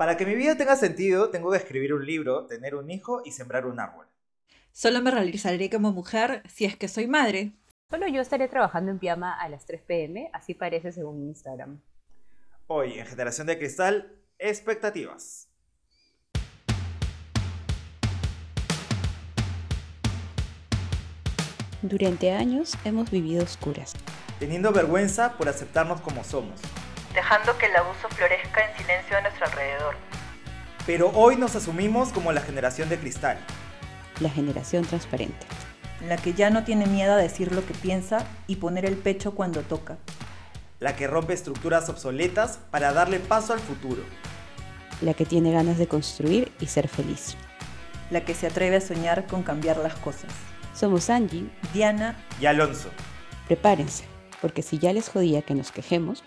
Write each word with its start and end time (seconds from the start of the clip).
Para 0.00 0.16
que 0.16 0.24
mi 0.24 0.34
vida 0.34 0.56
tenga 0.56 0.76
sentido, 0.76 1.28
tengo 1.28 1.50
que 1.50 1.58
escribir 1.58 1.92
un 1.92 2.06
libro, 2.06 2.46
tener 2.46 2.74
un 2.74 2.90
hijo 2.90 3.20
y 3.22 3.32
sembrar 3.32 3.66
un 3.66 3.78
árbol. 3.80 4.06
Solo 4.72 5.02
me 5.02 5.10
realizaré 5.10 5.68
como 5.68 5.92
mujer 5.92 6.42
si 6.48 6.64
es 6.64 6.74
que 6.74 6.88
soy 6.88 7.06
madre. 7.06 7.52
Solo 7.90 8.08
yo 8.08 8.22
estaré 8.22 8.48
trabajando 8.48 8.90
en 8.90 8.98
pijama 8.98 9.38
a 9.38 9.46
las 9.50 9.66
3 9.66 9.82
pm, 9.82 10.30
así 10.32 10.54
parece 10.54 10.90
según 10.90 11.20
mi 11.20 11.26
Instagram. 11.28 11.82
Hoy, 12.66 12.98
en 12.98 13.04
Generación 13.04 13.46
de 13.46 13.58
Cristal, 13.58 14.16
expectativas. 14.38 15.50
Durante 21.82 22.30
años 22.30 22.72
hemos 22.86 23.10
vivido 23.10 23.44
oscuras. 23.44 23.92
Teniendo 24.38 24.72
vergüenza 24.72 25.36
por 25.36 25.50
aceptarnos 25.50 26.00
como 26.00 26.24
somos. 26.24 26.58
Dejando 27.14 27.58
que 27.58 27.66
el 27.66 27.76
abuso 27.76 28.08
florezca 28.10 28.70
en 28.70 28.76
silencio 28.76 29.16
a 29.16 29.20
nuestro 29.22 29.46
alrededor. 29.46 29.96
Pero 30.86 31.10
hoy 31.10 31.36
nos 31.36 31.56
asumimos 31.56 32.10
como 32.12 32.32
la 32.32 32.40
generación 32.40 32.88
de 32.88 32.98
cristal. 32.98 33.38
La 34.20 34.30
generación 34.30 34.84
transparente. 34.84 35.46
La 36.06 36.16
que 36.16 36.34
ya 36.34 36.50
no 36.50 36.62
tiene 36.62 36.86
miedo 36.86 37.12
a 37.12 37.16
decir 37.16 37.52
lo 37.52 37.66
que 37.66 37.74
piensa 37.74 38.24
y 38.46 38.56
poner 38.56 38.86
el 38.86 38.96
pecho 38.96 39.34
cuando 39.34 39.62
toca. 39.62 39.98
La 40.78 40.94
que 40.94 41.08
rompe 41.08 41.34
estructuras 41.34 41.88
obsoletas 41.88 42.58
para 42.70 42.92
darle 42.92 43.18
paso 43.18 43.52
al 43.52 43.60
futuro. 43.60 44.02
La 45.02 45.14
que 45.14 45.26
tiene 45.26 45.50
ganas 45.50 45.78
de 45.78 45.88
construir 45.88 46.52
y 46.60 46.66
ser 46.66 46.88
feliz. 46.88 47.36
La 48.10 48.24
que 48.24 48.34
se 48.34 48.46
atreve 48.46 48.76
a 48.76 48.80
soñar 48.80 49.26
con 49.26 49.42
cambiar 49.42 49.78
las 49.78 49.94
cosas. 49.96 50.30
Somos 50.74 51.10
Angie, 51.10 51.50
Diana 51.74 52.16
y 52.40 52.46
Alonso. 52.46 52.88
Prepárense, 53.48 54.04
porque 54.40 54.62
si 54.62 54.78
ya 54.78 54.92
les 54.92 55.08
jodía 55.08 55.42
que 55.42 55.54
nos 55.54 55.72
quejemos, 55.72 56.22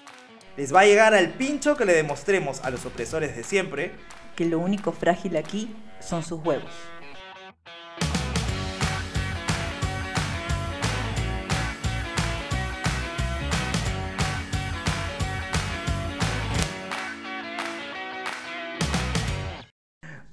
les 0.55 0.73
va 0.73 0.81
a 0.81 0.85
llegar 0.85 1.13
al 1.13 1.29
pincho 1.29 1.75
que 1.75 1.85
le 1.85 1.93
demostremos 1.93 2.63
a 2.63 2.69
los 2.69 2.85
opresores 2.85 3.35
de 3.35 3.43
siempre 3.43 3.95
que 4.35 4.45
lo 4.45 4.59
único 4.59 4.91
frágil 4.91 5.35
aquí 5.35 5.75
son 5.99 6.23
sus 6.23 6.43
huevos. 6.43 6.71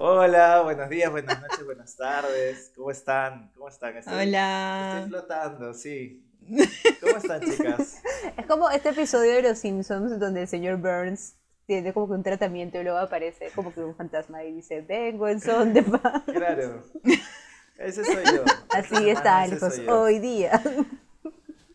Hola, 0.02 0.62
buenos 0.62 0.88
días, 0.88 1.10
buenas 1.10 1.40
noches, 1.40 1.64
buenas 1.64 1.96
tardes. 1.96 2.72
¿Cómo 2.74 2.90
están? 2.90 3.50
¿Cómo 3.54 3.68
están? 3.68 3.94
Hola. 4.06 4.94
Estoy 4.96 5.10
flotando, 5.10 5.74
sí. 5.74 6.29
¿Cómo 7.00 7.16
están, 7.16 7.40
chicas? 7.42 8.02
Es 8.36 8.46
como 8.46 8.70
este 8.70 8.90
episodio 8.90 9.34
de 9.34 9.42
Los 9.42 9.58
Simpsons 9.58 10.18
donde 10.18 10.42
el 10.42 10.48
señor 10.48 10.76
Burns 10.76 11.34
tiene 11.66 11.92
como 11.92 12.08
que 12.08 12.14
un 12.14 12.22
tratamiento 12.22 12.80
y 12.80 12.84
luego 12.84 12.98
aparece 12.98 13.50
como 13.54 13.72
que 13.72 13.80
un 13.80 13.94
fantasma 13.94 14.42
y 14.44 14.52
dice, 14.52 14.80
vengo 14.82 15.28
en 15.28 15.40
son 15.40 15.72
de 15.72 15.82
paz. 15.82 16.22
Claro. 16.26 16.82
Ese 17.78 18.04
soy 18.04 18.24
yo. 18.24 18.44
Así 18.70 19.08
está, 19.08 19.46
hijos, 19.46 19.80
hoy 19.88 20.18
día. 20.18 20.60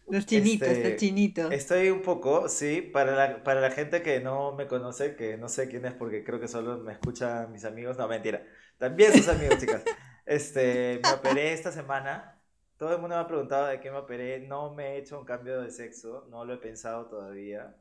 Los 0.08 0.26
chinitos, 0.26 0.67
este, 0.67 0.89
los 0.89 1.00
chinitos. 1.00 1.52
Estoy 1.52 1.89
un 1.89 2.02
poco, 2.02 2.48
sí, 2.48 2.82
para 2.82 3.16
la, 3.16 3.44
para 3.44 3.60
la 3.60 3.72
gente 3.72 4.04
que 4.04 4.20
no 4.20 4.54
me 4.54 4.67
conoce, 4.67 5.16
que 5.16 5.38
no 5.38 5.50
sé 5.50 5.67
quién 5.67 5.86
es 5.86 5.94
porque 5.94 6.23
creo 6.23 6.39
que 6.39 6.48
solo 6.48 6.78
me 6.78 6.94
escuchan 6.94 7.52
mis 7.52 7.66
amigos, 7.66 7.98
no, 7.98 8.08
mentira, 8.08 8.44
también 8.78 9.14
sus 9.14 9.28
amigos, 9.28 9.60
chicas. 9.60 9.84
Este, 10.28 11.02
me 11.04 11.12
operé 11.12 11.54
esta 11.54 11.72
semana, 11.72 12.34
todo 12.78 12.94
el 12.94 13.00
mundo 13.00 13.16
me 13.16 13.22
ha 13.22 13.28
preguntado 13.28 13.68
de 13.68 13.80
qué 13.80 13.90
me 13.90 13.98
operé, 13.98 14.40
no 14.40 14.73
me 14.73 14.94
he 14.94 14.98
hecho 14.98 15.20
un 15.20 15.26
cambio 15.26 15.62
de 15.62 15.72
sexo, 15.72 16.28
no 16.30 16.44
lo 16.45 16.56
he 16.56 16.58
pensado 16.58 17.06
todavía, 17.06 17.76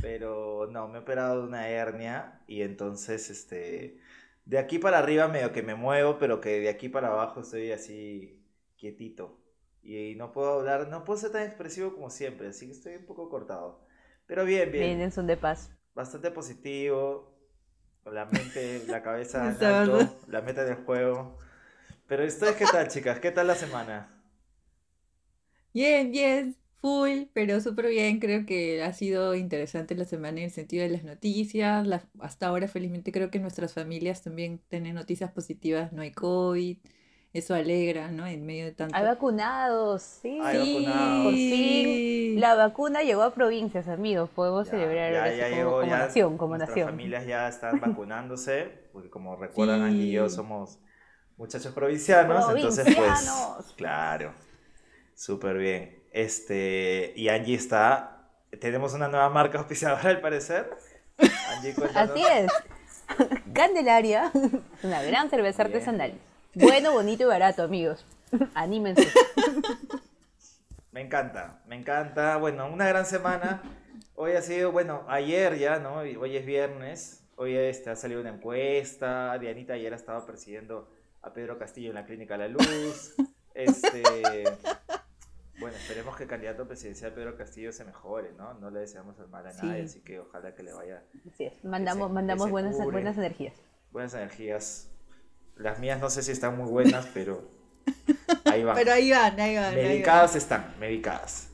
pero 0.00 0.66
no, 0.70 0.88
me 0.88 0.98
he 0.98 1.02
operado 1.02 1.42
de 1.42 1.48
una 1.48 1.68
hernia 1.68 2.42
y 2.46 2.62
entonces, 2.62 3.28
este, 3.30 3.98
de 4.44 4.58
aquí 4.58 4.78
para 4.78 4.98
arriba 4.98 5.28
medio 5.28 5.52
que 5.52 5.62
me 5.62 5.74
muevo, 5.74 6.18
pero 6.18 6.40
que 6.40 6.60
de 6.60 6.68
aquí 6.68 6.88
para 6.88 7.08
abajo 7.08 7.40
estoy 7.40 7.72
así 7.72 8.42
quietito 8.76 9.38
y 9.82 10.14
no 10.16 10.32
puedo 10.32 10.60
hablar, 10.60 10.88
no 10.88 11.04
puedo 11.04 11.18
ser 11.18 11.32
tan 11.32 11.42
expresivo 11.42 11.92
como 11.92 12.08
siempre, 12.08 12.48
así 12.48 12.66
que 12.66 12.72
estoy 12.72 12.96
un 12.96 13.04
poco 13.04 13.28
cortado. 13.28 13.84
Pero 14.26 14.44
bien, 14.44 14.70
bien. 14.70 14.84
Bien, 14.84 15.00
en 15.00 15.12
son 15.12 15.26
de 15.26 15.36
paz. 15.36 15.70
Bastante 15.94 16.30
positivo, 16.30 17.36
la 18.06 18.24
mente, 18.26 18.82
la 18.86 19.02
cabeza 19.02 19.54
en 19.60 19.64
alto, 19.64 20.16
la 20.28 20.40
meta 20.40 20.64
del 20.64 20.76
juego. 20.76 21.38
Pero 22.06 22.24
ustedes, 22.24 22.56
¿qué 22.56 22.64
tal, 22.64 22.88
chicas? 22.88 23.20
¿Qué 23.20 23.30
tal 23.30 23.46
la 23.46 23.54
semana? 23.54 24.21
Bien, 25.72 26.10
bien, 26.10 26.56
full, 26.80 27.24
pero 27.32 27.60
súper 27.60 27.88
bien. 27.88 28.20
Creo 28.20 28.46
que 28.46 28.82
ha 28.82 28.92
sido 28.92 29.34
interesante 29.34 29.94
la 29.94 30.04
semana 30.04 30.38
en 30.38 30.44
el 30.44 30.50
sentido 30.50 30.82
de 30.82 30.90
las 30.90 31.04
noticias. 31.04 31.86
hasta 32.20 32.46
ahora, 32.46 32.68
felizmente, 32.68 33.12
creo 33.12 33.30
que 33.30 33.38
nuestras 33.38 33.74
familias 33.74 34.22
también 34.22 34.60
tienen 34.68 34.94
noticias 34.94 35.30
positivas. 35.32 35.92
No 35.92 36.02
hay 36.02 36.12
COVID 36.12 36.78
eso 37.32 37.54
alegra, 37.54 38.10
¿no? 38.10 38.26
En 38.26 38.44
medio 38.44 38.66
de 38.66 38.72
tanto... 38.72 38.94
Hay 38.94 39.04
vacunados, 39.04 40.02
sí. 40.02 40.38
Hay 40.42 40.58
vacunados. 40.58 41.24
Por 41.24 41.32
fin, 41.32 42.40
la 42.40 42.54
vacuna 42.54 43.02
llegó 43.02 43.22
a 43.22 43.32
provincias, 43.32 43.88
amigos. 43.88 44.28
Podemos 44.30 44.68
celebrar 44.68 45.12
ya, 45.12 45.34
ya 45.34 45.44
como, 45.44 45.56
llegó, 45.56 45.70
como 45.80 45.86
nación, 45.86 46.36
como 46.36 46.56
nuestras 46.56 46.70
nación. 46.70 46.90
familias 46.90 47.26
ya 47.26 47.48
están 47.48 47.80
vacunándose, 47.80 48.88
porque 48.92 49.08
como 49.08 49.36
recuerdan, 49.36 49.80
Angie 49.80 50.04
y 50.04 50.12
yo 50.12 50.28
somos 50.28 50.78
muchachos 51.38 51.72
provincianos, 51.72 52.54
entonces 52.54 52.94
pues, 52.94 53.72
claro, 53.76 54.34
súper 55.14 55.58
bien. 55.58 56.02
Este, 56.12 57.12
y 57.16 57.28
Angie 57.28 57.54
está, 57.54 58.28
tenemos 58.60 58.94
una 58.94 59.08
nueva 59.08 59.28
marca 59.30 59.58
auspiciadora 59.60 60.10
al 60.10 60.20
parecer. 60.20 60.70
Angie, 61.56 61.74
Así 61.94 62.22
es. 62.24 62.52
Candelaria, 63.52 64.30
una 64.82 65.02
gran 65.02 65.30
cerveza 65.30 65.62
artesanal. 65.62 66.14
Bueno, 66.54 66.92
bonito 66.92 67.22
y 67.24 67.26
barato, 67.26 67.62
amigos. 67.62 68.04
Anímense. 68.54 69.08
Me 70.90 71.00
encanta, 71.00 71.60
me 71.66 71.76
encanta. 71.76 72.36
Bueno, 72.36 72.68
una 72.70 72.86
gran 72.86 73.06
semana. 73.06 73.62
Hoy 74.14 74.32
ha 74.32 74.42
sido, 74.42 74.72
bueno, 74.72 75.04
ayer 75.08 75.58
ya, 75.58 75.78
¿no? 75.78 75.96
Hoy 75.96 76.36
es 76.36 76.44
viernes. 76.44 77.24
Hoy 77.36 77.56
este, 77.56 77.90
ha 77.90 77.96
salido 77.96 78.20
una 78.20 78.30
encuesta. 78.30 79.38
Dianita 79.38 79.72
ayer 79.72 79.92
estaba 79.92 80.24
persiguiendo 80.26 80.88
a 81.22 81.32
Pedro 81.32 81.58
Castillo 81.58 81.88
en 81.88 81.94
la 81.94 82.04
Clínica 82.04 82.36
La 82.36 82.48
Luz. 82.48 83.14
Este, 83.54 84.44
bueno, 85.58 85.76
esperemos 85.76 86.16
que 86.16 86.24
el 86.24 86.28
candidato 86.28 86.66
presidencial 86.66 87.12
Pedro 87.12 87.36
Castillo 87.36 87.72
se 87.72 87.84
mejore, 87.84 88.32
¿no? 88.32 88.54
No 88.54 88.70
le 88.70 88.80
deseamos 88.80 89.18
el 89.18 89.28
mal 89.28 89.46
a 89.46 89.52
nadie, 89.52 89.82
así 89.82 90.00
que 90.00 90.20
ojalá 90.20 90.54
que 90.54 90.62
le 90.62 90.72
vaya. 90.72 91.02
Así 91.32 91.44
es. 91.44 91.64
Mandamos, 91.64 92.10
mandamos 92.10 92.50
buenas, 92.50 92.76
buenas 92.76 93.16
energías. 93.18 93.54
Buenas 93.90 94.14
energías 94.14 94.92
las 95.56 95.78
mías 95.78 96.00
no 96.00 96.10
sé 96.10 96.22
si 96.22 96.32
están 96.32 96.56
muy 96.56 96.70
buenas, 96.70 97.08
pero 97.12 97.42
ahí 98.44 98.64
van. 98.64 98.74
Pero 98.74 98.92
ahí 98.92 99.10
van, 99.10 99.38
ahí 99.38 99.56
van. 99.56 99.74
Medicadas 99.74 100.36
están, 100.36 100.74
medicadas. 100.78 101.48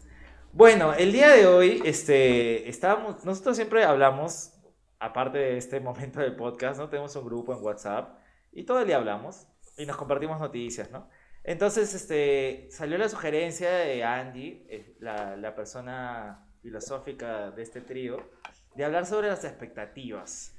Bueno, 0.52 0.94
el 0.94 1.12
día 1.12 1.30
de 1.30 1.46
hoy, 1.46 1.82
este, 1.84 2.68
estábamos, 2.68 3.24
nosotros 3.24 3.56
siempre 3.56 3.84
hablamos, 3.84 4.52
aparte 4.98 5.38
de 5.38 5.56
este 5.58 5.80
momento 5.80 6.20
del 6.20 6.36
podcast, 6.36 6.80
¿no? 6.80 6.88
Tenemos 6.88 7.14
un 7.16 7.24
grupo 7.24 7.52
en 7.54 7.62
WhatsApp 7.62 8.18
y 8.52 8.64
todo 8.64 8.80
el 8.80 8.86
día 8.86 8.96
hablamos 8.96 9.46
y 9.76 9.86
nos 9.86 9.96
compartimos 9.96 10.40
noticias, 10.40 10.90
¿no? 10.90 11.08
Entonces, 11.48 11.94
este, 11.94 12.68
salió 12.70 12.98
la 12.98 13.08
sugerencia 13.08 13.70
de 13.70 14.04
Andy, 14.04 14.66
eh, 14.68 14.94
la, 15.00 15.34
la 15.34 15.54
persona 15.54 16.46
filosófica 16.60 17.50
de 17.52 17.62
este 17.62 17.80
trío, 17.80 18.18
de 18.74 18.84
hablar 18.84 19.06
sobre 19.06 19.28
las 19.28 19.44
expectativas. 19.44 20.54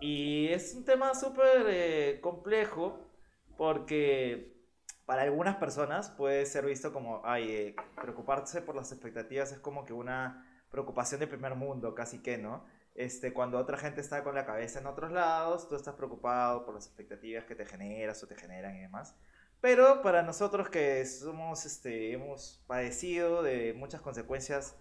Y 0.00 0.48
es 0.48 0.74
un 0.74 0.86
tema 0.86 1.14
súper 1.14 1.66
eh, 1.68 2.20
complejo 2.22 3.12
porque 3.58 4.56
para 5.04 5.24
algunas 5.24 5.56
personas 5.56 6.08
puede 6.08 6.46
ser 6.46 6.64
visto 6.64 6.90
como, 6.90 7.20
ay, 7.26 7.50
eh, 7.50 7.76
preocuparse 8.00 8.62
por 8.62 8.74
las 8.74 8.92
expectativas 8.92 9.52
es 9.52 9.58
como 9.58 9.84
que 9.84 9.92
una 9.92 10.64
preocupación 10.70 11.20
de 11.20 11.26
primer 11.26 11.54
mundo, 11.54 11.94
casi 11.94 12.22
que, 12.22 12.38
¿no? 12.38 12.64
Este, 12.94 13.34
cuando 13.34 13.58
otra 13.58 13.76
gente 13.76 14.00
está 14.00 14.24
con 14.24 14.34
la 14.34 14.46
cabeza 14.46 14.78
en 14.78 14.86
otros 14.86 15.12
lados, 15.12 15.68
tú 15.68 15.76
estás 15.76 15.96
preocupado 15.96 16.64
por 16.64 16.74
las 16.74 16.86
expectativas 16.86 17.44
que 17.44 17.54
te 17.54 17.66
generas 17.66 18.22
o 18.22 18.26
te 18.26 18.36
generan 18.36 18.74
y 18.74 18.80
demás. 18.80 19.14
Pero 19.60 20.00
para 20.02 20.22
nosotros 20.22 20.70
que 20.70 21.04
somos, 21.04 21.66
este, 21.66 22.12
hemos 22.12 22.62
padecido 22.66 23.42
de 23.42 23.74
muchas 23.74 24.00
consecuencias 24.00 24.74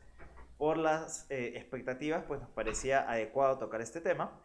por 0.57 0.77
las 0.77 1.25
eh, 1.29 1.53
expectativas, 1.55 2.23
pues 2.25 2.39
nos 2.39 2.49
parecía 2.49 3.09
adecuado 3.09 3.57
tocar 3.57 3.81
este 3.81 3.99
tema. 3.99 4.41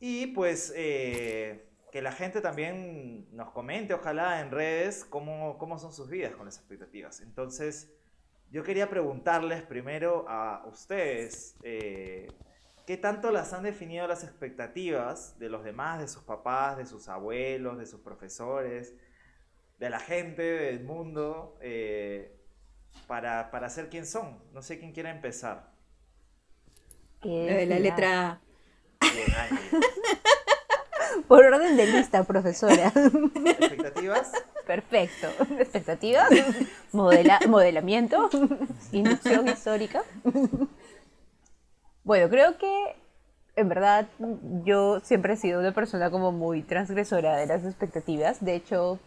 Y 0.00 0.28
pues 0.28 0.72
eh, 0.74 1.70
que 1.92 2.00
la 2.00 2.12
gente 2.12 2.40
también 2.40 3.28
nos 3.36 3.50
comente, 3.50 3.92
ojalá 3.92 4.40
en 4.40 4.50
redes, 4.50 5.04
cómo, 5.04 5.58
cómo 5.58 5.78
son 5.78 5.92
sus 5.92 6.08
vidas 6.08 6.32
con 6.34 6.46
las 6.46 6.56
expectativas. 6.56 7.20
Entonces, 7.20 7.92
yo 8.50 8.62
quería 8.62 8.88
preguntarles 8.88 9.62
primero 9.62 10.24
a 10.28 10.64
ustedes, 10.66 11.56
eh, 11.62 12.28
¿qué 12.86 12.96
tanto 12.96 13.30
las 13.30 13.52
han 13.52 13.62
definido 13.62 14.06
las 14.06 14.24
expectativas 14.24 15.38
de 15.38 15.50
los 15.50 15.64
demás, 15.64 16.00
de 16.00 16.08
sus 16.08 16.22
papás, 16.22 16.78
de 16.78 16.86
sus 16.86 17.08
abuelos, 17.08 17.78
de 17.78 17.86
sus 17.86 18.00
profesores, 18.00 18.94
de 19.82 19.90
la 19.90 19.98
gente, 19.98 20.42
del 20.42 20.84
mundo, 20.84 21.58
eh, 21.60 22.38
para, 23.08 23.50
para 23.50 23.68
ser 23.68 23.88
quien 23.88 24.06
son? 24.06 24.38
No 24.52 24.62
sé 24.62 24.78
quién 24.78 24.92
quiere 24.92 25.10
empezar. 25.10 25.72
la 27.24 27.78
letra 27.80 28.40
Por 31.26 31.44
orden 31.44 31.76
de 31.76 31.86
lista, 31.86 32.22
profesora. 32.22 32.92
¿Expectativas? 32.94 34.30
Perfecto. 34.68 35.26
Expectativas, 35.58 36.30
modela 36.92 37.40
modelamiento, 37.48 38.30
inducción 38.92 39.48
histórica. 39.48 40.04
Bueno, 42.04 42.30
creo 42.30 42.56
que 42.56 42.94
en 43.56 43.68
verdad 43.68 44.06
yo 44.64 45.00
siempre 45.00 45.32
he 45.32 45.36
sido 45.36 45.58
una 45.58 45.74
persona 45.74 46.12
como 46.12 46.30
muy 46.30 46.62
transgresora 46.62 47.36
de 47.36 47.46
las 47.46 47.64
expectativas. 47.64 48.44
De 48.44 48.54
hecho, 48.54 49.00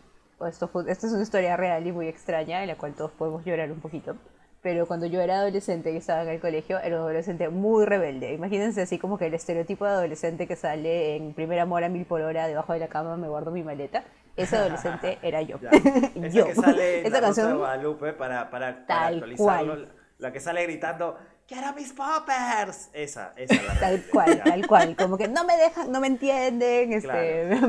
esto, 0.48 0.70
esta 0.88 1.08
es 1.08 1.14
una 1.14 1.24
historia 1.24 1.58
real 1.58 1.86
y 1.88 1.92
muy 1.92 2.08
extraña 2.08 2.62
en 2.62 2.68
la 2.68 2.76
cual 2.76 2.94
todos 2.94 3.12
podemos 3.12 3.46
llorar 3.46 3.72
un 3.72 3.80
poquito. 3.80 4.16
Pero 4.62 4.88
cuando 4.88 5.06
yo 5.06 5.22
era 5.22 5.36
adolescente 5.36 5.92
y 5.92 5.98
estaba 5.98 6.24
en 6.24 6.30
el 6.30 6.40
colegio, 6.40 6.80
era 6.80 6.96
un 6.96 7.04
adolescente 7.04 7.50
muy 7.50 7.86
rebelde. 7.86 8.34
Imagínense 8.34 8.82
así 8.82 8.98
como 8.98 9.18
que 9.18 9.28
el 9.28 9.34
estereotipo 9.36 9.86
de 9.86 9.92
adolescente 9.92 10.48
que 10.48 10.56
sale 10.56 11.16
en 11.16 11.34
primer 11.34 11.60
amor 11.60 11.84
a 11.84 11.90
mil 11.90 12.06
por 12.06 12.22
hora, 12.22 12.48
debajo 12.48 12.74
de 12.74 12.80
la 12.80 12.88
cama 12.88 13.16
me 13.16 13.28
guardo 13.28 13.52
mi 13.52 13.64
maleta. 13.64 14.04
Ese 14.36 14.58
adolescente 14.58 15.20
era 15.22 15.42
yo. 15.44 15.58
Esa 16.16 16.28
yo. 16.30 16.48
que 16.48 16.56
sale 16.56 17.00
en 17.02 17.06
Esa 17.06 17.16
la 17.16 17.22
canción 17.22 17.48
de 17.50 17.54
Guadalupe 17.58 18.14
para, 18.14 18.50
para, 18.50 18.86
para 18.88 19.08
actualizarlo. 19.08 19.88
La 20.18 20.32
que 20.32 20.40
sale 20.40 20.64
gritando, 20.64 21.18
¡Quiero 21.48 21.74
mis 21.74 21.94
poppers! 21.94 22.90
Esa, 22.92 23.34
esa 23.36 23.62
la 23.62 23.74
Tal 23.80 24.04
cual, 24.12 24.42
tal 24.44 24.68
cual. 24.68 24.96
Como 24.96 25.16
que 25.16 25.28
no 25.28 25.44
me 25.46 25.56
dejan, 25.58 25.92
no 25.92 26.00
me 26.00 26.08
entienden. 26.08 26.92
Este, 26.92 27.60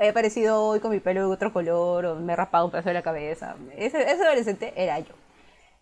he 0.00 0.08
aparecido 0.08 0.64
hoy 0.64 0.80
con 0.80 0.90
mi 0.90 0.98
pelo 0.98 1.20
de 1.20 1.26
otro 1.26 1.52
color 1.52 2.06
o 2.06 2.14
me 2.16 2.32
he 2.32 2.36
raspado 2.36 2.64
un 2.64 2.70
pedazo 2.70 2.88
de 2.88 2.94
la 2.94 3.02
cabeza. 3.02 3.54
Ese, 3.76 4.02
ese 4.02 4.24
adolescente 4.24 4.72
era 4.74 4.98
yo. 4.98 5.14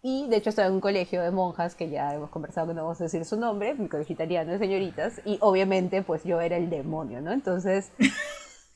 Y 0.03 0.29
de 0.29 0.37
hecho 0.37 0.50
estaba 0.50 0.69
en 0.69 0.75
un 0.75 0.81
colegio 0.81 1.23
de 1.23 1.31
monjas, 1.31 1.75
que 1.75 1.88
ya 1.88 2.15
hemos 2.15 2.31
conversado 2.31 2.69
que 2.69 2.75
no 2.75 2.82
vamos 2.82 3.00
a 3.00 3.05
decir 3.05 3.25
su 3.25 3.37
nombre, 3.37 3.75
mi 3.75 3.88
colegio 3.88 4.15
italiano 4.15 4.53
de 4.53 4.59
señoritas, 4.59 5.20
y 5.25 5.38
obviamente 5.41 6.03
pues 6.03 6.25
yo 6.25 6.41
era 6.41 6.56
el 6.56 6.70
demonio, 6.70 7.20
¿no? 7.20 7.32
Entonces, 7.32 7.91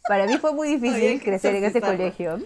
para 0.08 0.26
mí 0.26 0.38
fue 0.38 0.52
muy 0.52 0.68
difícil 0.76 1.22
crecer 1.22 1.54
en 1.54 1.64
ese 1.64 1.80
colegio. 1.80 2.40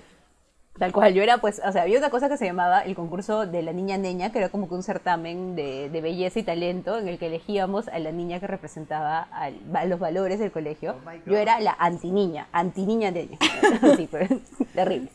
Tal 0.79 0.93
cual, 0.93 1.15
yo 1.15 1.23
era 1.23 1.39
pues, 1.39 1.61
o 1.65 1.73
sea, 1.73 1.83
había 1.83 1.99
una 1.99 2.11
cosa 2.11 2.29
que 2.29 2.37
se 2.37 2.45
llamaba 2.45 2.81
el 2.81 2.95
concurso 2.95 3.47
de 3.47 3.63
la 3.63 3.73
niña 3.73 3.97
neña, 3.97 4.31
que 4.31 4.39
era 4.39 4.51
como 4.51 4.69
que 4.69 4.75
un 4.75 4.83
certamen 4.83 5.57
de, 5.57 5.89
de 5.89 6.01
belleza 6.01 6.39
y 6.39 6.43
talento 6.43 6.99
en 6.99 7.09
el 7.09 7.19
que 7.19 7.27
elegíamos 7.27 7.89
a 7.89 7.99
la 7.99 8.13
niña 8.13 8.41
que 8.41 8.47
representaba 8.47 9.29
a 9.31 9.85
los 9.87 9.99
valores 9.99 10.39
del 10.39 10.53
colegio. 10.53 10.97
Oh 11.07 11.31
yo 11.31 11.37
era 11.37 11.61
la 11.61 11.77
anti-niña, 11.79 12.49
anti-niña 12.53 13.11
neña. 13.11 13.39
Así, 13.83 14.07
pues, 14.07 14.29
terrible. 14.75 15.11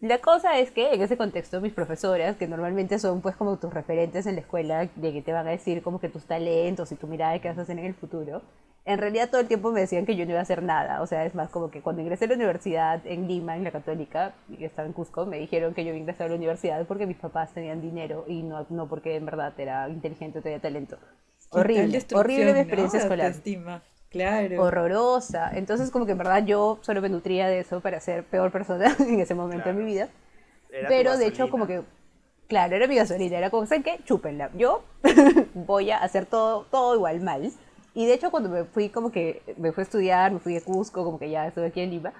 La 0.00 0.18
cosa 0.18 0.58
es 0.58 0.72
que 0.72 0.94
en 0.94 1.00
ese 1.00 1.16
contexto 1.16 1.60
mis 1.60 1.72
profesoras, 1.72 2.36
que 2.36 2.48
normalmente 2.48 2.98
son 2.98 3.20
pues 3.20 3.36
como 3.36 3.58
tus 3.58 3.72
referentes 3.72 4.26
en 4.26 4.34
la 4.34 4.40
escuela, 4.40 4.88
de 4.96 5.12
que 5.12 5.22
te 5.22 5.32
van 5.32 5.46
a 5.46 5.50
decir 5.50 5.80
como 5.80 6.00
que 6.00 6.08
tus 6.08 6.24
talentos 6.24 6.90
y 6.90 6.96
tu 6.96 7.06
mirada 7.06 7.32
de 7.34 7.40
qué 7.40 7.48
vas 7.48 7.58
a 7.58 7.62
hacer 7.62 7.78
en 7.78 7.84
el 7.84 7.94
futuro, 7.94 8.42
en 8.84 8.98
realidad 8.98 9.30
todo 9.30 9.40
el 9.40 9.46
tiempo 9.46 9.70
me 9.70 9.80
decían 9.80 10.06
que 10.06 10.16
yo 10.16 10.24
no 10.24 10.32
iba 10.32 10.40
a 10.40 10.42
hacer 10.42 10.62
nada. 10.62 11.02
O 11.02 11.06
sea, 11.06 11.24
es 11.24 11.34
más 11.34 11.50
como 11.50 11.70
que 11.70 11.80
cuando 11.80 12.02
ingresé 12.02 12.24
a 12.24 12.28
la 12.28 12.34
universidad 12.34 13.06
en 13.06 13.28
Lima, 13.28 13.56
en 13.56 13.64
la 13.64 13.70
católica, 13.70 14.34
y 14.48 14.64
estaba 14.64 14.86
en 14.86 14.92
Cusco, 14.92 15.24
me 15.24 15.38
dijeron 15.38 15.74
que 15.74 15.84
yo 15.84 15.94
ingresé 15.94 16.24
a 16.24 16.28
la 16.28 16.34
universidad 16.34 16.84
porque 16.86 17.06
mis 17.06 17.16
papás 17.16 17.52
tenían 17.52 17.80
dinero 17.80 18.24
y 18.26 18.42
no, 18.42 18.66
no 18.70 18.88
porque 18.88 19.16
en 19.16 19.26
verdad 19.26 19.52
era 19.58 19.88
inteligente 19.88 20.40
o 20.40 20.42
tenía 20.42 20.60
talento. 20.60 20.98
Horrible, 21.50 22.02
horrible 22.14 22.54
mi 22.54 22.60
experiencia 22.60 23.00
escolar. 23.00 23.34
Claro. 24.10 24.62
Horrorosa. 24.62 25.50
Entonces 25.54 25.90
como 25.90 26.04
que 26.04 26.12
en 26.12 26.18
verdad 26.18 26.44
yo 26.44 26.78
solo 26.82 27.00
me 27.00 27.08
nutría 27.08 27.48
de 27.48 27.60
eso 27.60 27.80
para 27.80 28.00
ser 28.00 28.24
peor 28.24 28.50
persona 28.50 28.94
en 28.98 29.20
ese 29.20 29.34
momento 29.34 29.68
de 29.68 29.74
mi 29.74 29.84
vida. 29.84 30.08
Pero 30.88 31.16
de 31.16 31.26
hecho 31.26 31.50
como 31.50 31.66
que 31.66 31.82
Claro, 32.52 32.76
era 32.76 32.86
mi 32.86 32.96
gasolina, 32.96 33.38
era 33.38 33.48
como, 33.48 33.64
¿saben 33.64 33.82
qué? 33.82 34.00
Chúpenla. 34.04 34.50
Yo 34.54 34.82
voy 35.54 35.90
a 35.90 35.96
hacer 35.96 36.26
todo, 36.26 36.66
todo 36.70 36.94
igual 36.94 37.22
mal. 37.22 37.50
Y 37.94 38.06
de 38.06 38.14
hecho 38.14 38.30
cuando 38.30 38.48
me 38.48 38.64
fui 38.64 38.88
como 38.88 39.12
que, 39.12 39.42
me 39.58 39.72
fui 39.72 39.82
a 39.82 39.84
estudiar, 39.84 40.32
me 40.32 40.38
fui 40.38 40.56
a 40.56 40.64
Cusco, 40.64 41.04
como 41.04 41.18
que 41.18 41.30
ya 41.30 41.46
estoy 41.46 41.64
aquí 41.64 41.80
en 41.80 41.90
Lima, 41.90 42.12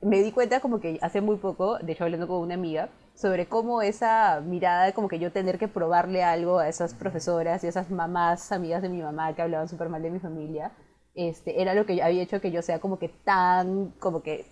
me 0.00 0.22
di 0.22 0.32
cuenta 0.32 0.60
como 0.60 0.80
que 0.80 0.98
hace 1.02 1.20
muy 1.20 1.36
poco, 1.36 1.78
de 1.78 1.92
hecho 1.92 2.04
hablando 2.04 2.28
con 2.28 2.38
una 2.38 2.54
amiga, 2.54 2.88
sobre 3.14 3.46
cómo 3.46 3.82
esa 3.82 4.40
mirada 4.40 4.84
de 4.84 4.92
como 4.92 5.08
que 5.08 5.18
yo 5.18 5.32
tener 5.32 5.58
que 5.58 5.66
probarle 5.68 6.22
algo 6.22 6.58
a 6.58 6.68
esas 6.68 6.94
profesoras 6.94 7.64
y 7.64 7.66
esas 7.66 7.90
mamás, 7.90 8.52
amigas 8.52 8.80
de 8.80 8.88
mi 8.88 9.02
mamá 9.02 9.34
que 9.34 9.42
hablaban 9.42 9.68
súper 9.68 9.88
mal 9.88 10.02
de 10.02 10.10
mi 10.10 10.20
familia, 10.20 10.72
este, 11.14 11.60
era 11.60 11.74
lo 11.74 11.84
que 11.84 12.00
había 12.00 12.22
hecho 12.22 12.40
que 12.40 12.52
yo 12.52 12.62
sea 12.62 12.78
como 12.78 12.98
que 12.98 13.08
tan, 13.08 13.90
como 13.98 14.22
que 14.22 14.46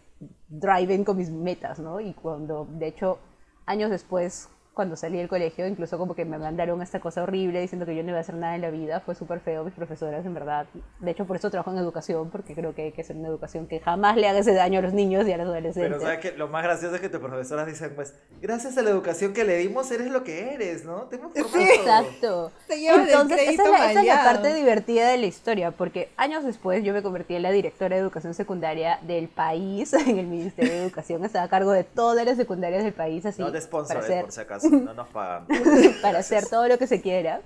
driving 0.49 1.05
con 1.05 1.17
mis 1.17 1.31
metas, 1.31 1.79
¿no? 1.79 2.01
Y 2.01 2.13
cuando, 2.15 2.67
de 2.69 2.89
hecho, 2.89 3.19
años 3.67 3.91
después, 3.91 4.49
cuando 4.77 4.95
salí 4.95 5.17
del 5.17 5.27
colegio, 5.27 5.67
incluso 5.67 5.97
como 5.97 6.15
que 6.15 6.27
me 6.27 6.37
mandaron 6.37 6.83
esta 6.83 7.01
cosa 7.01 7.23
horrible 7.23 7.63
diciendo 7.63 7.87
que 7.87 7.97
yo 7.97 8.03
no 8.03 8.11
iba 8.11 8.19
a 8.19 8.21
hacer 8.21 8.35
nada 8.35 8.57
en 8.57 8.61
la 8.61 8.69
vida, 8.69 9.01
fue 9.01 9.15
súper 9.15 9.41
feo, 9.41 9.65
mis 9.65 9.73
profesoras, 9.73 10.27
en 10.27 10.35
verdad. 10.35 10.67
De 11.01 11.13
hecho, 11.13 11.25
por 11.25 11.37
eso 11.37 11.51
trabajo 11.51 11.71
en 11.71 11.79
educación, 11.79 12.29
porque 12.29 12.55
creo 12.55 12.75
que 12.75 12.83
hay 12.83 12.93
que 12.93 13.01
hacer 13.01 13.17
una 13.17 13.29
educación 13.29 13.69
que 13.69 13.81
jamás 13.81 14.19
le 14.19 14.29
haga 14.29 14.41
ese 14.41 14.53
daño 14.53 14.81
a 14.81 14.83
los 14.83 14.93
niños 14.93 15.27
y 15.27 15.33
a 15.33 15.39
los 15.39 15.47
adolescentes. 15.47 15.93
Pero 15.93 16.01
sabes 16.03 16.19
que 16.19 16.33
lo 16.37 16.49
más 16.49 16.63
gracioso 16.63 16.95
es 16.95 17.01
que 17.01 17.09
tus 17.09 17.21
profesoras 17.21 17.67
dicen, 17.67 17.95
pues, 17.97 18.13
gracias 18.43 18.77
a 18.77 18.83
la 18.83 18.91
educación 18.91 19.33
que 19.33 19.45
le 19.45 19.57
dimos, 19.57 19.91
eres 19.91 20.11
lo 20.11 20.23
que 20.25 20.53
eres, 20.53 20.85
¿no? 20.85 21.05
Te 21.05 21.17
hemos 21.17 21.33
sí, 21.33 21.63
exacto. 21.63 22.53
Entonces, 22.69 23.41
esa 23.49 23.63
es, 23.65 23.71
la, 23.71 23.91
esa 23.91 24.01
es 24.01 24.07
la 24.07 24.25
parte 24.25 24.53
divertida 24.53 25.09
de 25.09 25.17
la 25.17 25.27
historia, 25.27 25.71
porque 25.71 26.11
años 26.19 26.45
después 26.45 26.85
yo 26.85 26.93
me 26.93 27.03
convertí 27.03 27.35
en 27.35 27.45
la 27.45 27.51
directora 27.51 27.97
de 27.97 28.03
educación 28.03 28.35
secundaria 28.35 28.99
del 29.07 29.29
país, 29.29 29.91
en 30.07 30.19
el 30.19 30.27
Ministerio 30.27 30.75
de 30.75 30.83
Educación, 30.83 31.25
estaba 31.25 31.47
a 31.47 31.49
cargo 31.49 31.73
de 31.73 31.85
todas 31.85 32.27
las 32.27 32.37
secundarias 32.37 32.85
del 32.85 32.93
país, 32.93 33.25
así. 33.25 33.41
No 33.41 33.51
de 33.51 33.63
sponsor, 33.63 34.05
eh, 34.07 34.21
por 34.21 34.33
si 34.33 34.41
acaso 34.43 34.66
no 34.71 34.95
nos 34.95 35.09
pagan. 35.09 35.47
para 36.03 36.19
hacer 36.19 36.47
todo 36.49 36.69
lo 36.69 36.79
que 36.79 36.87
se 36.87 37.01
quiera. 37.01 37.41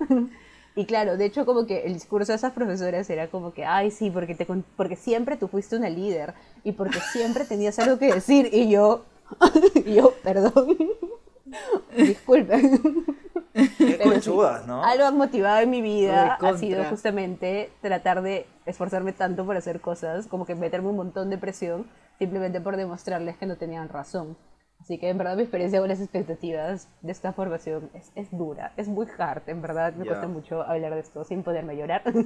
Y 0.75 0.85
claro, 0.85 1.17
de 1.17 1.25
hecho 1.25 1.45
como 1.45 1.65
que 1.65 1.85
el 1.85 1.93
discurso 1.93 2.31
de 2.31 2.37
esas 2.37 2.53
profesoras 2.53 3.09
era 3.09 3.27
como 3.27 3.53
que, 3.53 3.65
ay, 3.65 3.91
sí, 3.91 4.09
porque, 4.09 4.35
te, 4.35 4.45
porque 4.45 4.95
siempre 4.95 5.35
tú 5.35 5.47
fuiste 5.47 5.75
una 5.75 5.89
líder 5.89 6.33
y 6.63 6.71
porque 6.71 6.99
siempre 7.11 7.43
tenías 7.45 7.77
algo 7.79 7.99
que 7.99 8.13
decir 8.13 8.49
y 8.53 8.69
yo, 8.69 9.03
y 9.75 9.95
yo, 9.95 10.13
perdón, 10.23 10.77
disculpen. 11.97 13.05
Qué 13.77 13.99
conchudas, 14.01 14.65
¿no? 14.65 14.81
Algo 14.81 15.11
motivado 15.11 15.59
en 15.59 15.69
mi 15.69 15.81
vida 15.81 16.35
ha 16.35 16.57
sido 16.57 16.85
justamente 16.85 17.69
tratar 17.81 18.21
de 18.21 18.45
esforzarme 18.65 19.11
tanto 19.11 19.45
por 19.45 19.57
hacer 19.57 19.81
cosas, 19.81 20.27
como 20.27 20.45
que 20.45 20.55
meterme 20.55 20.87
un 20.87 20.95
montón 20.95 21.29
de 21.29 21.37
presión 21.37 21.85
simplemente 22.17 22.61
por 22.61 22.77
demostrarles 22.77 23.35
que 23.35 23.45
no 23.45 23.57
tenían 23.57 23.89
razón. 23.89 24.37
Así 24.81 24.97
que 24.97 25.09
en 25.09 25.17
verdad 25.17 25.35
mi 25.35 25.43
experiencia 25.43 25.79
con 25.79 25.89
las 25.89 26.01
expectativas 26.01 26.87
de 27.01 27.11
esta 27.11 27.33
formación 27.33 27.91
es, 27.93 28.11
es 28.15 28.31
dura, 28.31 28.73
es 28.77 28.87
muy 28.87 29.07
hard, 29.17 29.43
en 29.47 29.61
verdad 29.61 29.93
me 29.93 30.05
cuesta 30.05 30.27
mucho 30.27 30.63
hablar 30.63 30.95
de 30.95 31.01
esto 31.01 31.23
sin 31.23 31.43
poderme 31.43 31.77
llorar, 31.77 32.01
pero, 32.03 32.23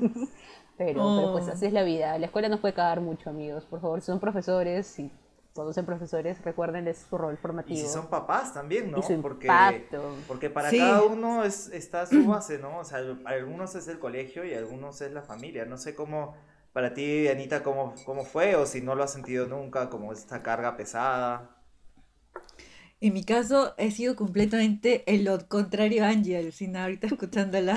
pero, 0.78 1.32
pues 1.34 1.48
oh. 1.48 1.52
así 1.52 1.66
es 1.66 1.74
la 1.74 1.84
vida, 1.84 2.18
la 2.18 2.28
escuela 2.28 2.48
nos 2.48 2.62
puede 2.62 2.74
cagar 2.74 3.02
mucho 3.02 3.30
amigos, 3.30 3.66
por 3.66 3.82
favor, 3.82 4.00
si 4.00 4.08
son 4.08 4.22
profesores 4.22 4.98
y 5.00 5.12
todos 5.54 5.76
son 5.76 5.86
profesores, 5.86 6.42
recuerden 6.44 6.88
es 6.88 7.06
su 7.10 7.18
rol 7.18 7.38
formativo. 7.38 7.78
Y 7.80 7.82
si 7.82 7.88
son 7.88 8.08
papás 8.08 8.54
también, 8.54 8.92
¿no? 8.92 9.02
porque, 9.22 9.50
porque 10.28 10.50
para 10.50 10.70
cada 10.70 11.04
uno 11.04 11.44
es, 11.44 11.70
está 11.70 12.06
su 12.06 12.26
base, 12.26 12.58
¿no? 12.58 12.80
O 12.80 12.84
sea, 12.84 13.00
algunos 13.26 13.74
es 13.76 13.88
el 13.88 14.00
colegio 14.00 14.44
y 14.44 14.54
algunos 14.54 15.00
es 15.02 15.12
la 15.12 15.22
familia, 15.22 15.66
no 15.66 15.78
sé 15.78 15.96
cómo... 15.96 16.36
Para 16.74 16.94
ti, 16.94 17.30
Anita, 17.30 17.64
¿cómo, 17.64 17.96
¿cómo 18.06 18.26
fue? 18.26 18.58
O 18.58 18.66
si 18.66 18.82
no 18.82 18.96
lo 18.96 19.04
has 19.04 19.14
sentido 19.14 19.48
nunca, 19.48 19.90
como 19.90 20.12
esta 20.12 20.44
carga 20.44 20.76
pesada. 20.76 21.56
En 23.02 23.14
mi 23.14 23.24
caso 23.24 23.74
he 23.78 23.92
sido 23.92 24.16
completamente 24.16 25.04
el 25.08 25.26
lo 25.26 25.48
contrario 25.48 26.06
a 26.06 26.10
Angel, 26.10 26.52
sin 26.54 26.76
ahorita 26.76 27.08
escuchándola. 27.08 27.76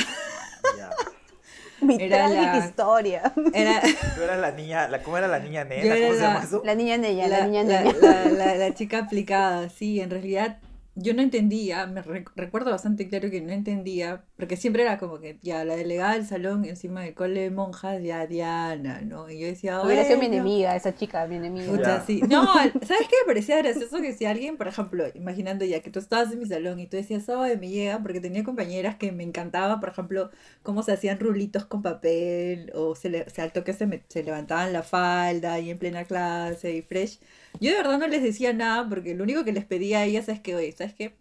Mi 1.80 1.96
era 2.00 2.28
la, 2.28 2.58
historia. 2.58 3.32
Era... 3.52 3.80
Tú 4.16 4.22
eras 4.22 4.40
la 4.40 4.52
niña, 4.52 4.88
la, 4.88 5.02
¿cómo 5.02 5.18
era 5.18 5.28
la 5.28 5.40
niña 5.40 5.64
nena? 5.64 5.94
¿Cómo 5.94 6.14
se 6.14 6.20
llama 6.20 6.42
eso? 6.42 6.62
La 6.64 6.74
niña 6.74 6.98
nena, 6.98 7.28
la, 7.28 7.46
niña 7.46 7.64
nena. 7.64 7.92
La, 8.30 8.54
la, 8.56 8.74
chica 8.74 8.98
aplicada, 8.98 9.68
sí, 9.68 10.00
en 10.00 10.10
realidad 10.10 10.58
yo 10.94 11.14
no 11.14 11.22
entendía, 11.22 11.86
me 11.86 12.02
recuerdo 12.02 12.70
bastante 12.70 13.08
claro 13.08 13.30
que 13.30 13.40
no 13.40 13.52
entendía, 13.52 14.24
porque 14.38 14.56
siempre 14.56 14.82
era 14.84 14.98
como 14.98 15.18
que 15.18 15.36
ya 15.42 15.64
la 15.64 15.74
delegada 15.74 16.12
del 16.12 16.24
salón 16.24 16.64
encima 16.64 17.02
del 17.02 17.12
cole 17.12 17.40
de 17.40 17.50
monjas, 17.50 18.00
ya 18.00 18.24
Diana, 18.24 19.00
¿no? 19.00 19.28
Y 19.28 19.40
yo 19.40 19.48
decía, 19.48 19.82
Hubiera 19.82 20.04
sido 20.04 20.20
mi 20.20 20.26
enemiga, 20.26 20.76
esa 20.76 20.94
chica, 20.94 21.26
mi 21.26 21.36
enemiga. 21.36 22.04
sí. 22.06 22.22
No, 22.28 22.44
¿sabes 22.54 23.08
qué? 23.08 23.16
Me 23.22 23.26
parecía 23.26 23.58
gracioso 23.58 24.00
que 24.00 24.12
si 24.12 24.26
alguien, 24.26 24.56
por 24.56 24.68
ejemplo, 24.68 25.06
imaginando 25.14 25.64
ya 25.64 25.80
que 25.80 25.90
tú 25.90 25.98
estabas 25.98 26.30
en 26.32 26.38
mi 26.38 26.46
salón 26.46 26.78
y 26.78 26.86
tú 26.86 26.96
decías, 26.96 27.28
oh, 27.28 27.42
me 27.58 27.68
llega, 27.68 27.98
porque 28.00 28.20
tenía 28.20 28.44
compañeras 28.44 28.94
que 28.94 29.10
me 29.10 29.24
encantaba, 29.24 29.80
por 29.80 29.88
ejemplo, 29.88 30.30
cómo 30.62 30.84
se 30.84 30.92
hacían 30.92 31.18
rulitos 31.18 31.64
con 31.64 31.82
papel, 31.82 32.70
o 32.76 32.94
se, 32.94 33.10
le, 33.10 33.28
se 33.30 33.42
al 33.42 33.50
toque 33.52 33.72
se, 33.72 34.04
se 34.06 34.22
levantaban 34.22 34.72
la 34.72 34.84
falda 34.84 35.58
y 35.58 35.70
en 35.70 35.78
plena 35.78 36.04
clase 36.04 36.74
y 36.76 36.82
fresh. 36.82 37.18
Yo 37.60 37.72
de 37.72 37.76
verdad 37.78 37.98
no 37.98 38.06
les 38.06 38.22
decía 38.22 38.52
nada 38.52 38.88
porque 38.88 39.16
lo 39.16 39.24
único 39.24 39.44
que 39.44 39.52
les 39.52 39.64
pedía 39.64 39.98
a 39.98 40.04
ellas 40.04 40.28
es 40.28 40.38
que, 40.38 40.54
oye, 40.54 40.70
¿sabes 40.70 40.94
qué? 40.94 41.16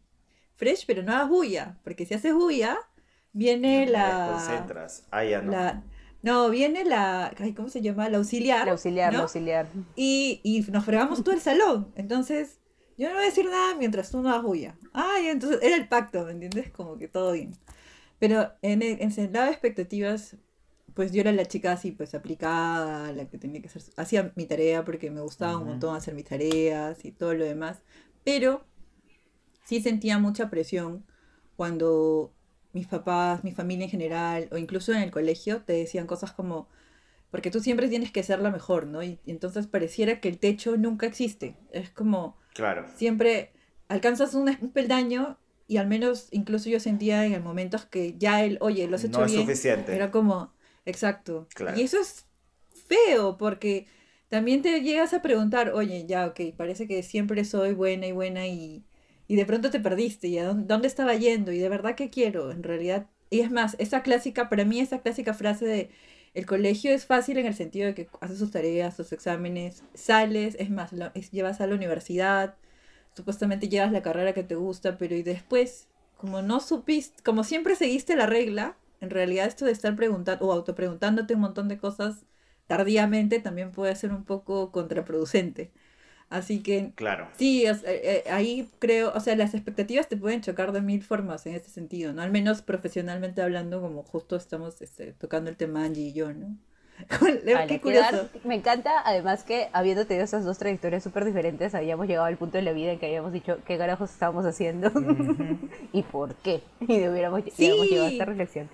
Fresh, 0.56 0.86
pero 0.86 1.02
no 1.02 1.14
hagas 1.14 1.30
bulla, 1.30 1.78
porque 1.84 2.06
si 2.06 2.14
haces 2.14 2.36
bulla, 2.36 2.78
viene 3.38 3.86
la... 3.88 4.24
concentras. 4.26 5.06
Ah, 5.12 5.24
ya 5.24 5.42
no. 5.42 5.84
no, 6.24 6.50
viene 6.50 6.84
la... 6.84 7.34
¿Cómo 7.56 7.70
se 7.70 7.82
llama? 7.82 8.10
La 8.10 8.18
auxiliar. 8.18 8.66
La 8.66 8.72
auxiliar, 8.72 9.14
la 9.14 9.20
auxiliar. 9.20 9.68
Y, 9.96 10.42
y 10.44 10.62
nos 10.72 10.84
fregamos 10.84 11.24
todo 11.24 11.34
el 11.34 11.42
salón. 11.42 11.92
Entonces, 11.96 12.60
yo 12.98 13.08
no 13.10 13.16
voy 13.16 13.24
a 13.24 13.28
decir 13.28 13.46
nada 13.46 13.76
mientras 13.76 14.12
tú 14.12 14.22
no 14.22 14.30
hagas 14.30 14.44
bulla. 14.44 14.76
Ay, 14.94 15.28
entonces 15.28 15.60
era 15.62 15.76
el 15.76 15.88
pacto, 15.88 16.26
¿me 16.26 16.32
entiendes? 16.32 16.72
Como 16.72 16.98
que 16.98 17.08
todo 17.08 17.34
bien. 17.34 17.54
Pero 18.20 18.52
en 18.62 18.82
el, 18.82 19.02
en 19.02 19.12
el 19.16 19.32
lado 19.32 19.46
de 19.46 19.52
expectativas, 19.52 20.36
pues 20.96 21.12
yo 21.12 21.22
era 21.22 21.32
la 21.32 21.46
chica 21.46 21.74
así, 21.74 21.92
pues 21.92 22.16
aplicada, 22.16 23.12
la 23.14 23.30
que 23.30 23.38
tenía 23.38 23.62
que 23.62 23.68
hacer, 23.68 23.84
hacía 23.98 24.34
mi 24.36 24.48
tarea 24.48 24.84
porque 24.84 25.12
me 25.12 25.22
gustaba 25.22 25.58
un 25.58 25.62
Ujú. 25.64 25.72
montón 25.72 25.96
hacer 25.96 26.16
mis 26.16 26.26
tareas 26.26 27.06
y 27.06 27.12
todo 27.12 27.36
lo 27.36 27.46
demás, 27.46 27.84
pero 28.24 28.66
sí 29.66 29.82
sentía 29.82 30.18
mucha 30.18 30.50
presión 30.50 31.06
cuando 31.56 32.34
mis 32.78 32.88
papás, 32.88 33.44
mi 33.44 33.52
familia 33.52 33.86
en 33.86 33.92
general, 33.92 34.50
o 34.52 34.58
incluso 34.58 34.94
en 34.94 35.02
el 35.02 35.12
colegio, 35.12 35.62
te 35.64 35.74
decían 35.74 36.08
cosas 36.08 36.32
como, 36.34 36.68
porque 37.32 37.52
tú 37.52 37.60
siempre 37.60 37.90
tienes 37.90 38.12
que 38.12 38.24
ser 38.24 38.40
la 38.40 38.52
mejor, 38.52 38.88
¿no? 38.88 39.04
Y, 39.04 39.20
y 39.26 39.32
entonces 39.32 39.68
pareciera 39.68 40.20
que 40.22 40.30
el 40.30 40.40
techo 40.40 40.78
nunca 40.78 41.06
existe. 41.08 41.58
Es 41.72 41.90
como, 41.92 42.38
Claro. 42.54 42.86
siempre 42.96 43.52
alcanzas 43.90 44.34
un, 44.34 44.50
un 44.62 44.72
peldaño 44.72 45.38
y 45.68 45.78
al 45.78 45.88
menos 45.88 46.28
incluso 46.32 46.70
yo 46.70 46.80
sentía 46.80 47.26
en 47.26 47.44
momentos 47.44 47.86
que 47.86 48.16
ya 48.18 48.44
el, 48.46 48.58
oye, 48.62 48.88
lo 48.88 48.96
has 48.96 49.04
hecho 49.04 49.20
No 49.20 49.26
es 49.26 49.34
suficiente. 49.34 49.96
era 49.96 50.12
como, 50.12 50.54
exacto. 50.86 51.48
Claro. 51.56 51.78
Y 51.80 51.84
eso 51.84 52.00
es 52.00 52.26
feo 52.88 53.38
porque 53.38 53.88
también 54.30 54.62
te 54.62 54.82
llegas 54.82 55.14
a 55.14 55.22
preguntar, 55.22 55.72
oye, 55.74 56.06
ya, 56.08 56.28
ok, 56.28 56.40
parece 56.58 56.88
que 56.88 57.04
siempre 57.04 57.46
soy 57.46 57.74
buena 57.74 58.08
y 58.08 58.12
buena 58.14 58.48
y, 58.48 58.86
y 59.28 59.36
de 59.36 59.46
pronto 59.46 59.70
te 59.72 59.80
perdiste, 59.80 60.28
y 60.28 60.38
a 60.40 60.46
dónde, 60.46 60.66
dónde 60.68 60.88
estaba 60.88 61.16
yendo, 61.16 61.52
y 61.52 61.60
de 61.60 61.70
verdad 61.70 61.96
que 61.96 62.10
quiero, 62.10 62.52
en 62.52 62.64
realidad. 62.64 63.08
Y 63.30 63.42
es 63.42 63.52
más, 63.52 63.76
esa 63.80 64.02
clásica, 64.04 64.50
para 64.50 64.66
mí 64.66 64.80
esa 64.80 65.02
clásica 65.02 65.34
frase 65.34 65.66
de 65.66 65.92
el 66.34 66.46
colegio 66.46 66.92
es 66.92 67.06
fácil 67.06 67.38
en 67.40 67.48
el 67.48 67.56
sentido 67.56 67.88
de 67.88 67.96
que 67.96 68.10
haces 68.22 68.38
sus 68.38 68.52
tareas, 68.52 68.96
tus 68.96 69.12
exámenes, 69.12 69.84
sales, 69.96 70.56
es 70.60 70.70
más, 70.70 70.92
llevas 71.32 71.62
a 71.62 71.68
la 71.68 71.76
universidad, 71.76 72.56
supuestamente 73.16 73.70
llevas 73.70 73.92
la 73.92 74.04
carrera 74.04 74.34
que 74.34 74.44
te 74.44 74.56
gusta, 74.56 74.98
pero 74.98 75.16
y 75.16 75.24
después, 75.24 75.88
como 76.16 76.44
no 76.44 76.60
supiste, 76.60 77.24
como 77.24 77.44
siempre 77.44 77.76
seguiste 77.76 78.16
la 78.16 78.28
regla, 78.28 78.78
en 79.02 79.10
realidad 79.10 79.48
esto 79.48 79.66
de 79.66 79.72
estar 79.72 79.96
preguntando 79.96 80.46
o 80.46 80.52
autopreguntándote 80.52 81.34
un 81.34 81.42
montón 81.42 81.68
de 81.68 81.78
cosas 81.80 82.26
tardíamente 82.68 83.40
también 83.40 83.72
puede 83.72 83.96
ser 83.96 84.12
un 84.12 84.24
poco 84.24 84.72
contraproducente. 84.72 85.72
Así 86.30 86.62
que 86.62 86.92
Claro. 86.96 87.28
sí, 87.38 87.62
sea, 87.64 87.74
eh, 87.86 88.24
eh, 88.26 88.32
ahí 88.32 88.70
creo, 88.80 89.14
o 89.16 89.20
sea, 89.22 89.36
las 89.38 89.54
expectativas 89.54 90.10
te 90.10 90.18
pueden 90.18 90.42
chocar 90.42 90.74
de 90.74 90.82
mil 90.82 91.02
formas 91.02 91.46
en 91.46 91.56
ese 91.56 91.70
sentido, 91.70 92.12
¿no? 92.12 92.22
Al 92.22 92.32
menos 92.32 92.62
profesionalmente 92.62 93.42
hablando, 93.42 93.80
como 93.82 94.04
justo 94.04 94.36
estamos 94.36 94.82
este, 94.82 95.14
tocando 95.14 95.50
el 95.50 95.56
tema 95.56 95.86
Angie 95.86 96.08
y 96.10 96.14
yo, 96.14 96.34
¿no? 96.34 96.58
Ala, 97.22 97.68
Qué 97.68 97.80
quedar- 97.80 98.10
curioso. 98.12 98.30
me 98.44 98.56
encanta, 98.56 98.92
además 99.06 99.44
que 99.44 99.70
habiendo 99.72 100.06
tenido 100.06 100.26
esas 100.26 100.44
dos 100.44 100.58
trayectorias 100.58 101.04
súper 101.04 101.24
diferentes, 101.26 101.74
habíamos 101.76 102.08
llegado 102.08 102.26
al 102.26 102.38
punto 102.38 102.58
de 102.58 102.64
la 102.64 102.74
vida 102.74 102.92
en 102.92 103.00
que 103.00 103.06
habíamos 103.06 103.32
dicho 103.32 103.60
qué 103.66 103.78
carajos 103.78 104.12
estábamos 104.12 104.46
haciendo 104.46 104.92
y 105.94 106.04
por 106.04 106.36
qué. 106.36 106.62
Y 106.82 107.08
hubiéramos, 107.08 107.44
Sí. 107.46 107.52
hubiéramos 107.72 107.88
llegado 107.90 108.08
a 108.08 108.12
esta 108.12 108.26
reflexión. 108.26 108.70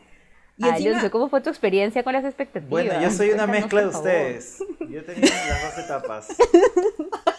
Y 0.57 0.67
encima- 0.67 0.89
Alonso, 0.91 1.12
¿cómo 1.12 1.29
fue 1.29 1.41
tu 1.41 1.50
experiencia 1.50 2.03
con 2.03 2.13
las 2.13 2.24
expectativas? 2.25 2.69
Bueno, 2.69 3.01
yo 3.01 3.10
soy 3.10 3.31
una 3.31 3.48
Cuéntanos, 3.48 3.62
mezcla 3.62 3.81
de 3.81 3.88
ustedes. 3.88 4.60
Yo 4.89 5.03
tenía 5.03 5.29
las 5.50 5.75
dos 5.75 5.86
etapas. 5.86 6.27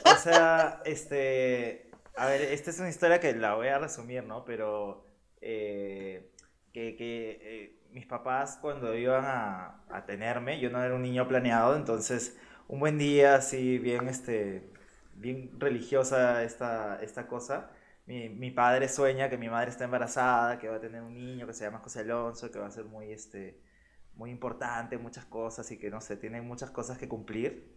O 0.07 0.17
sea, 0.17 0.81
este. 0.85 1.91
A 2.17 2.27
ver, 2.27 2.41
esta 2.43 2.71
es 2.71 2.79
una 2.79 2.89
historia 2.89 3.21
que 3.21 3.35
la 3.35 3.55
voy 3.55 3.69
a 3.69 3.79
resumir, 3.79 4.23
¿no? 4.25 4.45
Pero. 4.45 5.05
eh, 5.41 6.31
que 6.73 6.97
que 6.97 7.39
eh, 7.43 7.77
mis 7.93 8.07
papás, 8.07 8.59
cuando 8.61 8.95
iban 8.97 9.25
a, 9.27 9.85
a 9.91 10.05
tenerme, 10.07 10.61
yo 10.61 10.71
no 10.71 10.83
era 10.83 10.95
un 10.95 11.03
niño 11.03 11.29
planeado, 11.29 11.77
entonces, 11.77 12.37
un 12.69 12.81
buen 12.81 12.97
día, 12.99 13.35
así, 13.37 13.79
bien, 13.79 14.09
este. 14.09 14.71
Bien 15.15 15.51
religiosa 15.59 16.43
esta, 16.43 17.01
esta 17.03 17.27
cosa. 17.27 17.71
Mi, 18.07 18.29
mi 18.29 18.51
padre 18.51 18.89
sueña 18.89 19.31
que 19.31 19.39
mi 19.39 19.49
madre 19.49 19.71
está 19.71 19.85
embarazada, 19.85 20.59
que 20.59 20.69
va 20.69 20.77
a 20.77 20.81
tener 20.81 21.03
un 21.03 21.15
niño 21.15 21.47
que 21.47 21.55
se 21.55 21.65
llama 21.65 21.79
José 21.79 22.01
Alonso, 22.01 22.51
que 22.51 22.59
va 22.59 22.67
a 22.67 22.71
ser 22.71 22.85
muy, 22.85 23.13
este, 23.13 23.59
muy 24.15 24.31
importante, 24.31 24.99
muchas 24.99 25.25
cosas 25.25 25.71
y 25.73 25.79
que 25.79 25.91
no 25.91 26.01
sé, 26.01 26.17
tiene 26.17 26.43
muchas 26.43 26.71
cosas 26.71 26.99
que 26.99 27.09
cumplir. 27.09 27.73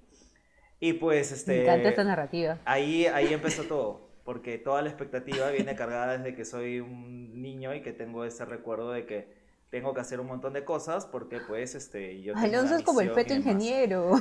Y 0.79 0.93
pues 0.93 1.31
este 1.31 1.53
Me 1.55 1.61
encanta 1.63 1.89
esta 1.89 2.03
narrativa. 2.03 2.59
ahí 2.65 3.05
ahí 3.07 3.33
empezó 3.33 3.63
todo, 3.65 4.09
porque 4.25 4.57
toda 4.57 4.81
la 4.81 4.89
expectativa 4.89 5.49
viene 5.51 5.75
cargada 5.75 6.17
desde 6.17 6.35
que 6.35 6.45
soy 6.45 6.79
un 6.81 7.41
niño 7.41 7.73
y 7.73 7.81
que 7.81 7.93
tengo 7.93 8.25
ese 8.25 8.45
recuerdo 8.45 8.91
de 8.91 9.05
que 9.05 9.35
tengo 9.69 9.93
que 9.93 10.01
hacer 10.01 10.19
un 10.19 10.27
montón 10.27 10.53
de 10.53 10.63
cosas 10.63 11.05
porque 11.05 11.39
pues 11.41 11.75
este 11.75 12.21
yo 12.21 12.35
Alonso 12.37 12.75
es 12.75 12.83
como 12.83 13.01
el 13.01 13.11
feto 13.11 13.33
ingeniero. 13.33 14.11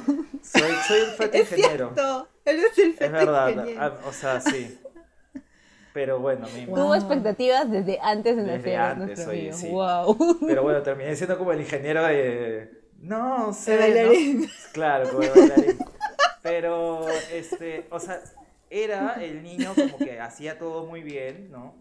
Soy 0.42 0.62
soy 0.88 1.00
el 1.00 1.06
feto 1.16 1.36
Es 1.36 1.52
ingeniero. 1.52 1.92
cierto, 1.94 2.28
él 2.46 2.60
es 2.60 2.78
el 2.78 2.90
Es 2.90 2.96
feto 2.98 3.12
verdad, 3.12 3.50
ingeniero. 3.50 3.82
ah, 3.82 4.00
o 4.08 4.12
sea, 4.12 4.40
sí. 4.40 4.78
Pero 5.96 6.20
bueno, 6.20 6.46
mi, 6.54 6.66
Wow. 6.66 6.74
Tuvo 6.76 6.94
expectativas 6.94 7.70
desde 7.70 7.98
antes 8.02 8.36
de 8.36 8.42
Desde 8.42 8.58
nacer 8.58 8.76
antes, 8.76 9.06
nuestro 9.06 9.30
oye, 9.30 9.52
sí. 9.54 9.70
Wow. 9.70 10.38
pero 10.46 10.62
bueno, 10.62 10.82
terminé 10.82 11.16
siendo 11.16 11.38
como 11.38 11.52
el 11.52 11.60
ingeniero 11.60 12.04
de 12.04 12.70
no 13.00 13.54
sé, 13.54 13.72
El 13.72 13.80
¿no? 13.80 13.86
bailarín. 13.86 14.50
Claro, 14.74 15.08
como 15.08 15.22
el 15.22 15.30
bailarín. 15.30 15.78
Pero, 16.42 17.08
este, 17.32 17.86
o 17.90 17.98
sea, 17.98 18.20
era 18.68 19.14
el 19.24 19.42
niño 19.42 19.74
como 19.74 19.96
que 19.96 20.20
hacía 20.20 20.58
todo 20.58 20.84
muy 20.84 21.02
bien, 21.02 21.50
¿no? 21.50 21.74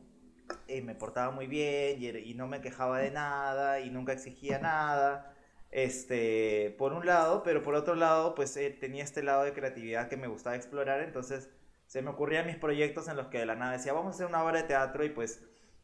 Y 0.70 0.80
me 0.80 0.96
portaba 0.96 1.32
muy 1.32 1.48
bien 1.48 2.02
y, 2.02 2.08
y 2.08 2.36
no 2.36 2.48
me 2.48 2.62
quejaba 2.62 3.00
de 3.00 3.12
nada 3.12 3.82
y 3.82 3.90
nunca 3.90 4.14
exigía 4.14 4.60
nada. 4.60 5.34
Este, 5.72 6.74
por 6.78 6.94
un 6.94 7.06
lado, 7.06 7.44
pero 7.44 7.62
por 7.64 7.76
otro 7.76 7.96
lado, 7.96 8.34
pues 8.34 8.56
eh, 8.56 8.70
tenía 8.80 9.04
este 9.04 9.24
lado 9.24 9.44
de 9.44 9.52
creatividad 9.52 10.08
que 10.08 10.16
me 10.16 10.28
gustaba 10.28 10.56
explorar, 10.56 11.02
entonces 11.02 11.50
se 11.88 12.01
me 12.01 12.10
ocurrían 12.10 12.48
mis 12.48 12.58
proyectos 12.58 13.08
en 13.08 13.18
los 13.18 13.27
que 13.27 13.39
de 13.39 13.46
la 13.46 13.56
nada 13.56 13.74
decía, 13.74 13.94
vamos 13.94 14.13
a 14.13 14.15
hacer 14.15 14.25
una 14.25 14.44
obra 14.44 14.62
de 14.62 14.68
teatro 14.68 15.04
y 15.04 15.10
pues, 15.10 15.42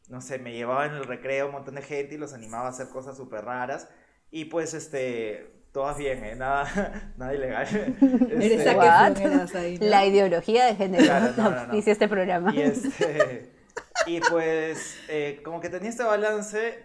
no 0.08 0.20
sé, 0.20 0.38
me 0.38 0.52
llevaba 0.52 0.86
en 0.86 0.94
el 0.94 1.04
recreo 1.04 1.46
un 1.46 1.52
montón 1.52 1.76
de 1.76 1.82
gente 1.82 2.14
y 2.14 2.18
los 2.18 2.32
animaba 2.32 2.66
a 2.66 2.70
hacer 2.70 2.88
cosas 2.88 3.16
súper 3.16 3.44
raras. 3.44 3.88
Y 4.30 4.46
pues, 4.46 4.74
este, 4.74 5.52
todas 5.72 5.96
bien, 5.96 6.24
¿eh? 6.24 6.34
Nada, 6.34 7.12
nada 7.16 7.34
ilegal. 7.34 7.66
Eres 8.30 8.66
Este, 8.66 9.58
ahí, 9.58 9.78
¿no? 9.78 9.86
La 9.86 10.06
ideología 10.06 10.66
de 10.66 10.74
género 10.74 11.04
Claro, 11.04 11.32
no, 11.36 11.66
no, 11.66 11.74
este 11.74 12.08
programa. 12.08 12.54
y, 12.54 12.60
este, 12.60 13.52
y 14.06 14.20
pues, 14.20 14.98
eh, 15.08 15.40
como 15.44 15.60
que 15.60 15.68
tenía 15.68 15.90
este 15.90 16.02
balance, 16.02 16.78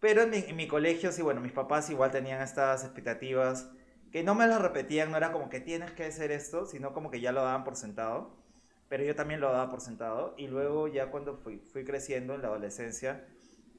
pero 0.00 0.22
en 0.22 0.30
mi, 0.30 0.38
en 0.38 0.56
mi 0.56 0.68
colegio, 0.68 1.12
sí, 1.12 1.22
bueno, 1.22 1.40
mis 1.40 1.52
papás 1.52 1.88
igual 1.90 2.10
tenían 2.10 2.42
estas 2.42 2.84
expectativas 2.84 3.68
que 4.12 4.22
no 4.22 4.34
me 4.34 4.46
las 4.46 4.60
repetían, 4.60 5.10
no 5.10 5.16
era 5.16 5.32
como 5.32 5.50
que 5.50 5.60
tienes 5.60 5.90
que 5.92 6.04
hacer 6.06 6.30
esto, 6.30 6.66
sino 6.66 6.92
como 6.92 7.10
que 7.10 7.20
ya 7.20 7.32
lo 7.32 7.42
daban 7.42 7.64
por 7.64 7.76
sentado. 7.76 8.34
Pero 8.88 9.04
yo 9.04 9.14
también 9.14 9.40
lo 9.40 9.50
daba 9.50 9.70
por 9.70 9.80
sentado. 9.80 10.34
Y 10.36 10.46
luego, 10.48 10.88
ya 10.88 11.10
cuando 11.10 11.36
fui, 11.36 11.58
fui 11.58 11.84
creciendo 11.84 12.34
en 12.34 12.42
la 12.42 12.48
adolescencia, 12.48 13.26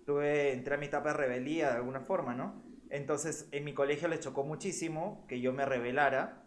tuve, 0.06 0.54
entré 0.54 0.76
a 0.76 0.78
mi 0.78 0.88
etapa 0.88 1.10
de 1.10 1.18
rebeldía 1.18 1.70
de 1.70 1.78
alguna 1.78 2.02
forma, 2.02 2.34
¿no? 2.34 2.64
Entonces, 2.90 3.48
en 3.52 3.64
mi 3.64 3.74
colegio 3.74 4.08
les 4.08 4.22
chocó 4.22 4.44
muchísimo 4.44 5.26
que 5.28 5.42
yo 5.42 5.54
me 5.54 5.66
rebelara. 5.66 6.44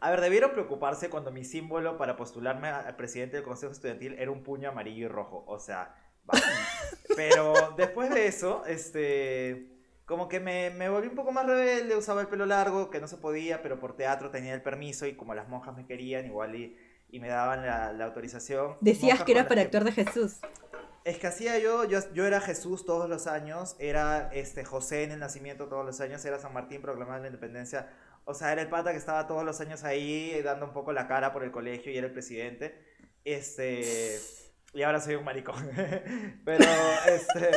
A 0.00 0.10
ver, 0.10 0.20
debieron 0.20 0.52
preocuparse 0.52 1.08
cuando 1.08 1.30
mi 1.30 1.44
símbolo 1.44 1.96
para 1.96 2.16
postularme 2.16 2.68
al 2.68 2.96
presidente 2.96 3.36
del 3.36 3.44
Consejo 3.44 3.72
Estudiantil 3.72 4.14
era 4.18 4.30
un 4.30 4.42
puño 4.42 4.68
amarillo 4.68 5.06
y 5.06 5.08
rojo. 5.08 5.44
O 5.46 5.58
sea, 5.58 5.94
vamos. 6.24 6.44
Pero 7.16 7.54
después 7.76 8.10
de 8.10 8.26
eso, 8.26 8.64
este, 8.66 9.76
como 10.04 10.28
que 10.28 10.38
me, 10.38 10.70
me 10.70 10.88
volví 10.88 11.08
un 11.08 11.14
poco 11.14 11.32
más 11.32 11.46
rebelde, 11.46 11.96
usaba 11.96 12.20
el 12.20 12.28
pelo 12.28 12.46
largo, 12.46 12.90
que 12.90 13.00
no 13.00 13.08
se 13.08 13.16
podía, 13.16 13.62
pero 13.62 13.80
por 13.80 13.96
teatro 13.96 14.30
tenía 14.30 14.54
el 14.54 14.62
permiso 14.62 15.06
y 15.06 15.16
como 15.16 15.34
las 15.34 15.48
monjas 15.48 15.74
me 15.74 15.86
querían, 15.86 16.26
igual 16.26 16.54
y 17.16 17.20
me 17.20 17.28
daban 17.28 17.64
la, 17.64 17.92
la 17.92 18.04
autorización. 18.04 18.76
Decías 18.80 19.22
que 19.24 19.32
era 19.32 19.44
para 19.48 19.56
las 19.62 19.64
actuar 19.66 19.84
de 19.84 19.92
Jesús. 19.92 20.36
es 21.04 21.18
que 21.18 21.26
hacía 21.26 21.58
yo, 21.58 21.84
yo, 21.84 22.00
yo 22.12 22.26
era 22.26 22.40
Jesús 22.40 22.84
todos 22.84 23.08
los 23.08 23.26
años, 23.26 23.74
era 23.78 24.28
este 24.34 24.64
José 24.64 25.04
en 25.04 25.12
el 25.12 25.20
nacimiento 25.20 25.66
todos 25.68 25.86
los 25.86 26.00
años, 26.00 26.24
era 26.24 26.38
San 26.38 26.52
Martín 26.52 26.82
proclamando 26.82 27.22
la 27.22 27.28
independencia. 27.28 27.88
O 28.24 28.34
sea, 28.34 28.52
era 28.52 28.60
el 28.60 28.68
pata 28.68 28.90
que 28.90 28.98
estaba 28.98 29.26
todos 29.26 29.44
los 29.44 29.60
años 29.60 29.82
ahí 29.84 30.42
dando 30.42 30.66
un 30.66 30.72
poco 30.72 30.92
la 30.92 31.06
cara 31.08 31.32
por 31.32 31.42
el 31.44 31.52
colegio 31.52 31.90
y 31.92 31.96
era 31.96 32.06
el 32.08 32.12
presidente. 32.12 32.74
Este. 33.24 34.18
Y 34.74 34.82
ahora 34.82 35.00
soy 35.00 35.14
un 35.14 35.24
maricón. 35.24 35.54
Pero, 36.44 36.64
este. 37.08 37.50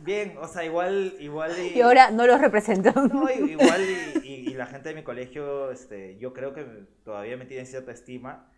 Bien, 0.00 0.36
o 0.40 0.48
sea, 0.48 0.64
igual. 0.64 1.14
igual 1.20 1.52
Y 1.58 1.80
ahora 1.80 2.10
no 2.10 2.26
los 2.26 2.40
represento. 2.40 2.92
no, 3.08 3.30
igual 3.30 3.82
y, 3.82 4.26
y- 4.26 4.44
y 4.50 4.54
la 4.54 4.66
gente 4.66 4.88
de 4.88 4.94
mi 4.94 5.02
colegio, 5.04 5.70
este, 5.70 6.16
yo 6.18 6.32
creo 6.32 6.54
que 6.54 6.64
todavía 7.04 7.36
me 7.36 7.44
tiene 7.44 7.66
cierta 7.66 7.92
estima. 7.92 8.50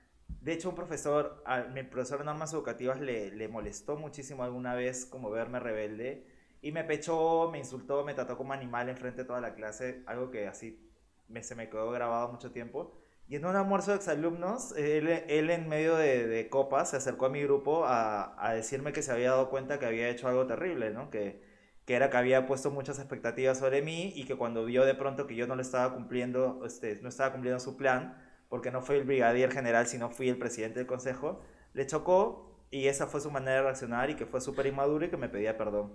De 0.47 0.53
hecho, 0.53 0.69
un 0.69 0.77
profesor, 0.77 1.43
a 1.45 1.63
mi 1.63 1.83
profesor 1.83 2.21
de 2.21 2.25
normas 2.25 2.53
educativas 2.53 3.01
le, 3.01 3.33
le 3.33 3.49
molestó 3.49 3.97
muchísimo 3.97 4.45
alguna 4.45 4.77
vez 4.77 5.05
como 5.05 5.29
verme 5.29 5.59
rebelde 5.59 6.25
y 6.63 6.71
me 6.71 6.85
pechó, 6.85 7.51
me 7.51 7.59
insultó, 7.59 8.05
me 8.05 8.15
trató 8.15 8.37
como 8.37 8.53
animal 8.53 8.89
enfrente 8.89 9.23
de 9.23 9.27
toda 9.27 9.41
la 9.41 9.55
clase, 9.57 10.05
algo 10.07 10.31
que 10.31 10.47
así 10.47 10.89
me, 11.27 11.43
se 11.43 11.57
me 11.57 11.69
quedó 11.69 11.91
grabado 11.91 12.29
mucho 12.31 12.53
tiempo. 12.53 12.95
Y 13.27 13.35
en 13.35 13.45
un 13.45 13.57
almuerzo 13.57 13.91
de 13.91 13.97
exalumnos, 13.97 14.73
él, 14.77 15.09
en 15.51 15.69
medio 15.69 15.97
de, 15.97 16.29
de 16.29 16.49
copas 16.49 16.91
se 16.91 16.97
acercó 16.99 17.27
a 17.27 17.31
mi 17.31 17.43
grupo 17.43 17.85
a, 17.85 18.37
a 18.39 18.55
decirme 18.55 18.93
que 18.93 19.03
se 19.03 19.11
había 19.11 19.31
dado 19.33 19.51
cuenta 19.51 19.81
que 19.81 19.87
había 19.87 20.09
hecho 20.09 20.29
algo 20.29 20.47
terrible, 20.47 20.91
¿no? 20.93 21.11
Que, 21.11 21.43
que 21.87 21.95
era 21.95 22.09
que 22.09 22.19
había 22.19 22.47
puesto 22.47 22.71
muchas 22.71 23.01
expectativas 23.01 23.59
sobre 23.59 23.83
mí 23.83 24.13
y 24.15 24.25
que 24.27 24.37
cuando 24.37 24.65
vio 24.65 24.85
de 24.85 24.95
pronto 24.95 25.27
que 25.27 25.35
yo 25.35 25.49
no 25.49 25.57
lo 25.57 25.63
estaba 25.63 25.93
cumpliendo, 25.93 26.63
este, 26.65 27.01
no 27.03 27.09
estaba 27.09 27.33
cumpliendo 27.33 27.59
su 27.59 27.77
plan, 27.77 28.17
porque 28.57 28.71
no 28.71 28.81
fui 28.81 28.97
el 28.97 29.05
brigadier 29.05 29.53
general, 29.53 29.87
sino 29.87 30.09
fui 30.09 30.31
el 30.31 30.39
presidente 30.39 30.79
del 30.79 30.87
consejo, 30.87 31.43
le 31.75 31.87
chocó 31.87 32.59
y 32.71 32.87
esa 32.89 33.07
fue 33.07 33.21
su 33.21 33.31
manera 33.31 33.57
de 33.57 33.63
reaccionar 33.65 34.09
y 34.09 34.17
que 34.17 34.25
fue 34.25 34.41
súper 34.41 34.65
inmaduro 34.67 35.05
y 35.05 35.11
que 35.11 35.19
me 35.19 35.29
pedía 35.29 35.59
perdón. 35.59 35.93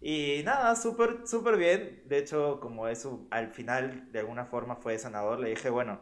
Y 0.00 0.40
nada, 0.42 0.74
súper, 0.74 1.26
súper 1.26 1.58
bien. 1.58 2.02
De 2.06 2.16
hecho, 2.16 2.60
como 2.60 2.88
eso 2.88 3.26
al 3.30 3.50
final 3.52 4.10
de 4.10 4.20
alguna 4.20 4.46
forma 4.46 4.76
fue 4.76 4.98
sanador, 4.98 5.38
le 5.38 5.50
dije, 5.50 5.68
bueno, 5.68 6.00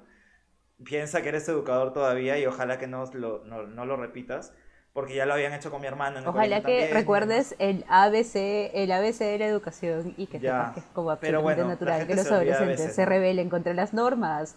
piensa 0.85 1.23
que 1.23 1.31
eres 1.31 1.49
educador 1.49 1.93
todavía 1.93 2.39
y 2.39 2.47
ojalá 2.47 2.79
que 2.79 2.87
no 2.87 3.05
lo, 3.15 3.45
no, 3.45 3.67
no 3.67 3.85
lo 3.85 3.97
repitas, 3.97 4.55
porque 4.93 5.17
ya 5.17 5.27
lo 5.27 5.35
habían 5.35 5.55
hecho 5.55 5.73
con 5.73 5.81
mi 5.81 5.89
hermano. 5.89 6.21
en 6.21 6.27
Ojalá 6.29 6.63
que 6.63 6.63
también, 6.63 6.91
recuerdes 6.93 7.57
el 7.59 7.85
ABC, 7.89 8.71
el 8.75 8.93
ABC 8.93 9.19
de 9.19 9.39
la 9.41 9.47
educación 9.47 10.15
y 10.17 10.29
que 10.29 10.39
Ya, 10.39 10.51
sepas 10.53 10.71
que 10.71 10.81
es 10.81 10.87
como 10.87 11.11
absolutamente 11.11 11.63
bueno, 11.63 11.65
natural 11.65 12.07
que 12.07 12.15
los 12.15 12.31
adolescentes 12.31 12.79
veces, 12.79 12.95
se 12.95 13.05
rebelen 13.07 13.51
contra 13.51 13.75
las 13.75 13.93
normas. 13.93 14.57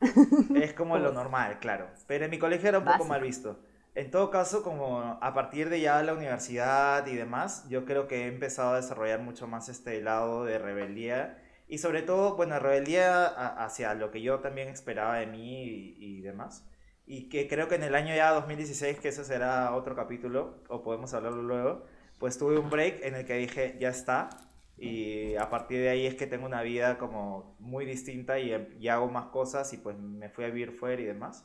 Es 0.54 0.72
como 0.74 0.98
lo 0.98 1.12
normal, 1.12 1.58
claro. 1.60 1.88
Pero 2.06 2.24
en 2.24 2.30
mi 2.30 2.38
colegio 2.38 2.68
era 2.68 2.78
un 2.78 2.84
poco 2.84 3.04
mal 3.04 3.20
visto. 3.22 3.58
En 3.94 4.10
todo 4.10 4.30
caso, 4.30 4.62
como 4.62 5.18
a 5.20 5.34
partir 5.34 5.70
de 5.70 5.80
ya 5.80 6.02
la 6.02 6.14
universidad 6.14 7.06
y 7.06 7.16
demás, 7.16 7.68
yo 7.68 7.84
creo 7.84 8.06
que 8.06 8.24
he 8.24 8.26
empezado 8.28 8.74
a 8.74 8.76
desarrollar 8.76 9.20
mucho 9.20 9.46
más 9.48 9.68
este 9.68 10.00
lado 10.00 10.44
de 10.44 10.58
rebeldía. 10.58 11.42
Y 11.66 11.78
sobre 11.78 12.02
todo, 12.02 12.36
bueno, 12.36 12.58
rebeldía 12.58 13.26
hacia 13.26 13.94
lo 13.94 14.10
que 14.10 14.22
yo 14.22 14.38
también 14.40 14.68
esperaba 14.68 15.16
de 15.16 15.26
mí 15.26 15.64
y, 15.64 15.96
y 15.98 16.20
demás. 16.22 16.64
Y 17.06 17.28
que 17.28 17.48
creo 17.48 17.68
que 17.68 17.74
en 17.74 17.82
el 17.82 17.94
año 17.94 18.14
ya 18.14 18.30
2016, 18.32 19.00
que 19.00 19.08
ese 19.08 19.24
será 19.24 19.74
otro 19.74 19.96
capítulo, 19.96 20.62
o 20.68 20.82
podemos 20.82 21.12
hablarlo 21.14 21.42
luego, 21.42 21.84
pues 22.18 22.38
tuve 22.38 22.58
un 22.58 22.70
break 22.70 23.02
en 23.02 23.14
el 23.14 23.24
que 23.24 23.34
dije, 23.34 23.76
ya 23.80 23.88
está. 23.88 24.30
Y 24.78 25.34
a 25.36 25.50
partir 25.50 25.80
de 25.80 25.88
ahí 25.90 26.06
es 26.06 26.14
que 26.14 26.26
tengo 26.26 26.46
una 26.46 26.62
vida 26.62 26.98
como 26.98 27.56
muy 27.58 27.84
distinta 27.84 28.38
y, 28.38 28.52
y 28.78 28.88
hago 28.88 29.08
más 29.10 29.26
cosas 29.26 29.72
y 29.72 29.78
pues 29.78 29.98
me 29.98 30.28
fui 30.30 30.44
a 30.44 30.48
vivir 30.48 30.72
fuera 30.72 31.02
y 31.02 31.04
demás. 31.04 31.44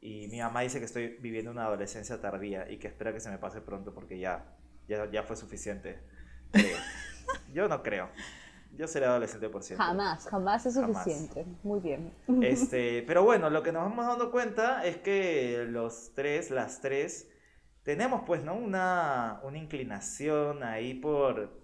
Y 0.00 0.28
mi 0.28 0.40
mamá 0.40 0.60
dice 0.62 0.80
que 0.80 0.84
estoy 0.84 1.16
viviendo 1.20 1.50
una 1.50 1.64
adolescencia 1.66 2.20
tardía 2.20 2.70
y 2.70 2.78
que 2.78 2.88
espera 2.88 3.12
que 3.12 3.20
se 3.20 3.30
me 3.30 3.38
pase 3.38 3.60
pronto 3.60 3.94
porque 3.94 4.18
ya, 4.18 4.56
ya, 4.88 5.10
ya 5.10 5.22
fue 5.22 5.36
suficiente. 5.36 6.00
creo. 6.52 6.78
Yo 7.54 7.68
no 7.68 7.82
creo. 7.82 8.10
Yo 8.76 8.88
seré 8.88 9.06
adolescente 9.06 9.48
por 9.48 9.62
siempre. 9.62 9.86
Jamás, 9.86 10.26
jamás 10.28 10.66
es 10.66 10.74
Jamás. 10.74 11.04
suficiente. 11.04 11.46
Muy 11.62 11.80
bien. 11.80 12.12
Este, 12.42 13.02
pero 13.06 13.22
bueno, 13.22 13.48
lo 13.50 13.62
que 13.62 13.72
nos 13.72 13.84
vamos 13.84 14.06
dando 14.06 14.30
cuenta 14.32 14.84
es 14.84 14.96
que 14.98 15.64
los 15.68 16.12
tres, 16.14 16.50
las 16.50 16.80
tres, 16.80 17.28
tenemos 17.84 18.22
pues, 18.26 18.42
¿no? 18.42 18.54
Una, 18.56 19.40
una 19.44 19.58
inclinación 19.58 20.64
ahí 20.64 20.94
por, 20.94 21.63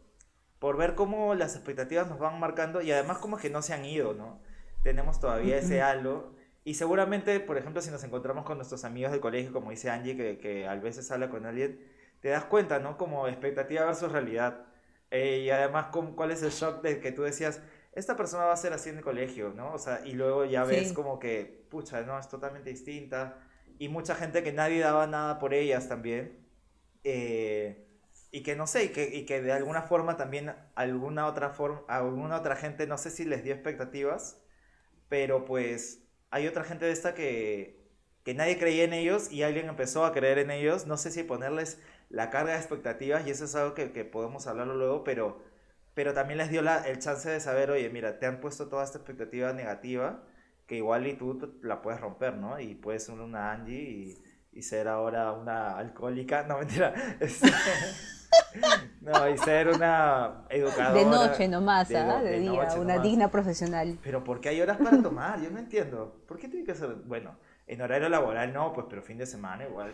por 0.61 0.77
ver 0.77 0.95
cómo 0.95 1.35
las 1.35 1.57
expectativas 1.57 2.09
nos 2.09 2.21
van 2.21 2.39
marcando 2.39 2.81
y 2.83 2.93
además 2.93 3.19
como 3.19 3.37
que 3.39 3.51
no 3.51 3.63
se 3.63 3.75
han 3.75 3.85
ido, 3.85 4.15
¿no? 4.15 4.41
Tenemos 4.85 5.19
todavía 5.21 5.59
ese 5.59 5.83
halo 5.83 6.35
y 6.65 6.75
seguramente, 6.75 7.41
por 7.41 7.59
ejemplo, 7.59 7.83
si 7.83 7.91
nos 7.91 8.05
encontramos 8.05 8.45
con 8.45 8.59
nuestros 8.59 8.85
amigos 8.85 9.11
del 9.13 9.21
colegio, 9.21 9.53
como 9.53 9.71
dice 9.71 9.91
Angie, 9.91 10.17
que, 10.17 10.39
que 10.39 10.69
a 10.69 10.75
veces 10.77 11.11
habla 11.11 11.31
con 11.31 11.47
alguien, 11.47 11.81
te 12.21 12.29
das 12.29 12.45
cuenta, 12.45 12.79
¿no? 12.79 12.97
Como 12.99 13.27
expectativa 13.27 13.85
versus 13.87 14.13
realidad. 14.13 14.67
Eh, 15.11 15.41
y 15.45 15.51
además, 15.51 15.87
¿cómo- 15.91 16.15
¿cuál 16.15 16.31
es 16.31 16.43
el 16.43 16.51
shock 16.51 16.83
de 16.83 17.01
que 17.01 17.11
tú 17.13 17.23
decías, 17.23 17.61
esta 17.93 18.17
persona 18.17 18.45
va 18.45 18.53
a 18.53 18.57
ser 18.57 18.73
así 18.75 18.91
en 18.91 18.99
el 18.99 19.03
colegio, 19.05 19.53
¿no? 19.57 19.73
O 19.73 19.79
sea, 19.79 20.03
y 20.05 20.13
luego 20.13 20.45
ya 20.45 20.65
ves 20.65 20.89
Sí. 20.91 20.95
como 20.95 21.19
que, 21.19 21.67
pucha, 21.71 22.03
no, 22.03 22.19
es 22.19 22.29
totalmente 22.29 22.71
distinta. 22.71 23.39
Y 23.79 23.89
mucha 23.89 24.15
gente 24.15 24.43
que 24.43 24.53
nadie 24.53 24.81
daba 24.81 25.07
nada 25.07 25.39
por 25.39 25.55
ellas 25.55 25.89
también. 25.89 26.47
Eh, 27.05 27.87
y 28.31 28.43
que 28.43 28.57
no 28.57 28.67
sé, 28.67 28.85
y 28.85 28.89
que, 28.91 29.09
y 29.15 29.27
que 29.27 29.41
de 29.43 29.53
alguna 29.53 29.83
forma 29.83 30.17
también 30.17 30.55
alguna 30.75 31.27
otra 31.27 31.51
forma, 31.51 31.83
alguna 31.89 32.37
otra 32.37 32.57
gente, 32.57 32.87
no 32.87 32.99
sé 32.99 33.11
si 33.11 33.25
les 33.25 33.43
dio 33.45 33.55
expectativas, 33.55 34.41
pero 35.09 35.45
pues 35.45 36.05
hay 36.31 36.47
otra 36.47 36.65
gente 36.65 36.87
de 36.87 36.93
esta 36.93 37.15
que, 37.15 37.81
que 38.25 38.35
nadie 38.35 38.59
creía 38.59 38.85
en 38.85 38.93
ellos 38.93 39.31
y 39.33 39.43
alguien 39.43 39.69
empezó 39.69 40.05
a 40.05 40.13
creer 40.13 40.39
en 40.39 40.51
ellos. 40.51 40.87
No 40.87 40.97
sé 40.97 41.11
si 41.11 41.23
ponerles 41.25 41.81
la 42.11 42.31
carga 42.31 42.53
de 42.53 42.59
expectativas 42.59 43.27
y 43.27 43.31
eso 43.31 43.45
es 43.45 43.55
algo 43.55 43.75
que, 43.75 43.93
que 43.93 44.05
podemos 44.05 44.47
hablarlo 44.47 44.75
luego, 44.75 45.05
pero, 45.05 45.43
pero 45.95 46.15
también 46.15 46.39
les 46.39 46.51
dio 46.51 46.63
la, 46.63 46.83
el 46.89 46.99
chance 46.99 47.29
de 47.29 47.41
saber, 47.41 47.71
oye, 47.71 47.91
mira, 47.91 48.19
te 48.19 48.27
han 48.27 48.41
puesto 48.41 48.69
toda 48.69 48.85
esta 48.85 48.99
expectativa 48.99 49.53
negativa 49.53 50.25
que 50.67 50.77
igual 50.77 51.07
y 51.07 51.15
tú 51.15 51.59
la 51.63 51.83
puedes 51.83 52.01
romper, 52.01 52.35
¿no? 52.37 52.61
Y 52.61 52.75
puedes 52.77 53.05
ser 53.05 53.17
una 53.21 53.53
Angie 53.53 53.81
y, 53.81 54.23
y 54.53 54.63
ser 54.63 54.89
ahora 54.89 55.33
una 55.33 55.77
alcohólica, 55.79 56.45
no 56.49 56.59
mentira, 56.59 56.95
Este, 57.21 57.49
no, 59.01 59.29
y 59.29 59.39
ser 59.39 59.69
una 59.69 60.45
educadora. 60.49 60.93
De 60.93 61.05
noche 61.05 61.49
nomás, 61.49 61.89
de 61.89 61.97
¿ah? 61.99 62.21
De, 62.23 62.31
de 62.31 62.41
día, 62.41 62.51
noche 62.51 62.79
una 62.79 62.95
nomás. 62.95 63.03
digna 63.03 63.31
profesional. 63.31 63.99
Pero 64.03 64.25
¿por 64.25 64.41
qué 64.41 64.51
hay 64.51 64.61
horas 64.61 64.79
para 64.79 65.01
tomar? 65.03 65.41
Yo 65.41 65.51
no 65.51 65.59
entiendo. 65.59 66.23
¿Por 66.27 66.39
qué 66.39 66.49
tiene 66.49 66.65
que 66.65 66.75
ser? 66.75 66.89
Bueno, 67.07 67.37
en 67.67 67.81
horario 67.83 68.09
laboral 68.09 68.53
no, 68.53 68.73
pues, 68.73 68.87
pero 68.89 69.03
fin 69.03 69.19
de 69.19 69.27
semana 69.27 69.65
igual. 69.65 69.93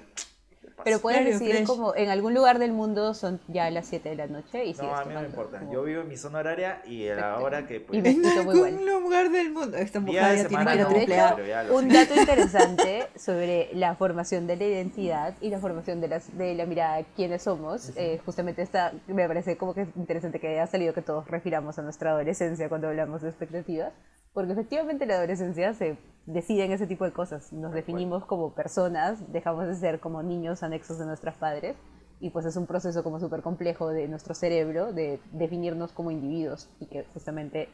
Pero 0.84 1.00
puedes 1.00 1.20
Claro, 1.22 1.32
decir 1.38 1.50
fresh. 1.54 1.66
como 1.66 1.94
en 1.96 2.10
algún 2.10 2.34
lugar 2.34 2.58
del 2.58 2.72
mundo 2.72 3.14
son 3.14 3.40
ya 3.48 3.70
las 3.70 3.86
7 3.86 4.10
de 4.10 4.16
la 4.16 4.26
noche 4.26 4.64
y 4.64 4.74
No, 4.74 4.94
a 4.94 5.04
mí 5.04 5.14
no 5.14 5.20
me 5.20 5.26
importa. 5.26 5.58
como- 5.58 5.72
Yo 5.72 5.82
vivo 5.84 6.02
en 6.02 6.08
mi 6.08 6.16
zona 6.16 6.38
horaria 6.40 6.82
y 6.86 7.08
a 7.08 7.14
la 7.16 7.38
hora 7.40 7.66
que 7.66 7.80
pues, 7.80 7.98
Y 7.98 8.02
me- 8.02 8.10
En 8.10 8.26
algún 8.26 8.86
lugar 8.86 9.30
del 9.30 9.50
mundo. 9.52 9.76
Esta 9.76 10.00
mujer 10.00 10.14
de 10.14 10.20
ya 10.20 10.48
tiene 10.48 10.48
semana 10.48 10.72
que 10.72 10.82
no, 10.82 10.88
triple 10.88 11.14
hecho, 11.16 11.32
pero 11.36 11.48
ya 11.48 11.62
lo 11.64 11.76
Un 11.76 11.90
sé. 11.90 11.96
dato 11.96 12.14
interesante 12.20 13.06
sobre 13.16 13.70
la 13.74 13.94
formación 13.96 14.46
de 14.46 14.56
la 14.56 14.64
identidad 14.64 15.34
y 15.40 15.50
la 15.50 15.58
formación 15.58 16.00
de, 16.00 16.08
las, 16.08 16.36
de 16.36 16.54
la 16.54 16.66
mirada 16.66 16.96
de 16.96 17.06
quiénes 17.16 17.42
somos. 17.42 17.92
eh, 17.96 18.20
justamente 18.24 18.62
esta, 18.62 18.92
me 19.06 19.26
parece 19.26 19.56
como 19.56 19.74
que 19.74 19.82
es 19.82 19.88
interesante 19.96 20.38
que 20.40 20.48
haya 20.48 20.66
salido 20.66 20.92
que 20.94 21.02
todos 21.02 21.26
refiramos 21.28 21.78
a 21.78 21.82
nuestra 21.82 22.10
adolescencia 22.10 22.68
cuando 22.68 22.88
hablamos 22.88 23.22
de 23.22 23.28
expectativas, 23.28 23.92
porque 24.32 24.52
efectivamente 24.52 25.04
en 25.04 25.08
la 25.08 25.16
adolescencia 25.16 25.72
se 25.74 25.96
deciden 26.26 26.72
ese 26.72 26.86
tipo 26.86 27.04
de 27.04 27.12
cosas. 27.12 27.52
Nos 27.52 27.72
definimos 27.72 28.24
como 28.24 28.54
personas, 28.54 29.32
dejamos 29.32 29.66
de 29.66 29.74
ser 29.76 30.00
como 30.00 30.22
niños 30.22 30.62
anexos 30.62 30.98
de 30.98 31.06
nuestros 31.06 31.34
padres. 31.36 31.76
Y 32.18 32.30
pues 32.30 32.46
es 32.46 32.56
un 32.56 32.66
proceso 32.66 33.02
como 33.04 33.20
súper 33.20 33.42
complejo 33.42 33.88
de 33.90 34.08
nuestro 34.08 34.34
cerebro 34.34 34.92
de 34.92 35.20
definirnos 35.32 35.92
como 35.92 36.10
individuos 36.10 36.68
y 36.80 36.86
que 36.86 37.04
justamente 37.12 37.68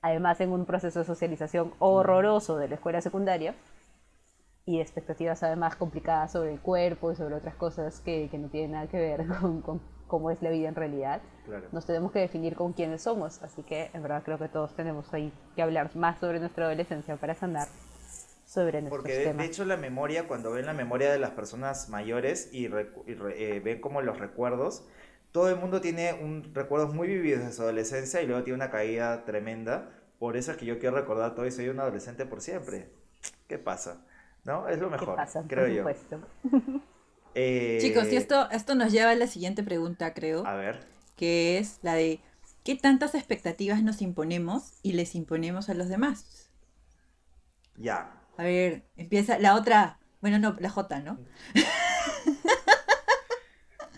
además 0.00 0.40
en 0.40 0.52
un 0.52 0.64
proceso 0.64 1.00
de 1.00 1.04
socialización 1.04 1.72
horroroso 1.80 2.56
de 2.56 2.68
la 2.68 2.76
escuela 2.76 3.00
secundaria 3.00 3.54
y 4.64 4.76
de 4.76 4.82
expectativas 4.82 5.42
además 5.42 5.74
complicadas 5.74 6.30
sobre 6.32 6.52
el 6.52 6.60
cuerpo 6.60 7.10
y 7.10 7.16
sobre 7.16 7.34
otras 7.34 7.56
cosas 7.56 8.00
que, 8.00 8.28
que 8.30 8.38
no 8.38 8.48
tienen 8.48 8.72
nada 8.72 8.86
que 8.86 8.98
ver 8.98 9.26
con, 9.40 9.60
con 9.62 9.80
cómo 10.06 10.30
es 10.30 10.40
la 10.40 10.50
vida 10.50 10.68
en 10.68 10.74
realidad, 10.76 11.20
Claro. 11.46 11.66
nos 11.72 11.84
tenemos 11.84 12.12
que 12.12 12.20
definir 12.20 12.54
con 12.54 12.72
quiénes 12.72 13.02
somos. 13.02 13.42
Así 13.42 13.62
que 13.64 13.90
en 13.92 14.02
verdad 14.02 14.22
creo 14.24 14.38
que 14.38 14.48
todos 14.48 14.72
tenemos 14.74 15.12
ahí 15.12 15.32
que 15.56 15.62
hablar 15.62 15.94
más 15.96 16.18
sobre 16.20 16.38
nuestra 16.38 16.66
adolescencia 16.66 17.16
para 17.16 17.34
sanar 17.34 17.66
sobre 18.50 18.82
nuestros 18.82 19.04
Porque 19.04 19.34
de, 19.34 19.44
hecho 19.44 19.64
la 19.64 19.76
memoria, 19.76 20.26
cuando 20.26 20.50
ven 20.50 20.66
la 20.66 20.72
memoria 20.72 21.12
de 21.12 21.18
las 21.18 21.30
personas 21.30 21.88
mayores 21.88 22.48
y, 22.52 22.68
recu- 22.68 23.04
y 23.06 23.14
re- 23.14 23.56
eh, 23.56 23.60
ven 23.60 23.80
como 23.80 24.02
los 24.02 24.18
recuerdos, 24.18 24.84
todo 25.32 25.48
el 25.48 25.56
mundo 25.56 25.80
tiene 25.80 26.12
un 26.14 26.52
recuerdos 26.54 26.92
muy 26.92 27.06
vividos 27.08 27.44
de 27.44 27.52
su 27.52 27.62
adolescencia 27.62 28.20
y 28.20 28.26
luego 28.26 28.42
tiene 28.42 28.56
una 28.56 28.70
caída 28.70 29.24
tremenda. 29.24 29.90
Por 30.18 30.36
eso 30.36 30.50
es 30.52 30.56
que 30.58 30.66
yo 30.66 30.78
quiero 30.80 30.96
recordar 30.96 31.34
todo 31.36 31.46
y 31.46 31.52
soy 31.52 31.68
un 31.68 31.78
adolescente 31.80 32.26
por 32.26 32.40
siempre. 32.40 32.90
¿Qué 33.48 33.58
pasa? 33.58 34.04
¿No? 34.44 34.68
Es 34.68 34.80
lo 34.80 34.90
¿Qué 34.96 34.96
mejor, 34.96 35.16
pasa? 35.16 35.42
creo 35.46 35.66
Por 35.66 35.74
yo. 35.74 35.84
Eh, 37.34 37.78
Chicos, 37.78 38.12
y 38.12 38.16
esto, 38.16 38.48
esto 38.50 38.74
nos 38.76 38.92
lleva 38.92 39.10
a 39.10 39.14
la 39.16 39.26
siguiente 39.26 39.62
pregunta, 39.64 40.14
creo, 40.14 40.44
A 40.44 40.54
ver. 40.54 40.84
que 41.16 41.58
es 41.58 41.78
la 41.82 41.94
de 41.94 42.20
¿qué 42.64 42.76
tantas 42.76 43.14
expectativas 43.14 43.82
nos 43.82 44.02
imponemos 44.02 44.74
y 44.82 44.92
les 44.94 45.14
imponemos 45.16 45.68
a 45.70 45.74
los 45.74 45.88
demás? 45.88 46.50
Ya. 47.78 48.19
A 48.36 48.42
ver, 48.44 48.84
empieza 48.96 49.38
la 49.38 49.54
otra, 49.54 49.98
bueno, 50.20 50.38
no, 50.38 50.56
la 50.60 50.70
J, 50.70 51.00
¿no? 51.00 51.18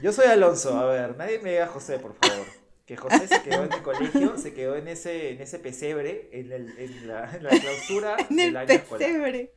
Yo 0.02 0.12
soy 0.12 0.26
Alonso, 0.26 0.76
a 0.78 0.86
ver, 0.86 1.16
nadie 1.16 1.38
me 1.38 1.50
diga 1.52 1.66
José, 1.68 1.98
por 1.98 2.14
favor. 2.14 2.46
Que 2.86 2.96
José 2.96 3.28
se 3.28 3.42
quedó 3.42 3.64
en 3.64 3.72
el 3.72 3.82
colegio, 3.82 4.36
se 4.36 4.52
quedó 4.52 4.74
en 4.76 4.88
ese, 4.88 5.30
en 5.30 5.40
ese 5.40 5.58
pesebre, 5.60 6.28
en, 6.32 6.50
el- 6.52 6.76
en 6.78 7.06
la, 7.06 7.30
en 7.36 7.44
la 7.44 7.50
clausura 7.50 8.16
En 8.30 8.36
del 8.36 8.48
el 8.50 8.56
año 8.56 8.74
escolar. 8.74 8.98
pesebre. 8.98 9.52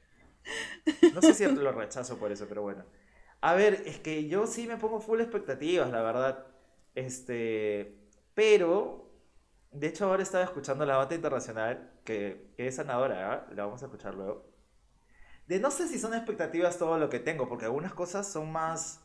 No 1.13 1.21
sé 1.21 1.33
si 1.33 1.45
lo 1.45 1.71
rechazo 1.71 2.17
por 2.17 2.31
eso, 2.31 2.45
pero 2.47 2.61
bueno. 2.61 2.85
A 3.41 3.55
ver, 3.55 3.81
es 3.85 3.99
que 3.99 4.27
yo 4.27 4.45
sí 4.47 4.67
me 4.67 4.77
pongo 4.77 4.99
full 4.99 5.19
expectativas, 5.21 5.89
la 5.91 6.01
verdad. 6.01 6.45
Este, 6.93 7.97
pero, 8.35 9.09
de 9.71 9.87
hecho 9.87 10.05
ahora 10.05 10.23
estaba 10.23 10.43
escuchando 10.43 10.85
la 10.85 10.97
banda 10.97 11.15
internacional, 11.15 11.91
que, 12.03 12.51
que 12.55 12.67
es 12.67 12.75
sanadora, 12.75 13.33
¿ah? 13.33 13.47
la 13.55 13.65
vamos 13.65 13.81
a 13.81 13.85
escuchar 13.85 14.13
luego. 14.15 14.45
De 15.47 15.59
no 15.59 15.71
sé 15.71 15.87
si 15.87 15.99
son 15.99 16.13
expectativas 16.13 16.77
todo 16.77 16.97
lo 16.97 17.09
que 17.09 17.19
tengo, 17.19 17.47
porque 17.47 17.65
algunas 17.65 17.93
cosas 17.93 18.27
son 18.27 18.51
más 18.51 19.01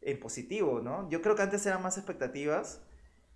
en 0.00 0.18
positivo, 0.18 0.80
¿no? 0.80 1.08
Yo 1.10 1.22
creo 1.22 1.36
que 1.36 1.42
antes 1.42 1.64
eran 1.66 1.82
más 1.82 1.96
expectativas 1.98 2.80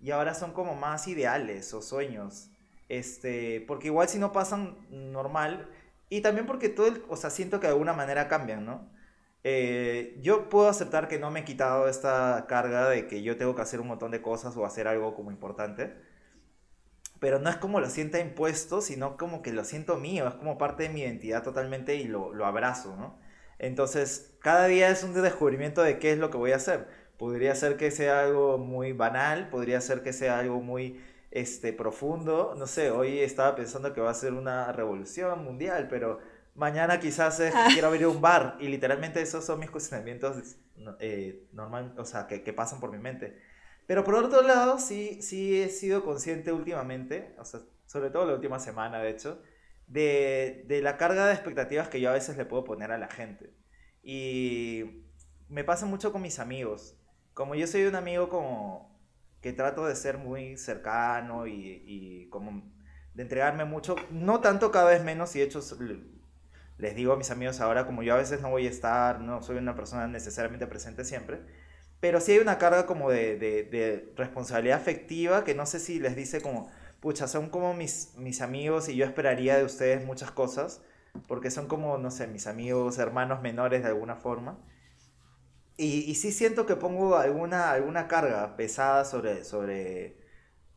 y 0.01 0.11
ahora 0.11 0.33
son 0.33 0.53
como 0.53 0.75
más 0.75 1.07
ideales 1.07 1.73
o 1.73 1.81
sueños. 1.81 2.49
Este, 2.89 3.63
porque 3.67 3.87
igual 3.87 4.07
si 4.09 4.17
no 4.19 4.31
pasan 4.31 4.77
normal, 4.89 5.69
y 6.09 6.21
también 6.21 6.45
porque 6.45 6.69
todo 6.69 6.87
el, 6.87 7.03
o 7.09 7.17
sea, 7.17 7.29
siento 7.29 7.59
que 7.59 7.67
de 7.67 7.73
alguna 7.73 7.93
manera 7.93 8.27
cambian, 8.27 8.65
¿no? 8.65 8.89
Eh, 9.43 10.17
yo 10.21 10.49
puedo 10.49 10.67
aceptar 10.67 11.07
que 11.07 11.19
no 11.19 11.31
me 11.31 11.41
he 11.41 11.45
quitado 11.45 11.87
esta 11.87 12.45
carga 12.47 12.89
de 12.89 13.07
que 13.07 13.23
yo 13.23 13.37
tengo 13.37 13.55
que 13.55 13.61
hacer 13.61 13.79
un 13.79 13.87
montón 13.87 14.11
de 14.11 14.21
cosas 14.21 14.57
o 14.57 14.65
hacer 14.65 14.87
algo 14.87 15.15
como 15.15 15.31
importante, 15.31 15.95
pero 17.19 17.39
no 17.39 17.49
es 17.49 17.57
como 17.57 17.79
lo 17.79 17.89
sienta 17.89 18.19
impuesto, 18.19 18.81
sino 18.81 19.17
como 19.17 19.41
que 19.41 19.51
lo 19.53 19.63
siento 19.63 19.97
mío, 19.97 20.27
es 20.27 20.35
como 20.35 20.57
parte 20.57 20.83
de 20.83 20.89
mi 20.89 21.01
identidad 21.01 21.43
totalmente 21.43 21.95
y 21.95 22.05
lo, 22.05 22.33
lo 22.33 22.45
abrazo, 22.45 22.95
¿no? 22.97 23.19
Entonces, 23.59 24.35
cada 24.39 24.67
día 24.67 24.89
es 24.89 25.03
un 25.03 25.13
descubrimiento 25.13 25.81
de 25.81 25.99
qué 25.99 26.11
es 26.11 26.19
lo 26.19 26.29
que 26.29 26.37
voy 26.37 26.51
a 26.51 26.57
hacer. 26.57 26.87
Podría 27.17 27.55
ser 27.55 27.77
que 27.77 27.89
sea 27.91 28.21
algo 28.21 28.57
muy 28.59 28.91
banal, 28.93 29.49
podría 29.49 29.81
ser 29.81 30.03
que 30.03 30.13
sea 30.13 30.37
algo 30.39 30.61
muy 30.61 31.01
este, 31.31 31.73
profundo. 31.73 32.53
No 32.57 32.67
sé, 32.67 32.91
hoy 32.91 33.19
estaba 33.19 33.55
pensando 33.55 33.93
que 33.93 34.01
va 34.01 34.11
a 34.11 34.13
ser 34.13 34.33
una 34.33 34.71
revolución 34.71 35.43
mundial, 35.43 35.87
pero 35.89 36.19
mañana 36.55 36.99
quizás 36.99 37.39
es 37.39 37.57
que 37.57 37.57
Ah. 37.57 37.67
quiero 37.71 37.87
abrir 37.87 38.07
un 38.07 38.21
bar 38.21 38.57
y 38.59 38.67
literalmente 38.67 39.21
esos 39.21 39.43
son 39.45 39.59
mis 39.59 39.71
cuestionamientos 39.71 40.57
eh, 40.99 41.47
normal, 41.53 41.93
o 41.97 42.05
sea, 42.05 42.27
que, 42.27 42.43
que 42.43 42.53
pasan 42.53 42.79
por 42.79 42.91
mi 42.91 42.99
mente. 42.99 43.37
Pero 43.87 44.03
por 44.03 44.15
otro 44.15 44.43
lado, 44.43 44.79
sí, 44.79 45.21
sí 45.21 45.61
he 45.61 45.69
sido 45.69 46.03
consciente 46.03 46.51
últimamente, 46.51 47.35
o 47.39 47.45
sea, 47.45 47.61
sobre 47.87 48.11
todo 48.11 48.25
la 48.27 48.35
última 48.35 48.59
semana, 48.59 48.99
de 48.99 49.09
hecho, 49.09 49.41
de, 49.87 50.65
de 50.67 50.81
la 50.81 50.97
carga 50.97 51.25
de 51.27 51.33
expectativas 51.33 51.87
que 51.89 52.01
yo 52.01 52.09
a 52.09 52.13
veces 52.13 52.37
le 52.37 52.45
puedo 52.45 52.63
poner 52.65 52.91
a 52.91 52.97
la 52.99 53.07
gente. 53.07 53.53
Y 54.03 55.05
me 55.49 55.63
pasa 55.63 55.85
mucho 55.85 56.11
con 56.11 56.21
mis 56.21 56.39
amigos. 56.39 56.97
Como 57.33 57.55
yo 57.55 57.67
soy 57.67 57.85
un 57.85 57.95
amigo 57.95 58.29
como 58.29 58.99
que 59.41 59.53
trato 59.53 59.85
de 59.85 59.95
ser 59.95 60.17
muy 60.17 60.57
cercano 60.57 61.47
y, 61.47 61.83
y 61.85 62.29
como 62.29 62.63
de 63.13 63.23
entregarme 63.23 63.65
mucho, 63.65 63.95
no 64.11 64.41
tanto 64.41 64.71
cada 64.71 64.89
vez 64.89 65.03
menos, 65.03 65.35
y 65.35 65.39
de 65.39 65.45
hecho 65.45 65.61
les 66.77 66.95
digo 66.95 67.13
a 67.13 67.17
mis 67.17 67.31
amigos 67.31 67.59
ahora, 67.61 67.85
como 67.85 68.03
yo 68.03 68.13
a 68.13 68.17
veces 68.17 68.41
no 68.41 68.49
voy 68.51 68.67
a 68.67 68.69
estar, 68.69 69.19
no 69.21 69.41
soy 69.41 69.57
una 69.57 69.75
persona 69.75 70.07
necesariamente 70.07 70.67
presente 70.67 71.03
siempre, 71.03 71.41
pero 71.99 72.21
sí 72.21 72.33
hay 72.33 72.39
una 72.39 72.57
carga 72.57 72.85
como 72.85 73.09
de, 73.11 73.37
de, 73.37 73.63
de 73.63 74.13
responsabilidad 74.15 74.79
afectiva 74.79 75.43
que 75.43 75.55
no 75.55 75.65
sé 75.65 75.79
si 75.79 75.99
les 75.99 76.15
dice 76.15 76.41
como, 76.41 76.69
pucha, 76.99 77.27
son 77.27 77.49
como 77.49 77.73
mis, 77.73 78.13
mis 78.17 78.41
amigos 78.41 78.89
y 78.89 78.95
yo 78.95 79.05
esperaría 79.05 79.57
de 79.57 79.65
ustedes 79.65 80.05
muchas 80.05 80.31
cosas, 80.31 80.81
porque 81.27 81.51
son 81.51 81.67
como, 81.67 81.97
no 81.97 82.11
sé, 82.11 82.27
mis 82.27 82.47
amigos, 82.47 82.97
hermanos 82.99 83.41
menores 83.41 83.81
de 83.83 83.89
alguna 83.89 84.15
forma. 84.15 84.57
Y, 85.77 85.99
y 86.09 86.15
sí 86.15 86.31
siento 86.31 86.65
que 86.65 86.75
pongo 86.75 87.17
alguna, 87.17 87.71
alguna 87.71 88.07
carga 88.07 88.55
pesada 88.57 89.05
sobre, 89.05 89.43
sobre, 89.43 90.17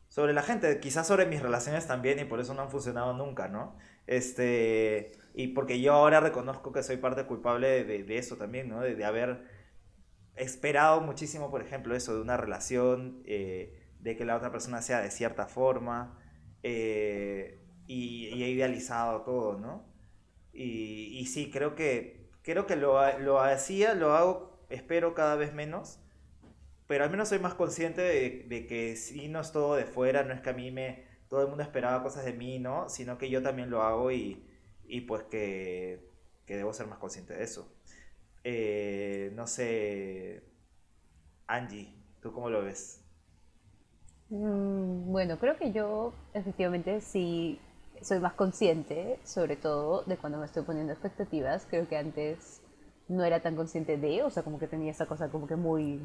sobre 0.08 0.32
la 0.34 0.42
gente, 0.42 0.80
quizás 0.80 1.06
sobre 1.08 1.26
mis 1.26 1.42
relaciones 1.42 1.86
también 1.88 2.18
y 2.20 2.24
por 2.26 2.40
eso 2.40 2.54
no 2.54 2.62
han 2.62 2.70
funcionado 2.70 3.14
nunca, 3.14 3.48
¿no? 3.48 3.76
Este, 4.08 5.12
y 5.34 5.48
porque 5.48 5.80
yo 5.80 5.94
ahora 5.94 6.20
reconozco 6.20 6.72
que 6.72 6.82
soy 6.84 6.98
parte 6.98 7.26
culpable 7.26 7.84
de, 7.84 8.04
de- 8.04 8.18
eso 8.18 8.36
también, 8.36 8.68
¿no? 8.70 8.80
De, 8.82 8.96
de 8.96 9.04
haber 9.06 9.44
esperado 10.36 11.00
muchísimo, 11.00 11.50
por 11.50 11.62
ejemplo, 11.62 11.94
eso 11.94 12.14
de 12.14 12.22
una 12.22 12.36
relación, 12.36 13.22
eh, 13.26 13.88
de 14.00 14.16
que 14.16 14.24
la 14.24 14.36
otra 14.36 14.50
persona 14.52 14.82
sea 14.82 15.00
de 15.00 15.10
cierta 15.10 15.46
forma, 15.46 16.18
eh, 16.62 17.60
y, 17.86 18.42
he 18.42 18.50
idealizado 18.50 19.22
todo, 19.22 19.58
¿no? 19.58 19.84
Y, 20.52 21.18
y 21.18 21.26
sí, 21.26 21.50
creo 21.50 21.74
que, 21.74 22.30
creo 22.42 22.66
que 22.66 22.76
lo, 22.76 23.18
lo 23.18 23.40
hacía, 23.40 23.94
lo 23.94 24.14
hago, 24.14 24.66
espero 24.70 25.14
cada 25.14 25.36
vez 25.36 25.52
menos, 25.54 26.00
pero 26.86 27.04
al 27.04 27.10
menos 27.10 27.28
soy 27.28 27.38
más 27.38 27.54
consciente 27.54 28.02
de, 28.02 28.46
de 28.48 28.66
que 28.66 28.96
si 28.96 29.28
no 29.28 29.40
es 29.40 29.52
todo 29.52 29.76
de 29.76 29.84
fuera, 29.84 30.24
no 30.24 30.34
es 30.34 30.40
que 30.40 30.50
a 30.50 30.54
mí 30.54 30.70
me, 30.70 31.04
todo 31.28 31.42
el 31.42 31.48
mundo 31.48 31.62
esperaba 31.62 32.02
cosas 32.02 32.24
de 32.24 32.32
mí, 32.32 32.58
¿no? 32.58 32.88
Sino 32.88 33.16
que 33.16 33.30
yo 33.30 33.42
también 33.42 33.70
lo 33.70 33.82
hago 33.82 34.10
y, 34.10 34.44
y 34.84 35.02
pues 35.02 35.22
que, 35.24 36.10
que 36.44 36.56
debo 36.56 36.72
ser 36.72 36.88
más 36.88 36.98
consciente 36.98 37.34
de 37.34 37.44
eso. 37.44 37.72
Eh, 38.44 39.32
no 39.34 39.46
sé, 39.46 40.42
Angie, 41.48 41.92
¿tú 42.22 42.32
cómo 42.32 42.48
lo 42.50 42.62
ves? 42.62 43.04
Mm, 44.30 45.10
Bueno, 45.12 45.38
creo 45.38 45.56
que 45.56 45.72
yo 45.72 46.12
efectivamente 46.34 47.00
sí 47.00 47.58
soy 48.02 48.18
más 48.20 48.32
consciente, 48.34 49.18
sobre 49.24 49.56
todo 49.56 50.02
de 50.04 50.16
cuando 50.16 50.38
me 50.38 50.46
estoy 50.46 50.62
poniendo 50.62 50.92
expectativas. 50.92 51.66
Creo 51.68 51.88
que 51.88 51.96
antes 51.96 52.62
no 53.08 53.24
era 53.24 53.40
tan 53.40 53.56
consciente 53.56 53.96
de, 53.98 54.22
o 54.22 54.30
sea, 54.30 54.42
como 54.42 54.58
que 54.58 54.68
tenía 54.68 54.90
esa 54.92 55.06
cosa 55.06 55.28
como 55.30 55.46
que 55.46 55.56
muy 55.56 56.00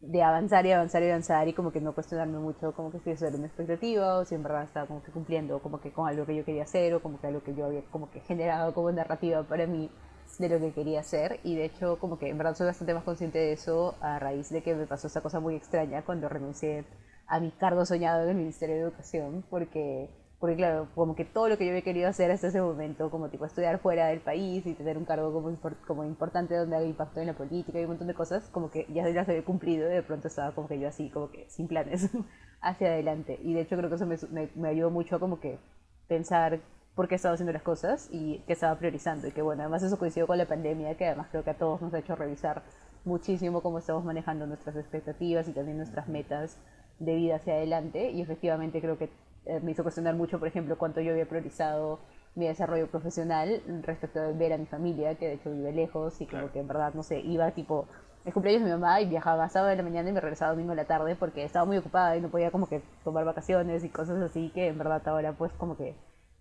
de 0.00 0.22
avanzar 0.22 0.66
y 0.66 0.72
avanzar 0.72 1.02
y 1.02 1.08
avanzar 1.10 1.48
y 1.48 1.52
como 1.54 1.72
que 1.72 1.80
no 1.80 1.94
cuestionarme 1.94 2.38
mucho 2.38 2.72
como 2.72 2.90
que 2.92 3.00
si 3.00 3.10
eso 3.10 3.26
era 3.26 3.36
una 3.36 3.46
expectativa 3.46 4.18
o 4.18 4.24
si 4.24 4.34
en 4.34 4.42
verdad 4.42 4.64
estaba 4.64 4.86
como 4.86 5.02
que 5.02 5.10
cumpliendo 5.12 5.58
como 5.60 5.80
que 5.80 5.90
con 5.92 6.08
algo 6.08 6.26
que 6.26 6.36
yo 6.36 6.44
quería 6.44 6.64
hacer 6.64 6.94
o 6.94 7.02
como 7.02 7.20
que 7.20 7.26
algo 7.26 7.42
que 7.42 7.54
yo 7.54 7.66
había 7.66 7.82
como 7.90 8.10
que 8.10 8.20
generado 8.20 8.74
como 8.74 8.92
narrativa 8.92 9.42
para 9.42 9.66
mí 9.66 9.90
de 10.38 10.48
lo 10.48 10.60
que 10.60 10.72
quería 10.72 11.00
hacer 11.00 11.40
y 11.44 11.54
de 11.56 11.64
hecho 11.66 11.98
como 11.98 12.18
que 12.18 12.28
en 12.28 12.38
verdad 12.38 12.54
soy 12.54 12.66
bastante 12.66 12.94
más 12.94 13.04
consciente 13.04 13.38
de 13.38 13.52
eso 13.52 13.94
a 14.00 14.18
raíz 14.18 14.50
de 14.50 14.62
que 14.62 14.74
me 14.74 14.86
pasó 14.86 15.06
esa 15.06 15.20
cosa 15.22 15.40
muy 15.40 15.54
extraña 15.54 16.04
cuando 16.04 16.28
renuncié 16.28 16.84
a 17.26 17.40
mi 17.40 17.50
cargo 17.50 17.84
soñado 17.86 18.22
en 18.24 18.30
el 18.30 18.36
Ministerio 18.36 18.76
de 18.76 18.82
Educación 18.82 19.44
porque 19.50 20.10
porque 20.38 20.56
claro, 20.56 20.88
como 20.94 21.16
que 21.16 21.24
todo 21.24 21.48
lo 21.48 21.56
que 21.56 21.64
yo 21.64 21.70
había 21.70 21.82
querido 21.82 22.08
hacer 22.08 22.30
hasta 22.30 22.48
ese 22.48 22.60
momento, 22.60 23.10
como 23.10 23.30
tipo 23.30 23.46
estudiar 23.46 23.78
fuera 23.78 24.08
del 24.08 24.20
país 24.20 24.66
y 24.66 24.74
tener 24.74 24.98
un 24.98 25.06
cargo 25.06 25.32
como, 25.32 25.56
como 25.86 26.04
importante 26.04 26.54
donde 26.54 26.76
haga 26.76 26.84
impacto 26.84 27.20
en 27.20 27.28
la 27.28 27.32
política 27.32 27.80
y 27.80 27.84
un 27.84 27.90
montón 27.90 28.06
de 28.06 28.14
cosas, 28.14 28.48
como 28.50 28.70
que 28.70 28.86
ya 28.92 29.08
las 29.08 29.28
había 29.28 29.44
cumplido 29.44 29.90
y 29.90 29.94
de 29.94 30.02
pronto 30.02 30.28
estaba 30.28 30.54
como 30.54 30.68
que 30.68 30.78
yo 30.78 30.88
así, 30.88 31.08
como 31.08 31.30
que 31.30 31.48
sin 31.48 31.68
planes 31.68 32.10
hacia 32.60 32.88
adelante. 32.88 33.38
Y 33.42 33.54
de 33.54 33.62
hecho 33.62 33.76
creo 33.76 33.88
que 33.88 33.96
eso 33.96 34.06
me, 34.06 34.16
me, 34.30 34.50
me 34.54 34.68
ayudó 34.68 34.90
mucho 34.90 35.16
a 35.16 35.20
como 35.20 35.40
que 35.40 35.58
pensar 36.06 36.60
por 36.96 37.06
qué 37.08 37.14
estaba 37.14 37.34
haciendo 37.34 37.52
las 37.52 37.62
cosas 37.62 38.08
y 38.10 38.42
qué 38.46 38.54
estaba 38.54 38.74
priorizando. 38.76 39.28
Y 39.28 39.30
que 39.30 39.42
bueno, 39.42 39.62
además 39.62 39.82
eso 39.82 39.98
coincidió 39.98 40.26
con 40.26 40.38
la 40.38 40.46
pandemia, 40.46 40.96
que 40.96 41.06
además 41.06 41.28
creo 41.30 41.44
que 41.44 41.50
a 41.50 41.58
todos 41.58 41.80
nos 41.82 41.94
ha 41.94 41.98
hecho 41.98 42.16
revisar 42.16 42.62
muchísimo 43.04 43.60
cómo 43.60 43.78
estamos 43.78 44.02
manejando 44.04 44.46
nuestras 44.46 44.74
expectativas 44.76 45.46
y 45.46 45.52
también 45.52 45.76
nuestras 45.76 46.08
metas 46.08 46.56
de 46.98 47.14
vida 47.14 47.36
hacia 47.36 47.54
adelante. 47.54 48.10
Y 48.10 48.22
efectivamente 48.22 48.80
creo 48.80 48.98
que 48.98 49.10
eh, 49.44 49.60
me 49.62 49.72
hizo 49.72 49.82
cuestionar 49.82 50.16
mucho, 50.16 50.38
por 50.38 50.48
ejemplo, 50.48 50.78
cuánto 50.78 51.00
yo 51.02 51.12
había 51.12 51.28
priorizado 51.28 52.00
mi 52.34 52.46
desarrollo 52.46 52.86
profesional 52.88 53.62
respecto 53.82 54.20
de 54.20 54.32
ver 54.32 54.54
a 54.54 54.58
mi 54.58 54.66
familia, 54.66 55.14
que 55.16 55.28
de 55.28 55.34
hecho 55.34 55.50
vive 55.50 55.72
lejos 55.72 56.20
y 56.20 56.26
como 56.26 56.50
que 56.50 56.60
en 56.60 56.68
verdad, 56.68 56.94
no 56.94 57.02
sé, 57.02 57.20
iba 57.20 57.50
tipo 57.52 57.86
el 58.24 58.32
cumpleaños 58.32 58.62
de 58.62 58.74
mi 58.74 58.80
mamá 58.80 59.00
y 59.00 59.06
viajaba 59.06 59.48
sábado 59.48 59.70
de 59.70 59.76
la 59.76 59.82
mañana 59.82 60.10
y 60.10 60.12
me 60.12 60.20
regresaba 60.20 60.50
domingo 60.50 60.70
de 60.70 60.76
la 60.76 60.84
tarde 60.84 61.14
porque 61.14 61.44
estaba 61.44 61.64
muy 61.64 61.76
ocupada 61.76 62.16
y 62.16 62.20
no 62.20 62.28
podía 62.28 62.50
como 62.50 62.68
que 62.68 62.82
tomar 63.04 63.24
vacaciones 63.24 63.84
y 63.84 63.88
cosas 63.88 64.20
así 64.20 64.50
que 64.50 64.66
en 64.66 64.78
verdad 64.78 65.06
ahora 65.06 65.32
pues 65.32 65.52
como 65.52 65.76
que 65.76 65.94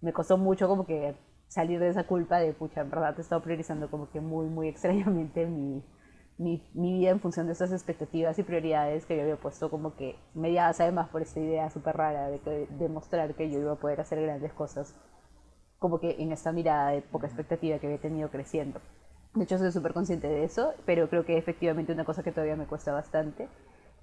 me 0.06 0.13
costó 0.13 0.38
mucho 0.38 0.68
como 0.68 0.86
que 0.86 1.15
salir 1.48 1.80
de 1.80 1.89
esa 1.89 2.06
culpa 2.06 2.38
de 2.38 2.54
pucha, 2.54 2.82
en 2.82 2.91
verdad 2.91 3.15
he 3.18 3.22
estado 3.22 3.41
priorizando 3.41 3.89
como 3.89 4.10
que 4.12 4.22
muy 4.22 4.46
muy 4.48 4.68
extrañamente 4.70 5.48
mi, 5.48 5.84
mi, 6.38 6.62
mi 6.76 6.94
vida 6.94 7.10
en 7.10 7.20
función 7.20 7.48
de 7.48 7.54
esas 7.54 7.72
expectativas 7.72 8.38
y 8.38 8.44
prioridades 8.44 9.06
que 9.08 9.15
yo 9.15 9.24
había 9.24 9.38
puesto 9.38 9.72
como 9.72 9.96
que 9.96 10.15
mediadas 10.36 10.80
además 10.80 11.10
por 11.10 11.24
esta 11.24 11.39
idea 11.39 11.72
súper 11.72 11.98
rara 11.98 12.30
de 12.30 12.39
que 12.39 12.68
demostrar 12.78 13.34
que 13.34 13.50
yo 13.50 13.60
iba 13.60 13.72
a 13.74 13.80
poder 13.80 14.00
hacer 14.00 14.22
grandes 14.22 14.54
cosas 14.54 14.96
como 15.80 16.00
que 16.00 16.15
en 16.20 16.32
esta 16.32 16.52
mirada 16.52 16.91
de 16.91 17.02
poca 17.02 17.26
expectativa 17.26 17.80
que 17.80 17.88
había 17.88 18.00
tenido 18.00 18.30
creciendo. 18.30 18.80
De 19.34 19.44
hecho, 19.44 19.58
soy 19.58 19.72
súper 19.72 19.94
consciente 19.94 20.28
de 20.28 20.46
eso, 20.46 20.74
pero 20.86 21.10
creo 21.10 21.26
que 21.26 21.38
efectivamente 21.38 21.91
una 21.91 22.06
cosa 22.06 22.24
que 22.24 22.32
todavía 22.32 22.56
me 22.56 22.68
cuesta 22.68 22.94
bastante 22.94 23.50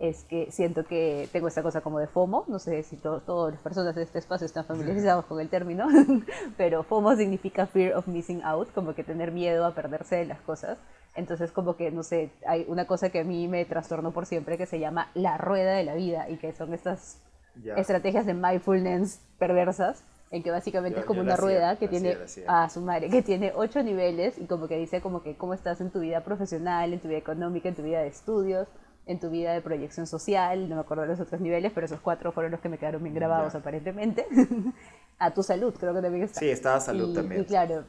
es 0.02 0.24
que 0.24 0.50
siento 0.50 0.84
que 0.84 1.28
tengo 1.32 1.46
esta 1.46 1.62
cosa 1.62 1.80
como 1.80 1.98
de 2.00 2.08
FOMO, 2.08 2.44
no 2.48 2.58
sé 2.58 2.82
si 2.82 2.96
to- 2.96 3.20
todas 3.20 3.54
las 3.54 3.62
personas 3.62 3.94
de 3.94 4.02
este 4.02 4.18
espacio 4.18 4.44
están 4.46 4.64
familiarizados 4.64 5.24
con 5.26 5.40
el 5.40 5.48
término, 5.48 5.86
pero 6.56 6.82
FOMO 6.82 7.14
significa 7.16 7.66
Fear 7.66 7.94
of 7.96 8.08
Missing 8.08 8.42
Out, 8.42 8.72
como 8.74 8.94
que 8.94 9.04
tener 9.04 9.30
miedo 9.30 9.64
a 9.64 9.74
perderse 9.74 10.16
de 10.16 10.24
las 10.26 10.40
cosas. 10.40 10.76
Entonces 11.14 11.52
como 11.52 11.76
que, 11.76 11.90
no 11.92 12.02
sé, 12.02 12.30
hay 12.46 12.64
una 12.68 12.86
cosa 12.86 13.10
que 13.10 13.20
a 13.20 13.24
mí 13.24 13.46
me 13.46 13.64
trastornó 13.64 14.12
por 14.12 14.26
siempre 14.26 14.58
que 14.58 14.66
se 14.66 14.80
llama 14.80 15.08
la 15.14 15.38
rueda 15.38 15.72
de 15.74 15.84
la 15.84 15.94
vida 15.94 16.28
y 16.28 16.36
que 16.36 16.52
son 16.52 16.74
estas 16.74 17.18
Ya. 17.62 17.74
estrategias 17.76 18.26
de 18.26 18.34
mindfulness 18.34 19.20
perversas 19.38 20.02
en 20.30 20.42
que 20.42 20.50
básicamente 20.50 20.96
Yo- 20.96 21.00
es 21.02 21.06
como 21.06 21.20
una 21.20 21.34
hacía, 21.34 21.44
rueda 21.44 21.76
que 21.76 21.86
tiene 21.86 22.14
hacía. 22.14 22.44
a 22.64 22.68
su 22.70 22.80
madre 22.80 23.10
que 23.10 23.20
tiene 23.22 23.52
ocho 23.54 23.82
niveles 23.82 24.38
y 24.38 24.46
como 24.46 24.66
que 24.66 24.78
dice 24.78 25.02
como 25.02 25.22
que 25.22 25.36
cómo 25.36 25.52
estás 25.52 25.82
en 25.82 25.90
tu 25.90 26.00
vida 26.00 26.22
profesional 26.22 26.94
en 26.94 26.98
tu 27.00 27.08
vida 27.08 27.18
económica 27.18 27.68
en 27.68 27.74
tu 27.74 27.82
vida 27.82 28.00
de 28.00 28.08
estudios 28.08 28.66
en 29.06 29.18
tu 29.20 29.30
vida 29.30 29.52
de 29.52 29.60
proyección 29.60 30.06
social 30.06 30.68
no 30.68 30.76
me 30.76 30.80
acuerdo 30.82 31.02
de 31.02 31.08
los 31.08 31.20
otros 31.20 31.40
niveles 31.40 31.72
pero 31.74 31.86
esos 31.86 32.00
cuatro 32.00 32.32
fueron 32.32 32.52
los 32.52 32.60
que 32.60 32.68
me 32.68 32.78
quedaron 32.78 33.02
bien 33.02 33.14
grabados 33.14 33.52
Ya. 33.52 33.58
aparentemente 33.58 34.26
a 35.18 35.32
tu 35.32 35.42
salud 35.42 35.74
creo 35.78 35.94
que 35.94 36.02
también 36.02 36.24
está 36.24 36.40
Sí, 36.40 36.48
estaba 36.50 36.80
salud 36.80 37.10
y, 37.10 37.14
también. 37.14 37.42
y 37.42 37.44
claro 37.44 37.84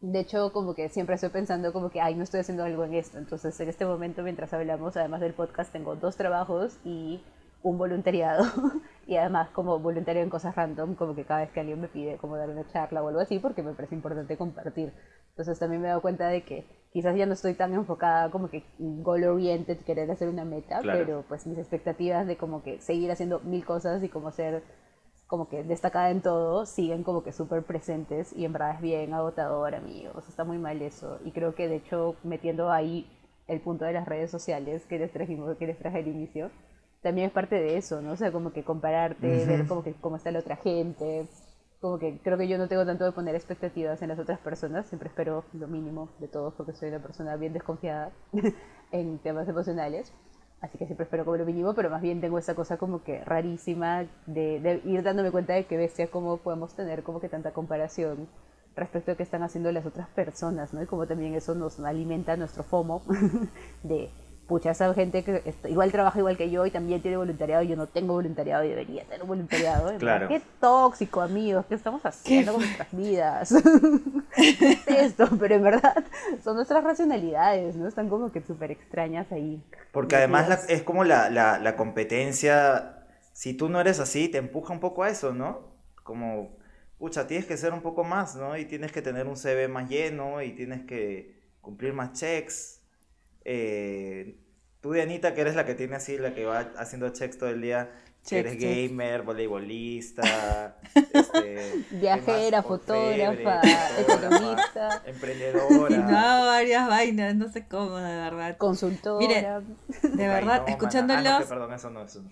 de 0.00 0.18
hecho, 0.18 0.52
como 0.52 0.74
que 0.74 0.88
siempre 0.88 1.14
estoy 1.14 1.30
pensando 1.30 1.72
como 1.72 1.88
que, 1.88 2.00
ay, 2.00 2.16
no 2.16 2.24
estoy 2.24 2.40
haciendo 2.40 2.64
algo 2.64 2.82
en 2.82 2.94
esto. 2.94 3.18
Entonces, 3.18 3.60
en 3.60 3.68
este 3.68 3.86
momento, 3.86 4.24
mientras 4.24 4.52
hablamos, 4.52 4.96
además 4.96 5.20
del 5.20 5.32
podcast, 5.32 5.70
tengo 5.72 5.94
dos 5.94 6.16
trabajos 6.16 6.76
y 6.84 7.22
un 7.62 7.78
voluntariado. 7.78 8.42
y 9.06 9.14
además, 9.14 9.50
como 9.50 9.78
voluntario 9.78 10.20
en 10.20 10.28
cosas 10.28 10.56
random, 10.56 10.96
como 10.96 11.14
que 11.14 11.24
cada 11.24 11.42
vez 11.42 11.52
que 11.52 11.60
alguien 11.60 11.80
me 11.80 11.86
pide 11.86 12.16
como 12.16 12.36
dar 12.36 12.50
una 12.50 12.66
charla 12.72 13.00
o 13.00 13.06
algo 13.06 13.20
así, 13.20 13.38
porque 13.38 13.62
me 13.62 13.74
parece 13.74 13.94
importante 13.94 14.36
compartir. 14.36 14.92
Entonces, 15.30 15.60
también 15.60 15.80
me 15.80 15.86
he 15.86 15.90
dado 15.90 16.02
cuenta 16.02 16.26
de 16.26 16.42
que 16.42 16.66
quizás 16.92 17.16
ya 17.16 17.26
no 17.26 17.32
estoy 17.32 17.54
tan 17.54 17.72
enfocada 17.72 18.30
como 18.30 18.48
que 18.50 18.64
goal 18.78 19.24
oriented, 19.24 19.78
querer 19.78 20.10
hacer 20.10 20.28
una 20.28 20.44
meta, 20.44 20.80
Claro. 20.80 20.98
pero 20.98 21.24
pues 21.28 21.46
mis 21.46 21.58
expectativas 21.58 22.26
de 22.26 22.36
como 22.36 22.62
que 22.62 22.80
seguir 22.80 23.10
haciendo 23.10 23.40
mil 23.40 23.64
cosas 23.64 24.02
y 24.02 24.08
como 24.08 24.30
ser 24.30 24.62
como 25.26 25.48
que 25.48 25.64
destacada 25.64 26.10
en 26.10 26.20
todo, 26.20 26.66
siguen 26.66 27.04
como 27.04 27.22
que 27.24 27.32
súper 27.32 27.62
presentes 27.62 28.34
y 28.36 28.44
en 28.44 28.52
verdad 28.52 28.74
es 28.74 28.80
bien 28.82 29.14
agotador, 29.14 29.74
amigos. 29.74 30.28
Está 30.28 30.44
muy 30.44 30.58
mal 30.58 30.82
eso. 30.82 31.18
Y 31.24 31.30
creo 31.30 31.54
que 31.54 31.68
de 31.68 31.76
hecho, 31.76 32.16
metiendo 32.22 32.70
ahí 32.70 33.06
el 33.48 33.60
punto 33.60 33.86
de 33.86 33.94
las 33.94 34.06
redes 34.06 34.30
sociales 34.30 34.84
que 34.84 34.98
les 34.98 35.10
trajimos, 35.10 35.56
que 35.56 35.66
les 35.66 35.78
traje 35.78 36.00
al 36.00 36.08
inicio, 36.08 36.50
también 37.00 37.28
es 37.28 37.32
parte 37.32 37.56
de 37.56 37.78
eso, 37.78 38.02
¿no? 38.02 38.12
O 38.12 38.16
sea, 38.16 38.30
como 38.30 38.52
que 38.52 38.62
compararte, 38.62 39.46
ver 39.46 39.66
como 39.66 39.82
que 39.82 39.94
cómo 39.94 40.16
está 40.16 40.30
la 40.30 40.40
otra 40.40 40.56
gente, 40.56 41.26
Como 41.82 41.98
que 41.98 42.16
creo 42.22 42.38
que 42.38 42.46
yo 42.46 42.58
no 42.58 42.68
tengo 42.68 42.86
tanto 42.86 43.04
de 43.04 43.10
poner 43.10 43.34
expectativas 43.34 44.00
en 44.02 44.08
las 44.08 44.18
otras 44.20 44.38
personas, 44.38 44.86
siempre 44.86 45.08
espero 45.08 45.44
lo 45.52 45.66
mínimo 45.66 46.10
de 46.20 46.28
todos 46.28 46.54
porque 46.54 46.74
soy 46.74 46.90
una 46.90 47.00
persona 47.00 47.34
bien 47.34 47.52
desconfiada 47.52 48.12
en 48.92 49.18
temas 49.18 49.48
emocionales. 49.48 50.12
Así 50.60 50.78
que 50.78 50.86
siempre 50.86 51.02
espero 51.02 51.24
como 51.24 51.38
lo 51.38 51.44
mínimo, 51.44 51.74
pero 51.74 51.90
más 51.90 52.00
bien 52.00 52.20
tengo 52.20 52.38
esa 52.38 52.54
cosa 52.54 52.76
como 52.76 53.02
que 53.02 53.24
rarísima 53.24 54.06
de, 54.26 54.60
de 54.60 54.80
ir 54.84 55.02
dándome 55.02 55.32
cuenta 55.32 55.54
de 55.54 55.64
que 55.66 55.76
bestia 55.76 56.08
cómo 56.08 56.36
podemos 56.36 56.72
tener 56.72 57.02
como 57.02 57.18
que 57.18 57.28
tanta 57.28 57.50
comparación 57.50 58.28
respecto 58.76 59.10
a 59.10 59.16
qué 59.16 59.24
están 59.24 59.42
haciendo 59.42 59.72
las 59.72 59.84
otras 59.84 60.08
personas, 60.10 60.72
¿no? 60.72 60.84
Y 60.84 60.86
como 60.86 61.08
también 61.08 61.34
eso 61.34 61.56
nos 61.56 61.80
alimenta 61.80 62.36
nuestro 62.36 62.62
FOMO 62.62 63.02
de 63.82 64.08
pucha, 64.46 64.72
esa 64.72 64.92
gente 64.94 65.24
que 65.24 65.42
igual 65.68 65.90
trabaja 65.92 66.18
igual 66.18 66.36
que 66.36 66.50
yo 66.50 66.66
y 66.66 66.70
también 66.70 67.00
tiene 67.00 67.16
voluntariado 67.16 67.62
y 67.62 67.68
yo 67.68 67.76
no 67.76 67.86
tengo 67.86 68.14
voluntariado 68.14 68.64
y 68.64 68.68
debería 68.68 69.04
tener 69.04 69.24
voluntariado. 69.26 69.90
En 69.90 69.98
Claro. 69.98 70.28
Qué 70.28 70.42
tóxico, 70.60 71.20
amigos, 71.20 71.64
¿qué 71.68 71.74
estamos 71.74 72.04
haciendo 72.04 72.52
con 72.52 72.62
nuestras 72.62 72.88
vidas? 72.92 73.54
¿Qué 74.36 74.68
es 74.86 74.88
esto? 74.88 75.28
Pero 75.38 75.54
en 75.54 75.62
verdad 75.62 76.04
son 76.42 76.56
nuestras 76.56 76.84
racionalidades, 76.84 77.76
¿no? 77.76 77.86
Están 77.88 78.08
como 78.08 78.30
que 78.32 78.42
súper 78.42 78.70
extrañas 78.70 79.30
ahí. 79.32 79.62
Porque 79.92 80.16
además 80.16 80.48
la- 80.48 80.60
es 80.68 80.82
como 80.82 81.04
la, 81.04 81.30
la, 81.30 81.58
la 81.58 81.76
competencia, 81.76 83.06
si 83.32 83.54
tú 83.54 83.68
no 83.68 83.80
eres 83.80 84.00
así, 84.00 84.28
te 84.28 84.38
empuja 84.38 84.72
un 84.72 84.80
poco 84.80 85.02
a 85.04 85.08
eso, 85.10 85.32
¿no? 85.32 85.72
Como, 86.02 86.56
pucha, 86.98 87.26
tienes 87.26 87.46
que 87.46 87.56
ser 87.56 87.72
un 87.72 87.80
poco 87.82 88.04
más, 88.04 88.36
¿no? 88.36 88.56
Y 88.56 88.64
tienes 88.66 88.92
que 88.92 89.02
tener 89.02 89.26
un 89.26 89.36
CV 89.36 89.68
más 89.68 89.88
lleno 89.88 90.42
y 90.42 90.52
tienes 90.52 90.82
que 90.84 91.40
cumplir 91.60 91.92
más 91.94 92.12
checks. 92.12 92.81
Eh, 93.44 94.36
tú, 94.80 94.92
Dianita, 94.92 95.34
que 95.34 95.40
eres 95.40 95.54
la 95.54 95.64
que 95.64 95.74
tiene 95.74 95.96
así, 95.96 96.18
la 96.18 96.34
que 96.34 96.44
va 96.44 96.72
haciendo 96.76 97.08
checks 97.10 97.38
todo 97.38 97.48
el 97.50 97.60
día, 97.60 97.90
que 98.22 98.28
Checks, 98.28 98.52
eres 98.52 98.88
gamer, 98.90 99.22
voleibolista, 99.22 100.76
este, 100.94 101.32
¿qué 101.32 101.84
Viajera, 101.90 102.62
fotógrafa, 102.62 103.60
economista. 103.98 105.02
emprendedora. 105.06 105.94
Y 105.94 105.98
no 106.12 106.46
varias 106.46 106.88
vainas, 106.88 107.34
no 107.34 107.48
sé 107.48 107.66
cómo, 107.66 107.96
de 107.96 108.16
verdad. 108.16 108.56
Consultora. 108.58 109.26
Mire, 109.26 110.16
De 110.16 110.28
verdad, 110.28 110.28
Ay, 110.28 110.38
no, 110.38 110.46
mana. 110.46 110.54
Ah, 110.54 110.58
no, 110.60 110.68
escuchándolos, 110.68 111.38
que 111.40 111.46
perdón, 111.46 111.72
eso 111.72 111.90
no, 111.90 112.02
eso 112.02 112.22
no. 112.22 112.30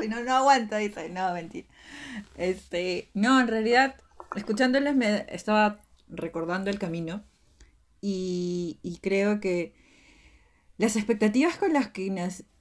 si 0.00 0.08
no, 0.08 0.20
no 0.20 0.36
aguanto, 0.36 0.76
dice, 0.76 1.08
no, 1.08 1.32
mentira. 1.32 1.66
Este, 2.36 3.10
no, 3.14 3.40
en 3.40 3.48
realidad, 3.48 3.96
escuchándoles 4.36 4.94
me 4.94 5.26
estaba 5.28 5.80
recordando 6.08 6.70
el 6.70 6.78
camino 6.78 7.24
y, 8.02 8.80
y 8.82 8.98
creo 8.98 9.40
que 9.40 9.74
las 10.78 10.96
expectativas 10.96 11.56
con 11.58 11.72
las 11.72 11.90
que 11.90 12.10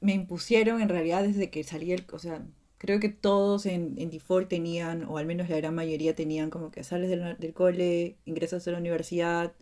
me 0.01 0.13
impusieron 0.13 0.81
en 0.81 0.89
realidad 0.89 1.23
desde 1.23 1.49
que 1.49 1.63
salí 1.63 1.91
el, 1.91 2.05
o 2.11 2.19
sea, 2.19 2.45
creo 2.77 2.99
que 2.99 3.09
todos 3.09 3.65
en, 3.65 3.95
en 3.97 4.09
default 4.09 4.49
tenían, 4.49 5.05
o 5.05 5.17
al 5.17 5.25
menos 5.25 5.49
la 5.49 5.57
gran 5.57 5.75
mayoría 5.75 6.15
tenían 6.15 6.49
como 6.49 6.71
que 6.71 6.83
sales 6.83 7.09
del, 7.09 7.37
del 7.37 7.53
cole, 7.53 8.17
ingresas 8.25 8.67
a 8.67 8.71
la 8.71 8.77
universidad, 8.79 9.53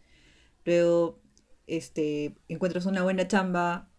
luego 0.65 1.19
este, 1.67 2.35
encuentras 2.49 2.85
una 2.87 3.03
buena 3.03 3.27
chamba, 3.27 3.89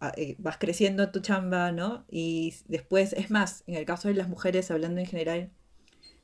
a- 0.00 0.12
eh, 0.16 0.36
vas 0.38 0.58
creciendo 0.58 1.10
tu 1.12 1.20
chamba, 1.20 1.72
¿no? 1.72 2.06
Y 2.10 2.54
después, 2.68 3.14
es 3.14 3.30
más, 3.30 3.64
en 3.66 3.76
el 3.76 3.86
caso 3.86 4.08
de 4.08 4.14
las 4.14 4.28
mujeres, 4.28 4.70
hablando 4.70 5.00
en 5.00 5.06
general, 5.08 5.50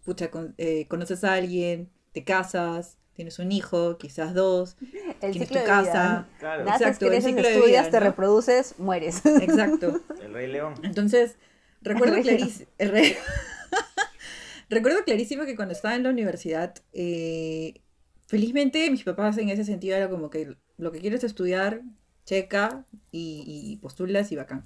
pucha, 0.05 0.31
con- 0.31 0.55
eh, 0.59 0.87
conoces 0.89 1.25
a 1.25 1.35
alguien, 1.35 1.91
te 2.13 2.25
casas, 2.25 2.99
tienes 3.21 3.39
un 3.39 3.53
hijo, 3.53 3.99
quizás 3.99 4.33
dos, 4.33 4.79
el 5.21 5.33
tienes 5.33 5.49
ciclo 5.49 5.49
tu 5.49 5.55
de 5.55 5.61
vida. 5.61 5.83
casa. 5.85 6.29
Claro, 6.39 6.65
Naces, 6.65 6.81
Exacto, 6.81 7.05
el 7.05 7.11
creces, 7.11 7.25
ciclo 7.27 7.43
de 7.43 7.55
estudias, 7.55 7.87
vida, 7.87 7.91
te 7.91 8.01
¿no? 8.01 8.11
reproduces, 8.11 8.75
mueres. 8.79 9.27
Exacto. 9.27 10.01
el 10.23 10.33
Rey 10.33 10.47
León. 10.51 10.73
Entonces, 10.83 11.37
recuerdo 11.83 12.19
clarísimo. 12.23 12.67
recuerdo 14.71 15.05
clarísimo 15.05 15.45
que 15.45 15.55
cuando 15.55 15.73
estaba 15.73 15.95
en 15.97 16.05
la 16.05 16.09
universidad, 16.09 16.75
eh, 16.95 17.83
felizmente 18.27 18.91
mis 18.91 19.05
papás 19.05 19.37
en 19.37 19.51
ese 19.51 19.67
sentido 19.67 19.97
era 19.99 20.09
como 20.09 20.31
que 20.31 20.57
lo 20.79 20.91
que 20.91 21.01
quieres 21.01 21.23
estudiar, 21.23 21.83
checa 22.25 22.87
y, 23.13 23.45
y 23.47 23.77
postulas 23.83 24.33
y 24.33 24.37
bacán. 24.37 24.65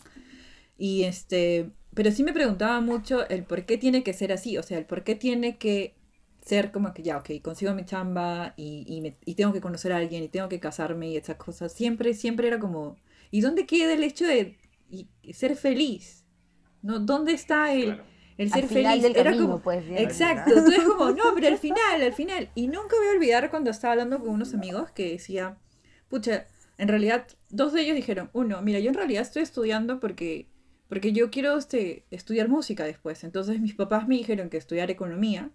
Y 0.78 1.02
este, 1.02 1.70
pero 1.92 2.12
sí 2.12 2.22
me 2.22 2.32
preguntaba 2.32 2.80
mucho 2.80 3.28
el 3.28 3.42
por 3.42 3.64
qué 3.66 3.78
tiene 3.78 4.04
que 4.04 4.12
ser 4.12 4.30
así, 4.30 4.56
o 4.58 4.62
sea, 4.62 4.78
el 4.78 4.84
por 4.86 5.02
qué 5.02 5.16
tiene 5.16 5.56
que 5.56 5.96
ser 6.44 6.72
como 6.72 6.92
que 6.94 7.02
ya, 7.02 7.18
ok, 7.18 7.30
consigo 7.42 7.74
mi 7.74 7.84
chamba 7.84 8.54
y, 8.56 8.84
y, 8.86 9.00
me- 9.00 9.16
y 9.24 9.34
tengo 9.34 9.52
que 9.52 9.60
conocer 9.60 9.92
a 9.92 9.96
alguien 9.98 10.22
y 10.22 10.28
tengo 10.28 10.48
que 10.48 10.60
casarme 10.60 11.10
y 11.10 11.16
esas 11.16 11.36
cosas. 11.36 11.72
Siempre, 11.72 12.14
siempre 12.14 12.48
era 12.48 12.58
como, 12.58 12.96
¿y 13.30 13.40
dónde 13.40 13.66
queda 13.66 13.94
el 13.94 14.04
hecho 14.04 14.26
de 14.26 14.58
y- 14.90 15.08
ser 15.32 15.56
feliz? 15.56 16.24
¿No? 16.82 16.98
¿Dónde 17.00 17.32
está 17.32 17.72
el, 17.72 17.84
Claro. 17.84 18.04
el 18.36 18.50
Al 18.52 18.60
ser 18.60 18.68
final 18.68 18.84
feliz? 18.84 19.02
del 19.02 19.14
Era 19.14 19.30
camino, 19.30 19.46
como, 19.46 19.62
pues. 19.62 19.84
bien. 19.86 19.98
Exacto, 19.98 20.50
entonces 20.50 20.84
como, 20.84 21.10
no, 21.12 21.22
pero 21.34 21.48
al 21.48 21.58
final, 21.58 22.02
al 22.02 22.12
final. 22.12 22.50
Y 22.54 22.68
nunca 22.68 22.96
voy 22.96 23.06
a 23.08 23.12
olvidar 23.12 23.50
cuando 23.50 23.70
estaba 23.70 23.92
hablando 23.92 24.18
con 24.18 24.28
unos 24.28 24.52
amigos 24.54 24.90
que 24.90 25.12
decía, 25.12 25.56
pucha, 26.08 26.46
en 26.76 26.88
realidad, 26.88 27.26
dos 27.50 27.72
de 27.72 27.82
ellos 27.82 27.96
dijeron, 27.96 28.30
uno, 28.32 28.60
mira, 28.62 28.78
yo 28.80 28.88
en 28.90 28.94
realidad 28.96 29.22
estoy 29.22 29.42
estudiando 29.42 30.00
porque, 30.00 30.48
porque 30.88 31.12
yo 31.12 31.30
quiero 31.30 31.56
este, 31.56 32.04
estudiar 32.10 32.48
música 32.48 32.84
después. 32.84 33.24
Entonces 33.24 33.60
mis 33.60 33.74
papás 33.74 34.06
me 34.08 34.16
dijeron 34.16 34.50
que 34.50 34.56
estudiar 34.58 34.90
economía 34.90 35.50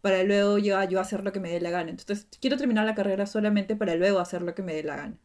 para 0.00 0.22
luego 0.24 0.58
yo, 0.58 0.82
yo 0.84 1.00
hacer 1.00 1.24
lo 1.24 1.32
que 1.32 1.40
me 1.40 1.50
dé 1.50 1.60
la 1.60 1.70
gana. 1.70 1.90
Entonces 1.90 2.28
quiero 2.40 2.56
terminar 2.56 2.86
la 2.86 2.94
carrera 2.94 3.26
solamente 3.26 3.76
para 3.76 3.94
luego 3.96 4.20
hacer 4.20 4.42
lo 4.42 4.54
que 4.54 4.62
me 4.62 4.74
dé 4.74 4.82
la 4.82 4.96
gana. 4.96 5.18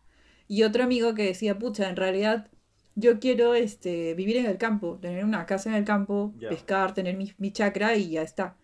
Y 0.47 0.63
otro 0.63 0.83
amigo 0.83 1.13
que 1.15 1.23
decía, 1.25 1.57
pucha, 1.59 1.89
en 1.89 1.95
realidad 1.95 2.49
yo 2.95 3.19
quiero 3.19 3.55
este, 3.55 4.13
vivir 4.15 4.37
en 4.37 4.45
el 4.45 4.57
campo, 4.57 4.99
tener 5.01 5.25
una 5.25 5.45
casa 5.45 5.69
en 5.69 5.75
el 5.75 5.85
campo, 5.85 6.33
pescar, 6.47 6.93
tener 6.93 7.17
mi, 7.17 7.33
mi 7.37 7.51
chacra 7.51 7.95
y 7.95 8.11
ya 8.11 8.21
está. 8.21 8.57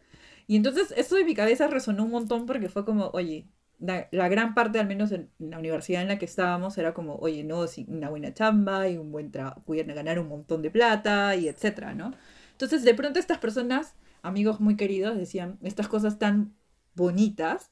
Y 0.47 0.55
entonces 0.55 0.93
eso 0.97 1.17
en 1.17 1.25
mi 1.25 1.35
cabeza 1.35 1.67
resonó 1.67 2.05
un 2.05 2.11
montón 2.11 2.45
porque 2.45 2.69
fue 2.69 2.85
como, 2.85 3.07
oye, 3.13 3.47
la, 3.79 4.07
la 4.11 4.27
gran 4.29 4.53
parte, 4.55 4.79
al 4.79 4.87
menos 4.87 5.11
en 5.11 5.31
la 5.39 5.59
universidad 5.59 6.01
en 6.01 6.09
la 6.09 6.19
que 6.19 6.25
estábamos, 6.25 6.77
era 6.77 6.93
como, 6.93 7.15
oye, 7.15 7.43
no, 7.43 7.67
sí, 7.67 7.85
una 7.87 8.09
buena 8.09 8.33
chamba 8.33 8.89
y 8.89 8.97
un 8.97 9.11
buen 9.11 9.31
trabajo, 9.31 9.61
pudieran 9.63 9.95
ganar 9.95 10.19
un 10.19 10.27
montón 10.27 10.61
de 10.61 10.71
plata 10.71 11.35
y 11.35 11.47
etcétera, 11.47 11.93
¿no? 11.93 12.13
Entonces 12.51 12.83
de 12.83 12.93
pronto 12.93 13.19
estas 13.19 13.37
personas, 13.37 13.95
amigos 14.23 14.59
muy 14.59 14.75
queridos, 14.75 15.17
decían 15.17 15.57
estas 15.63 15.87
cosas 15.87 16.19
tan 16.19 16.55
bonitas. 16.95 17.71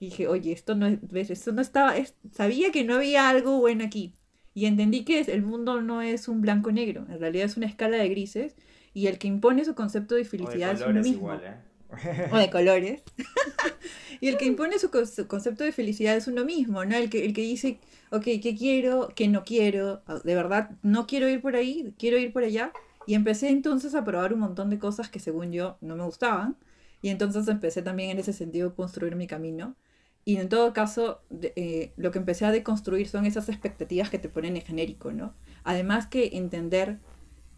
Y 0.00 0.06
dije, 0.06 0.28
oye, 0.28 0.52
esto 0.52 0.74
no 0.76 0.86
es, 0.86 0.98
ves, 1.02 1.30
esto 1.30 1.52
no 1.52 1.60
estaba, 1.60 1.96
es- 1.96 2.14
sabía 2.32 2.70
que 2.70 2.84
no 2.84 2.94
había 2.96 3.28
algo 3.28 3.58
bueno 3.58 3.84
aquí. 3.84 4.14
Y 4.54 4.66
entendí 4.66 5.04
que 5.04 5.20
el 5.20 5.42
mundo 5.42 5.80
no 5.82 6.02
es 6.02 6.28
un 6.28 6.40
blanco-negro, 6.40 7.06
en 7.08 7.20
realidad 7.20 7.46
es 7.46 7.56
una 7.56 7.66
escala 7.66 7.96
de 7.98 8.08
grises. 8.08 8.54
Y 8.94 9.06
el 9.06 9.18
que 9.18 9.28
impone 9.28 9.64
su 9.64 9.74
concepto 9.74 10.14
de 10.14 10.22
O 10.22 10.24
de 10.24 10.30
felicidad 10.30 10.72
es 10.72 10.80
uno 10.82 11.00
mismo. 11.02 11.18
igual, 11.18 11.44
¿eh? 11.44 12.28
O 12.32 12.36
de 12.38 12.50
colores. 12.50 13.02
y 14.20 14.28
el 14.28 14.36
que 14.38 14.46
impone 14.46 14.78
su, 14.78 14.88
su 15.06 15.26
concepto 15.28 15.64
de 15.64 15.72
felicidad 15.72 16.16
es 16.16 16.26
uno 16.26 16.44
mismo, 16.44 16.84
¿no? 16.84 16.96
El 16.96 17.10
que, 17.10 17.24
el 17.24 17.32
que 17.32 17.42
dice, 17.42 17.78
ok, 18.10 18.24
¿qué 18.42 18.56
quiero? 18.58 19.08
¿Qué 19.14 19.28
no 19.28 19.44
quiero? 19.44 20.02
Ah, 20.06 20.20
De 20.24 20.34
verdad, 20.34 20.70
no 20.82 21.06
quiero 21.06 21.28
ir 21.28 21.40
por 21.40 21.56
ahí, 21.56 21.94
quiero 21.98 22.18
ir 22.18 22.32
por 22.32 22.42
allá. 22.44 22.72
Y 23.08 23.14
empecé 23.14 23.48
entonces 23.50 23.94
a 23.94 24.04
probar 24.04 24.34
un 24.34 24.40
montón 24.40 24.70
de 24.70 24.78
cosas 24.78 25.08
que 25.10 25.20
según 25.20 25.52
yo 25.52 25.78
no 25.80 25.96
me 25.96 26.04
gustaban. 26.04 26.56
Y 27.02 27.08
entonces 27.10 27.48
empecé 27.48 27.82
también 27.82 28.10
en 28.10 28.18
ese 28.18 28.32
sentido 28.34 28.68
a 28.70 28.74
construir 28.74 29.16
mi 29.16 29.26
camino. 29.26 29.76
Y 30.24 30.36
en 30.36 30.48
todo 30.50 30.72
caso, 30.74 31.22
de- 31.30 31.52
eh, 31.56 31.92
lo 31.96 32.10
que 32.12 32.18
empecé 32.18 32.44
a 32.46 32.52
deconstruir 32.52 33.08
son 33.08 33.24
esas 33.26 33.48
expectativas 33.48 34.10
que 34.10 34.18
te 34.18 34.28
ponen 34.28 34.56
en 34.56 34.62
genérico, 34.62 35.12
¿no? 35.12 35.34
Además 35.64 36.06
que 36.06 36.30
entender 36.36 36.98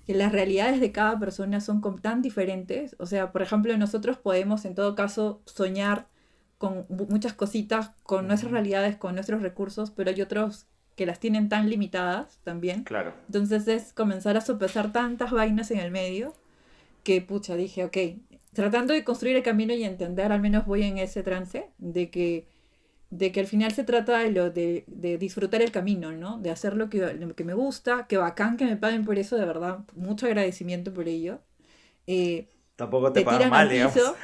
que 0.06 0.14
las 0.14 0.32
realidades 0.32 0.80
de 0.80 0.92
cada 0.92 1.18
persona 1.18 1.60
son 1.60 1.80
tan 2.00 2.22
diferentes. 2.22 2.96
O 2.98 3.06
sea, 3.06 3.32
por 3.32 3.42
ejemplo, 3.42 3.76
nosotros 3.78 4.18
podemos 4.18 4.64
en 4.64 4.74
todo 4.74 4.94
caso 4.94 5.42
soñar 5.46 6.08
con 6.58 6.86
mu- 6.88 7.06
muchas 7.08 7.34
cositas, 7.34 7.90
con 8.04 8.26
nuestras 8.28 8.52
realidades, 8.52 8.96
con 8.96 9.14
nuestros 9.14 9.42
recursos, 9.42 9.90
pero 9.90 10.10
hay 10.10 10.20
otros 10.22 10.66
que 11.00 11.06
las 11.06 11.18
tienen 11.18 11.48
tan 11.48 11.70
limitadas 11.70 12.40
también. 12.44 12.84
Claro. 12.84 13.14
Entonces 13.24 13.66
es 13.68 13.94
comenzar 13.94 14.36
a 14.36 14.42
sopesar 14.42 14.92
tantas 14.92 15.30
vainas 15.30 15.70
en 15.70 15.78
el 15.78 15.90
medio 15.90 16.34
que, 17.04 17.22
pucha, 17.22 17.56
dije, 17.56 17.84
ok, 17.84 17.96
tratando 18.52 18.92
de 18.92 19.02
construir 19.02 19.34
el 19.34 19.42
camino 19.42 19.72
y 19.72 19.82
entender, 19.82 20.30
al 20.30 20.42
menos 20.42 20.66
voy 20.66 20.82
en 20.82 20.98
ese 20.98 21.22
trance, 21.22 21.70
de 21.78 22.10
que, 22.10 22.48
de 23.08 23.32
que 23.32 23.40
al 23.40 23.46
final 23.46 23.72
se 23.72 23.82
trata 23.82 24.18
de, 24.18 24.30
lo, 24.30 24.50
de, 24.50 24.84
de 24.88 25.16
disfrutar 25.16 25.62
el 25.62 25.72
camino, 25.72 26.12
¿no? 26.12 26.38
De 26.38 26.50
hacer 26.50 26.76
lo 26.76 26.90
que, 26.90 27.14
lo 27.14 27.34
que 27.34 27.44
me 27.44 27.54
gusta, 27.54 28.06
que 28.06 28.18
bacán 28.18 28.58
que 28.58 28.66
me 28.66 28.76
paguen 28.76 29.06
por 29.06 29.18
eso, 29.18 29.38
de 29.38 29.46
verdad, 29.46 29.78
mucho 29.96 30.26
agradecimiento 30.26 30.92
por 30.92 31.08
ello. 31.08 31.40
Eh, 32.06 32.46
Tampoco 32.80 33.12
te, 33.12 33.20
Te 33.20 33.26
pagan 33.26 33.38
tiran 33.40 33.50
mal, 33.50 33.60
al 33.60 33.68
digamos. 33.68 33.94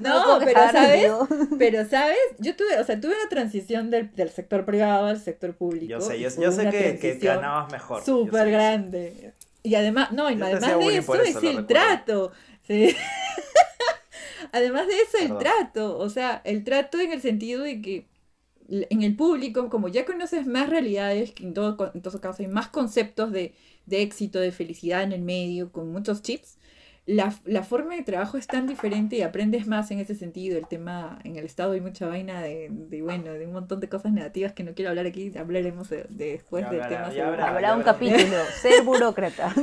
no, 0.00 0.40
pero 0.44 0.60
¿sabes? 0.72 1.12
Pero, 1.58 1.88
¿sabes? 1.88 2.16
Yo 2.38 2.56
tuve, 2.56 2.80
o 2.80 2.84
sea, 2.84 3.00
tuve 3.00 3.12
una 3.12 3.28
transición 3.28 3.90
del, 3.90 4.12
del 4.16 4.28
sector 4.30 4.64
privado 4.64 5.06
al 5.06 5.20
sector 5.20 5.54
público. 5.54 5.86
yo 5.86 6.00
sé, 6.00 6.16
y 6.16 6.22
yo, 6.22 6.30
yo 6.40 6.50
sé 6.50 6.68
que, 6.68 6.98
que 6.98 7.14
ganabas 7.14 7.70
mejor. 7.70 8.04
súper 8.04 8.50
grande. 8.50 9.32
Y 9.62 9.76
además, 9.76 10.10
no, 10.10 10.28
y 10.32 10.36
Yo 10.36 10.46
además 10.46 10.78
de 10.80 10.96
eso 10.96 11.14
eso, 11.14 11.22
es 11.22 11.28
el 11.36 11.42
recuerdo. 11.42 11.66
trato. 11.68 12.32
Sí. 12.66 12.96
además 14.52 14.88
de 14.88 14.94
eso, 14.94 15.18
el 15.20 15.28
Perdón. 15.28 15.38
trato. 15.38 15.98
O 15.98 16.08
sea, 16.08 16.42
el 16.42 16.64
trato 16.64 16.98
en 16.98 17.12
el 17.12 17.22
sentido 17.22 17.62
de 17.62 17.80
que 17.80 18.07
en 18.68 19.02
el 19.02 19.16
público, 19.16 19.68
como 19.70 19.88
ya 19.88 20.04
conoces 20.04 20.46
más 20.46 20.68
realidades, 20.68 21.32
que 21.32 21.44
en 21.44 21.54
todo, 21.54 21.90
en 21.94 22.02
todo 22.02 22.20
caso 22.20 22.42
hay 22.42 22.48
más 22.48 22.68
conceptos 22.68 23.32
de, 23.32 23.54
de 23.86 24.02
éxito, 24.02 24.38
de 24.40 24.52
felicidad 24.52 25.02
en 25.02 25.12
el 25.12 25.22
medio, 25.22 25.72
con 25.72 25.90
muchos 25.90 26.22
chips, 26.22 26.58
la, 27.08 27.34
la, 27.46 27.62
forma 27.62 27.94
de 27.94 28.02
trabajo 28.02 28.36
es 28.36 28.46
tan 28.46 28.66
diferente 28.66 29.16
y 29.16 29.22
aprendes 29.22 29.66
más 29.66 29.90
en 29.90 29.98
ese 29.98 30.14
sentido. 30.14 30.58
El 30.58 30.66
tema, 30.66 31.18
en 31.24 31.36
el 31.36 31.46
estado 31.46 31.72
hay 31.72 31.80
mucha 31.80 32.06
vaina 32.06 32.42
de, 32.42 32.68
de 32.70 33.00
bueno, 33.00 33.32
de 33.32 33.46
un 33.46 33.54
montón 33.54 33.80
de 33.80 33.88
cosas 33.88 34.12
negativas 34.12 34.52
que 34.52 34.62
no 34.62 34.74
quiero 34.74 34.90
hablar 34.90 35.06
aquí, 35.06 35.32
hablaremos 35.38 35.88
de, 35.88 36.04
después 36.10 36.68
del 36.68 36.86
tema. 36.86 37.06
Habrá 37.46 37.74
un 37.74 37.82
capítulo, 37.82 38.36
ser 38.60 38.82
burócrata. 38.84 39.54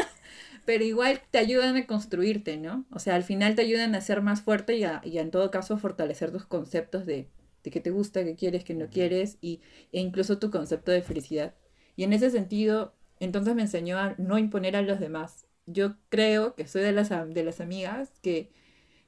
Pero 0.64 0.82
igual 0.82 1.20
te 1.30 1.38
ayudan 1.38 1.76
a 1.76 1.86
construirte, 1.86 2.56
¿no? 2.56 2.84
O 2.90 2.98
sea, 2.98 3.14
al 3.14 3.22
final 3.22 3.54
te 3.54 3.62
ayudan 3.62 3.94
a 3.94 4.00
ser 4.00 4.20
más 4.20 4.42
fuerte 4.42 4.76
y, 4.76 4.82
a, 4.82 5.00
y 5.04 5.18
en 5.18 5.30
todo 5.30 5.52
caso 5.52 5.74
a 5.74 5.78
fortalecer 5.78 6.32
tus 6.32 6.44
conceptos 6.44 7.06
de, 7.06 7.28
de 7.64 7.70
qué 7.70 7.80
te 7.80 7.90
gusta, 7.90 8.22
qué 8.24 8.36
quieres, 8.36 8.62
qué 8.64 8.74
no 8.74 8.88
quieres, 8.88 9.38
y, 9.40 9.60
e 9.92 10.00
incluso 10.00 10.38
tu 10.38 10.50
concepto 10.50 10.92
de 10.92 11.02
felicidad. 11.02 11.54
Y 11.96 12.04
en 12.04 12.12
ese 12.12 12.30
sentido, 12.30 12.94
entonces 13.18 13.54
me 13.56 13.62
enseñó 13.62 13.98
a 13.98 14.14
no 14.18 14.38
imponer 14.38 14.76
a 14.76 14.82
los 14.82 15.00
demás, 15.00 15.46
yo 15.66 15.96
creo 16.08 16.54
que 16.54 16.66
soy 16.66 16.82
de 16.82 16.92
las, 16.92 17.08
de 17.10 17.44
las 17.44 17.60
amigas 17.60 18.10
que, 18.22 18.50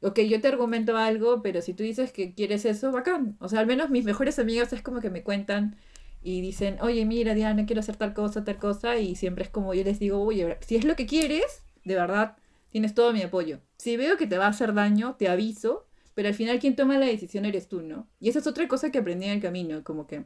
ok, 0.01 0.21
yo 0.21 0.40
te 0.40 0.49
argumento 0.49 0.97
algo, 0.97 1.42
pero 1.42 1.61
si 1.62 1.75
tú 1.75 1.83
dices 1.83 2.12
que 2.12 2.35
quieres 2.35 2.64
eso, 2.64 2.92
bacán. 2.92 3.37
O 3.40 3.49
sea, 3.49 3.61
al 3.61 3.66
menos 3.66 3.90
mis 3.90 4.05
mejores 4.05 4.38
amigas 4.38 4.73
es 4.73 4.83
como 4.83 5.01
que 5.01 5.11
me 5.11 5.23
cuentan 5.23 5.77
y 6.23 6.40
dicen, 6.40 6.79
oye, 6.81 7.05
mira, 7.05 7.35
Diana, 7.35 7.66
quiero 7.66 7.81
hacer 7.81 7.97
tal 7.97 8.14
cosa, 8.14 8.45
tal 8.45 8.59
cosa, 8.59 8.97
y 8.99 9.16
siempre 9.16 9.45
es 9.45 9.51
como 9.51 9.75
yo 9.75 9.85
les 9.85 9.99
digo, 9.99 10.21
oye, 10.23 10.57
si 10.61 10.77
es 10.77 10.85
lo 10.85 10.97
que 10.97 11.07
quieres, 11.07 11.62
de 11.85 11.95
verdad, 11.95 12.37
tienes 12.71 12.95
todo 12.95 13.12
mi 13.12 13.23
apoyo. 13.23 13.61
Si 13.77 13.97
veo 13.97 14.16
que 14.16 14.27
te 14.27 14.38
va 14.38 14.47
a 14.47 14.51
hacer 14.51 14.75
daño, 14.75 15.16
te 15.16 15.29
aviso, 15.29 15.86
pero 16.16 16.29
al 16.29 16.35
final 16.35 16.59
quien 16.59 16.76
toma 16.76 16.98
la 16.98 17.05
decisión 17.05 17.44
eres 17.44 17.68
tú, 17.68 17.83
¿no? 17.83 18.09
Y 18.20 18.31
esa 18.31 18.38
es 18.38 18.46
otra 18.46 18.66
cosa 18.68 18.90
que 18.90 18.96
aprendí 18.96 19.26
en 19.26 19.33
el 19.33 19.42
camino, 19.42 19.85
como 19.85 20.07
que 20.07 20.24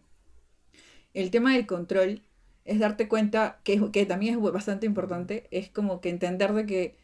el 1.14 1.32
tema 1.32 1.52
del 1.52 1.66
control 1.66 2.22
es 2.64 2.78
darte 2.78 3.08
cuenta, 3.08 3.60
que, 3.64 3.90
que 3.90 4.06
también 4.06 4.36
es 4.36 4.52
bastante 4.52 4.86
importante, 4.86 5.48
es 5.50 5.68
como 5.68 6.00
que 6.00 6.08
entender 6.08 6.52
de 6.54 6.64
que, 6.64 6.96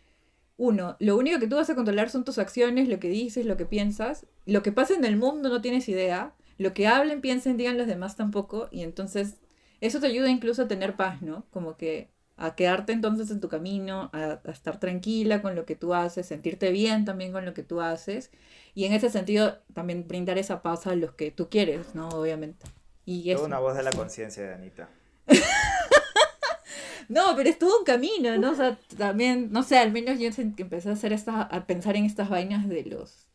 uno, 0.56 0.96
lo 1.00 1.16
único 1.16 1.40
que 1.40 1.48
tú 1.48 1.56
vas 1.56 1.68
a 1.68 1.74
controlar 1.74 2.10
son 2.10 2.24
tus 2.24 2.38
acciones, 2.38 2.88
lo 2.88 3.00
que 3.00 3.08
dices, 3.08 3.44
lo 3.44 3.56
que 3.56 3.66
piensas, 3.66 4.24
lo 4.46 4.62
que 4.62 4.70
pasa 4.70 4.94
en 4.94 5.04
el 5.04 5.16
mundo 5.16 5.48
no 5.48 5.60
tienes 5.60 5.88
idea, 5.88 6.36
lo 6.56 6.72
que 6.72 6.86
hablen, 6.86 7.20
piensen, 7.20 7.56
digan 7.56 7.78
los 7.78 7.88
demás 7.88 8.14
tampoco, 8.14 8.68
y 8.70 8.82
entonces 8.82 9.38
eso 9.80 9.98
te 9.98 10.06
ayuda 10.06 10.30
incluso 10.30 10.62
a 10.62 10.68
tener 10.68 10.94
paz, 10.94 11.22
¿no? 11.22 11.44
Como 11.50 11.76
que 11.76 12.08
a 12.36 12.54
quedarte 12.54 12.92
entonces 12.92 13.30
en 13.30 13.40
tu 13.40 13.48
camino, 13.48 14.10
a, 14.12 14.40
a, 14.44 14.50
estar 14.50 14.78
tranquila 14.78 15.42
con 15.42 15.54
lo 15.54 15.64
que 15.64 15.76
tú 15.76 15.94
haces, 15.94 16.26
sentirte 16.26 16.70
bien 16.70 17.04
también 17.04 17.32
con 17.32 17.44
lo 17.44 17.54
que 17.54 17.62
tú 17.62 17.80
haces, 17.80 18.30
y 18.74 18.84
en 18.84 18.92
ese 18.92 19.08
sentido 19.10 19.58
también 19.72 20.06
brindar 20.06 20.36
esa 20.38 20.62
paz 20.62 20.86
a 20.86 20.94
los 20.94 21.12
que 21.12 21.30
tú 21.30 21.48
quieres, 21.48 21.94
¿no? 21.94 22.08
Obviamente. 22.10 22.66
Y 23.06 23.30
es 23.30 23.40
una 23.40 23.60
voz 23.60 23.76
de 23.76 23.84
la 23.84 23.92
conciencia 23.92 24.42
de 24.42 24.54
Anita. 24.54 24.90
no, 27.08 27.34
pero 27.36 27.48
es 27.48 27.58
todo 27.58 27.78
un 27.78 27.84
camino, 27.84 28.36
¿no? 28.36 28.50
O 28.50 28.54
sea, 28.54 28.78
también, 28.98 29.52
no 29.52 29.62
sé, 29.62 29.78
al 29.78 29.92
menos 29.92 30.18
yo 30.18 30.28
empecé 30.36 30.88
a 30.90 30.92
hacer 30.92 31.12
esta, 31.12 31.42
a 31.42 31.66
pensar 31.66 31.96
en 31.96 32.04
estas 32.04 32.28
vainas 32.28 32.68
de 32.68 32.84
los 32.84 33.26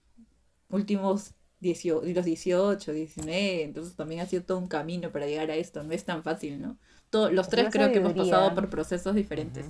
últimos 0.69 1.31
18, 1.61 2.05
los 2.13 2.25
18, 2.25 2.91
19, 2.91 3.63
entonces 3.63 3.95
también 3.95 4.21
ha 4.21 4.25
sido 4.25 4.43
todo 4.43 4.57
un 4.57 4.67
camino 4.67 5.09
para 5.09 5.25
llegar 5.25 5.49
a 5.51 5.55
esto, 5.55 5.83
no 5.83 5.93
es 5.93 6.03
tan 6.03 6.21
fácil, 6.21 6.61
¿no? 6.61 6.77
Todo, 7.12 7.30
los 7.30 7.50
tres 7.50 7.67
creo 7.71 7.91
que 7.91 8.00
hemos 8.00 8.13
pasado 8.13 8.56
por 8.56 8.69
procesos 8.69 9.13
diferentes. 9.13 9.65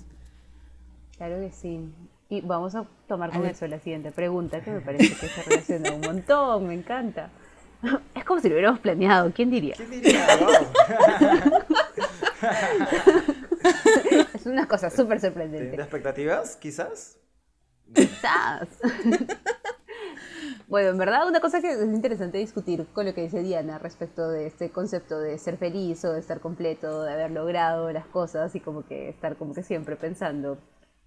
Claro 1.17 1.39
que 1.39 1.51
sí. 1.51 1.91
Y 2.29 2.41
vamos 2.41 2.75
a 2.75 2.85
tomar 3.07 3.31
con 3.31 3.45
eso 3.45 3.67
la 3.67 3.79
siguiente 3.79 4.11
pregunta, 4.11 4.61
que 4.61 4.71
me 4.71 4.79
parece 4.79 5.15
que 5.15 5.27
se 5.27 5.43
relaciona 5.43 5.91
un 5.91 6.01
montón, 6.01 6.67
me 6.67 6.75
encanta. 6.75 7.29
Es 8.15 8.23
como 8.25 8.39
si 8.39 8.47
lo 8.47 8.53
hubiéramos 8.53 8.79
planeado, 8.79 9.31
¿quién 9.33 9.49
diría? 9.49 9.73
¿Quién 9.75 9.89
diría? 9.89 10.23
es 14.35 14.45
una 14.45 14.67
cosa 14.67 14.91
súper 14.91 15.19
sorprendente. 15.19 15.67
¿Tienes 15.67 15.85
expectativas, 15.85 16.55
quizás? 16.57 17.17
Quizás. 17.93 18.67
bueno, 20.71 20.91
en 20.91 20.97
verdad 20.97 21.27
una 21.27 21.41
cosa 21.41 21.59
que 21.59 21.69
es 21.69 21.81
interesante 21.81 22.37
discutir 22.37 22.87
con 22.93 23.05
lo 23.05 23.13
que 23.13 23.23
dice 23.23 23.43
Diana 23.43 23.77
respecto 23.77 24.29
de 24.29 24.47
este 24.47 24.71
concepto 24.71 25.19
de 25.19 25.37
ser 25.37 25.57
feliz 25.57 26.05
o 26.05 26.13
de 26.13 26.21
estar 26.21 26.39
completo, 26.39 27.03
de 27.03 27.11
haber 27.11 27.31
logrado 27.31 27.91
las 27.91 28.07
cosas 28.07 28.55
y 28.55 28.61
como 28.61 28.85
que 28.85 29.09
estar 29.09 29.35
como 29.35 29.53
que 29.53 29.63
siempre 29.63 29.97
pensando 29.97 30.59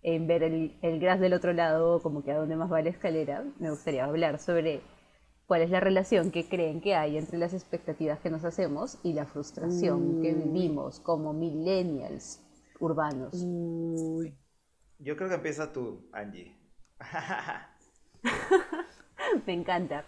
en 0.02 0.26
ver 0.26 0.42
el, 0.42 0.78
el 0.82 1.00
gras 1.00 1.18
del 1.18 1.32
otro 1.32 1.54
lado, 1.54 2.02
como 2.02 2.22
que 2.22 2.32
a 2.32 2.36
dónde 2.36 2.56
más 2.56 2.70
va 2.70 2.82
la 2.82 2.90
escalera. 2.90 3.42
Me 3.58 3.70
gustaría 3.70 4.04
hablar 4.04 4.38
sobre 4.38 4.82
cuál 5.46 5.62
es 5.62 5.70
la 5.70 5.80
relación 5.80 6.30
que 6.30 6.46
creen 6.46 6.82
que 6.82 6.94
hay 6.94 7.16
entre 7.16 7.38
las 7.38 7.54
expectativas 7.54 8.20
que 8.20 8.28
nos 8.28 8.44
hacemos 8.44 8.98
y 9.02 9.14
la 9.14 9.24
frustración 9.24 10.20
que 10.20 10.34
vivimos 10.34 11.00
como 11.00 11.32
millennials 11.32 12.38
urbanos. 12.80 13.32
Yo 14.98 15.16
creo 15.16 15.30
que 15.30 15.36
empieza 15.36 15.72
tú, 15.72 16.06
Angie. 16.12 16.54
Me 19.46 19.52
encanta. 19.52 20.04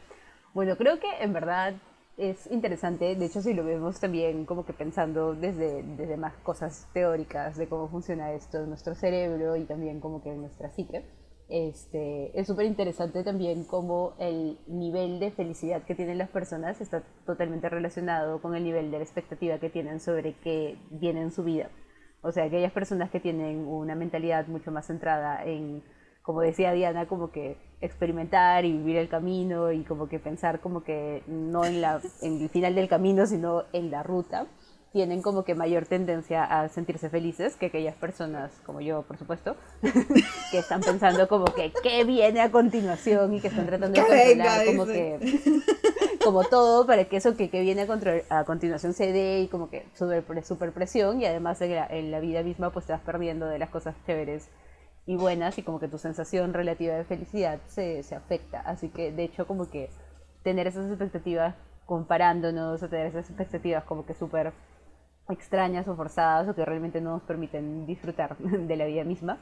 Bueno, 0.55 0.77
creo 0.77 0.99
que 0.99 1.09
en 1.21 1.33
verdad 1.33 1.75
es 2.17 2.51
interesante, 2.51 3.15
de 3.15 3.27
hecho 3.27 3.43
si 3.43 3.53
lo 3.53 3.63
vemos 3.65 4.01
también 4.01 4.47
como 4.47 4.65
que 4.65 4.73
pensando 4.73 5.35
desde, 5.35 5.83
desde 5.83 6.17
más 6.17 6.33
cosas 6.37 6.89
teóricas 6.95 7.59
de 7.59 7.69
cómo 7.69 7.89
funciona 7.89 8.33
esto 8.33 8.59
en 8.59 8.71
nuestro 8.71 8.95
cerebro 8.95 9.57
y 9.57 9.65
también 9.65 10.01
como 10.01 10.23
que 10.23 10.31
en 10.31 10.41
nuestra 10.41 10.71
psique 10.71 11.05
este, 11.49 12.39
es 12.39 12.47
súper 12.47 12.67
interesante 12.67 13.23
también 13.23 13.65
cómo 13.65 14.15
el 14.19 14.59
nivel 14.67 15.21
de 15.21 15.31
felicidad 15.31 15.85
que 15.85 15.95
tienen 15.95 16.19
las 16.19 16.29
personas 16.29 16.81
está 16.81 17.05
totalmente 17.25 17.69
relacionado 17.69 18.43
con 18.43 18.57
el 18.57 18.65
nivel 18.65 18.91
de 18.91 18.99
la 18.99 19.05
expectativa 19.05 19.59
que 19.59 19.71
tienen 19.71 20.01
sobre 20.01 20.35
qué 20.43 20.77
viene 20.91 21.23
en 21.23 21.31
su 21.31 21.45
vida. 21.45 21.71
O 22.23 22.33
sea, 22.33 22.45
aquellas 22.45 22.73
personas 22.73 23.11
que 23.11 23.21
tienen 23.21 23.69
una 23.69 23.95
mentalidad 23.95 24.49
mucho 24.49 24.73
más 24.73 24.87
centrada 24.87 25.45
en, 25.45 25.85
como 26.27 26.41
decía 26.41 26.73
Diana, 26.73 27.07
como 27.07 27.31
que 27.31 27.57
experimentar 27.81 28.65
y 28.65 28.73
vivir 28.73 28.97
el 28.97 29.09
camino 29.09 29.71
y 29.71 29.85
como 29.85 30.09
que 30.09 30.19
pensar 30.19 30.59
como 30.59 30.83
que 30.83 31.23
no 31.29 31.65
en, 31.65 31.81
la, 31.81 32.01
en 32.21 32.43
el 32.43 32.49
final 32.49 32.75
del 32.75 32.89
camino, 32.89 33.27
sino 33.27 33.63
en 33.73 33.93
la 33.93 34.03
ruta 34.03 34.47
tienen 34.93 35.23
como 35.23 35.45
que 35.45 35.55
mayor 35.55 35.87
tendencia 35.87 36.43
a 36.43 36.69
sentirse 36.69 37.11
felices 37.11 37.55
que 37.55 37.67
aquellas 37.67 37.95
personas, 37.95 38.51
como 38.65 38.81
yo, 38.81 39.03
por 39.03 39.19
supuesto, 39.19 39.55
que 40.51 40.59
están 40.59 40.81
pensando 40.81 41.29
como 41.29 41.45
que 41.45 41.73
qué 41.83 42.03
viene 42.05 42.41
a 42.41 42.51
continuación 42.51 43.35
y 43.35 43.41
que 43.41 43.49
están 43.49 43.67
tratando 43.67 44.01
de 44.01 44.07
controlar 44.07 44.67
como 44.67 44.87
que 44.87 45.61
como 46.25 46.43
todo 46.45 46.87
para 46.87 47.05
que 47.05 47.19
eso 47.19 47.37
que, 47.37 47.51
que 47.51 47.61
viene 47.61 47.83
a, 47.83 48.39
a, 48.39 48.45
continuación 48.45 48.95
se 48.95 49.13
dé 49.13 49.43
y 49.43 49.49
como 49.49 49.71
que 49.71 49.87
super, 49.95 50.25
super 50.45 50.73
presión 50.73 51.21
y 51.21 51.27
además 51.27 51.61
en 51.61 51.75
la, 51.75 51.87
en 51.87 52.11
la, 52.11 52.19
vida 52.19 52.43
misma 52.43 52.71
pues 52.71 52.87
te 52.87 52.93
vas 52.93 53.03
perdiendo 53.03 53.47
de 53.47 53.61
las 53.61 53.71
cosas 53.71 53.95
chéveres 54.07 54.49
y 55.07 55.17
buenas 55.17 55.57
y 55.59 55.63
como 55.63 55.79
que 55.79 55.89
tu 55.89 55.99
sensación 55.99 56.53
relativa 56.53 56.95
de 56.95 57.05
felicidad 57.05 57.61
se, 57.67 58.03
se 58.03 58.15
afecta. 58.15 58.61
Así 58.61 58.89
que 58.89 59.13
de 59.13 59.25
hecho 59.25 59.47
como 59.47 59.71
que 59.71 59.91
tener 60.43 60.67
esas 60.67 60.89
expectativas 60.89 61.55
comparándonos 61.87 62.83
o 62.83 62.89
tener 62.89 63.07
esas 63.07 63.31
expectativas 63.31 63.85
como 63.85 64.05
que 64.05 64.15
súper 64.15 64.53
extrañas 65.29 65.89
o 65.89 65.97
forzadas 65.97 66.49
o 66.49 66.55
que 66.55 66.65
realmente 66.65 67.01
no 67.01 67.13
nos 67.13 67.23
permiten 67.23 67.87
disfrutar 67.87 68.37
de 68.39 68.77
la 68.77 68.85
vida 68.87 69.05
misma, 69.05 69.39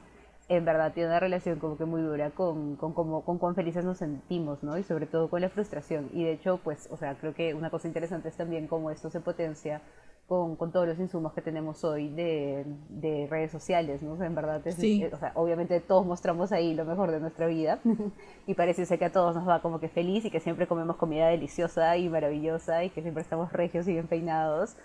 en 0.48 0.64
verdad 0.64 0.92
tiene 0.92 1.08
una 1.08 1.20
relación 1.20 1.58
como 1.58 1.76
que 1.76 1.84
muy 1.86 2.02
dura 2.02 2.30
con, 2.30 2.76
con, 2.76 2.92
con, 2.92 3.22
con 3.22 3.38
cuán 3.38 3.54
felices 3.54 3.84
nos 3.84 3.98
sentimos, 3.98 4.62
¿no? 4.62 4.76
Y 4.76 4.82
sobre 4.82 5.06
todo 5.06 5.30
con 5.30 5.40
la 5.40 5.48
frustración. 5.48 6.10
Y 6.12 6.24
de 6.24 6.32
hecho, 6.32 6.60
pues, 6.62 6.88
o 6.90 6.96
sea, 6.98 7.14
creo 7.14 7.34
que 7.34 7.54
una 7.54 7.70
cosa 7.70 7.88
interesante 7.88 8.28
es 8.28 8.36
también 8.36 8.66
cómo 8.66 8.90
esto 8.90 9.10
se 9.10 9.20
potencia 9.20 9.80
con, 10.28 10.56
con 10.56 10.72
todos 10.72 10.88
los 10.88 10.98
insumos 10.98 11.34
que 11.34 11.42
tenemos 11.42 11.84
hoy 11.84 12.08
de, 12.08 12.64
de 12.88 13.26
redes 13.28 13.50
sociales, 13.50 14.02
¿no? 14.02 14.12
O 14.12 14.16
sea, 14.16 14.26
en 14.26 14.34
verdad, 14.34 14.66
es, 14.66 14.76
sí. 14.76 15.04
o 15.12 15.16
sea, 15.18 15.32
obviamente 15.34 15.80
todos 15.80 16.06
mostramos 16.06 16.50
ahí 16.50 16.74
lo 16.74 16.84
mejor 16.84 17.10
de 17.10 17.20
nuestra 17.20 17.46
vida 17.46 17.78
y 18.46 18.54
parece 18.54 18.86
ser 18.86 18.98
que 18.98 19.04
a 19.06 19.12
todos 19.12 19.34
nos 19.34 19.46
va 19.46 19.60
como 19.60 19.80
que 19.80 19.88
feliz 19.88 20.24
y 20.24 20.30
que 20.30 20.40
siempre 20.40 20.66
comemos 20.66 20.96
comida 20.96 21.28
deliciosa 21.28 21.96
y 21.98 22.08
maravillosa 22.08 22.84
y 22.84 22.90
que 22.90 23.02
siempre 23.02 23.22
estamos 23.22 23.52
regios 23.52 23.86
y 23.86 23.92
bien 23.92 24.06
peinados 24.06 24.76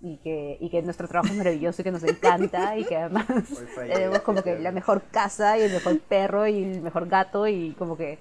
y 0.00 0.16
que, 0.18 0.58
y 0.60 0.68
que 0.68 0.82
nuestro 0.82 1.06
trabajo 1.06 1.32
es 1.32 1.38
maravilloso 1.38 1.82
y 1.82 1.84
que 1.84 1.90
nos 1.92 2.02
encanta 2.02 2.76
y 2.76 2.84
que 2.84 2.96
además 2.96 3.26
tenemos 3.76 4.20
como 4.20 4.42
que 4.42 4.58
la 4.58 4.72
mejor 4.72 5.02
casa 5.10 5.58
y 5.58 5.62
el 5.62 5.72
mejor 5.72 6.00
perro 6.00 6.46
y 6.48 6.64
el 6.64 6.82
mejor 6.82 7.08
gato 7.08 7.46
y 7.46 7.72
como 7.74 7.96
que 7.96 8.18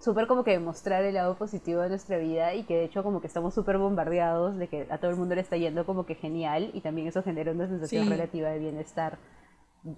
súper 0.00 0.26
como 0.26 0.42
que 0.42 0.58
mostrar 0.58 1.04
el 1.04 1.14
lado 1.14 1.36
positivo 1.36 1.82
de 1.82 1.90
nuestra 1.90 2.16
vida 2.18 2.54
y 2.54 2.64
que 2.64 2.74
de 2.74 2.84
hecho 2.84 3.02
como 3.04 3.20
que 3.20 3.26
estamos 3.28 3.54
súper 3.54 3.78
bombardeados 3.78 4.56
de 4.56 4.66
que 4.66 4.86
a 4.90 4.98
todo 4.98 5.10
el 5.10 5.16
mundo 5.16 5.34
le 5.36 5.42
está 5.42 5.56
yendo 5.56 5.86
como 5.86 6.06
que 6.06 6.14
genial 6.16 6.70
y 6.74 6.80
también 6.80 7.06
eso 7.06 7.22
genera 7.22 7.52
una 7.52 7.68
sensación 7.68 8.04
Sí. 8.04 8.10
relativa 8.10 8.48
de 8.48 8.58
bienestar 8.58 9.18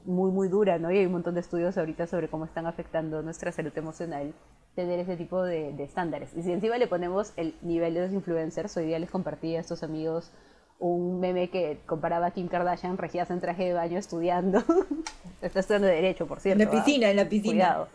muy 0.04 0.30
muy 0.30 0.48
dura, 0.48 0.78
¿no? 0.78 0.90
Y 0.92 0.98
hay 0.98 1.06
un 1.06 1.12
montón 1.12 1.34
de 1.34 1.40
estudios 1.40 1.78
ahorita 1.78 2.06
sobre 2.06 2.28
cómo 2.28 2.44
están 2.44 2.66
afectando 2.66 3.22
nuestra 3.22 3.50
salud 3.52 3.72
emocional 3.76 4.32
tener 4.76 4.98
ese 5.00 5.16
tipo 5.16 5.42
de, 5.42 5.72
de 5.72 5.84
estándares. 5.84 6.34
Y 6.36 6.42
si 6.42 6.52
encima 6.52 6.78
le 6.78 6.86
ponemos 6.86 7.32
el 7.36 7.54
nivel 7.62 7.94
de 7.94 8.02
los 8.02 8.12
influencers, 8.12 8.76
hoy 8.76 8.86
día 8.86 8.98
les 8.98 9.10
compartí 9.10 9.54
a 9.56 9.60
estos 9.60 9.82
amigos 9.82 10.30
un 10.78 11.20
meme 11.20 11.48
que 11.50 11.78
comparaba 11.86 12.26
a 12.26 12.30
Kim 12.32 12.48
Kardashian 12.48 12.96
regidas 12.98 13.30
en 13.30 13.40
traje 13.40 13.64
de 13.66 13.72
baño 13.74 13.98
estudiando. 13.98 14.62
Está 15.42 15.60
estudiando 15.60 15.86
Derecho, 15.88 16.26
por 16.26 16.38
En 16.38 16.42
cierto. 16.42 16.64
la 16.64 16.70
¿ah? 16.70 16.72
piscina, 16.72 17.10
en 17.10 17.16
la 17.16 17.28
piscina. 17.28 17.52
Cuidado. 17.52 17.88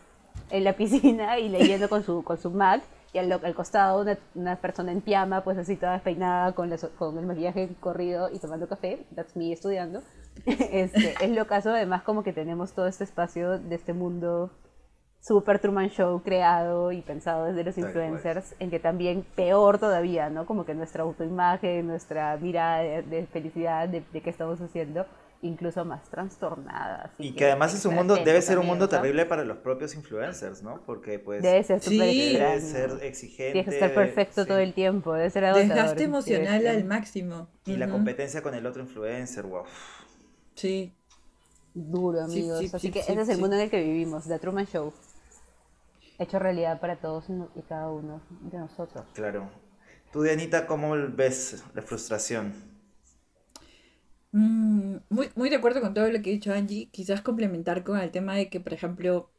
En 0.50 0.64
la 0.64 0.74
piscina 0.74 1.38
y 1.38 1.48
leyendo 1.48 1.88
con 1.88 2.02
su, 2.02 2.22
con 2.22 2.38
su 2.38 2.50
Mac. 2.50 2.82
Y 3.12 3.18
al, 3.18 3.32
al 3.32 3.54
costado 3.54 4.02
una, 4.02 4.18
una 4.34 4.56
persona 4.56 4.92
en 4.92 5.00
pijama, 5.00 5.42
pues 5.42 5.56
así 5.56 5.76
toda 5.76 5.94
despeinada, 5.94 6.52
con, 6.52 6.68
la 6.68 6.76
con 6.98 7.16
el 7.18 7.24
maquillaje 7.24 7.70
corrido 7.80 8.28
y 8.30 8.38
tomando 8.38 8.68
café. 8.68 9.06
That's 9.14 9.36
me 9.36 9.52
estudiando. 9.52 10.02
Este, 10.46 11.14
es 11.20 11.30
lo 11.30 11.46
caso, 11.46 11.70
además, 11.70 12.02
como 12.02 12.22
que 12.22 12.32
tenemos 12.32 12.72
todo 12.72 12.86
este 12.86 13.04
espacio 13.04 13.58
de 13.58 13.74
este 13.74 13.92
mundo 13.92 14.50
super 15.20 15.58
Truman 15.58 15.90
Show 15.90 16.22
creado 16.22 16.92
y 16.92 17.02
pensado 17.02 17.44
desde 17.46 17.64
los 17.64 17.76
influencers, 17.76 18.54
en 18.60 18.70
que 18.70 18.78
también 18.80 19.24
peor 19.34 19.78
todavía, 19.78 20.30
¿no? 20.30 20.46
Como 20.46 20.64
que 20.64 20.74
nuestra 20.74 21.02
autoimagen, 21.02 21.86
nuestra 21.86 22.36
mirada 22.38 22.78
de, 22.78 23.02
de 23.02 23.26
felicidad 23.26 23.88
de, 23.88 24.02
de 24.12 24.20
qué 24.22 24.30
estamos 24.30 24.60
haciendo, 24.60 25.06
incluso 25.42 25.84
más 25.84 26.02
trastornada. 26.10 27.10
así 27.12 27.28
Y 27.28 27.32
que 27.32 27.44
además 27.46 27.74
es 27.74 27.84
un 27.84 27.94
mundo, 27.94 28.16
debe 28.16 28.40
ser 28.42 28.58
un 28.58 28.66
mundo 28.66 28.84
¿no? 28.86 28.88
terrible 28.88 29.26
para 29.26 29.44
los 29.44 29.58
propios 29.58 29.94
influencers, 29.94 30.62
¿no? 30.62 30.80
Porque 30.86 31.18
pues 31.18 31.42
Debe 31.42 31.62
ser 31.62 31.80
Sí. 31.80 31.98
debe 31.98 32.60
ser 32.60 32.90
exigente. 33.02 33.52
Tienes 33.52 33.68
que 33.68 33.74
estar 33.74 33.90
debe- 33.90 33.94
perfecto 34.06 34.42
sí. 34.42 34.48
todo 34.48 34.58
el 34.58 34.72
tiempo, 34.72 35.12
debe 35.14 35.30
ser 35.30 35.44
agotador. 35.44 35.68
Desgaste 35.68 36.04
emocional 36.04 36.66
al 36.66 36.84
máximo. 36.84 37.48
Y 37.66 37.76
la 37.76 37.88
competencia 37.88 38.42
con 38.42 38.54
el 38.54 38.64
otro 38.66 38.82
influencer, 38.82 39.44
wow. 39.44 39.64
Sí. 40.54 40.92
Duro, 41.74 42.20
amigos. 42.24 42.58
sí, 42.58 42.66
Así 42.72 42.78
sí, 42.88 42.90
que 42.90 43.02
sí, 43.02 43.12
ese 43.12 43.22
es 43.22 43.28
el 43.28 43.38
mundo 43.38 43.56
en 43.56 43.62
el 43.62 43.70
que 43.70 43.82
vivimos, 43.82 44.26
The 44.26 44.38
Truman 44.38 44.66
Show. 44.66 44.92
Hecho 46.18 46.38
realidad 46.38 46.80
para 46.80 46.96
todos 46.96 47.26
y 47.54 47.62
cada 47.62 47.90
uno 47.90 48.20
de 48.40 48.58
nosotros. 48.58 49.04
Claro. 49.14 49.48
Tú, 50.12 50.22
Dianita, 50.22 50.66
¿cómo 50.66 50.94
ves 51.14 51.64
la 51.74 51.82
frustración? 51.82 52.54
Mm, 54.32 54.96
muy, 55.10 55.30
muy 55.34 55.50
de 55.50 55.56
acuerdo 55.56 55.80
con 55.80 55.94
todo 55.94 56.10
lo 56.10 56.22
que 56.22 56.30
ha 56.30 56.32
dicho 56.32 56.52
Angie. 56.52 56.88
Quizás 56.90 57.20
complementar 57.20 57.84
con 57.84 57.98
el 57.98 58.10
tema 58.10 58.34
de 58.34 58.48
que, 58.48 58.60
por 58.60 58.72
ejemplo, 58.72 59.30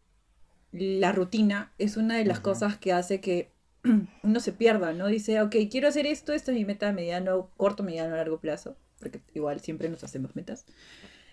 la 0.71 1.11
rutina 1.11 1.73
es 1.77 1.97
una 1.97 2.17
de 2.17 2.25
las 2.25 2.39
cosas 2.39 2.77
que 2.77 2.93
hace 2.93 3.19
que 3.21 3.51
uno 4.23 4.39
se 4.39 4.51
pierda, 4.53 4.93
¿no? 4.93 5.07
Dice, 5.07 5.41
ok, 5.41 5.55
quiero 5.69 5.87
hacer 5.87 6.05
esto, 6.05 6.33
esta 6.33 6.51
es 6.51 6.57
mi 6.57 6.65
meta 6.65 6.89
a 6.89 6.93
mediano, 6.93 7.49
corto, 7.57 7.83
mediano, 7.83 8.15
largo 8.15 8.39
plazo, 8.39 8.77
porque 8.99 9.21
igual 9.33 9.59
siempre 9.59 9.89
nos 9.89 10.03
hacemos 10.03 10.35
metas. 10.35 10.65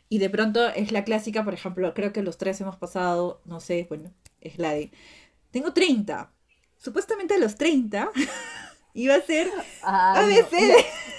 Y 0.08 0.18
de 0.18 0.30
pronto 0.30 0.68
es 0.68 0.92
la 0.92 1.04
clásica, 1.04 1.44
por 1.44 1.54
ejemplo, 1.54 1.92
creo 1.94 2.12
que 2.12 2.22
los 2.22 2.38
tres 2.38 2.60
hemos 2.60 2.76
pasado, 2.76 3.40
no 3.44 3.60
sé, 3.60 3.86
bueno, 3.88 4.12
es 4.40 4.58
la 4.58 4.72
de, 4.72 4.92
tengo 5.56 5.72
30. 5.72 6.30
Supuestamente 6.76 7.32
a 7.34 7.38
los 7.38 7.56
30 7.56 8.10
iba 8.94 9.14
a 9.14 9.20
ser 9.22 9.48
Ah, 9.82 10.20
A 10.20 10.26
veces. 10.26 10.52
no, 10.52 10.58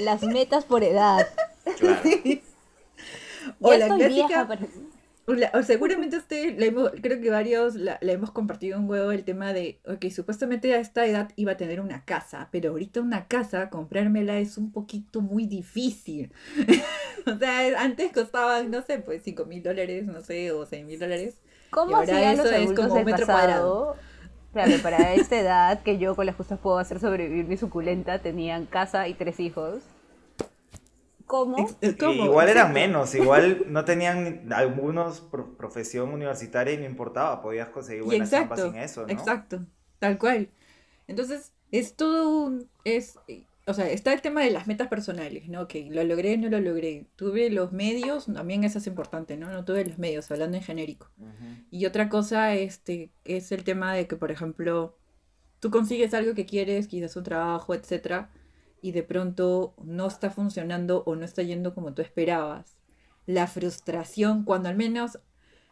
la- 0.06 0.12
las 0.14 0.22
metas 0.24 0.64
por 0.66 0.84
edad. 0.84 1.28
Claro. 1.80 2.02
O 3.62 3.72
Ya 3.72 3.78
la 3.80 3.86
estoy 3.86 4.00
clásica- 4.00 4.08
vieja 4.28 4.48
para- 4.48 4.68
O 5.26 5.34
la- 5.34 5.52
o 5.56 5.64
seguramente 5.64 6.16
usted, 6.18 6.58
la 6.60 6.66
hemos- 6.68 6.92
creo 7.02 7.20
que 7.20 7.30
varios 7.32 7.76
la, 7.76 7.98
la 8.00 8.12
hemos 8.14 8.32
compartido 8.32 8.80
un 8.80 8.90
huevo 8.90 9.12
el 9.12 9.24
tema 9.26 9.52
de, 9.54 9.80
ok, 9.86 10.06
supuestamente 10.10 10.74
a 10.74 10.80
esta 10.80 11.06
edad 11.06 11.32
iba 11.36 11.52
a 11.54 11.58
tener 11.58 11.82
una 11.82 12.06
casa, 12.06 12.48
pero 12.52 12.70
ahorita 12.72 13.02
una 13.02 13.28
casa, 13.28 13.70
comprármela 13.70 14.38
es 14.38 14.58
un 14.58 14.72
poquito 14.72 15.20
muy 15.22 15.46
difícil. 15.48 16.32
o 17.26 17.38
sea, 17.38 17.82
antes 17.82 18.14
costaban, 18.14 18.70
no 18.72 18.84
sé, 18.84 19.00
pues 19.00 19.22
5 19.24 19.46
mil 19.46 19.62
dólares, 19.64 20.06
no 20.06 20.24
sé, 20.24 20.52
o 20.52 20.66
6 20.66 20.86
mil 20.86 20.98
dólares. 21.00 21.36
¿Cómo 21.72 21.98
ahora 21.98 22.14
hacían 22.16 22.38
los 22.38 22.46
eso 22.46 22.56
es 22.56 22.72
como 22.74 22.94
del 22.94 23.00
un 23.00 23.06
metro 23.06 23.26
pasado? 23.28 23.96
Claro, 24.58 24.82
para 24.82 25.14
esta 25.14 25.40
edad 25.40 25.84
que 25.84 26.00
yo 26.00 26.16
con 26.16 26.26
las 26.26 26.36
justas 26.36 26.58
puedo 26.58 26.80
hacer 26.80 27.00
sobrevivir 27.00 27.46
mi 27.46 27.58
suculenta, 27.58 28.18
tenían 28.24 28.66
casa 28.66 29.08
y 29.08 29.14
tres 29.14 29.40
hijos. 29.40 29.84
¿Cómo? 31.28 31.58
Eh, 31.80 31.96
¿cómo? 32.00 32.24
Igual 32.24 32.50
eran 32.50 32.74
menos, 32.74 33.14
igual 33.14 33.66
no 33.68 33.86
tenían 33.86 34.52
algunos 34.52 35.22
pro- 35.22 35.56
profesión 35.58 36.10
universitaria 36.10 36.74
y 36.74 36.78
no 36.78 36.86
importaba, 36.86 37.40
podías 37.44 37.70
conseguir 37.70 38.02
buenas 38.02 38.32
chambas 38.32 38.60
exacto, 38.60 38.74
sin 38.74 38.82
eso, 38.82 39.02
¿no? 39.06 39.14
exacto, 39.14 39.60
tal 40.00 40.18
cual. 40.18 40.50
Entonces, 41.08 41.54
es 41.72 41.96
todo 41.96 42.30
un, 42.30 42.68
es, 42.84 43.20
o 43.68 43.74
sea, 43.74 43.90
está 43.90 44.14
el 44.14 44.22
tema 44.22 44.42
de 44.42 44.50
las 44.50 44.66
metas 44.66 44.88
personales, 44.88 45.50
¿no? 45.50 45.68
Que 45.68 45.90
lo 45.92 46.02
logré, 46.06 46.38
no 46.38 46.48
lo 46.48 46.62
logré. 46.62 47.08
Tuve 47.18 47.50
los 47.50 47.74
medios, 47.74 48.28
también 48.28 48.64
eso 48.64 48.80
es 48.80 48.88
importante, 48.88 49.36
¿no? 49.36 49.52
No 49.52 49.66
tuve 49.66 49.84
los 49.84 49.98
medios, 49.98 50.32
hablando 50.32 50.56
en 50.56 50.64
genérico. 50.64 51.12
Ujú. 51.18 51.66
Y 51.70 51.86
otra 51.86 52.08
cosa, 52.08 52.56
este, 52.56 53.12
es 53.26 53.52
el 53.52 53.66
tema 53.66 53.94
de 53.94 54.08
que, 54.08 54.16
por 54.16 54.32
ejemplo, 54.32 54.98
tú 55.60 55.70
consigues 55.70 56.14
algo 56.14 56.34
que 56.34 56.46
quieres, 56.46 56.88
quizás 56.88 57.18
un 57.18 57.24
trabajo, 57.26 57.74
etcétera, 57.74 58.32
y 58.82 58.94
de 58.94 59.04
pronto 59.04 59.76
no 59.84 60.08
está 60.08 60.30
funcionando 60.30 61.04
o 61.06 61.18
no 61.18 61.26
está 61.26 61.44
yendo 61.44 61.76
como 61.76 61.94
tú 61.94 62.02
esperabas. 62.02 62.78
La 63.26 63.48
frustración, 63.48 64.46
cuando 64.46 64.70
al 64.70 64.78
menos, 64.78 65.20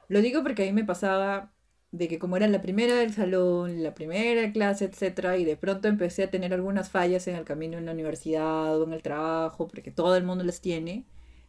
lo 0.10 0.22
digo 0.22 0.44
porque 0.44 0.64
a 0.64 0.66
mí 0.66 0.74
me 0.74 0.84
pasaba 0.84 1.54
de 1.98 2.08
que 2.08 2.20
como 2.20 2.38
era 2.38 2.48
la 2.48 2.62
primera 2.62 2.96
del 2.96 3.14
salón, 3.14 3.82
la 3.84 3.94
primera 3.96 4.52
clase, 4.52 4.86
etcétera, 4.86 5.38
y 5.38 5.46
de 5.46 5.56
pronto 5.56 5.88
empecé 5.88 6.24
a 6.24 6.32
tener 6.32 6.54
algunas 6.54 6.90
fallas 6.90 7.28
en 7.28 7.36
el 7.36 7.46
camino 7.46 7.78
en 7.78 7.86
la 7.86 7.94
universidad 7.94 8.80
o 8.80 8.84
en 8.86 8.94
el 8.94 9.02
trabajo, 9.02 9.68
porque 9.68 9.92
todo 9.92 10.16
el 10.18 10.24
mundo 10.24 10.44
las 10.44 10.62
tiene, 10.62 11.06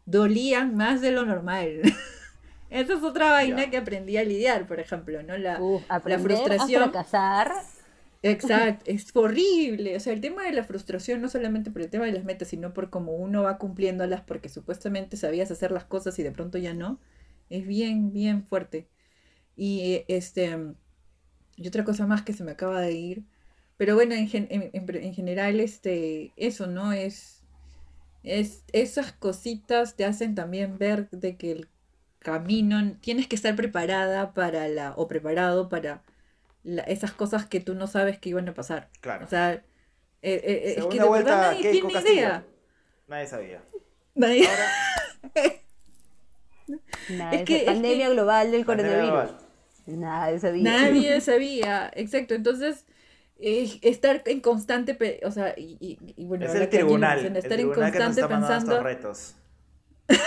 dolían 0.07 0.77
más 0.77 1.01
de 1.01 1.11
lo 1.13 1.25
normal. 1.25 1.83
Esa 2.71 2.95
es 2.95 3.03
otra 3.03 3.31
vaina 3.31 3.71
que 3.71 3.77
aprendí 3.77 4.17
a 4.17 4.25
lidiar, 4.25 4.67
por 4.67 4.81
ejemplo, 4.81 5.23
¿no? 5.23 5.37
La, 5.37 5.61
Uf, 5.61 5.83
aprender 5.89 6.37
frustración- 6.39 6.83
a 6.83 6.85
fracasar. 6.91 7.53
Exacto, 8.23 8.85
es 8.91 9.15
horrible. 9.15 9.97
O 9.97 10.01
sea, 10.01 10.13
el 10.13 10.21
tema 10.21 10.45
de 10.45 10.53
la 10.53 10.65
frustración 10.65 11.21
no 11.23 11.29
solamente 11.29 11.71
por 11.71 11.83
el 11.83 11.91
tema 11.91 12.07
de 12.07 12.13
las 12.13 12.25
metas, 12.25 12.49
sino 12.49 12.73
por 12.73 12.91
cómo 12.91 13.13
uno 13.15 13.43
va 13.43 13.59
cumpliéndolas 13.59 14.23
porque 14.23 14.49
supuestamente 14.49 15.17
sabías 15.17 15.51
hacer 15.51 15.71
las 15.71 15.85
cosas 15.85 16.19
y 16.19 16.23
de 16.23 16.33
pronto 16.33 16.59
ya 16.59 16.75
no, 16.75 16.99
es 17.51 17.67
bien, 17.67 18.13
bien 18.13 18.43
fuerte. 18.45 18.89
Y 19.57 19.95
eh, 19.95 20.05
este, 20.09 20.57
y 21.57 21.67
otra 21.69 21.85
cosa 21.85 22.07
más 22.07 22.23
que 22.23 22.33
se 22.35 22.45
me 22.45 22.53
acaba 22.53 22.81
de 22.81 22.93
ir, 22.93 23.25
pero 23.79 23.95
bueno, 23.95 24.15
en, 24.15 24.29
gen- 24.29 24.49
en- 24.51 24.71
en- 24.73 24.97
en 25.05 25.15
general, 25.15 25.59
este, 25.61 26.33
eso, 26.37 26.67
¿no? 26.67 26.93
Es, 26.93 27.43
es, 28.23 28.65
esas 28.73 29.13
cositas 29.13 29.97
te 29.97 30.05
hacen 30.05 30.35
también 30.35 30.79
ver 30.79 31.09
de 31.11 31.37
que 31.37 31.53
el 31.53 31.69
camino, 32.19 32.97
tienes 33.01 33.29
que 33.29 33.37
estar 33.37 33.55
preparada 33.57 34.35
para 34.35 34.69
la, 34.69 34.93
o 34.97 35.07
preparado 35.09 35.69
para 35.69 36.03
la- 36.65 36.83
esas 36.83 37.13
cosas 37.13 37.47
que 37.47 37.61
tú 37.61 37.75
no 37.75 37.87
sabes 37.87 38.19
que 38.19 38.31
iban 38.31 38.49
a 38.49 38.55
pasar. 38.55 38.91
Claro. 39.01 39.25
O 39.25 39.29
sea, 39.29 39.53
eh, 39.53 39.63
eh, 40.23 40.63
es 40.67 40.75
Segunda 40.75 40.95
que 40.97 41.03
de 41.03 41.09
vuelta, 41.09 41.31
verdad 41.37 41.51
nadie 41.53 41.63
Keiko 41.71 41.87
tiene 41.89 41.93
Castillo. 42.03 42.21
idea. 42.21 42.45
Nadie 43.09 43.27
sabía. 43.29 43.63
Nadie- 44.15 44.49
Ahora, 44.49 44.67
Nada, 47.11 47.33
Es 47.37 47.45
que- 47.45 47.59
es 47.59 47.65
pandemia 47.65 48.07
que- 48.09 48.13
global 48.15 48.51
del 48.51 48.65
pandemia 48.65 48.93
coronavirus. 48.93 49.31
global. 49.31 49.46
Nada 49.87 50.29
de 50.33 50.39
sabía. 50.41 50.63
Nadie 50.65 51.21
sabía, 51.21 51.91
exacto. 51.95 52.35
Entonces, 52.35 52.85
eh, 53.39 53.79
estar 53.83 54.23
en 54.27 54.41
constante, 54.41 55.21
o 55.25 55.31
sea, 55.31 55.55
y, 55.57 55.77
y- 55.81 55.99
y 56.17 56.25
bueno, 56.25 56.47
Es 56.47 56.55
el 56.55 56.69
tribunal, 56.69 57.19
el 57.21 57.37
estar 57.37 57.53
en 57.53 57.59
tribunal 57.59 57.93
que 57.93 57.99
nos 57.99 58.07
constante 58.07 58.21
está 58.21 58.29
pensando, 58.29 58.73
estos 58.73 58.83
retos. 58.85 59.35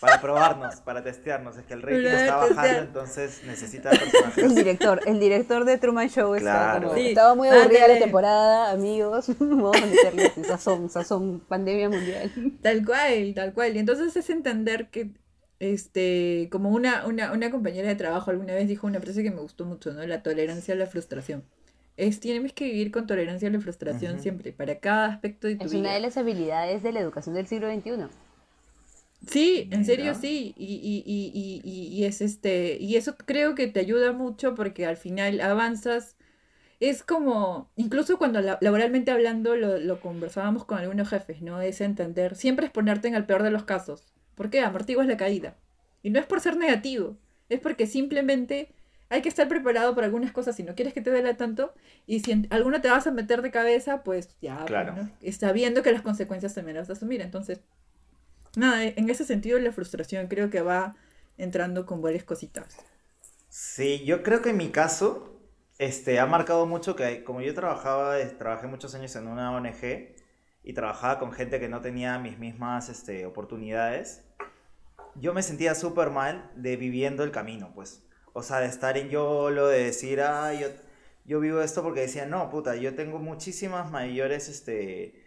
Para 0.00 0.20
probarnos, 0.20 0.76
para 0.82 1.02
testearnos. 1.02 1.56
Es 1.56 1.64
que 1.64 1.72
el 1.72 1.80
rating 1.82 2.04
está 2.06 2.36
bajando, 2.36 2.60
testear. 2.62 2.82
entonces 2.84 3.40
necesita 3.46 3.90
El 4.36 4.54
director, 4.54 5.00
el 5.06 5.18
director 5.18 5.64
de 5.64 5.78
Truman 5.78 6.10
Show 6.10 6.34
estaba, 6.34 6.80
como- 6.80 6.94
Sí, 6.94 7.06
estaba 7.08 7.34
muy 7.34 7.48
aburrida 7.48 7.88
la 7.88 7.98
temporada, 7.98 8.70
amigos. 8.72 9.26
Vamos 9.40 9.74
a 9.82 9.86
meterle 9.86 10.30
sazón, 10.46 10.90
sazón, 10.90 11.40
pandemia 11.48 11.88
mundial. 11.88 12.30
Tal 12.62 12.84
cual, 12.84 13.32
tal 13.34 13.54
cual. 13.54 13.74
Y 13.74 13.78
entonces 13.78 14.14
es 14.14 14.28
entender 14.28 14.90
que, 14.90 15.12
este, 15.60 16.48
como 16.50 16.70
una, 16.70 17.06
una, 17.06 17.32
una 17.32 17.50
compañera 17.50 17.88
de 17.88 17.96
trabajo 17.96 18.30
alguna 18.30 18.54
vez 18.54 18.68
dijo 18.68 18.86
una 18.86 19.00
frase 19.00 19.22
que 19.22 19.30
me 19.30 19.40
gustó 19.40 19.64
mucho, 19.66 19.92
¿no? 19.92 20.06
La 20.06 20.22
tolerancia 20.22 20.74
a 20.74 20.76
la 20.76 20.86
frustración. 20.86 21.44
Es, 21.96 22.20
tienes 22.20 22.52
que 22.52 22.64
vivir 22.66 22.90
con 22.92 23.06
tolerancia 23.06 23.48
a 23.48 23.52
la 23.52 23.60
frustración 23.60 24.20
siempre, 24.20 24.52
para 24.52 24.80
cada 24.80 25.06
aspecto 25.08 25.46
de 25.48 25.56
tu 25.56 25.68
Es 25.68 25.70
vida. 25.70 25.90
una 25.90 25.92
de 25.92 26.00
las 26.00 26.16
habilidades 26.16 26.82
de 26.82 26.92
la 26.92 27.00
educación 27.00 27.34
del 27.34 27.46
siglo 27.46 27.66
XXI. 27.66 28.08
Sí, 29.26 29.68
en 29.72 29.84
serio 29.84 30.14
sí, 30.14 30.54
y, 30.56 30.74
y, 30.76 31.02
y, 31.04 31.32
y, 31.34 31.60
y- 31.64 31.88
y 32.02 32.04
es 32.04 32.20
este, 32.20 32.76
y 32.80 32.96
eso 32.96 33.16
creo 33.16 33.54
que 33.54 33.66
te 33.66 33.80
ayuda 33.80 34.12
mucho 34.12 34.54
porque 34.54 34.86
al 34.86 34.96
final 34.96 35.40
avanzas, 35.40 36.16
es 36.80 37.02
como, 37.04 37.70
incluso 37.76 38.18
cuando 38.18 38.40
la- 38.42 38.58
laboralmente 38.62 39.12
hablando 39.12 39.56
lo, 39.56 39.78
lo 39.78 40.00
conversábamos 40.00 40.64
con 40.66 40.78
algunos 40.78 41.08
jefes, 41.10 41.42
¿no? 41.42 41.60
Es 41.62 41.80
entender, 41.82 42.36
siempre 42.36 42.66
es 42.66 42.72
ponerte 42.72 43.08
en 43.08 43.14
el 43.16 43.26
peor 43.26 43.42
de 43.44 43.50
los 43.52 43.64
casos, 43.64 44.04
porque 44.36 44.60
amortiguas 44.60 45.08
la 45.08 45.16
caída, 45.16 45.56
y 46.04 46.10
no 46.10 46.20
es 46.20 46.26
por 46.26 46.40
ser 46.40 46.56
negativo, 46.56 47.16
es 47.48 47.58
porque 47.60 47.88
simplemente 47.88 48.72
hay 49.08 49.22
que 49.22 49.28
estar 49.28 49.48
preparado 49.48 49.94
para 49.94 50.06
algunas 50.06 50.32
cosas 50.32 50.56
si 50.56 50.62
no 50.62 50.74
quieres 50.76 50.94
que 50.94 51.00
te 51.00 51.10
duela 51.10 51.36
tanto, 51.36 51.74
y 52.06 52.20
si 52.20 52.32
en 52.32 52.46
alguna 52.50 52.80
te 52.80 52.88
vas 52.90 53.06
a 53.08 53.12
meter 53.12 53.42
de 53.42 53.50
cabeza, 53.50 54.04
pues 54.04 54.36
ya, 54.40 54.68
pues, 54.68 54.68
Claro. 54.68 54.94
¿no? 54.94 55.10
Está 55.20 55.52
viendo 55.52 55.82
que 55.82 55.92
las 55.92 56.02
consecuencias 56.02 56.54
también 56.54 56.76
las 56.76 56.88
vas 56.88 56.98
a 56.98 57.00
asumir, 57.00 57.20
entonces... 57.20 57.60
Nada, 58.56 58.84
en 58.84 59.10
ese 59.10 59.24
sentido 59.24 59.58
la 59.58 59.72
frustración 59.72 60.28
creo 60.28 60.48
que 60.50 60.62
va 60.62 60.96
entrando 61.36 61.84
con 61.86 62.00
varias 62.02 62.24
cositas. 62.24 62.76
Sí, 63.48 64.04
yo 64.04 64.22
creo 64.22 64.42
que 64.42 64.50
en 64.50 64.56
mi 64.56 64.70
caso, 64.70 65.40
este, 65.78 66.18
ha 66.20 66.26
marcado 66.26 66.66
mucho 66.66 66.96
que 66.96 67.24
como 67.24 67.40
yo 67.42 67.54
trabajaba, 67.54 68.16
trabajé 68.38 68.66
muchos 68.66 68.94
años 68.94 69.14
en 69.16 69.28
una 69.28 69.50
ONG 69.54 70.14
y 70.62 70.72
trabajaba 70.74 71.18
con 71.18 71.32
gente 71.32 71.60
que 71.60 71.68
no 71.68 71.80
tenía 71.80 72.18
mis 72.18 72.38
mismas, 72.38 72.88
este, 72.88 73.26
oportunidades, 73.26 74.24
yo 75.20 75.34
me 75.34 75.42
sentía 75.42 75.74
súper 75.74 76.10
mal 76.10 76.50
de 76.56 76.76
viviendo 76.76 77.24
el 77.24 77.30
camino, 77.30 77.72
pues. 77.74 78.06
O 78.32 78.42
sea, 78.42 78.60
de 78.60 78.66
estar 78.66 78.96
en 78.98 79.08
YOLO, 79.08 79.68
de 79.68 79.84
decir, 79.84 80.20
ah, 80.20 80.52
yo, 80.54 80.68
yo 81.24 81.40
vivo 81.40 81.62
esto 81.62 81.82
porque 81.82 82.00
decía, 82.00 82.26
no, 82.26 82.50
puta, 82.50 82.76
yo 82.76 82.94
tengo 82.94 83.18
muchísimas 83.18 83.90
mayores, 83.90 84.48
este, 84.48 85.24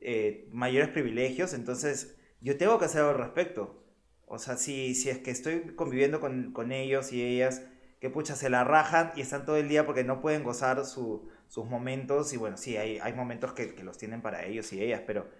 eh, 0.00 0.48
mayores 0.52 0.88
privilegios, 0.90 1.54
entonces 1.54 2.16
yo 2.40 2.56
tengo 2.56 2.78
que 2.78 2.86
hacer 2.86 3.00
algo 3.02 3.12
al 3.12 3.18
respecto. 3.18 3.84
O 4.26 4.38
sea, 4.38 4.56
si, 4.56 4.92
es 4.92 5.18
que 5.18 5.30
estoy 5.30 5.74
conviviendo 5.76 6.20
con, 6.20 6.52
con 6.52 6.72
ellos 6.72 7.12
y 7.12 7.22
ellas 7.22 7.62
que 8.00 8.10
pucha, 8.10 8.34
se 8.34 8.50
la 8.50 8.64
rajan 8.64 9.12
y 9.14 9.20
están 9.20 9.44
todo 9.44 9.56
el 9.56 9.68
día 9.68 9.86
porque 9.86 10.02
no 10.02 10.20
pueden 10.20 10.42
gozar 10.42 10.84
su, 10.84 11.28
sus 11.46 11.66
momentos. 11.66 12.32
Y 12.32 12.36
bueno, 12.36 12.56
sí, 12.56 12.76
hay, 12.76 12.98
hay 12.98 13.12
momentos 13.12 13.52
que, 13.52 13.76
que 13.76 13.84
los 13.84 13.96
tienen 13.96 14.22
para 14.22 14.44
ellos 14.44 14.72
y 14.72 14.82
ellas, 14.82 15.02
pero 15.06 15.30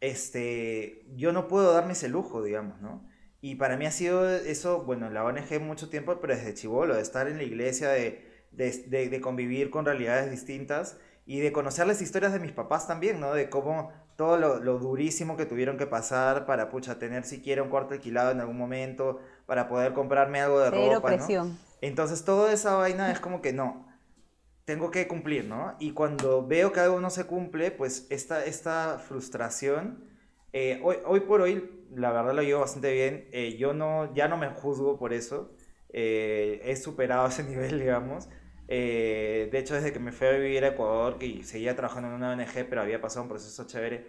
este, 0.00 1.06
yo 1.16 1.32
no 1.32 1.48
puedo 1.48 1.72
darme 1.72 1.92
ese 1.94 2.08
lujo, 2.08 2.42
digamos, 2.42 2.78
¿no? 2.82 3.08
Y 3.44 3.56
para 3.56 3.76
mí 3.76 3.84
ha 3.84 3.90
sido 3.90 4.26
eso, 4.26 4.84
bueno, 4.84 5.10
la 5.10 5.22
ONG 5.22 5.60
mucho 5.60 5.90
tiempo, 5.90 6.18
pero 6.18 6.34
desde 6.34 6.54
chivolo, 6.54 6.94
de 6.94 7.02
estar 7.02 7.28
en 7.28 7.36
la 7.36 7.42
iglesia, 7.42 7.90
de, 7.90 8.26
de, 8.52 8.70
de, 8.86 9.10
de 9.10 9.20
convivir 9.20 9.68
con 9.68 9.84
realidades 9.84 10.30
distintas 10.30 10.96
y 11.26 11.40
de 11.40 11.52
conocer 11.52 11.86
las 11.86 12.00
historias 12.00 12.32
de 12.32 12.40
mis 12.40 12.52
papás 12.52 12.86
también, 12.86 13.20
¿no? 13.20 13.34
De 13.34 13.50
cómo 13.50 13.92
todo 14.16 14.38
lo, 14.38 14.60
lo, 14.60 14.78
durísimo 14.78 15.36
que 15.36 15.44
tuvieron 15.44 15.76
que 15.76 15.86
pasar 15.86 16.46
para, 16.46 16.70
pucha, 16.70 16.98
tener 16.98 17.24
siquiera 17.24 17.62
un 17.62 17.68
cuarto 17.68 17.92
alquilado 17.92 18.30
en 18.30 18.40
algún 18.40 18.56
momento, 18.56 19.20
para 19.44 19.68
poder 19.68 19.92
comprarme 19.92 20.40
algo 20.40 20.60
de 20.60 20.70
Cero 20.70 20.94
ropa, 20.94 21.08
presión. 21.08 21.48
¿no? 21.50 21.58
Entonces, 21.82 22.24
toda 22.24 22.50
esa 22.50 22.76
vaina 22.76 23.12
es 23.12 23.20
como 23.20 23.42
que 23.42 23.52
no, 23.52 23.86
tengo 24.64 24.90
que 24.90 25.06
cumplir, 25.06 25.44
¿no? 25.44 25.76
Y 25.78 25.90
cuando 25.90 26.46
veo 26.46 26.72
que 26.72 26.80
algo 26.80 26.98
no 26.98 27.10
se 27.10 27.24
cumple, 27.24 27.72
pues 27.72 28.06
esta, 28.08 28.42
esta 28.42 28.98
frustración, 29.06 30.02
eh, 30.54 30.80
hoy, 30.82 30.96
hoy 31.04 31.20
por 31.20 31.42
hoy, 31.42 31.83
la 31.96 32.12
verdad 32.12 32.34
lo 32.34 32.42
llevo 32.42 32.60
bastante 32.60 32.92
bien, 32.92 33.28
eh, 33.32 33.56
yo 33.56 33.74
no, 33.74 34.12
ya 34.14 34.28
no 34.28 34.36
me 34.36 34.48
juzgo 34.48 34.98
por 34.98 35.12
eso, 35.12 35.52
eh, 35.90 36.60
he 36.64 36.76
superado 36.76 37.26
ese 37.28 37.44
nivel, 37.44 37.78
digamos, 37.78 38.28
eh, 38.68 39.48
de 39.52 39.58
hecho, 39.58 39.74
desde 39.74 39.92
que 39.92 39.98
me 39.98 40.12
fui 40.12 40.26
a 40.26 40.30
vivir 40.32 40.64
a 40.64 40.68
Ecuador, 40.68 41.18
que 41.18 41.42
seguía 41.44 41.76
trabajando 41.76 42.08
en 42.08 42.14
una 42.14 42.32
ONG, 42.32 42.66
pero 42.68 42.80
había 42.80 43.00
pasado 43.00 43.22
un 43.24 43.28
proceso 43.28 43.66
chévere, 43.66 44.06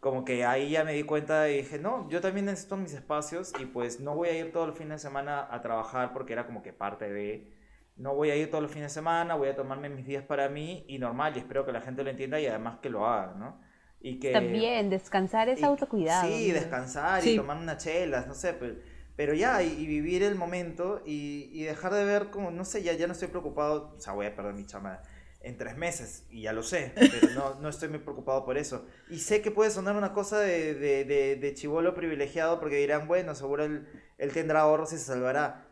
como 0.00 0.24
que 0.24 0.44
ahí 0.44 0.70
ya 0.70 0.84
me 0.84 0.94
di 0.94 1.02
cuenta 1.04 1.48
y 1.50 1.58
dije, 1.58 1.78
no, 1.78 2.08
yo 2.08 2.20
también 2.20 2.46
necesito 2.46 2.76
mis 2.76 2.94
espacios 2.94 3.52
y 3.60 3.66
pues 3.66 4.00
no 4.00 4.14
voy 4.14 4.28
a 4.28 4.38
ir 4.38 4.52
todo 4.52 4.64
el 4.64 4.72
fin 4.72 4.88
de 4.88 4.98
semana 4.98 5.46
a 5.50 5.60
trabajar 5.60 6.12
porque 6.14 6.32
era 6.32 6.46
como 6.46 6.62
que 6.62 6.72
parte 6.72 7.12
de, 7.12 7.52
no 7.96 8.14
voy 8.14 8.30
a 8.30 8.36
ir 8.36 8.50
todos 8.50 8.62
los 8.62 8.72
fines 8.72 8.90
de 8.92 8.94
semana, 8.94 9.34
voy 9.34 9.48
a 9.48 9.56
tomarme 9.56 9.90
mis 9.90 10.06
días 10.06 10.24
para 10.24 10.48
mí 10.48 10.84
y 10.88 10.98
normal, 10.98 11.34
y 11.36 11.40
espero 11.40 11.66
que 11.66 11.72
la 11.72 11.82
gente 11.82 12.02
lo 12.02 12.10
entienda 12.10 12.40
y 12.40 12.46
además 12.46 12.78
que 12.80 12.88
lo 12.88 13.06
haga, 13.06 13.34
¿no? 13.34 13.60
Y 14.02 14.18
que, 14.18 14.32
También, 14.32 14.88
descansar 14.90 15.48
es 15.48 15.60
y- 15.60 15.64
autocuidado. 15.64 16.28
Sí, 16.28 16.48
¿no? 16.48 16.54
descansar 16.54 17.22
Sí. 17.22 17.32
y 17.32 17.36
tomar 17.36 17.56
unas 17.58 17.78
chelas, 17.82 18.26
no 18.26 18.34
sé, 18.34 18.54
pero, 18.54 18.76
pero 19.16 19.34
ya, 19.34 19.62
y, 19.62 19.72
y 19.82 19.86
vivir 19.86 20.22
el 20.22 20.34
momento 20.36 21.02
y, 21.04 21.50
y 21.52 21.64
dejar 21.64 21.92
de 21.94 22.04
ver 22.04 22.30
como, 22.30 22.50
no 22.50 22.64
sé, 22.64 22.82
ya, 22.82 22.94
ya 22.94 23.06
no 23.06 23.12
estoy 23.12 23.28
preocupado, 23.28 23.94
o 23.96 24.00
sea, 24.00 24.14
voy 24.14 24.26
a 24.26 24.34
perder 24.34 24.54
mi 24.54 24.64
chama 24.66 25.02
en 25.42 25.56
tres 25.56 25.76
meses, 25.76 26.26
y 26.30 26.42
ya 26.42 26.52
lo 26.52 26.62
sé, 26.62 27.00
pero 27.10 27.30
no, 27.30 27.54
no 27.60 27.68
estoy 27.70 27.88
muy 27.88 27.98
preocupado 27.98 28.44
por 28.44 28.58
eso. 28.58 28.86
Y 29.08 29.18
sé 29.20 29.40
que 29.42 29.50
puede 29.50 29.70
sonar 29.70 29.96
una 29.96 30.12
cosa 30.12 30.38
de, 30.38 30.74
de, 30.74 31.04
de, 31.04 31.36
de 31.36 31.54
chivolo 31.54 31.94
privilegiado, 31.94 32.60
porque 32.60 32.76
dirán, 32.76 33.06
bueno, 33.08 33.34
seguro 33.34 33.64
él, 33.64 33.86
él 34.18 34.32
tendrá 34.32 34.60
ahorros 34.62 34.92
y 34.92 34.98
se 34.98 35.04
salvará. 35.04 35.66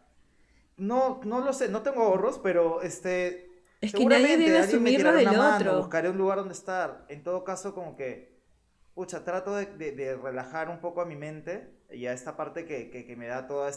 No, 0.76 1.20
no 1.24 1.40
lo 1.40 1.52
sé, 1.52 1.68
no 1.68 1.82
tengo 1.82 2.02
ahorros, 2.02 2.38
pero 2.38 2.82
este, 2.82 3.47
Es 3.80 3.94
que 3.94 4.06
nadie 4.06 4.36
debe 4.36 4.58
alguien 4.58 4.82
me 4.82 4.90
asumir 4.90 5.00
lo 5.02 5.12
tirará 5.12 5.14
del 5.14 5.32
mano, 5.32 5.72
otro. 5.72 5.76
buscaré 5.76 6.10
un 6.10 6.18
lugar 6.18 6.38
donde 6.38 6.54
estar. 6.54 7.04
En 7.08 7.22
todo 7.22 7.44
caso, 7.44 7.74
como 7.74 7.96
que, 7.96 8.36
pucha, 8.94 9.24
trato 9.24 9.54
de, 9.56 9.66
de- 9.66 9.92
de 9.92 10.16
relajar 10.16 10.68
un 10.68 10.80
poco 10.80 11.00
a 11.00 11.06
mi 11.06 11.16
mente 11.16 11.70
y 11.90 12.06
a 12.06 12.12
esta 12.12 12.36
parte 12.36 12.64
que, 12.66 12.90
que, 12.90 13.04
que 13.06 13.16
me 13.16 13.26
da 13.28 13.46
todos 13.46 13.68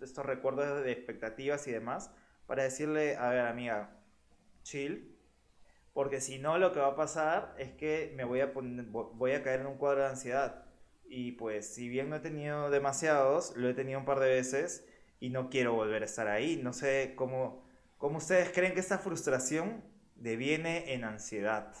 estos 0.00 0.26
recuerdos 0.26 0.84
de 0.84 0.92
expectativas 0.92 1.66
y 1.68 1.72
demás, 1.72 2.10
para 2.46 2.62
decirle, 2.64 3.16
a 3.16 3.30
ver, 3.30 3.40
amiga, 3.46 3.98
chill, 4.62 5.16
porque 5.92 6.20
si 6.20 6.38
no, 6.38 6.58
lo 6.58 6.72
que 6.72 6.80
va 6.80 6.88
a 6.88 6.96
pasar 6.96 7.54
es 7.58 7.72
que 7.72 8.12
me 8.16 8.24
voy 8.24 8.40
a, 8.40 8.52
poner, 8.52 8.86
voy 8.86 9.32
a 9.32 9.42
caer 9.42 9.60
en 9.60 9.66
un 9.66 9.76
cuadro 9.78 10.02
de 10.02 10.08
ansiedad. 10.08 10.64
Y 11.06 11.32
pues, 11.32 11.74
si 11.74 11.88
bien 11.88 12.08
no 12.10 12.16
he 12.16 12.20
tenido 12.20 12.70
demasiados, 12.70 13.54
lo 13.56 13.68
he 13.68 13.74
tenido 13.74 13.98
un 13.98 14.06
par 14.06 14.20
de 14.20 14.30
veces 14.30 14.88
y 15.20 15.28
no 15.30 15.50
quiero 15.50 15.74
volver 15.74 16.02
a 16.02 16.06
estar 16.06 16.28
ahí. 16.28 16.58
No 16.62 16.72
sé 16.72 17.12
cómo, 17.16 17.61
cómo 18.02 18.18
ustedes 18.18 18.50
creen 18.50 18.74
que 18.74 18.80
esta 18.80 18.98
frustración 18.98 19.80
deviene 20.16 20.92
en 20.92 21.04
ansiedad. 21.04 21.72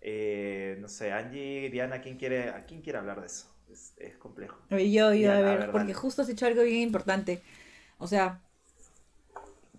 Eh, 0.00 0.78
no 0.80 0.88
sé, 0.88 1.12
Angie, 1.12 1.68
Diana, 1.68 2.00
¿quién 2.00 2.16
quiere, 2.16 2.48
¿a 2.48 2.64
quién 2.64 2.80
quiere 2.80 2.98
hablar 2.98 3.20
de 3.20 3.26
eso? 3.26 3.54
Es, 3.70 3.92
es 3.98 4.16
complejo. 4.16 4.58
Yo, 4.70 4.78
yo, 4.78 5.12
Ya, 5.12 5.36
a 5.36 5.42
ver, 5.42 5.70
porque 5.72 5.92
justo 5.92 6.22
has 6.22 6.28
dicho 6.28 6.46
algo 6.46 6.62
bien 6.62 6.80
importante. 6.80 7.42
O 7.98 8.06
sea, 8.06 8.40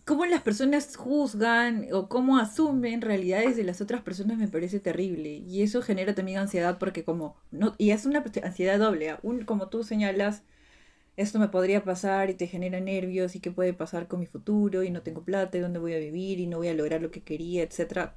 cómo 0.05 0.27
las 0.27 0.43
personas 0.43 0.95
juzgan 0.95 1.87
o 1.91 2.07
cómo 2.07 2.37
asumen 2.37 3.01
realidades 3.01 3.57
de 3.57 3.63
las 3.63 3.81
otras 3.81 4.03
personas 4.03 4.37
me 4.37 4.47
parece 4.47 4.79
terrible. 4.79 5.37
Y 5.37 5.63
eso 5.63 5.81
genera 5.81 6.13
también 6.13 6.37
ansiedad 6.37 6.77
porque 6.77 7.03
como, 7.03 7.35
no, 7.49 7.73
y 7.79 7.89
es 7.89 8.05
una 8.05 8.23
ansiedad 8.43 8.77
doble. 8.77 9.09
¿ah? 9.09 9.19
Un, 9.23 9.43
como 9.43 9.69
tú 9.69 9.83
señalas, 9.83 10.43
esto 11.17 11.39
me 11.39 11.49
podría 11.49 11.83
pasar 11.83 12.29
y 12.29 12.35
te 12.35 12.47
genera 12.47 12.79
nervios 12.79 13.35
y 13.35 13.39
qué 13.39 13.51
puede 13.51 13.73
pasar 13.73 14.07
con 14.07 14.19
mi 14.19 14.27
futuro 14.27 14.83
y 14.83 14.91
no 14.91 15.01
tengo 15.01 15.23
plata 15.23 15.57
y 15.57 15.61
dónde 15.61 15.79
voy 15.79 15.93
a 15.93 15.99
vivir 15.99 16.39
y 16.39 16.47
no 16.47 16.57
voy 16.57 16.69
a 16.69 16.73
lograr 16.73 17.01
lo 17.01 17.11
que 17.11 17.21
quería, 17.21 17.63
etcétera, 17.63 18.15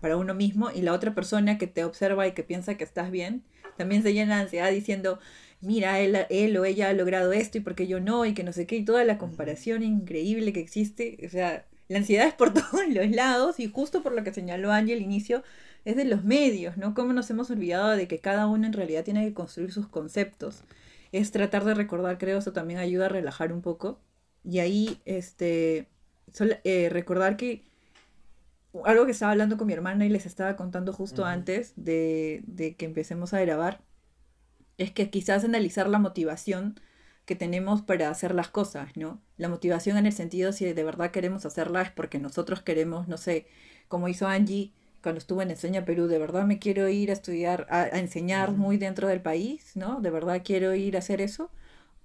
para- 0.00 0.16
uno 0.16 0.34
mismo. 0.34 0.70
Y 0.70 0.82
la 0.82 0.92
otra 0.92 1.14
persona 1.14 1.58
que 1.58 1.66
te 1.66 1.84
observa 1.84 2.26
y 2.26 2.32
que 2.32 2.42
piensa 2.42 2.76
que 2.76 2.84
estás 2.84 3.10
bien, 3.10 3.44
también 3.76 4.02
se 4.02 4.12
llena 4.12 4.36
de 4.36 4.42
ansiedad 4.42 4.70
diciendo, 4.70 5.20
mira, 5.60 6.00
él, 6.00 6.16
él 6.30 6.56
o 6.58 6.64
ella 6.64 6.88
ha 6.90 6.92
logrado 6.92 7.32
esto 7.32 7.58
y 7.58 7.60
porque 7.60 7.86
yo 7.86 8.00
no, 8.00 8.24
y 8.26 8.34
que 8.34 8.44
no 8.44 8.52
sé 8.52 8.66
qué, 8.66 8.76
y 8.76 8.84
toda 8.84 9.04
la 9.04 9.18
comparación 9.18 9.82
increíble 9.82 10.52
que 10.52 10.60
existe. 10.60 11.18
O 11.24 11.28
sea, 11.28 11.66
la 11.88 11.98
ansiedad 11.98 12.26
es 12.26 12.34
por 12.34 12.52
todos 12.54 12.88
los 12.88 13.10
lados 13.10 13.60
y 13.60 13.68
justo 13.70 14.02
por 14.02 14.12
lo 14.12 14.24
que 14.24 14.32
señaló 14.32 14.72
Angie 14.72 14.94
al 14.94 15.02
inicio, 15.02 15.42
es 15.84 15.96
de 15.96 16.04
los 16.04 16.24
medios, 16.24 16.76
¿no? 16.76 16.94
Cómo 16.94 17.12
nos 17.12 17.30
hemos 17.30 17.50
olvidado 17.50 17.90
de 17.90 18.06
que 18.08 18.18
cada 18.18 18.46
uno 18.46 18.66
en 18.66 18.72
realidad 18.72 19.04
tiene 19.04 19.24
que 19.26 19.34
construir 19.34 19.72
sus 19.72 19.86
conceptos. 19.88 20.64
Es 21.12 21.32
tratar 21.32 21.64
de 21.64 21.74
recordar, 21.74 22.18
creo, 22.18 22.38
eso 22.38 22.52
también 22.52 22.78
ayuda 22.80 23.06
a 23.06 23.08
relajar 23.08 23.52
un 23.52 23.62
poco. 23.62 24.00
Y 24.44 24.60
ahí, 24.60 25.00
este, 25.04 25.88
sol- 26.32 26.58
eh, 26.64 26.88
recordar 26.90 27.36
que 27.36 27.64
algo 28.84 29.04
que 29.04 29.12
estaba 29.12 29.32
hablando 29.32 29.56
con 29.56 29.66
mi 29.66 29.72
hermana 29.72 30.06
y 30.06 30.08
les 30.08 30.26
estaba 30.26 30.56
contando 30.56 30.92
justo 30.92 31.24
antes 31.24 31.72
de, 31.76 32.42
de 32.46 32.76
que 32.76 32.84
empecemos 32.86 33.34
a 33.34 33.40
grabar, 33.40 33.80
es 34.78 34.92
que 34.92 35.10
quizás 35.10 35.44
analizar 35.44 35.88
la 35.88 35.98
motivación 35.98 36.80
que 37.26 37.36
tenemos 37.36 37.82
para 37.82 38.10
hacer 38.10 38.34
las 38.34 38.48
cosas, 38.48 38.96
¿no? 38.96 39.22
La 39.36 39.48
motivación 39.48 39.96
en 39.98 40.06
el 40.06 40.12
sentido 40.12 40.52
si 40.52 40.72
de 40.72 40.84
verdad 40.84 41.10
queremos 41.12 41.46
hacerla 41.46 41.82
es 41.82 41.90
porque 41.90 42.18
nosotros 42.18 42.62
queremos, 42.62 43.08
no 43.08 43.16
sé, 43.18 43.46
como 43.88 44.08
hizo 44.08 44.26
Angie 44.28 44.72
cuando 45.02 45.18
estuvo 45.18 45.42
en 45.42 45.50
Enseña 45.50 45.84
Perú, 45.84 46.06
de 46.08 46.18
verdad 46.18 46.44
me 46.46 46.58
quiero 46.58 46.88
ir 46.88 47.10
a 47.10 47.14
estudiar, 47.14 47.66
a, 47.70 47.82
a 47.82 47.98
enseñar 47.98 48.52
muy 48.52 48.76
dentro 48.78 49.08
del 49.08 49.20
país, 49.22 49.72
¿no? 49.76 50.00
De 50.00 50.10
verdad 50.10 50.42
quiero 50.44 50.74
ir 50.74 50.96
a 50.96 51.00
hacer 51.00 51.20
eso. 51.20 51.50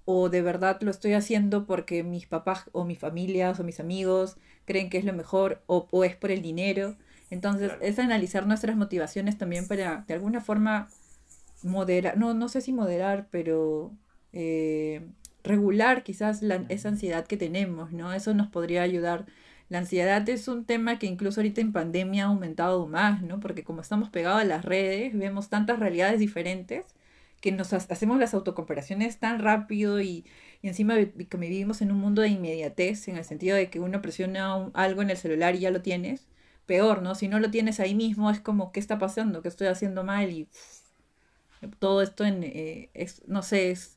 O 0.04 0.28
de 0.30 0.42
verdad 0.42 0.80
lo 0.82 0.90
estoy 0.90 1.14
haciendo 1.14 1.66
porque 1.66 2.02
mis 2.04 2.26
papás 2.26 2.64
o 2.72 2.84
mis 2.84 2.98
familias 2.98 3.60
o 3.60 3.64
mis 3.64 3.80
amigos 3.80 4.36
creen 4.64 4.90
que 4.90 4.98
es 4.98 5.04
lo 5.04 5.12
mejor 5.12 5.62
o, 5.66 5.88
o 5.90 6.04
es 6.04 6.16
por 6.16 6.30
el 6.30 6.42
dinero. 6.42 6.96
Entonces, 7.30 7.68
Claro. 7.68 7.82
es 7.82 7.98
analizar 7.98 8.46
nuestras 8.46 8.76
motivaciones 8.76 9.38
también 9.38 9.66
para, 9.68 10.04
de 10.08 10.14
alguna 10.14 10.40
forma, 10.40 10.92
moderar, 11.62 12.16
no, 12.18 12.34
no 12.34 12.48
sé 12.48 12.60
si 12.60 12.72
moderar, 12.72 13.28
pero 13.30 13.92
eh, 14.32 15.08
regular 15.44 16.02
quizás 16.04 16.42
la, 16.42 16.64
esa 16.68 16.88
ansiedad 16.90 17.26
que 17.26 17.36
tenemos, 17.36 17.92
¿no? 17.92 18.12
Eso 18.12 18.34
nos 18.34 18.48
podría 18.48 18.82
ayudar. 18.82 19.26
La 19.68 19.78
ansiedad 19.78 20.28
es 20.28 20.48
un 20.48 20.64
tema 20.64 20.98
que 20.98 21.06
incluso 21.06 21.40
ahorita 21.40 21.60
en 21.60 21.72
pandemia 21.72 22.24
ha 22.24 22.28
aumentado 22.28 22.86
más, 22.86 23.22
¿no? 23.22 23.40
Porque 23.40 23.64
como 23.64 23.80
estamos 23.80 24.10
pegados 24.10 24.40
a 24.42 24.44
las 24.44 24.64
redes, 24.64 25.16
vemos 25.18 25.48
tantas 25.48 25.78
realidades 25.80 26.20
diferentes 26.20 26.86
que 27.40 27.52
nos 27.52 27.72
ha- 27.72 27.76
hacemos 27.76 28.18
las 28.18 28.34
autocomparaciones 28.34 29.18
tan 29.18 29.40
rápido 29.40 30.00
y, 30.00 30.24
y 30.62 30.68
encima 30.68 30.94
que 30.96 31.36
vivimos 31.36 31.82
en 31.82 31.92
un 31.92 31.98
mundo 31.98 32.22
de 32.22 32.28
inmediatez, 32.28 33.08
en 33.08 33.16
el 33.16 33.24
sentido 33.24 33.56
de 33.56 33.68
que 33.70 33.80
uno 33.80 34.00
presiona 34.02 34.70
algo 34.74 35.02
en 35.02 35.10
el 35.10 35.16
celular 35.16 35.54
y 35.54 35.60
ya 35.60 35.70
lo 35.70 35.82
tienes. 35.82 36.26
Peor, 36.66 37.02
¿no? 37.02 37.14
Si 37.14 37.28
no 37.28 37.38
lo 37.40 37.50
tienes 37.50 37.78
ahí 37.80 37.94
mismo, 37.94 38.30
es 38.30 38.40
como, 38.40 38.72
¿qué 38.72 38.80
está 38.80 38.98
pasando? 38.98 39.42
¿Qué 39.42 39.48
estoy 39.48 39.68
haciendo 39.68 40.02
mal? 40.04 40.30
Y 40.30 40.48
todo 41.78 42.02
esto 42.02 42.24
en, 42.24 42.42
eh, 42.44 42.90
es, 42.94 43.22
no 43.28 43.42
sé, 43.42 43.70
es 43.70 43.95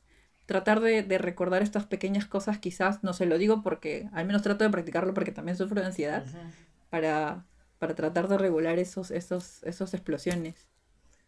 tratar 0.50 0.80
de, 0.80 1.04
de 1.04 1.16
recordar 1.16 1.62
estas 1.62 1.86
pequeñas 1.86 2.26
cosas, 2.26 2.58
quizás, 2.58 3.04
no 3.04 3.12
se 3.12 3.24
lo 3.24 3.38
digo 3.38 3.62
porque, 3.62 4.08
al 4.12 4.26
menos 4.26 4.42
trato 4.42 4.64
de 4.64 4.70
practicarlo 4.70 5.14
porque 5.14 5.30
también 5.30 5.56
sufro 5.56 5.80
de 5.80 5.86
ansiedad, 5.86 6.24
Ujú. 6.26 6.38
para, 6.90 7.44
para 7.78 7.94
tratar 7.94 8.26
de 8.26 8.36
regular 8.36 8.80
esos, 8.80 9.12
esos, 9.12 9.62
esos 9.62 9.94
explosiones. 9.94 10.66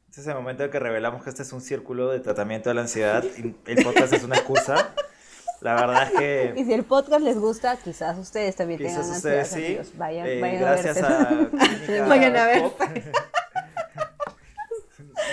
Este 0.08 0.22
es 0.22 0.26
el 0.26 0.34
momento 0.34 0.64
en 0.64 0.70
que 0.72 0.80
revelamos 0.80 1.22
que 1.22 1.30
este 1.30 1.42
es 1.42 1.52
un 1.52 1.60
círculo 1.60 2.10
de 2.10 2.18
tratamiento 2.18 2.68
de 2.68 2.74
la 2.74 2.80
ansiedad 2.80 3.22
y 3.38 3.54
el 3.70 3.84
podcast 3.84 4.12
es 4.12 4.24
una 4.24 4.34
excusa. 4.36 4.92
La 5.60 5.74
verdad 5.76 6.02
es 6.02 6.50
Y 6.50 6.54
que 6.56 6.64
si 6.66 6.72
el 6.72 6.82
podcast 6.84 7.22
les 7.22 7.38
gusta, 7.38 7.76
quizás 7.76 8.18
ustedes 8.18 8.56
también 8.56 8.80
quizás 8.80 9.02
tengan 9.02 9.16
ustedes 9.16 9.52
ansiedad, 9.52 9.66
sí. 9.66 9.66
amigos. 9.66 9.96
Vayan, 9.96 10.26
eh, 10.26 10.40
vayan 10.40 10.60
gracias 10.60 11.02
a 11.02 11.30
verse. 11.30 12.00
a 12.00 12.06
Vayan 12.08 12.36
a 12.36 12.46
ver. 12.46 12.62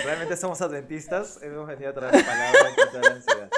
Realmente 0.04 0.36
somos 0.36 0.60
adventistas, 0.62 1.40
hemos 1.42 1.66
venido 1.66 1.90
a 1.90 1.94
traer 1.94 2.24
palabras 2.24 2.74
contra 2.76 3.00
de 3.00 3.08
la 3.08 3.14
ansiedad. 3.16 3.50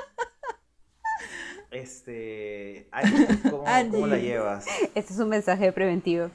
Este, 1.73 2.87
¿cómo, 3.51 3.65
cómo 3.91 4.07
la 4.07 4.19
llevas? 4.19 4.67
Este 4.95 5.13
es 5.13 5.19
un 5.19 5.31
mensaje 5.31 5.73
preventivo. 5.73 6.31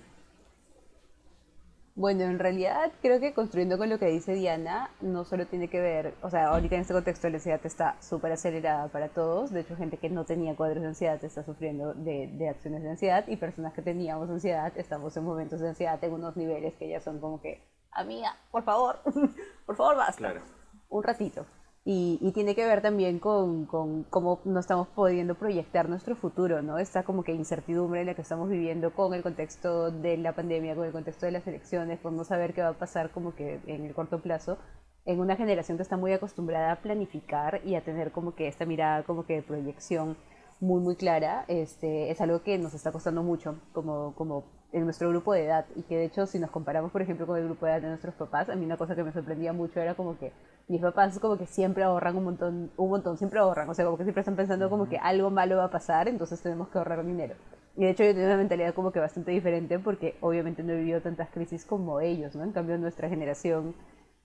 Bueno, 1.94 2.24
en 2.24 2.38
realidad 2.38 2.92
creo 3.02 3.20
que 3.20 3.34
construyendo 3.34 3.78
con 3.80 3.90
lo 3.90 3.98
que 3.98 4.06
dice 4.06 4.34
Diana, 4.36 4.92
no 5.02 5.26
solo 5.26 5.48
tiene 5.48 5.68
que 5.68 5.82
ver, 5.82 6.14
o 6.22 6.30
sea, 6.30 6.50
ahorita 6.50 6.76
en 6.76 6.82
este 6.82 6.94
contexto 6.94 7.28
la 7.28 7.38
ansiedad 7.38 7.60
está 7.64 8.00
súper 8.02 8.32
acelerada 8.34 8.88
para 8.90 9.10
todos, 9.10 9.52
de 9.52 9.62
hecho 9.62 9.76
gente 9.76 9.98
que 9.98 10.08
no 10.08 10.24
tenía 10.24 10.56
cuadros 10.56 10.82
de 10.82 10.90
ansiedad 10.90 11.24
está 11.24 11.44
sufriendo 11.44 11.96
de, 11.96 12.28
de, 12.34 12.50
acciones 12.50 12.84
de 12.84 12.92
ansiedad 12.92 13.28
y 13.28 13.36
personas 13.36 13.74
que 13.74 13.82
teníamos 13.82 14.30
ansiedad 14.30 14.72
estamos 14.76 15.18
en 15.18 15.24
momentos 15.24 15.60
de 15.60 15.70
ansiedad 15.70 16.04
en 16.04 16.14
unos 16.14 16.38
niveles 16.38 16.76
que 16.76 16.88
ya 16.88 17.00
son 17.02 17.20
como 17.20 17.42
que, 17.42 17.64
amiga, 17.90 18.36
por 18.52 18.64
favor, 18.64 19.00
por 19.66 19.76
favor 19.76 19.96
basta, 19.98 20.18
claro. 20.18 20.42
un 20.90 21.04
ratito. 21.04 21.48
Y, 21.90 22.34
tiene 22.34 22.54
que 22.54 22.66
ver 22.66 22.82
también 22.82 23.18
con, 23.18 23.66
con, 23.66 24.04
cómo 24.04 24.42
no 24.44 24.60
estamos 24.60 24.90
pudiendo 24.90 25.36
proyectar 25.36 25.88
nuestro 25.88 26.18
futuro, 26.18 26.62
¿no? 26.62 26.80
Esta 26.80 27.04
como 27.04 27.24
que 27.24 27.32
incertidumbre 27.32 28.02
en 28.02 28.08
la 28.08 28.14
que 28.14 28.24
estamos 28.24 28.50
viviendo 28.50 28.92
con 28.92 29.14
el 29.14 29.24
contexto 29.24 29.90
de 29.90 30.18
la 30.18 30.34
pandemia, 30.34 30.76
con 30.76 30.84
el 30.84 30.92
contexto 30.92 31.26
de 31.26 31.32
las 31.32 31.48
elecciones, 31.48 31.98
por 31.98 32.12
no 32.12 32.26
saber 32.26 32.54
qué 32.54 32.62
va 32.62 32.70
a 32.70 32.74
pasar 32.74 33.12
como 33.12 33.34
que 33.36 33.62
en 33.68 33.86
el 33.86 33.94
corto 33.94 34.20
plazo, 34.22 34.58
en 35.06 35.22
una 35.22 35.38
generación 35.38 35.78
que 35.78 35.84
está 35.84 35.96
muy 35.96 36.12
acostumbrada 36.12 36.74
a 36.74 36.82
planificar 36.82 37.62
y 37.64 37.76
a 37.76 37.82
tener 37.86 38.12
como 38.12 38.36
que 38.36 38.50
esta 38.50 38.66
mirada 38.66 39.04
como 39.04 39.26
que 39.26 39.36
de 39.36 39.42
proyección 39.44 40.18
muy 40.60 40.82
muy 40.82 40.96
clara, 40.96 41.46
este, 41.48 42.12
es 42.12 42.20
algo 42.22 42.42
que 42.42 42.58
nos 42.58 42.74
está 42.74 42.92
costando 42.92 43.24
mucho 43.24 43.60
como, 43.74 44.14
como 44.16 44.44
en 44.72 44.84
nuestro 44.84 45.10
grupo 45.10 45.34
de 45.34 45.46
edad 45.46 45.66
y 45.76 45.84
que 45.84 45.98
de 45.98 46.06
hecho 46.06 46.26
si 46.26 46.40
nos 46.40 46.52
comparamos 46.52 46.92
por 46.92 47.02
ejemplo 47.02 47.26
con 47.26 47.38
el 47.38 47.46
grupo 47.46 47.66
de 47.66 47.74
edad 47.74 47.82
de 47.82 47.88
nuestros 47.90 48.16
papás, 48.16 48.50
a 48.50 48.56
mí 48.56 48.66
una 48.66 48.78
cosa 48.78 48.96
que 48.96 49.04
me 49.04 49.14
sorprendía 49.14 49.54
mucho 49.54 49.80
era 49.80 49.96
como 49.96 50.18
que 50.18 50.34
mis 50.68 50.82
papás 50.82 51.18
como 51.20 51.38
que 51.38 51.46
siempre 51.46 51.84
ahorran 51.84 52.18
un 52.18 52.26
montón, 52.26 52.72
un 52.76 52.90
montón, 52.90 53.18
siempre 53.18 53.40
ahorran, 53.40 53.70
o 53.70 53.74
sea, 53.74 53.86
como 53.86 53.98
que 53.98 54.04
siempre 54.04 54.22
están 54.22 54.36
pensando 54.36 54.70
como 54.70 54.90
que 54.90 54.98
algo 54.98 55.30
malo 55.30 55.58
va 55.58 55.66
a 55.66 55.72
pasar, 55.72 56.08
entonces 56.08 56.42
tenemos 56.42 56.68
que 56.70 56.78
ahorrar 56.78 57.06
dinero. 57.06 57.36
Y 57.78 57.86
de 57.86 57.92
hecho 57.92 58.04
yo 58.04 58.14
tengo 58.14 58.26
una 58.26 58.38
mentalidad 58.38 58.74
como 58.74 58.92
que 58.92 59.00
bastante 59.00 59.32
diferente 59.32 59.80
porque 59.80 60.18
obviamente 60.20 60.64
no 60.64 60.74
he 60.74 60.78
vivido 60.78 61.02
tantas 61.02 61.30
crisis 61.30 61.64
como 61.64 62.02
ellos, 62.02 62.36
¿no? 62.36 62.44
En 62.44 62.52
cambio 62.52 62.78
nuestra 62.78 63.08
generación 63.08 63.76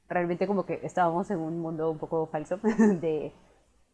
realmente 0.08 0.46
como 0.46 0.66
que 0.66 0.80
estábamos 0.82 1.30
en 1.30 1.38
un 1.38 1.60
mundo 1.60 1.90
un 1.90 1.98
poco 1.98 2.26
falso 2.26 2.58
de 3.00 3.32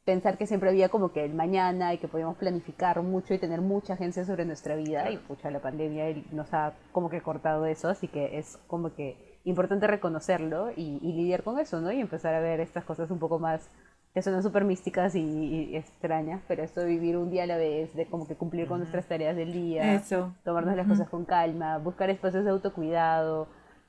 pensar 0.09 0.39
que 0.39 0.47
siempre 0.47 0.71
había 0.71 0.89
como 0.89 1.13
que 1.13 1.23
el 1.23 1.35
mañana 1.35 1.93
y 1.93 1.99
que 1.99 2.09
podíamos 2.09 2.39
planificar 2.39 3.03
mucho 3.03 3.35
y 3.35 3.39
tener 3.39 3.61
mucha 3.61 3.93
agencia 3.93 4.25
sobre 4.25 4.47
nuestra 4.47 4.75
vida 4.75 5.11
y 5.11 5.19
pucha 5.19 5.51
la 5.51 5.61
pandemia 5.61 6.07
nos 6.33 6.55
ha 6.55 6.73
como 6.93 7.11
que 7.11 7.21
cortado 7.21 7.67
eso, 7.67 7.91
así 7.91 8.09
que 8.09 8.39
es 8.39 8.57
como 8.69 8.95
que 8.95 9.39
importante 9.45 9.87
reconocerlo 9.87 10.71
y, 10.75 10.99
lidiar 11.01 11.43
con 11.43 11.59
eso, 11.59 11.83
¿no? 11.83 11.93
Y 11.93 12.01
empezar 12.01 12.35
a 12.35 12.41
ver 12.41 12.61
estas 12.61 12.85
cosas 12.85 13.11
un 13.11 13.19
poco 13.19 13.39
más 13.39 13.69
que 14.15 14.23
son 14.23 14.43
súper 14.43 14.65
místicas 14.65 15.15
y, 15.15 15.77
extrañas, 15.77 16.41
pero 16.49 16.63
esto 16.63 16.81
de 16.81 16.87
vivir 16.87 17.19
un 17.19 17.31
día 17.31 17.43
a 17.43 17.47
la 17.47 17.59
vez, 17.59 17.95
de 17.95 18.07
como 18.07 18.27
que 18.27 18.35
cumplir 18.35 18.67
con 18.67 18.79
nuestras 18.79 19.05
tareas 19.05 19.37
del 19.37 19.53
día, 19.53 19.93
eso. 19.93 20.33
tomarnos 20.43 20.75
las 20.75 20.89
cosas 20.89 21.11
con 21.11 21.27
calma, 21.27 21.77
buscar 21.77 22.09
espacios 22.09 22.45
de 22.45 22.51
autocuidado. 22.51 23.47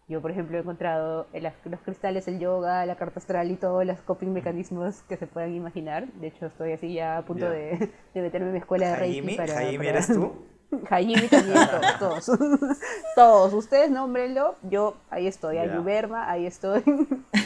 Yo, 0.10 0.22
por 0.22 0.32
ejemplo, 0.32 0.58
he 0.58 0.62
encontrado 0.62 1.28
los 1.32 1.80
cristales, 1.82 2.28
el 2.28 2.40
yoga, 2.40 2.84
la 2.88 2.96
carta 2.96 3.20
astral 3.20 3.52
y 3.52 3.56
todos 3.58 3.86
los 3.86 4.00
coping 4.00 4.34
mecanismos 4.34 5.04
que 5.08 5.18
se 5.18 5.28
puedan 5.28 5.54
imaginar. 5.54 6.08
De 6.14 6.28
hecho, 6.28 6.48
estoy 6.48 6.72
así 6.72 6.96
ya 6.96 7.20
a 7.20 7.26
punto 7.26 7.48
de, 7.48 7.92
meterme 8.16 8.48
en 8.48 8.54
mi 8.54 8.58
escuela 8.58 8.90
de 8.90 8.96
Reiki. 8.96 9.36
Para, 9.36 9.54
Jaime, 9.54 9.88
¿eres 9.88 10.08
tú? 10.08 10.34
Jaime 10.90 11.28
también, 11.30 11.60
todos, 12.00 12.26
todos. 12.26 12.60
todos. 13.16 13.54
Ustedes 13.54 13.92
nómbrenlo, 13.92 14.56
yo 14.64 14.98
ahí 15.12 15.28
estoy. 15.28 15.60
Ayuberma, 15.60 16.28
ahí 16.28 16.48
estoy. 16.48 16.82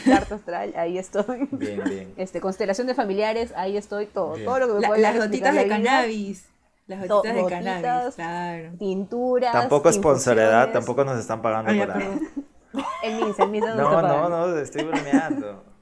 Carta 0.06 0.36
astral, 0.36 0.72
ahí 0.74 0.96
estoy. 0.96 1.46
Bien, 1.52 1.84
bien. 1.84 2.14
Este, 2.16 2.40
constelación 2.40 2.86
de 2.86 2.94
familiares, 2.94 3.52
ahí 3.56 3.76
estoy. 3.76 4.06
Todo, 4.06 4.38
todo 4.42 4.58
lo 4.58 4.80
que 4.80 4.88
me 4.88 4.98
Las 5.00 5.18
gotitas 5.18 5.54
de 5.54 5.68
cannabis. 5.68 6.48
Las 6.86 7.06
gotitas 7.06 7.36
de 7.36 7.46
cannabis, 7.46 8.14
claro. 8.14 8.72
Tinturas. 8.78 9.52
Tampoco 9.52 9.90
es 9.90 9.96
sponsoredad, 9.96 10.72
tampoco 10.72 11.04
nos 11.04 11.18
están 11.18 11.42
pagando 11.42 11.78
para. 11.78 12.00
El 13.02 13.16
MINSA, 13.16 13.44
el 13.44 13.50
MINSA 13.50 13.74
no, 13.74 14.02
no, 14.02 14.28
no, 14.28 14.58
estoy 14.58 14.84
bromeando. 14.84 15.64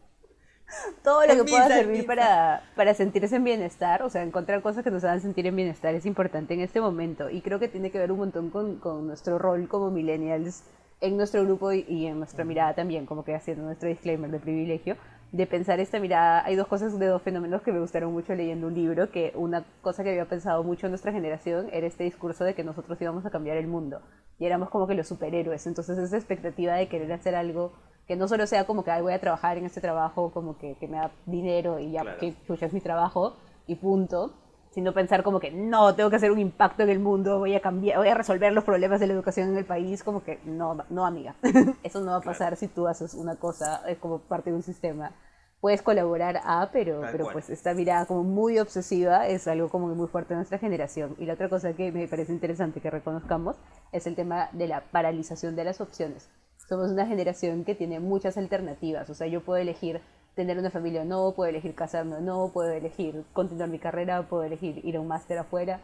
Todo 1.02 1.26
lo 1.26 1.44
que 1.44 1.50
pueda 1.50 1.68
servir 1.68 2.06
para, 2.06 2.62
para 2.76 2.94
sentirse 2.94 3.36
en 3.36 3.44
bienestar, 3.44 4.02
o 4.02 4.10
sea, 4.10 4.22
encontrar 4.22 4.62
cosas 4.62 4.82
que 4.82 4.90
nos 4.90 5.04
hagan 5.04 5.20
sentir 5.20 5.46
en 5.46 5.54
bienestar 5.54 5.94
es 5.94 6.06
importante 6.06 6.54
en 6.54 6.60
este 6.60 6.80
momento. 6.80 7.28
Y 7.28 7.42
creo 7.42 7.58
que 7.58 7.68
tiene 7.68 7.90
que 7.90 7.98
ver 7.98 8.10
un 8.10 8.18
montón 8.18 8.50
con, 8.50 8.76
con 8.76 9.06
nuestro 9.06 9.38
rol 9.38 9.68
como 9.68 9.90
millennials 9.90 10.64
en 11.02 11.16
nuestro 11.16 11.44
grupo 11.44 11.72
y, 11.72 12.06
en 12.06 12.18
nuestra 12.18 12.44
mirada 12.44 12.74
también, 12.74 13.06
como 13.06 13.24
que 13.24 13.34
haciendo 13.34 13.64
nuestro 13.64 13.88
disclaimer 13.88 14.30
de 14.30 14.38
privilegio, 14.38 14.96
de 15.32 15.46
pensar 15.46 15.80
esta 15.80 15.98
mirada. 15.98 16.44
Hay 16.44 16.56
dos 16.56 16.68
cosas 16.68 16.98
de 16.98 17.06
dos 17.06 17.22
fenómenos 17.22 17.62
que 17.62 17.72
me 17.72 17.80
gustaron 17.80 18.12
mucho 18.12 18.34
leyendo 18.34 18.66
un 18.66 18.74
libro, 18.74 19.10
que 19.10 19.32
una 19.34 19.64
cosa 19.80 20.04
que 20.04 20.10
había 20.10 20.26
pensado 20.26 20.62
mucho 20.62 20.86
en 20.86 20.92
nuestra 20.92 21.10
generación 21.10 21.68
era 21.72 21.86
este 21.86 22.04
discurso 22.04 22.44
de 22.44 22.54
que 22.54 22.62
nosotros 22.62 23.00
íbamos 23.00 23.24
a 23.24 23.30
cambiar 23.30 23.56
el 23.56 23.66
mundo 23.66 24.00
y 24.38 24.44
éramos 24.44 24.68
como 24.68 24.86
que 24.86 24.94
los 24.94 25.08
superhéroes, 25.08 25.66
entonces 25.66 25.96
esa 25.98 26.16
expectativa 26.16 26.74
de 26.74 26.88
querer 26.88 27.12
hacer 27.12 27.34
algo 27.34 27.72
que 28.06 28.16
no 28.16 28.28
solo 28.28 28.46
sea 28.46 28.66
como 28.66 28.84
que 28.84 28.90
voy 29.00 29.12
a 29.12 29.20
trabajar 29.20 29.56
en 29.56 29.64
este 29.64 29.80
trabajo, 29.80 30.32
como 30.32 30.58
que, 30.58 30.74
que 30.78 30.88
me 30.88 30.98
da 30.98 31.10
dinero 31.26 31.78
y 31.78 31.92
ya, 31.92 32.18
que 32.18 32.34
chucha 32.46 32.66
es 32.66 32.72
mi 32.72 32.80
trabajo 32.80 33.36
y 33.66 33.76
punto, 33.76 34.34
sino 34.72 34.92
pensar 34.92 35.22
como 35.22 35.38
que 35.38 35.50
no, 35.50 35.94
tengo 35.94 36.10
que 36.10 36.16
hacer 36.16 36.32
un 36.32 36.38
impacto 36.38 36.82
en 36.82 36.90
el 36.90 36.98
mundo, 36.98 37.38
voy 37.38 37.54
a 37.54 37.60
cambiar, 37.60 37.98
voy 37.98 38.08
a 38.08 38.14
resolver 38.14 38.52
los 38.52 38.64
problemas 38.64 39.00
de 39.00 39.06
la 39.06 39.12
educación 39.12 39.50
en 39.50 39.56
el 39.58 39.64
país, 39.64 40.02
como 40.02 40.24
que 40.24 40.40
no, 40.44 40.76
no 40.90 41.06
amiga, 41.06 41.34
eso 41.82 42.00
no 42.00 42.12
va 42.12 42.16
a 42.16 42.22
pasar 42.22 42.56
si 42.56 42.68
tú 42.68 42.88
haces 42.88 43.14
una 43.14 43.36
cosa 43.36 43.82
es 43.86 43.98
como 43.98 44.18
parte 44.18 44.50
de 44.50 44.56
un 44.56 44.62
sistema. 44.62 45.12
Puedes 45.60 45.80
colaborar 45.80 46.40
a, 46.44 46.70
pero, 46.72 47.02
pero 47.12 47.28
pues 47.32 47.48
esta 47.48 47.72
mirada 47.72 48.06
como 48.06 48.24
muy 48.24 48.58
obsesiva 48.58 49.28
es 49.28 49.46
algo 49.46 49.68
como 49.68 49.86
muy 49.94 50.08
fuerte 50.08 50.34
en 50.34 50.38
nuestra 50.38 50.58
generación. 50.58 51.14
Y 51.18 51.24
la 51.24 51.34
otra 51.34 51.48
cosa 51.48 51.72
que 51.72 51.92
me 51.92 52.08
parece 52.08 52.32
interesante 52.32 52.80
que 52.80 52.90
reconozcamos 52.90 53.54
es 53.92 54.08
el 54.08 54.16
tema 54.16 54.48
de 54.50 54.66
la 54.66 54.80
paralización 54.80 55.54
de 55.54 55.62
las 55.62 55.80
opciones 55.80 56.28
somos 56.68 56.90
una 56.90 57.06
generación 57.06 57.64
que 57.64 57.74
tiene 57.74 58.00
muchas 58.00 58.36
alternativas. 58.36 59.08
O 59.10 59.14
sea, 59.14 59.26
yo 59.26 59.42
puedo 59.42 59.60
elegir 59.60 60.00
tener 60.34 60.58
una 60.58 60.70
familia 60.70 61.02
o 61.02 61.04
no, 61.04 61.32
puedo 61.32 61.50
elegir 61.50 61.74
casarme 61.74 62.16
o 62.16 62.20
no, 62.20 62.50
puedo 62.52 62.70
elegir 62.70 63.24
continuar 63.32 63.68
mi 63.68 63.78
carrera, 63.78 64.22
puedo 64.28 64.44
elegir 64.44 64.84
ir 64.84 64.96
a 64.96 65.00
un 65.00 65.08
máster 65.08 65.38
afuera, 65.38 65.80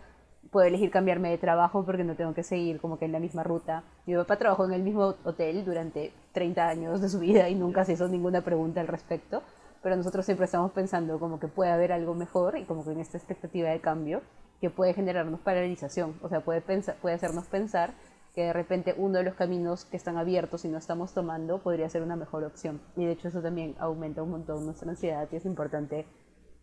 puedo 0.50 0.66
elegir 0.66 0.90
cambiarme 0.90 1.30
de 1.30 1.38
trabajo 1.38 1.84
porque 1.84 2.04
no 2.04 2.14
tengo 2.14 2.34
que 2.34 2.42
seguir 2.42 2.80
como 2.80 2.98
que 2.98 3.04
en 3.04 3.12
la 3.12 3.20
misma 3.20 3.42
ruta. 3.42 3.82
Mi 4.06 4.14
papá 4.14 4.36
trabajó 4.36 4.64
en 4.64 4.72
el 4.72 4.82
mismo 4.82 5.14
hotel 5.24 5.64
durante 5.64 6.12
30 6.32 6.68
años 6.68 7.00
de 7.00 7.08
su 7.08 7.18
vida 7.18 7.48
y 7.48 7.54
nunca 7.54 7.84
se 7.84 7.92
hizo 7.92 8.08
ninguna 8.08 8.40
pregunta 8.40 8.80
al 8.80 8.88
respecto, 8.88 9.42
pero 9.82 9.96
nosotros 9.96 10.24
siempre 10.24 10.46
estamos 10.46 10.72
pensando 10.72 11.18
como 11.18 11.38
que 11.38 11.48
puede 11.48 11.70
haber 11.70 11.92
algo 11.92 12.14
mejor 12.14 12.56
y 12.56 12.64
como 12.64 12.84
que 12.84 12.92
en 12.92 13.00
esta 13.00 13.18
expectativa 13.18 13.68
de 13.68 13.80
cambio 13.80 14.22
que 14.60 14.70
puede 14.70 14.94
generarnos 14.94 15.40
paralización, 15.40 16.16
o 16.22 16.28
sea, 16.28 16.40
puede, 16.40 16.60
pensar, 16.60 16.96
puede 16.96 17.14
hacernos 17.14 17.46
pensar 17.46 17.92
que 18.38 18.44
de 18.44 18.52
repente 18.52 18.94
uno 18.96 19.18
de 19.18 19.24
los 19.24 19.34
caminos 19.34 19.84
que 19.84 19.96
están 19.96 20.16
abiertos 20.16 20.64
y 20.64 20.68
no 20.68 20.78
estamos 20.78 21.12
tomando 21.12 21.58
podría 21.58 21.88
ser 21.88 22.02
una 22.02 22.14
mejor 22.14 22.44
opción. 22.44 22.80
Y 22.94 23.04
de 23.04 23.10
hecho 23.10 23.26
eso 23.26 23.42
también 23.42 23.74
aumenta 23.80 24.22
un 24.22 24.30
montón 24.30 24.64
nuestra 24.64 24.88
ansiedad 24.88 25.26
y 25.32 25.34
es 25.34 25.44
importante, 25.44 26.06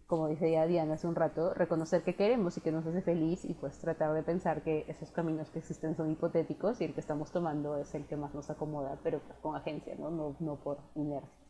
como 0.07 0.29
dice 0.29 0.49
ya 0.49 0.65
Diana 0.67 0.93
hace 0.93 1.05
un 1.05 1.15
rato, 1.15 1.53
reconocer 1.53 2.03
que 2.03 2.15
queremos 2.15 2.55
y 2.55 2.61
que 2.61 2.71
nos 2.71 2.85
hace 2.85 3.01
feliz 3.01 3.43
y 3.43 3.55
pues 3.55 3.77
tratar 3.77 4.13
de 4.13 4.23
pensar 4.23 4.61
que 4.61 4.85
esos 4.87 5.11
caminos 5.11 5.49
que 5.49 5.59
existen 5.59 5.97
son 5.97 6.09
hipotéticos 6.09 6.79
y 6.79 6.85
el 6.85 6.93
que 6.93 7.01
estamos 7.01 7.29
tomando 7.31 7.75
es 7.75 7.93
el 7.93 8.05
que 8.05 8.15
más 8.15 8.33
nos 8.33 8.49
acomoda, 8.49 8.97
pero 9.03 9.19
con 9.41 9.57
agencia, 9.57 9.95
¿no? 9.99 10.09
No, 10.09 10.33
no 10.39 10.55
por 10.55 10.77
inercia. 10.95 11.44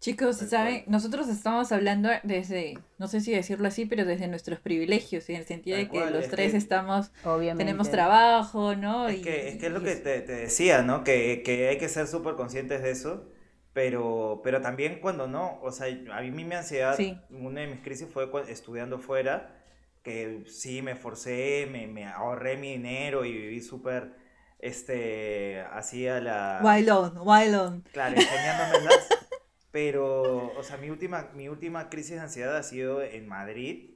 Chicos, 0.00 0.38
¿saben? 0.38 0.84
Nosotros 0.86 1.28
estamos 1.28 1.72
hablando 1.72 2.08
desde, 2.22 2.78
no 2.96 3.06
sé 3.06 3.20
si 3.20 3.32
decirlo 3.32 3.68
así, 3.68 3.84
pero 3.84 4.06
desde 4.06 4.28
nuestros 4.28 4.58
privilegios, 4.58 5.28
en 5.28 5.36
el 5.36 5.44
sentido 5.44 5.76
de 5.76 5.90
que 5.90 6.10
los 6.10 6.28
tres 6.28 6.54
estamos, 6.54 7.12
tenemos 7.58 7.90
trabajo, 7.90 8.74
¿no? 8.74 9.08
Es, 9.08 9.20
que, 9.20 9.48
es 9.50 9.58
que 9.58 9.66
es 9.66 9.72
lo 9.72 9.82
que 9.82 9.96
te, 9.96 10.22
decía, 10.22 10.80
¿no? 10.80 11.04
Que, 11.04 11.42
que 11.44 11.68
hay 11.68 11.76
que 11.76 11.90
ser 11.90 12.06
súper 12.06 12.34
conscientes 12.34 12.82
de 12.82 12.92
eso, 12.92 13.28
pero, 13.74 14.40
pero 14.42 14.62
también 14.62 15.00
cuando 15.02 15.26
no, 15.26 15.60
o 15.60 15.70
sea, 15.70 15.88
a 16.14 16.22
mí 16.22 16.30
mi 16.30 16.54
ansiedad, 16.54 16.98
una 17.28 17.60
de 17.60 17.66
mis 17.66 17.80
crisis 17.80 18.08
fue 18.10 18.30
estudiando 18.48 19.00
fuera, 19.00 19.62
que 20.02 20.44
sí 20.46 20.80
me 20.80 20.96
forcé, 20.96 21.68
me, 21.70 21.86
me 21.86 22.06
ahorré 22.06 22.56
mi 22.56 22.72
dinero 22.72 23.26
y 23.26 23.32
viví 23.32 23.60
súper, 23.60 24.14
este, 24.60 25.60
hacía 25.72 26.20
la... 26.20 26.60
Wailon, 26.62 27.18
Wailon. 27.18 27.84
Claro, 27.92 28.16
enseñándomelas. 28.16 29.08
Pero, 29.72 30.52
o 30.56 30.62
sea, 30.62 30.76
mi 30.78 30.90
última, 30.90 31.30
mi 31.34 31.48
última 31.48 31.88
crisis 31.90 32.16
de 32.16 32.20
ansiedad 32.20 32.56
ha 32.56 32.62
sido 32.62 33.02
en 33.02 33.28
Madrid, 33.28 33.90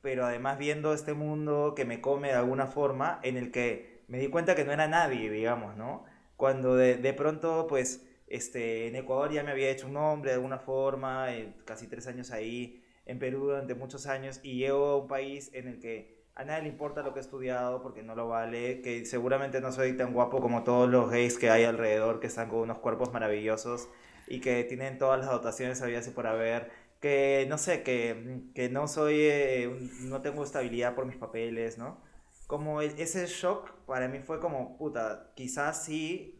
pero 0.00 0.24
además 0.26 0.58
viendo 0.58 0.92
este 0.94 1.14
mundo 1.14 1.74
que 1.76 1.84
me 1.84 2.00
come 2.00 2.28
de 2.28 2.34
alguna 2.34 2.66
forma, 2.66 3.20
en 3.22 3.36
el 3.36 3.50
que 3.50 4.04
me 4.08 4.18
di 4.18 4.28
cuenta 4.28 4.54
que 4.54 4.64
no 4.64 4.72
era 4.72 4.88
nadie, 4.88 5.30
digamos, 5.30 5.76
¿no? 5.76 6.04
Cuando 6.36 6.76
de, 6.76 6.96
de 6.96 7.12
pronto, 7.14 7.66
pues, 7.68 8.06
este, 8.26 8.88
en 8.88 8.96
Ecuador 8.96 9.32
ya 9.32 9.42
me 9.42 9.50
había 9.52 9.70
hecho 9.70 9.86
un 9.86 9.94
nombre 9.94 10.30
de 10.30 10.36
alguna 10.36 10.58
forma, 10.58 11.34
eh, 11.34 11.54
casi 11.64 11.86
tres 11.88 12.06
años 12.06 12.30
ahí, 12.30 12.84
en 13.04 13.18
Perú 13.18 13.46
durante 13.46 13.74
muchos 13.74 14.06
años, 14.06 14.40
y 14.42 14.56
llego 14.58 14.86
a 14.86 14.98
un 14.98 15.08
país 15.08 15.50
en 15.54 15.68
el 15.68 15.80
que 15.80 16.22
a 16.34 16.44
nadie 16.44 16.62
le 16.62 16.68
importa 16.68 17.02
lo 17.02 17.12
que 17.12 17.20
he 17.20 17.22
estudiado 17.22 17.82
porque 17.82 18.02
no 18.02 18.14
lo 18.14 18.28
vale, 18.28 18.80
que 18.82 19.04
seguramente 19.04 19.60
no 19.60 19.72
soy 19.72 19.96
tan 19.96 20.14
guapo 20.14 20.40
como 20.40 20.64
todos 20.64 20.88
los 20.88 21.10
gays 21.10 21.38
que 21.38 21.50
hay 21.50 21.64
alrededor 21.64 22.20
que 22.20 22.26
están 22.28 22.48
con 22.48 22.60
unos 22.60 22.78
cuerpos 22.78 23.12
maravillosos 23.12 23.88
y 24.32 24.40
que 24.40 24.64
tienen 24.64 24.98
todas 24.98 25.20
las 25.20 25.30
dotaciones 25.30 25.82
había 25.82 26.00
y 26.00 26.10
por 26.10 26.26
haber, 26.26 26.70
que 27.00 27.46
no 27.48 27.58
sé, 27.58 27.82
que, 27.82 28.42
que 28.54 28.68
no 28.70 28.88
soy, 28.88 29.16
eh, 29.20 29.90
no 30.02 30.22
tengo 30.22 30.44
estabilidad 30.44 30.94
por 30.94 31.06
mis 31.06 31.16
papeles, 31.16 31.78
¿no? 31.78 32.00
como 32.46 32.82
e- 32.82 32.94
ese 33.02 33.26
shock 33.26 33.70
para 33.86 34.08
mí 34.08 34.20
fue 34.20 34.40
como, 34.40 34.76
puta, 34.78 35.32
quizás 35.36 35.84
sí 35.84 36.38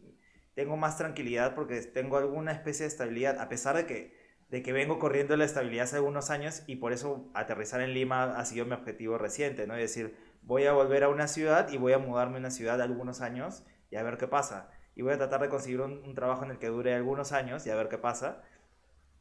tengo 0.55 0.77
más 0.77 0.97
tranquilidad 0.97 1.55
porque 1.55 1.81
tengo 1.81 2.17
alguna 2.17 2.51
especie 2.51 2.83
de 2.83 2.89
estabilidad, 2.89 3.39
a 3.39 3.49
pesar 3.49 3.75
de 3.75 3.85
que, 3.87 4.15
de 4.49 4.61
que 4.63 4.73
vengo 4.73 4.99
corriendo 4.99 5.35
la 5.37 5.45
estabilidad 5.45 5.85
hace 5.85 5.95
algunos 5.97 6.29
años 6.29 6.63
y 6.67 6.75
por 6.77 6.93
eso 6.93 7.29
aterrizar 7.33 7.81
en 7.81 7.93
Lima 7.93 8.37
ha 8.37 8.45
sido 8.45 8.65
mi 8.65 8.73
objetivo 8.73 9.17
reciente, 9.17 9.65
¿no? 9.67 9.75
Es 9.75 9.81
decir, 9.81 10.15
voy 10.43 10.65
a 10.65 10.73
volver 10.73 11.03
a 11.03 11.09
una 11.09 11.27
ciudad 11.27 11.69
y 11.71 11.77
voy 11.77 11.93
a 11.93 11.97
mudarme 11.99 12.35
a 12.37 12.39
una 12.39 12.51
ciudad 12.51 12.81
algunos 12.81 13.21
años 13.21 13.63
y 13.89 13.95
a 13.95 14.03
ver 14.03 14.17
qué 14.17 14.27
pasa. 14.27 14.69
Y 14.95 15.01
voy 15.01 15.13
a 15.13 15.17
tratar 15.17 15.41
de 15.41 15.49
conseguir 15.49 15.81
un, 15.81 16.03
un 16.05 16.15
trabajo 16.15 16.43
en 16.45 16.51
el 16.51 16.59
que 16.59 16.67
dure 16.67 16.93
algunos 16.93 17.31
años 17.31 17.65
y 17.65 17.71
a 17.71 17.75
ver 17.75 17.89
qué 17.89 17.97
pasa. 17.97 18.43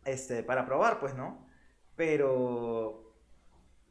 Este, 0.04 0.42
para 0.42 0.66
probar, 0.66 1.00
pues, 1.00 1.14
¿no? 1.14 1.46
Pero 1.96 3.14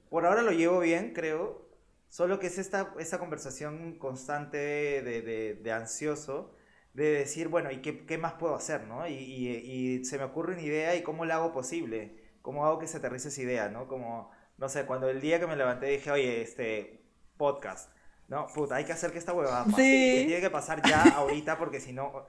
por 0.10 0.26
ahora 0.26 0.42
lo 0.42 0.52
llevo 0.52 0.80
bien, 0.80 1.14
creo. 1.14 1.70
Solo 2.10 2.40
que 2.40 2.48
es 2.48 2.58
esta, 2.58 2.94
esta 3.00 3.20
conversación 3.20 3.98
constante 3.98 4.58
de, 4.58 5.22
de, 5.22 5.54
de 5.56 5.72
ansioso, 5.72 6.54
de 6.94 7.06
decir, 7.12 7.48
bueno, 7.48 7.72
¿y 7.72 7.82
qué, 7.82 8.06
qué 8.06 8.18
más 8.18 8.34
puedo 8.34 8.54
hacer, 8.56 8.86
no? 8.86 9.08
Y, 9.08 9.14
y, 9.14 9.48
y 10.02 10.06
se 10.06 10.18
me 10.18 10.26
ocurre 10.26 10.54
una 10.54 10.62
idea 10.62 10.96
y 10.96 11.04
cómo 11.04 11.24
la 11.26 11.36
hago 11.36 11.54
posible, 11.54 12.18
cómo 12.42 12.66
hago 12.66 12.80
que 12.80 12.88
se 12.88 12.98
aterrice 12.98 13.30
esa 13.30 13.42
idea, 13.42 13.70
¿no? 13.70 13.88
Como, 13.88 14.32
no 14.58 14.68
sé, 14.70 14.86
cuando 14.86 15.10
el 15.10 15.22
día 15.22 15.40
que 15.40 15.48
me 15.48 15.56
levanté 15.56 15.86
dije, 15.88 16.12
oye, 16.12 16.42
este, 16.42 17.02
podcast, 17.38 17.90
¿no? 18.32 18.48
Puta, 18.48 18.76
hay 18.78 18.86
que 18.86 18.94
hacer 18.94 19.12
que 19.12 19.20
esta 19.20 19.34
huevada 19.34 19.66
pase. 19.66 19.76
Sí. 19.84 20.22
Y 20.24 20.26
tiene 20.28 20.42
que 20.42 20.50
pasar 20.50 20.82
ya 20.88 21.04
ahorita 21.16 21.58
porque 21.60 21.80
si 21.80 21.94
no... 21.94 22.26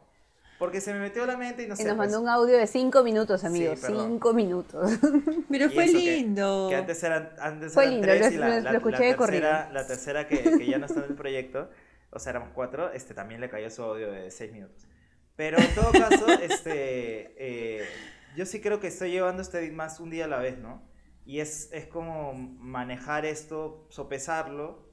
Porque 0.58 0.80
se 0.80 0.92
me 0.92 1.00
metió 1.00 1.24
a 1.24 1.26
la 1.26 1.36
mente 1.36 1.64
y 1.64 1.66
no 1.66 1.74
Y 1.74 1.76
sé. 1.78 1.84
nos 1.84 1.96
pues, 1.96 2.10
mandó 2.10 2.20
un 2.22 2.28
audio 2.28 2.56
de 2.56 2.66
cinco 2.68 3.02
minutos, 3.02 3.42
amigos. 3.42 3.80
perdón. 3.80 4.10
cinco 4.10 4.32
minutos. 4.32 4.92
Pero 5.50 5.66
Y 5.66 5.68
fue 5.70 5.84
eso 5.86 5.98
que- 5.98 6.16
lindo. 6.16 6.66
Que 6.70 6.76
antes 6.76 7.02
eran, 7.02 7.30
antes 7.40 7.72
Fue 7.72 7.84
eran 7.84 7.94
lindo, 7.94 8.06
tres 8.08 8.20
lo- 8.26 8.30
y 8.32 8.36
la, 8.36 8.48
lo- 8.48 8.60
la- 8.60 8.70
lo 8.72 8.78
escuché 8.78 8.98
la 8.98 9.04
de 9.06 9.14
tercera, 9.16 9.70
la 9.72 9.86
tercera 9.88 10.28
que, 10.28 10.42
que 10.58 10.66
ya 10.66 10.78
no 10.78 10.86
está 10.86 11.00
en 11.00 11.06
el 11.10 11.14
proyecto, 11.16 11.68
o 12.10 12.18
sea, 12.20 12.30
éramos 12.30 12.50
cuatro, 12.54 12.92
este, 12.92 13.12
también 13.14 13.40
le 13.40 13.48
cayó 13.50 13.70
su 13.70 13.82
audio 13.82 14.12
de 14.12 14.30
seis 14.30 14.52
minutos. 14.52 14.86
Pero 15.34 15.58
en 15.58 15.74
todo 15.74 15.90
caso, 15.90 16.26
este, 16.42 17.34
eh, 17.38 17.84
yo 18.36 18.46
sí 18.46 18.60
creo 18.60 18.78
que 18.78 18.86
estoy 18.88 19.10
llevando 19.10 19.42
este 19.42 19.68
más 19.72 19.98
un 19.98 20.10
día 20.10 20.26
a 20.26 20.28
la 20.28 20.38
vez, 20.38 20.58
¿no? 20.58 20.82
Y 21.24 21.40
es, 21.40 21.70
es 21.72 21.86
como 21.86 22.34
manejar 22.34 23.24
esto, 23.26 23.86
sopesarlo, 23.90 24.91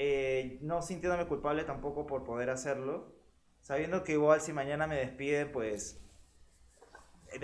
eh, 0.00 0.58
no 0.62 0.82
sintiéndome 0.82 1.26
culpable 1.28 1.64
tampoco 1.64 2.06
por 2.08 2.24
poder 2.24 2.50
hacerlo, 2.50 3.14
sabiendo 3.62 4.04
que 4.04 4.12
igual 4.14 4.40
si 4.42 4.52
mañana 4.54 4.86
me 4.88 4.96
despiden, 4.96 5.52
pues 5.52 6.00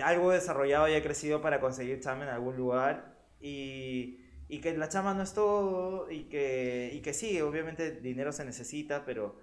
algo 0.03 0.31
desarrollado 0.31 0.87
y 0.87 0.93
he 0.93 1.01
crecido 1.03 1.41
para 1.41 1.59
conseguir 1.61 1.99
chamba 2.01 2.25
en 2.25 2.31
algún 2.31 2.57
lugar 2.57 3.15
y, 3.39 4.19
y 4.49 4.59
que 4.59 4.75
la 4.77 4.89
chamba 4.89 5.13
no 5.13 5.23
es 5.23 5.33
todo 5.33 6.11
y 6.11 6.25
que, 6.25 6.91
y 6.93 7.01
que 7.01 7.13
sí, 7.13 7.39
obviamente 7.41 7.91
dinero 8.01 8.31
se 8.33 8.43
necesita, 8.45 9.05
pero, 9.05 9.35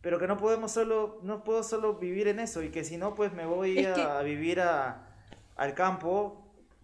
pero 0.00 0.18
que 0.18 0.26
no 0.26 0.36
podemos 0.38 0.72
solo, 0.72 1.20
no 1.22 1.44
puedo 1.44 1.62
solo 1.62 1.98
vivir 1.98 2.28
en 2.28 2.40
eso 2.40 2.62
y 2.62 2.70
que 2.70 2.84
si 2.84 2.96
no, 2.96 3.14
pues 3.14 3.32
me 3.32 3.46
voy 3.46 3.84
Es 3.84 3.86
a, 3.86 3.92
que- 3.92 4.18
a 4.18 4.22
vivir 4.22 4.60
a, 4.60 5.06
al 5.56 5.74
campo 5.74 6.39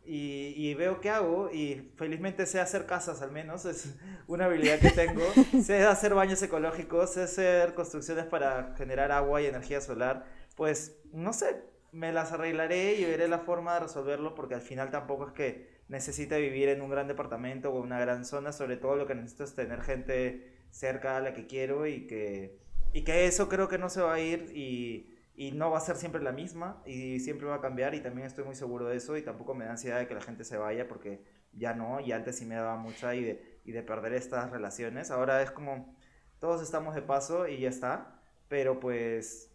y, 0.07 0.55
y 0.57 0.75
veo 0.75 1.01
qué 1.01 1.11
hago 1.11 1.51
y 1.53 1.93
felizmente 1.97 2.47
sé 2.47 2.61
hacer 2.61 2.87
casas 2.87 3.23
al 3.23 3.33
menos, 3.33 3.65
es 3.65 3.95
una 4.27 4.47
habilidad 4.47 4.79
que 4.79 4.91
tengo, 4.91 5.23
sé 5.63 5.83
hacer 5.85 6.15
baños 6.15 6.43
ecológicos, 6.43 7.15
sé 7.15 7.23
hacer 7.23 7.75
construcciones 7.75 8.25
para 8.27 8.75
generar 8.77 9.13
agua 9.13 9.43
y 9.43 9.47
energía 9.47 9.81
solar, 9.81 10.25
pues 10.57 10.99
no 11.13 11.33
sé, 11.33 11.65
me 11.93 12.13
las 12.13 12.33
arreglaré 12.33 12.95
y 12.95 13.05
veré 13.05 13.29
la 13.29 13.41
forma 13.41 13.75
de 13.75 13.81
resolverlo 13.81 14.35
porque 14.35 14.55
al 14.55 14.61
final 14.61 14.91
tampoco 14.91 15.29
es 15.29 15.33
que 15.33 15.77
necesite 15.89 16.41
vivir 16.41 16.69
en 16.69 16.83
un 16.83 16.91
gran 16.91 17.09
departamento 17.09 17.71
o 17.73 17.81
una 17.81 17.99
gran 18.01 18.25
zona, 18.25 18.53
sobre 18.53 18.77
todo 18.77 18.97
lo 18.97 19.07
que 19.07 19.15
necesito 19.15 19.45
es 19.45 19.55
tener 19.55 19.83
gente 19.83 20.53
cerca 20.71 21.17
a 21.17 21.21
la 21.21 21.33
que 21.33 21.47
quiero 21.47 21.87
y 21.87 22.07
que, 22.07 22.59
y 22.93 23.03
que 23.03 23.27
eso 23.27 23.49
creo 23.49 23.69
que 23.69 23.79
no 23.79 23.89
se 23.89 24.03
va 24.03 24.15
a 24.15 24.21
ir 24.21 24.53
y, 24.55 25.16
y 25.37 25.53
no 25.53 25.71
va 25.71 25.79
a 25.79 25.81
ser 25.83 25.97
siempre 25.97 26.23
la 26.23 26.33
misma 26.33 26.83
y 26.87 27.21
siempre 27.21 27.47
va 27.47 27.57
a 27.57 27.61
cambiar 27.61 27.95
y 27.95 28.01
también 28.01 28.27
estoy 28.27 28.45
muy 28.45 28.55
seguro 28.55 28.87
de 28.89 28.97
eso 28.97 29.17
y 29.19 29.23
tampoco 29.23 29.55
me 29.55 29.67
da 29.67 29.73
ansiedad 29.73 29.99
de 29.99 30.07
que 30.09 30.15
la 30.15 30.23
gente 30.23 30.45
se 30.45 30.57
vaya 30.57 30.89
porque 30.89 31.23
ya 31.53 31.75
no 31.75 32.01
y 32.01 32.13
antes 32.13 32.39
sí 32.39 32.47
me 32.47 32.55
daba 32.57 32.77
mucha 32.77 33.15
y 33.15 33.23
de, 33.23 33.61
y 33.65 33.73
de 33.73 33.83
perder 33.83 34.15
estas 34.15 34.51
relaciones. 34.51 35.11
Ahora 35.11 35.43
es 35.43 35.51
como 35.51 35.95
todos 36.41 36.63
estamos 36.63 36.95
de 36.95 37.03
paso 37.03 37.47
y 37.49 37.61
ya 37.61 37.69
está, 37.69 38.21
pero 38.49 38.81
pues... 38.81 39.53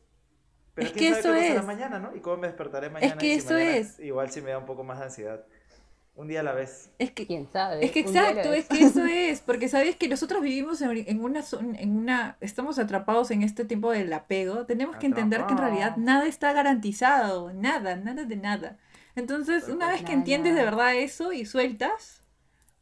Pero 0.74 0.88
Es 0.88 0.94
quién 0.94 1.04
que 1.04 1.14
sabe 1.14 1.22
qué 1.24 1.30
eso 1.30 1.34
pasará 1.36 1.62
es. 1.62 1.64
mañana, 1.64 2.00
¿no? 2.00 2.16
Y 2.16 2.22
cómo 2.22 2.38
me 2.38 2.48
despertaré 2.48 2.90
mañana. 2.90 3.28
que 3.28 3.28
y 3.28 3.40
si 3.40 3.48
eso 3.48 3.54
mañana 3.54 3.78
es. 3.78 4.00
Igual 4.00 4.32
sí 4.32 4.42
me 4.42 4.52
da 4.52 4.58
un 4.60 4.66
poco 4.66 4.84
más 4.84 5.00
de 5.00 5.06
ansiedad. 5.06 5.46
Un 6.14 6.28
día 6.28 6.42
a 6.42 6.44
la 6.44 6.54
vez. 6.54 6.92
Es 7.00 7.12
que, 7.12 7.26
¿Quién 7.26 7.48
sabe? 7.52 7.84
es 7.86 7.92
que 7.92 8.02
exacto, 8.02 8.52
es 8.54 8.68
que 8.68 8.84
eso 8.84 9.06
es, 9.10 9.42
porque 9.42 9.70
sabes 9.70 9.96
que 9.96 10.08
nosotros 10.10 10.42
vivimos 10.42 10.82
en, 10.82 10.92
en 11.08 11.24
una, 11.24 11.42
en 11.78 11.98
una, 11.98 12.38
estamos 12.42 12.78
atrapados 12.80 13.32
en 13.32 13.44
este 13.44 13.64
tiempo 13.66 13.92
del 13.92 14.12
apego, 14.14 14.66
tenemos 14.66 14.98
que 14.98 15.06
entender 15.08 15.46
que 15.46 15.54
en 15.54 15.58
realidad 15.60 15.96
nada 15.98 16.26
está 16.28 16.52
garantizado, 16.54 17.54
nada, 17.54 17.96
nada 17.96 18.26
de 18.26 18.36
nada. 18.36 18.78
Entonces, 19.16 19.68
una 19.68 19.88
vez 19.88 19.98
que 20.00 20.04
Nada. 20.04 20.16
entiendes 20.16 20.56
de 20.56 20.64
verdad 20.64 20.96
eso 20.96 21.34
y 21.34 21.46
sueltas, 21.46 22.22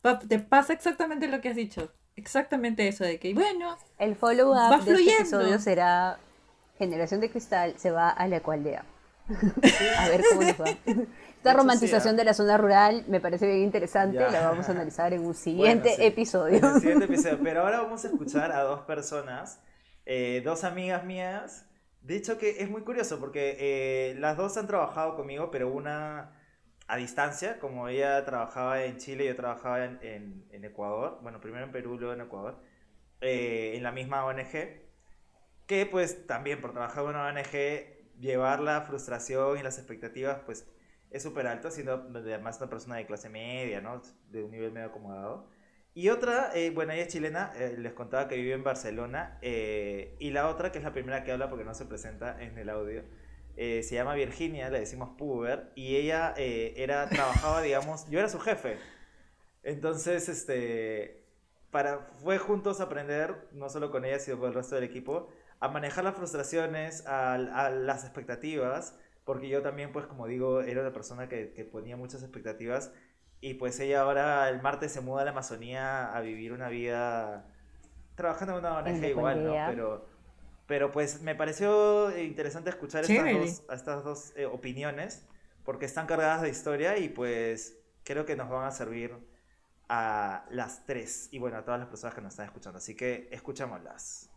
pa- 0.02 0.20
te 0.20 0.40
pasa 0.40 0.74
exactamente 0.74 1.28
lo 1.28 1.40
que 1.42 1.50
has 1.50 1.56
dicho, 1.56 1.92
exactamente 2.16 2.88
eso, 2.88 3.04
de 3.04 3.20
que, 3.20 3.34
bueno, 3.34 3.78
El 4.00 4.16
follow-up 4.16 4.56
Va 4.56 4.78
de 4.80 4.94
este 4.94 5.16
episodio 5.18 5.60
será 5.60 6.20
Generación 6.78 7.20
de 7.22 7.30
Cristal 7.30 7.74
se 7.78 7.92
va 7.92 8.10
a 8.10 8.28
la 8.28 8.38
ecualdea. 8.38 8.86
A 9.98 10.10
ver 10.10 10.22
cómo 10.30 10.42
nos 10.44 10.60
va. 10.60 10.66
Esta 11.38 11.54
romantización 11.54 12.16
¿ah? 12.16 12.18
de 12.18 12.24
la 12.26 12.34
zona 12.34 12.58
rural 12.58 13.06
me 13.08 13.22
parece 13.22 13.46
bien 13.48 13.60
interesante, 13.60 14.18
Ya. 14.18 14.30
la 14.30 14.50
vamos 14.50 14.68
a 14.68 14.72
analizar 14.74 15.14
en 15.14 15.26
un 15.26 15.34
siguiente 15.34 15.96
sí. 15.96 16.06
episodio. 16.06 16.58
En 16.58 16.66
el 16.66 16.82
siguiente 16.82 17.06
episodio. 17.06 17.40
Pero 17.44 17.62
ahora 17.62 17.82
vamos 17.82 18.04
a 18.04 18.08
escuchar 18.10 18.52
a 18.52 18.62
dos 18.64 18.82
personas, 18.82 19.62
eh, 20.06 20.42
dos 20.44 20.64
amigas 20.66 21.06
mías. 21.06 21.66
De 22.02 22.16
hecho 22.18 22.38
que 22.38 22.62
es 22.62 22.70
muy 22.70 22.82
curioso 22.84 23.20
porque 23.20 23.56
eh, 23.60 24.16
las 24.20 24.36
dos 24.38 24.58
han 24.58 24.68
trabajado 24.68 25.16
conmigo, 25.16 25.52
pero 25.52 25.70
una 25.72 26.32
a 26.88 26.96
distancia, 26.98 27.60
como 27.60 27.88
ella 27.88 28.24
trabajaba 28.26 28.84
en 28.84 28.98
Chile, 28.98 29.26
yo 29.26 29.36
trabajaba 29.36 29.84
en, 29.86 30.00
en- 30.02 30.46
en 30.52 30.66
Ecuador, 30.66 31.20
bueno, 31.22 31.40
primero 31.40 31.66
en 31.66 31.72
Perú, 31.72 31.98
luego 32.00 32.14
en 32.14 32.22
Ecuador, 32.22 32.58
eh, 33.22 33.74
en 33.76 33.84
la 33.84 33.92
misma 33.92 34.26
ONG, 34.26 34.82
que 35.68 35.86
pues 35.86 36.26
también 36.26 36.62
por 36.62 36.72
trabajar 36.72 37.04
en 37.04 37.10
una 37.12 37.28
ONG, 37.28 37.99
llevar 38.20 38.60
la 38.60 38.82
frustración 38.82 39.58
y 39.58 39.64
las 39.64 39.78
expectativas, 39.78 40.42
pues 40.46 40.68
es 41.12 41.24
súper 41.24 41.48
alto, 41.48 41.72
siendo 41.72 41.94
además 42.14 42.58
una 42.60 42.70
persona 42.70 42.96
de 42.98 43.06
clase 43.06 43.30
media, 43.30 43.82
¿no? 43.82 44.02
De 44.30 44.44
un 44.44 44.52
nivel 44.52 44.72
medio 44.72 44.88
acomodado. 44.88 45.48
Y 45.96 46.10
otra, 46.10 46.52
eh, 46.54 46.72
bueno, 46.72 46.94
ella 46.94 47.04
es 47.04 47.08
chilena, 47.10 47.52
eh, 47.56 47.76
les 47.78 47.94
contaba 47.94 48.28
que 48.28 48.36
vive 48.36 48.54
en 48.54 48.64
Barcelona, 48.64 49.40
eh, 49.42 50.16
y 50.20 50.32
la 50.32 50.48
otra, 50.48 50.72
que 50.72 50.78
es 50.78 50.84
la 50.84 50.94
primera 50.94 51.24
que 51.24 51.32
habla 51.32 51.50
porque 51.50 51.66
no 51.66 51.74
se 51.74 51.86
presenta 51.86 52.42
en 52.42 52.58
el 52.58 52.70
audio, 52.70 53.04
eh, 53.62 53.84
se 53.84 53.96
llama 53.96 54.14
Virginia, 54.14 54.70
le 54.70 54.80
decimos 54.80 55.10
Puber, 55.18 55.72
y 55.76 55.98
ella 55.98 56.34
eh, 56.38 56.76
era, 56.78 57.10
trabajaba, 57.10 57.62
digamos, 57.62 58.10
yo 58.10 58.20
era 58.20 58.30
su 58.30 58.40
jefe. 58.40 58.78
Entonces, 59.64 60.30
este, 60.30 61.26
para, 61.70 62.08
fue 62.24 62.38
juntos 62.38 62.80
aprender, 62.80 63.50
no 63.52 63.68
solo 63.70 63.92
con 63.92 64.06
ella, 64.06 64.18
sino 64.20 64.40
con 64.40 64.48
el 64.48 64.54
resto 64.54 64.76
del 64.76 64.86
equipo, 64.86 65.30
a 65.60 65.68
manejar 65.70 66.04
las 66.04 66.16
frustraciones, 66.16 67.06
a, 67.06 67.34
a 67.34 67.70
las 67.70 68.04
expectativas, 68.04 68.98
porque 69.26 69.50
yo 69.50 69.62
también, 69.62 69.92
pues 69.92 70.06
como 70.06 70.28
digo, 70.28 70.62
era 70.62 70.82
una 70.82 70.94
persona 70.94 71.28
que, 71.28 71.54
que 71.54 71.66
ponía 71.66 71.98
muchas 71.98 72.24
expectativas, 72.24 72.92
y 73.42 73.54
pues 73.54 73.80
ella 73.80 74.02
ahora 74.02 74.50
el 74.50 74.62
martes 74.62 74.92
se 74.92 75.02
muda 75.02 75.22
a 75.22 75.26
la 75.26 75.32
Amazonía 75.32 76.14
a 76.14 76.22
vivir 76.22 76.52
una 76.52 76.70
vida 76.70 77.46
trabajando 78.16 78.54
en 78.54 78.60
una 78.60 78.78
ONG 78.78 79.04
igual, 79.06 79.46
¿no? 79.46 79.54
Pero, 79.70 80.06
pero 80.68 80.92
pues 80.92 81.22
me 81.22 81.36
pareció 81.36 82.18
interesante 82.20 82.70
escuchar 82.70 83.04
estas 83.10 83.34
dos, 83.34 83.64
a 83.70 83.76
estas 83.76 84.04
dos 84.04 84.34
eh, 84.36 84.46
opiniones, 84.46 85.26
porque 85.64 85.86
están 85.86 86.06
cargadas 86.06 86.42
de 86.42 86.50
historia 86.50 86.98
y 86.98 87.10
pues 87.10 87.80
creo 88.04 88.26
que 88.26 88.36
nos 88.36 88.50
van 88.50 88.66
a 88.66 88.72
servir 88.72 89.16
a 89.88 90.46
las 90.52 90.86
tres 90.86 91.30
y 91.32 91.40
bueno, 91.40 91.58
a 91.58 91.64
todas 91.64 91.80
las 91.80 91.90
personas 91.90 92.14
que 92.14 92.22
nos 92.22 92.34
están 92.34 92.46
escuchando. 92.48 92.78
Así 92.78 92.96
que 92.96 93.30
escuchémoslas. 93.32 94.29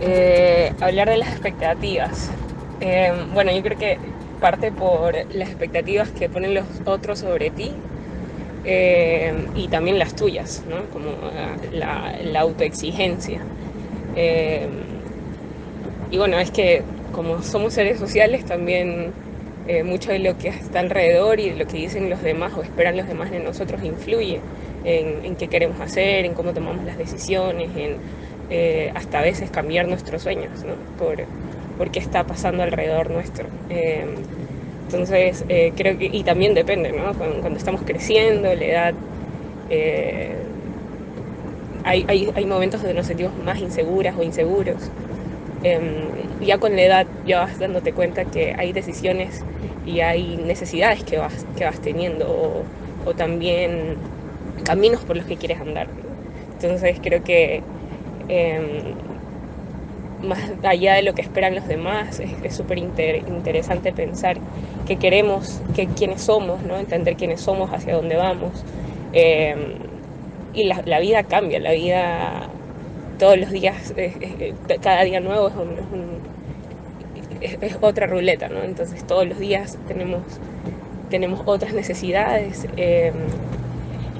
Eh, 0.00 0.72
hablar 0.80 1.08
de 1.08 1.16
las 1.16 1.28
expectativas. 1.30 2.30
Eh, 2.80 3.12
bueno, 3.32 3.52
yo 3.52 3.62
creo 3.62 3.78
que 3.78 3.98
parte 4.40 4.70
por 4.70 5.14
las 5.34 5.48
expectativas 5.48 6.10
que 6.10 6.28
ponen 6.28 6.54
los 6.54 6.64
otros 6.84 7.18
sobre 7.20 7.50
ti 7.50 7.72
eh, 8.64 9.32
y 9.54 9.68
también 9.68 9.98
las 9.98 10.14
tuyas, 10.14 10.62
¿no? 10.68 10.76
Como 10.92 11.10
eh, 11.10 11.70
la, 11.72 12.12
la 12.22 12.40
autoexigencia. 12.40 13.40
Eh, 14.16 14.68
y 16.10 16.18
bueno, 16.18 16.38
es 16.38 16.50
que 16.50 16.82
como 17.12 17.42
somos 17.42 17.74
seres 17.74 17.98
sociales, 17.98 18.44
también 18.44 19.12
eh, 19.66 19.82
mucho 19.82 20.12
de 20.12 20.18
lo 20.20 20.38
que 20.38 20.48
está 20.48 20.80
alrededor 20.80 21.40
y 21.40 21.50
de 21.50 21.56
lo 21.56 21.66
que 21.66 21.76
dicen 21.78 22.08
los 22.08 22.22
demás 22.22 22.52
o 22.56 22.62
esperan 22.62 22.96
los 22.96 23.06
demás 23.08 23.30
de 23.30 23.40
nosotros 23.40 23.82
influye 23.82 24.40
en, 24.84 25.24
en 25.24 25.36
qué 25.36 25.48
queremos 25.48 25.80
hacer, 25.80 26.24
en 26.24 26.34
cómo 26.34 26.52
tomamos 26.52 26.84
las 26.84 26.96
decisiones, 26.96 27.70
en 27.76 27.96
eh, 28.50 28.90
hasta 28.94 29.20
a 29.20 29.22
veces 29.22 29.50
cambiar 29.50 29.86
nuestros 29.88 30.22
sueños, 30.22 30.64
¿no? 30.64 30.74
Por, 30.96 31.26
por 31.76 31.90
qué 31.90 32.00
está 32.00 32.24
pasando 32.24 32.62
alrededor 32.62 33.10
nuestro. 33.10 33.48
Eh, 33.68 34.04
entonces, 34.88 35.44
eh, 35.48 35.72
creo 35.76 35.98
que, 35.98 36.08
y 36.10 36.24
también 36.24 36.54
depende, 36.54 36.92
¿no? 36.92 37.14
Cuando, 37.14 37.58
estamos 37.58 37.82
creciendo, 37.84 38.54
la 38.54 38.64
edad, 38.64 38.94
eh, 39.68 40.42
hay, 41.84 42.04
hay, 42.08 42.30
hay, 42.34 42.46
momentos 42.46 42.80
donde 42.80 42.94
nos 42.94 43.06
sentimos 43.06 43.36
más 43.36 43.58
inseguras 43.60 44.16
o 44.16 44.22
inseguros. 44.22 44.90
Em, 45.62 46.12
ya 46.40 46.58
con 46.58 46.74
la 46.76 46.82
edad 46.82 47.06
ya 47.24 47.40
vas 47.40 47.58
dándote 47.58 47.92
cuenta 47.92 48.24
que 48.24 48.54
hay 48.56 48.72
decisiones 48.72 49.44
y 49.84 50.00
hay 50.00 50.36
necesidades 50.38 51.04
que 51.04 51.18
vas, 51.18 51.46
que 51.56 51.64
vas 51.64 51.80
teniendo 51.80 52.26
o, 52.30 52.64
o 53.04 53.14
también 53.14 53.98
caminos 54.64 55.04
por 55.04 55.16
los 55.16 55.26
que 55.26 55.36
quieres 55.36 55.60
andar. 55.60 55.88
Entonces 56.52 56.98
creo 57.02 57.22
que 57.22 57.62
em, 58.28 58.94
más 60.22 60.40
allá 60.62 60.94
de 60.94 61.02
lo 61.02 61.14
que 61.14 61.22
esperan 61.22 61.54
los 61.54 61.66
demás, 61.68 62.20
es 62.20 62.54
súper 62.54 62.78
interesante 62.78 63.92
pensar 63.92 64.36
qué 64.86 64.96
queremos, 64.96 65.62
qué, 65.74 65.86
quiénes 65.86 66.22
somos, 66.22 66.62
¿no? 66.62 66.76
entender 66.78 67.16
quiénes 67.16 67.40
somos, 67.40 67.70
hacia 67.72 67.94
dónde 67.94 68.16
vamos. 68.16 68.64
Em, 69.12 69.74
y 70.54 70.64
la, 70.64 70.98
vida 70.98 71.22
cambia, 71.22 71.60
la 71.60 71.72
vida 71.72 72.48
todos 73.18 73.38
los 73.38 73.50
días, 73.50 73.94
cada 74.82 75.04
día 75.04 75.20
nuevo 75.20 75.50
es, 77.40 77.58
es, 77.60 77.78
otra 77.80 78.06
ruleta, 78.06 78.48
¿no? 78.48 78.62
entonces 78.62 79.06
todos 79.06 79.26
los 79.26 79.38
días 79.38 79.78
tenemos, 79.86 80.22
tenemos 81.10 81.42
otras 81.44 81.74
necesidades. 81.74 82.66
Em, 82.76 83.14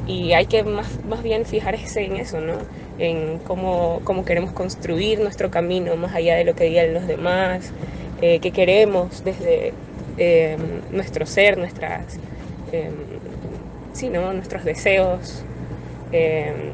y 0.07 0.33
hay 0.33 0.47
que 0.47 0.63
más, 0.63 1.05
más 1.05 1.23
bien 1.23 1.45
fijarse 1.45 2.05
en 2.05 2.17
eso, 2.17 2.41
¿no? 2.41 2.55
En 2.99 3.39
cómo, 3.41 4.01
cómo, 4.05 4.25
queremos 4.25 4.53
construir 4.53 5.21
nuestro 5.21 5.51
camino 5.51 5.97
más 5.97 6.15
allá 6.15 6.37
de 6.37 6.45
lo 6.45 6.55
que 6.55 6.65
digan 6.65 6.95
los 6.95 7.07
demás, 7.07 7.73
eh, 8.21 8.41
qué 8.41 8.51
queremos 8.51 9.23
desde 9.25 9.73
em, 10.17 10.83
nuestro 10.91 11.25
ser, 11.25 11.57
nuestras, 11.57 12.19
eh, 12.73 12.91
sí, 13.93 14.09
¿no? 14.09 14.33
nuestros 14.33 14.65
deseos 14.65 15.45
em, 16.13 16.73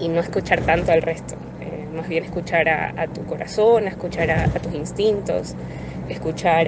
y 0.00 0.08
no 0.08 0.20
escuchar 0.20 0.62
tanto 0.62 0.90
al 0.90 1.02
resto, 1.02 1.36
eh, 1.60 1.86
más 1.94 2.08
bien 2.08 2.24
escuchar 2.24 2.68
a, 2.68 3.06
tu 3.06 3.24
corazón, 3.24 3.86
escuchar 3.86 4.30
a, 4.30 4.48
tus 4.48 4.74
instintos, 4.74 5.54
escuchar 6.08 6.66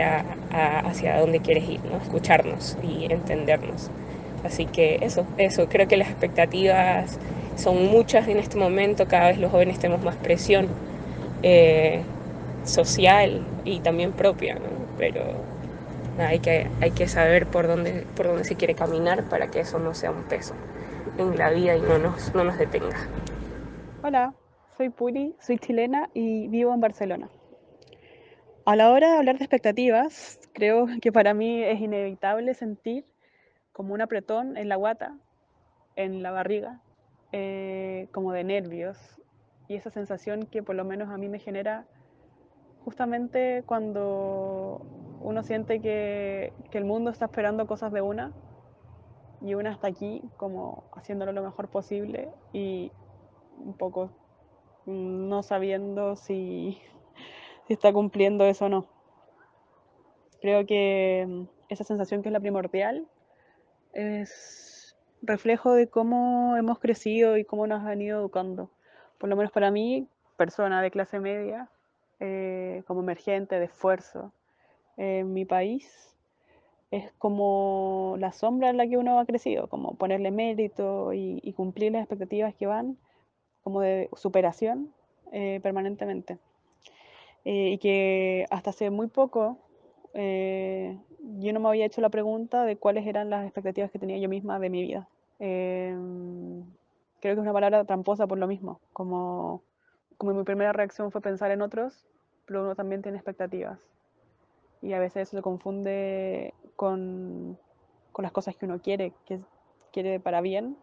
hacia 0.51 1.19
dónde 1.19 1.41
quieres 1.41 1.69
ir, 1.69 1.81
¿no? 1.85 1.97
escucharnos 1.99 2.77
y 2.83 3.13
entendernos. 3.13 3.91
Así 4.45 4.67
que 4.67 4.99
eso, 5.01 5.27
eso, 5.39 5.67
creo 5.69 5.89
que 5.89 5.97
las 5.97 6.09
expectativas 6.11 7.19
son 7.57 7.87
muchas 7.87 8.29
en 8.29 8.39
este 8.39 8.57
momento, 8.57 9.07
cada 9.07 9.29
vez 9.29 9.39
los 9.39 9.51
jóvenes 9.51 9.79
tenemos 9.79 10.05
más 10.05 10.17
presión 10.17 10.69
eh, 11.43 12.03
social 12.65 13.43
y 13.65 13.81
también 13.81 14.13
propia, 14.13 14.59
pero 14.99 15.23
hay, 16.19 16.39
que, 16.41 16.69
hay 16.81 16.91
que 16.91 17.07
saber 17.07 17.47
por 17.47 17.67
dónde, 17.67 18.07
por 18.17 18.27
dónde 18.27 18.45
se 18.45 18.57
quiere 18.57 18.75
caminar 18.75 19.25
para 19.29 19.51
que 19.51 19.61
eso 19.61 19.79
no 19.79 19.95
sea 19.95 20.11
un 20.11 20.23
peso 20.25 20.55
en 21.19 21.37
la 21.37 21.51
vida 21.51 21.77
y 21.77 21.81
no 21.81 21.99
nos, 21.99 22.35
no 22.35 22.45
nos 22.45 22.59
detenga. 22.59 22.97
Hola, 24.03 24.35
soy 24.77 24.91
Puri, 24.91 25.35
soy 25.41 25.59
chilena 25.59 26.11
y 26.15 26.49
vivo 26.49 26.75
en 26.75 26.81
Barcelona. 26.81 27.29
A 28.67 28.77
la 28.77 28.91
hora 28.91 29.11
de 29.11 29.17
hablar 29.19 29.39
de 29.39 29.45
expectativas, 29.45 30.41
creo 30.55 30.87
que 31.03 31.13
para 31.13 31.35
mí 31.35 31.63
es 31.63 31.81
inevitable 31.81 32.55
sentir 32.55 33.05
como 33.73 33.93
un 33.93 34.01
apretón 34.01 34.57
en 34.57 34.69
la 34.69 34.77
guata, 34.77 35.19
en 35.97 36.23
la 36.23 36.31
barriga, 36.31 36.81
eh, 37.37 38.07
como 38.13 38.33
de 38.33 38.45
nervios. 38.45 38.97
Y 39.67 39.75
esa 39.75 39.91
sensación 39.91 40.47
que 40.47 40.63
por 40.63 40.77
lo 40.77 40.85
menos 40.85 41.11
a 41.11 41.17
mí 41.17 41.29
me 41.29 41.41
genera 41.41 41.85
justamente 42.85 43.65
cuando 43.67 44.87
uno 45.21 45.43
siente 45.43 45.81
que, 45.81 46.53
el 46.71 46.85
mundo 46.85 47.11
está 47.11 47.25
esperando 47.25 47.67
cosas 47.67 47.93
de 47.93 48.03
una 48.03 48.33
y 49.41 49.55
una 49.55 49.73
está 49.73 49.89
aquí 49.89 50.23
como 50.37 50.85
haciéndolo 50.95 51.33
lo 51.33 51.43
mejor 51.43 51.69
posible 51.69 52.29
y 52.53 52.93
un 53.59 53.75
poco 53.75 54.11
no 54.87 55.43
sabiendo 55.43 56.15
si, 56.15 56.79
si 57.67 57.73
está 57.73 57.93
cumpliendo 57.93 58.45
eso 58.45 58.67
o 58.67 58.69
no. 58.69 58.87
Creo 60.41 60.67
que 60.67 61.47
esa 61.69 61.83
sensación 61.83 62.23
que 62.23 62.29
es 62.29 62.33
la 62.33 62.41
primordial 62.41 63.09
es 63.93 64.74
reflejo 65.27 65.73
de 65.73 65.89
cómo 65.89 66.57
hemos 66.57 66.79
crecido 66.79 67.37
y 67.37 67.45
cómo 67.45 67.67
nos 67.67 67.85
han 67.85 68.01
ido 68.01 68.21
educando. 68.21 68.71
Por 69.19 69.29
lo 69.29 69.37
menos 69.37 69.53
para 69.53 69.71
mí, 69.71 70.07
persona 70.37 70.83
de 70.83 70.91
clase 70.91 71.21
media, 71.21 71.69
eh, 72.21 72.83
como 72.87 73.01
emergente, 73.01 73.59
de 73.59 73.67
esfuerzo, 73.67 74.33
en 74.97 75.33
mi 75.33 75.45
país, 75.45 76.15
es 76.91 77.13
como 77.19 78.17
la 78.19 78.33
sombra 78.33 78.71
en 78.71 78.77
la 78.77 78.87
que 78.87 78.97
uno 78.97 79.19
ha 79.19 79.27
crecido, 79.27 79.69
como 79.69 79.95
ponerle 79.95 80.31
mérito 80.31 81.13
y, 81.13 81.53
cumplir 81.57 81.93
las 81.93 82.03
expectativas 82.03 82.55
que 82.55 82.67
van, 82.67 82.97
como 83.63 83.81
de 83.81 84.09
superación 84.15 84.93
eh, 85.33 85.61
permanentemente. 85.63 86.39
Eh, 87.45 87.71
y 87.73 87.79
que 87.79 88.47
hasta 88.51 88.71
hace 88.71 88.91
muy 88.91 89.09
poco 89.09 89.59
yo 90.15 91.53
no 91.53 91.61
me 91.61 91.69
había 91.69 91.87
hecho 91.87 92.01
la 92.01 92.09
pregunta 92.09 92.65
de 92.65 92.77
cuáles 92.77 93.07
eran 93.07 93.31
las 93.31 93.45
expectativas 93.45 93.91
que 93.91 93.99
tenía 93.99 94.19
yo 94.19 94.29
misma 94.29 94.59
de 94.59 94.71
mi 94.71 94.83
vida. 94.83 95.09
Em, 95.47 96.65
creo 97.21 97.35
que 97.35 97.39
es 97.39 97.39
una 97.39 97.53
palabra 97.53 97.85
tramposa 97.85 98.27
por 98.27 98.39
lo 98.39 98.47
mismo, 98.47 98.81
como, 98.95 99.63
como 100.17 100.33
mi 100.33 100.43
primera 100.43 100.73
reacción 100.73 101.11
fue 101.11 101.21
pensar 101.21 101.51
en 101.51 101.61
otros, 101.61 102.07
pero 102.47 102.63
uno 102.63 102.75
también 102.75 103.03
tiene 103.03 103.19
expectativas. 103.19 103.79
Y 104.81 104.95
a 104.95 104.99
veces 104.99 105.29
eso 105.29 105.37
se 105.37 105.43
confunde 105.43 106.55
con, 106.77 107.59
con 108.13 108.23
las 108.23 108.33
cosas 108.33 108.57
que 108.57 108.65
uno 108.65 108.81
quiere, 108.81 109.13
que 109.27 109.39
quiere 109.93 110.19
para 110.19 110.41
bien, 110.41 110.79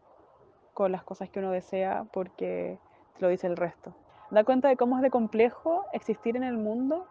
con 0.76 0.92
las 0.92 1.04
cosas 1.04 1.32
que 1.32 1.40
uno 1.40 1.50
desea 1.50 2.06
porque 2.14 2.78
te 3.16 3.22
lo 3.22 3.30
dice 3.30 3.48
el 3.48 3.58
resto. 3.58 3.96
Da 4.30 4.44
cuenta 4.44 4.70
de 4.70 4.78
cómo 4.78 4.98
es 4.98 5.02
de 5.02 5.10
complejo 5.10 5.86
existir 5.92 6.38
en 6.38 6.44
el 6.44 6.58
mundo 6.58 7.08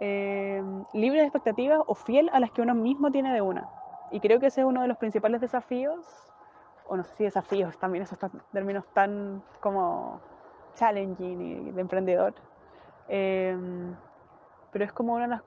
eh, 0.00 0.62
libre 0.94 1.20
de 1.20 1.26
expectativas 1.26 1.80
o 1.86 1.94
fiel 1.94 2.30
a 2.32 2.40
las 2.40 2.50
que 2.50 2.62
uno 2.62 2.74
mismo 2.74 3.12
tiene 3.12 3.34
de 3.34 3.42
una. 3.42 3.68
Y 4.10 4.20
creo 4.20 4.40
que 4.40 4.46
ese 4.46 4.62
es 4.62 4.66
uno 4.66 4.80
de 4.80 4.88
los 4.88 4.96
principales 4.96 5.42
desafíos, 5.42 6.27
o 6.88 6.96
no 6.96 7.04
sé 7.04 7.14
si 7.16 7.24
desafíos, 7.24 7.78
también 7.78 8.02
esos 8.02 8.18
términos 8.52 8.84
tan 8.92 9.42
como 9.60 10.20
challenging 10.74 11.68
y 11.68 11.70
de 11.70 11.80
emprendedor. 11.80 12.34
Em, 13.08 13.94
pero 14.72 14.84
es 14.84 14.92
como 14.92 15.14
una 15.14 15.24
de 15.24 15.30
las 15.30 15.42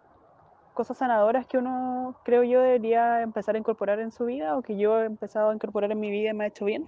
cosas 0.74 0.98
sanadoras 0.98 1.46
que 1.48 1.58
uno, 1.58 2.16
creo 2.24 2.44
yo, 2.44 2.62
debería 2.62 3.22
empezar 3.22 3.56
a 3.56 3.58
incorporar 3.58 4.00
en 4.00 4.12
su 4.12 4.26
vida 4.26 4.58
o 4.58 4.62
que 4.62 4.78
yo 4.78 5.02
he 5.02 5.06
empezado 5.06 5.50
a 5.50 5.54
incorporar 5.54 5.92
en 5.92 6.00
mi 6.00 6.10
vida 6.10 6.32
y 6.32 6.34
me 6.34 6.46
ha 6.46 6.48
hecho 6.48 6.66
bien 6.66 6.86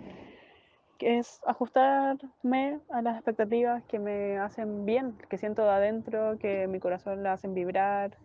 es 1.03 1.41
ajustarme 1.45 2.79
a 2.89 3.01
las 3.01 3.15
expectativas 3.15 3.83
que 3.83 3.99
me 3.99 4.39
hacen 4.39 4.85
bien, 4.85 5.17
que 5.29 5.37
siento 5.37 5.63
de 5.63 5.69
adentro, 5.69 6.37
que 6.39 6.67
mi 6.67 6.79
corazón 6.79 7.23
la 7.23 7.33
hacen 7.33 7.53
vibrar 7.53 8.17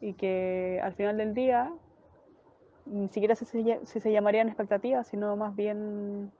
y 0.00 0.14
que 0.14 0.80
al 0.82 0.94
final 0.94 1.16
del 1.16 1.34
día 1.34 1.72
ni 2.90 3.08
siquiera 3.08 3.36
si 3.36 3.44
se, 3.44 3.86
se 3.86 4.12
llamarían 4.12 4.48
expectativas, 4.48 5.06
sino 5.06 5.36
más 5.36 5.54
bien 5.54 6.30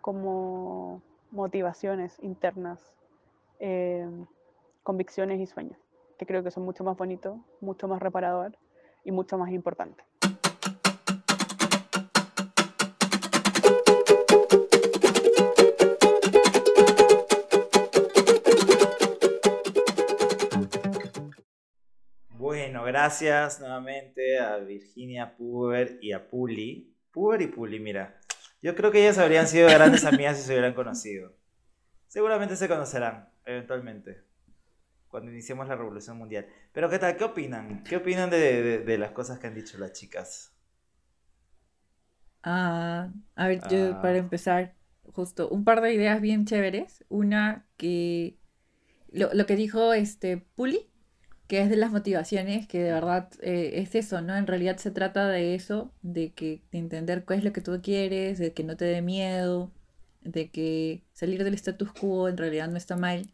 como 0.00 1.00
motivaciones 1.30 2.18
internas, 2.22 2.80
eh, 3.60 4.08
convicciones 4.82 5.40
y 5.40 5.46
sueños, 5.46 5.78
que 6.18 6.26
creo 6.26 6.42
que 6.42 6.50
son 6.50 6.64
mucho 6.64 6.82
más 6.82 6.96
bonitos, 6.96 7.38
mucho 7.60 7.86
más 7.86 8.00
reparador 8.00 8.56
y 9.04 9.12
mucho 9.12 9.38
más 9.38 9.50
importantes. 9.52 10.04
Gracias 22.90 23.60
nuevamente 23.60 24.40
a 24.40 24.56
Virginia 24.56 25.36
Puber 25.36 26.00
y 26.02 26.10
a 26.10 26.28
Puli. 26.28 26.92
Puber 27.12 27.40
y 27.40 27.46
Puli, 27.46 27.78
mira. 27.78 28.20
Yo 28.62 28.74
creo 28.74 28.90
que 28.90 29.00
ellas 29.00 29.16
habrían 29.18 29.46
sido 29.46 29.68
grandes 29.68 30.04
amigas 30.04 30.36
si 30.36 30.42
se 30.42 30.52
hubieran 30.52 30.74
conocido. 30.74 31.32
Seguramente 32.08 32.56
se 32.56 32.66
conocerán, 32.66 33.28
eventualmente, 33.44 34.24
cuando 35.06 35.30
iniciemos 35.30 35.68
la 35.68 35.76
revolución 35.76 36.18
mundial. 36.18 36.48
Pero 36.72 36.90
¿qué 36.90 36.98
tal? 36.98 37.16
¿Qué 37.16 37.22
opinan? 37.22 37.84
¿Qué 37.84 37.96
opinan 37.96 38.28
de, 38.28 38.96
las 38.98 39.12
cosas 39.12 39.38
que 39.38 39.46
han 39.46 39.54
dicho 39.54 39.78
las 39.78 39.92
chicas? 39.92 40.52
Ah, 42.42 43.12
a 43.36 43.46
ver, 43.46 43.60
yo 43.70 43.94
ah. 43.94 44.02
para 44.02 44.16
empezar, 44.16 44.74
justo 45.04 45.48
un 45.48 45.62
par 45.62 45.80
de 45.80 45.94
ideas 45.94 46.20
bien 46.20 46.44
chéveres. 46.44 47.04
Una 47.08 47.68
que 47.76 48.36
lo, 49.12 49.32
lo 49.32 49.46
que 49.46 49.54
dijo 49.54 49.92
este 49.92 50.38
Puli, 50.38 50.89
que 51.50 51.62
es 51.62 51.70
de 51.70 51.76
las 51.76 51.92
motivaciones, 51.92 52.68
que 52.68 52.80
de 52.82 52.92
verdad 52.94 53.28
eh, 53.42 53.72
es 53.76 53.94
eso, 53.96 54.22
¿no? 54.22 54.36
En 54.36 54.48
realidad 54.48 54.78
se 54.78 54.92
trata 54.92 55.28
de 55.28 55.54
eso, 55.56 55.92
de 56.02 56.32
que 56.34 56.62
de 56.72 56.78
entender 56.80 57.26
qué 57.26 57.34
es 57.36 57.44
lo 57.44 57.52
que 57.54 57.60
tú 57.62 57.80
quieres, 57.82 58.38
de 58.40 58.54
que 58.54 58.64
no 58.64 58.78
te 58.78 58.86
dé 58.86 59.02
miedo, 59.02 59.72
de 60.22 60.50
que 60.50 61.02
salir 61.14 61.44
del 61.44 61.54
status 61.54 61.92
quo 61.92 62.28
en 62.28 62.36
realidad 62.38 62.68
no 62.70 62.76
está 62.78 62.96
mal 62.96 63.30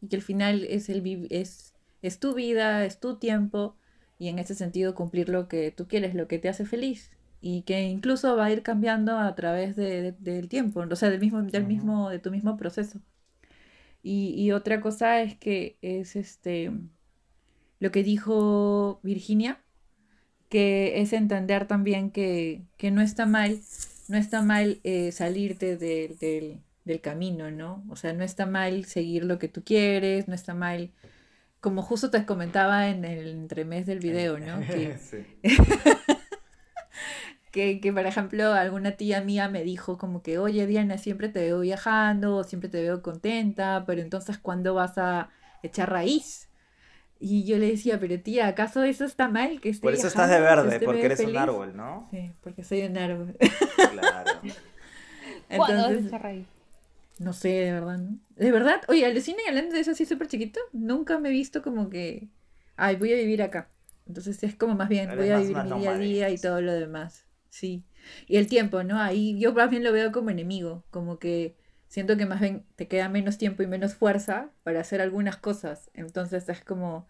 y 0.00 0.08
que 0.08 0.16
al 0.16 0.22
final 0.22 0.64
es 0.64 0.88
el 0.88 1.28
es 1.30 1.74
es 2.02 2.18
tu 2.20 2.34
vida, 2.34 2.84
es 2.86 2.98
tu 3.00 3.18
tiempo 3.18 3.76
y 4.18 4.28
en 4.28 4.38
ese 4.38 4.54
sentido 4.54 4.94
cumplir 4.94 5.28
lo 5.28 5.48
que 5.48 5.70
tú 5.70 5.86
quieres, 5.88 6.14
lo 6.14 6.28
que 6.28 6.38
te 6.38 6.48
hace 6.48 6.64
feliz 6.66 7.10
y 7.42 7.62
que 7.62 7.82
incluso 7.82 8.36
va 8.36 8.46
a 8.46 8.52
ir 8.52 8.62
cambiando 8.62 9.18
a 9.18 9.34
través 9.34 9.76
de- 9.76 10.02
de- 10.02 10.12
del 10.12 10.48
tiempo, 10.48 10.80
o 10.90 10.96
sea, 10.96 11.10
del 11.10 11.20
mismo, 11.20 11.42
del 11.42 11.66
mismo, 11.66 12.10
de 12.10 12.18
tu 12.18 12.30
mismo 12.30 12.56
proceso. 12.56 13.00
Y, 14.02 14.34
y 14.36 14.52
otra 14.52 14.80
cosa 14.80 15.20
es 15.22 15.36
que 15.36 15.76
es 15.82 16.16
este 16.16 16.70
lo 17.80 17.90
que 17.90 18.04
dijo 18.04 19.00
Virginia, 19.02 19.60
que 20.48 21.00
es 21.00 21.12
entender 21.12 21.66
también 21.66 22.10
que, 22.12 22.62
que 22.76 22.90
no 22.92 23.00
está 23.02 23.26
mal, 23.26 23.60
no 24.08 24.16
está 24.16 24.42
mal 24.42 24.80
eh, 24.84 25.10
salirte 25.12 25.76
de- 25.76 26.16
del, 26.20 26.60
del 26.84 27.00
camino, 27.00 27.50
¿no? 27.50 27.84
O 27.88 27.96
sea, 27.96 28.12
no 28.12 28.22
está 28.24 28.46
mal 28.46 28.84
seguir 28.84 29.24
lo 29.24 29.38
que 29.38 29.48
tú 29.48 29.62
quieres, 29.64 30.28
no 30.28 30.34
está 30.34 30.54
mal, 30.54 30.90
como 31.60 31.82
justo 31.82 32.10
te 32.10 32.24
comentaba 32.26 32.88
en 32.88 33.04
el 33.04 33.28
entremés 33.28 33.86
del 33.86 34.00
video, 34.00 34.38
¿no? 34.38 34.60
Que, 35.42 35.42
que, 37.52 37.80
que, 37.80 37.92
por 37.92 38.06
ejemplo, 38.06 38.52
alguna 38.52 38.92
tía 38.92 39.20
mía 39.22 39.48
me 39.48 39.64
dijo 39.64 39.98
como 39.98 40.22
que, 40.22 40.38
oye, 40.38 40.66
Diana, 40.66 40.98
siempre 40.98 41.28
te 41.28 41.40
veo 41.40 41.60
viajando, 41.60 42.44
siempre 42.44 42.68
te 42.68 42.82
veo 42.82 43.02
contenta, 43.02 43.84
pero 43.86 44.00
entonces, 44.02 44.38
¿cuándo 44.38 44.74
vas 44.74 44.98
a 44.98 45.30
echar 45.62 45.90
raíz? 45.90 46.48
Y 47.20 47.44
yo 47.44 47.58
le 47.58 47.68
decía, 47.72 48.00
pero 48.00 48.20
tía, 48.20 48.48
¿acaso 48.48 48.82
eso 48.82 49.04
está 49.04 49.28
mal 49.28 49.60
que 49.60 49.68
esté 49.70 49.82
Por 49.82 49.94
eso 49.94 50.08
estás 50.08 50.30
de 50.30 50.40
viajando? 50.40 50.64
verde, 50.64 50.68
¿Usted 50.76 50.80
me 50.80 50.86
porque 50.86 51.06
eres 51.06 51.24
un 51.24 51.26
feliz?". 51.26 51.40
árbol, 51.40 51.76
¿no? 51.76 52.08
Sí, 52.10 52.32
porque 52.42 52.64
soy 52.64 52.82
un 52.82 52.96
árbol. 52.98 53.36
Claro. 53.86 54.40
¿Cuándo 55.56 55.82
vas 55.90 56.12
a 56.12 56.18
Entonces, 56.18 56.18
raíz? 56.18 56.46
no 57.18 57.32
sé, 57.32 57.48
de 57.50 57.72
verdad, 57.72 57.98
¿no? 57.98 58.18
De 58.36 58.52
verdad, 58.52 58.80
oye, 58.88 59.04
alucina 59.06 59.38
y 59.44 59.48
hablando 59.48 59.74
de 59.74 59.80
eso 59.80 59.90
así 59.92 60.06
súper 60.06 60.28
chiquito, 60.28 60.60
nunca 60.72 61.18
me 61.18 61.28
he 61.28 61.32
visto 61.32 61.62
como 61.62 61.90
que, 61.90 62.28
ay, 62.76 62.96
voy 62.96 63.12
a 63.12 63.16
vivir 63.16 63.42
acá. 63.42 63.68
Entonces 64.06 64.42
es 64.42 64.56
como 64.56 64.74
más 64.74 64.88
bien, 64.88 65.10
Eres 65.10 65.16
voy 65.18 65.30
a 65.30 65.38
vivir 65.38 65.56
mi 65.64 65.72
día 65.80 65.90
a 65.92 65.98
día 65.98 66.30
y 66.30 66.38
todo 66.38 66.60
lo 66.62 66.72
demás. 66.72 67.26
Sí. 67.50 67.84
Y 68.26 68.36
el 68.38 68.46
tiempo, 68.48 68.82
¿no? 68.84 68.98
Ahí 69.00 69.38
yo 69.38 69.52
más 69.52 69.70
bien 69.70 69.84
lo 69.84 69.92
veo 69.92 70.12
como 70.12 70.30
enemigo, 70.30 70.84
como 70.90 71.18
que 71.18 71.56
siento 71.90 72.16
que 72.18 72.26
más 72.26 72.40
bien 72.40 72.66
te 72.76 72.88
queda 72.88 73.10
menos 73.10 73.38
tiempo 73.38 73.62
y 73.64 73.68
menos 73.68 73.94
fuerza 73.96 74.52
para 74.64 74.80
hacer 74.82 75.02
algunas 75.02 75.38
cosas. 75.38 75.90
Entonces 75.94 76.48
es 76.50 76.62
como, 76.64 77.08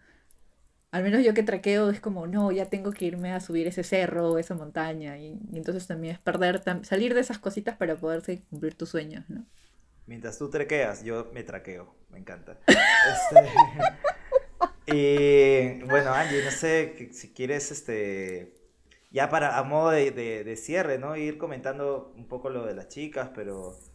al 0.91 1.03
menos 1.03 1.23
yo 1.25 1.33
que 1.33 1.43
traqueo 1.43 1.89
es 1.91 2.01
como, 2.01 2.27
no, 2.27 2.51
ya 2.51 2.67
tengo 2.69 2.91
que 2.93 3.05
irme 3.05 3.33
a 3.33 3.39
subir 3.41 3.67
ese 3.67 3.83
cerro 3.83 4.31
o 4.31 4.37
esa 4.39 4.55
montaña. 4.55 5.17
Y, 5.19 5.39
entonces 5.53 5.87
también 5.87 6.15
es 6.15 6.19
perder, 6.21 6.63
salir 6.85 7.13
de 7.15 7.21
esas 7.21 7.39
cositas 7.39 7.77
para 7.77 7.97
poderse 7.97 8.43
cumplir 8.49 8.75
tus 8.75 8.89
sueños, 8.89 9.25
¿no? 9.29 9.45
Mientras 10.05 10.37
tú 10.37 10.49
trequeas, 10.49 11.03
yo 11.03 11.29
me 11.33 11.43
traqueo. 11.43 11.95
Me 12.09 12.19
encanta. 12.19 12.59
Este, 13.03 13.53
Y 14.85 15.83
bueno, 15.85 16.13
Angie, 16.13 16.43
no 16.43 16.51
sé 16.51 17.09
si 17.13 17.33
quieres, 17.33 17.71
este, 17.71 18.55
ya 19.11 19.29
para, 19.29 19.57
a 19.57 19.63
modo 19.63 19.91
de, 19.91 20.11
de- 20.11 20.43
de 20.43 20.57
cierre, 20.57 20.97
¿no? 20.97 21.15
Ir 21.17 21.37
comentando 21.37 22.13
un 22.17 22.27
poco 22.27 22.49
lo 22.49 22.65
de 22.65 22.73
las 22.75 22.87
chicas, 22.89 23.31
pero, 23.35 23.90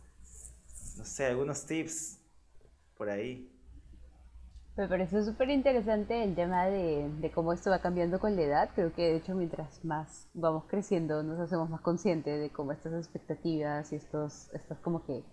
no 0.97 1.05
sé, 1.05 1.27
algunos 1.27 1.67
tips 1.67 2.19
por 2.97 3.09
ahí. 3.09 3.53
Me 4.77 4.89
pareció 4.89 5.25
súper 5.25 5.49
interesante 5.49 6.23
el 6.23 6.35
tema 6.35 6.67
de, 6.67 7.11
de 7.21 7.31
cómo 7.31 7.55
esto 7.55 7.71
va 7.71 7.81
cambiando 7.81 8.21
con 8.21 8.37
la 8.37 8.43
edad. 8.43 8.71
Creo 8.75 8.93
que 8.93 9.03
de 9.03 9.17
hecho 9.17 9.35
mientras 9.35 9.83
más 9.85 10.29
vamos 10.35 10.65
creciendo 10.69 11.23
nos 11.23 11.41
hacemos 11.41 11.71
más 11.71 11.81
conscientes 11.81 12.39
de 12.41 12.51
cómo 12.51 12.73
estas 12.73 12.93
expectativas 12.93 13.91
y 13.93 13.97
estos, 13.97 14.53
estos 14.53 14.79
como 14.81 15.05
que 15.05 15.25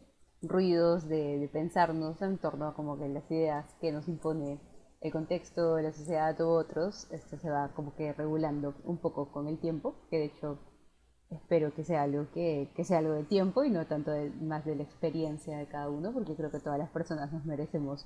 ruidos 0.41 1.09
de, 1.09 1.39
de 1.39 1.47
pensarnos 1.49 2.21
en 2.21 2.37
torno 2.37 2.67
a 2.67 2.73
como 2.73 2.97
que 2.97 3.09
las 3.09 3.29
ideas 3.31 3.65
que 3.81 3.91
nos 3.91 4.07
impone 4.07 4.59
el 5.01 5.11
contexto, 5.11 5.77
la 5.79 5.91
sociedad 5.91 6.39
u 6.39 6.47
otros, 6.47 7.11
esto 7.11 7.37
se 7.37 7.49
va 7.49 7.73
como 7.75 7.93
que 7.95 8.13
regulando 8.13 8.73
un 8.85 8.97
poco 8.97 9.29
con 9.33 9.49
el 9.49 9.59
tiempo, 9.59 9.95
que 10.09 10.17
de 10.17 10.25
hecho 10.25 10.57
espero 11.33 11.73
que 11.73 11.83
sea 11.83 12.03
algo 12.03 12.27
que, 12.33 12.69
que 12.75 12.83
sea 12.85 12.99
algo 12.99 13.13
de 13.13 13.23
tiempo 13.23 13.63
y 13.63 13.69
no 13.69 13.85
tanto 13.87 14.11
de- 14.11 14.29
más 14.41 14.65
de 14.65 14.75
la 14.75 14.83
experiencia 14.83 15.57
de 15.57 15.67
cada 15.67 15.89
uno, 15.89 16.11
porque 16.13 16.35
creo 16.35 16.51
que 16.51 16.59
todas 16.59 16.79
las 16.79 16.89
personas 16.89 17.31
nos 17.33 17.45
merecemos 17.45 18.05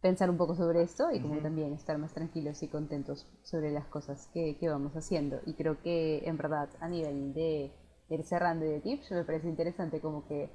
pensar 0.00 0.30
un 0.30 0.36
poco 0.38 0.54
sobre 0.56 0.82
esto 0.82 1.10
y 1.12 1.20
como 1.20 1.36
también 1.40 1.72
estar 1.74 1.98
más 1.98 2.12
tranquilos 2.14 2.62
y 2.62 2.68
contentos 2.68 3.26
sobre 3.42 3.70
las 3.70 3.86
cosas 3.86 4.28
que, 4.32 4.56
que 4.58 4.68
vamos 4.68 4.94
haciendo. 4.96 5.40
Y 5.46 5.54
creo 5.54 5.80
que 5.82 6.22
en 6.26 6.36
verdad 6.38 6.68
a 6.80 6.88
nivel 6.88 7.34
de 7.34 7.70
ir 8.10 8.24
cerrando 8.24 8.64
y 8.66 8.70
de 8.70 8.80
tips 8.80 9.10
me 9.12 9.24
parece 9.24 9.48
interesante 9.48 10.00
como 10.00 10.26
que 10.26 10.48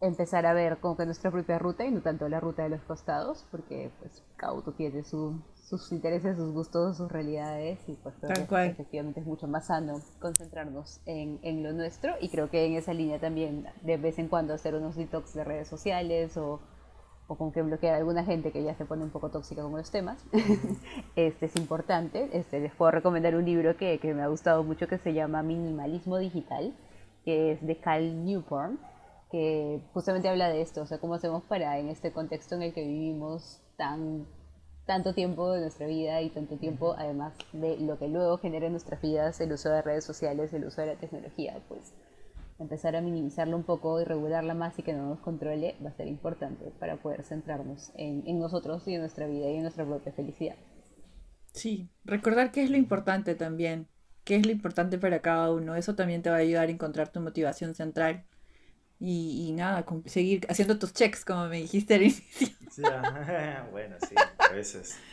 empezar 0.00 0.46
a 0.46 0.52
ver 0.54 0.78
como 0.78 0.96
que 0.96 1.06
nuestra 1.06 1.30
propia 1.30 1.58
ruta 1.58 1.84
y 1.84 1.90
no 1.90 2.00
tanto 2.02 2.28
la 2.28 2.40
ruta 2.40 2.62
de 2.64 2.70
los 2.70 2.82
costados, 2.82 3.44
porque 3.50 3.90
pues 4.00 4.22
cada 4.36 4.52
uno 4.54 4.72
tiene 4.76 5.02
su- 5.04 5.40
sus 5.68 5.90
intereses, 5.90 6.36
sus 6.36 6.52
gustos, 6.52 6.96
sus 6.96 7.10
realidades 7.10 7.80
y 7.88 7.94
pues 7.94 8.14
creo 8.20 8.32
Tal 8.32 8.46
que 8.46 8.66
efectivamente 8.66 9.20
es 9.20 9.26
mucho 9.26 9.48
más 9.48 9.66
sano 9.66 10.00
concentrarnos 10.20 11.00
en, 11.06 11.40
en 11.42 11.62
lo 11.62 11.72
nuestro 11.72 12.14
y 12.20 12.28
creo 12.28 12.48
que 12.50 12.66
en 12.66 12.74
esa 12.74 12.94
línea 12.94 13.18
también 13.18 13.66
de 13.82 13.96
vez 13.96 14.18
en 14.18 14.28
cuando 14.28 14.54
hacer 14.54 14.74
unos 14.74 14.94
detox 14.94 15.34
de 15.34 15.42
redes 15.44 15.68
sociales 15.68 16.36
o 16.36 16.60
o 17.28 17.36
con 17.36 17.52
que 17.52 17.62
bloquear 17.62 17.94
a 17.94 17.98
alguna 17.98 18.24
gente 18.24 18.52
que 18.52 18.62
ya 18.62 18.74
se 18.74 18.84
pone 18.84 19.02
un 19.02 19.10
poco 19.10 19.30
tóxica 19.30 19.62
con 19.62 19.72
los 19.72 19.90
temas, 19.90 20.24
este 21.16 21.46
es 21.46 21.56
importante. 21.56 22.30
Este, 22.32 22.60
les 22.60 22.72
puedo 22.74 22.90
recomendar 22.90 23.34
un 23.34 23.44
libro 23.44 23.76
que, 23.76 23.98
que 23.98 24.14
me 24.14 24.22
ha 24.22 24.28
gustado 24.28 24.62
mucho 24.62 24.86
que 24.86 24.98
se 24.98 25.12
llama 25.12 25.42
Minimalismo 25.42 26.18
Digital, 26.18 26.74
que 27.24 27.52
es 27.52 27.66
de 27.66 27.78
Cal 27.80 28.24
Newport, 28.24 28.74
que 29.30 29.80
justamente 29.92 30.28
habla 30.28 30.48
de 30.48 30.62
esto, 30.62 30.82
o 30.82 30.86
sea, 30.86 30.98
cómo 30.98 31.14
hacemos 31.14 31.42
para 31.44 31.78
en 31.78 31.88
este 31.88 32.12
contexto 32.12 32.54
en 32.54 32.62
el 32.62 32.72
que 32.72 32.86
vivimos 32.86 33.60
tan 33.76 34.26
tanto 34.86 35.12
tiempo 35.14 35.52
de 35.52 35.60
nuestra 35.60 35.86
vida 35.86 36.22
y 36.22 36.30
tanto 36.30 36.56
tiempo 36.56 36.94
además 36.96 37.34
de 37.52 37.76
lo 37.78 37.98
que 37.98 38.08
luego 38.08 38.38
genera 38.38 38.66
en 38.66 38.72
nuestras 38.72 39.00
vidas 39.02 39.40
el 39.40 39.52
uso 39.52 39.68
de 39.70 39.82
redes 39.82 40.04
sociales, 40.04 40.52
el 40.52 40.64
uso 40.64 40.80
de 40.80 40.88
la 40.88 40.94
tecnología, 40.94 41.60
pues 41.68 41.92
empezar 42.58 42.96
a 42.96 43.00
minimizarlo 43.00 43.56
un 43.56 43.64
poco 43.64 44.00
y 44.00 44.04
regularla 44.04 44.54
más 44.54 44.78
y 44.78 44.82
que 44.82 44.92
no 44.92 45.08
nos 45.08 45.20
controle 45.20 45.74
va 45.84 45.90
a 45.90 45.96
ser 45.96 46.06
importante 46.06 46.72
para 46.78 46.96
poder 46.96 47.24
centrarnos 47.24 47.90
en, 47.96 48.22
en 48.26 48.38
nosotros 48.38 48.86
y 48.86 48.94
en 48.94 49.00
nuestra 49.00 49.26
vida 49.26 49.50
y 49.50 49.56
en 49.56 49.62
nuestra 49.62 49.84
propia 49.84 50.12
felicidad. 50.12 50.56
Sí, 51.52 51.88
recordar 52.04 52.52
qué 52.52 52.62
es 52.62 52.70
lo 52.70 52.76
importante 52.76 53.34
también, 53.34 53.88
qué 54.24 54.36
es 54.36 54.46
lo 54.46 54.52
importante 54.52 54.98
para 54.98 55.20
cada 55.22 55.50
uno. 55.50 55.74
Eso 55.74 55.94
también 55.94 56.22
te 56.22 56.30
va 56.30 56.36
a 56.36 56.40
ayudar 56.40 56.68
a 56.68 56.72
encontrar 56.72 57.08
tu 57.08 57.20
motivación 57.20 57.74
central. 57.74 58.24
Y, 58.98 59.46
y 59.48 59.52
nada, 59.52 59.84
seguir 60.06 60.46
haciendo 60.48 60.78
tus 60.78 60.92
checks, 60.92 61.24
como 61.24 61.48
me 61.48 61.58
dijiste 61.58 61.94
al 61.94 62.02
inicio. 62.02 62.48
Ya, 62.76 63.66
bueno, 63.72 63.96
sí, 64.06 64.14
a 64.48 64.52
veces. 64.52 65.04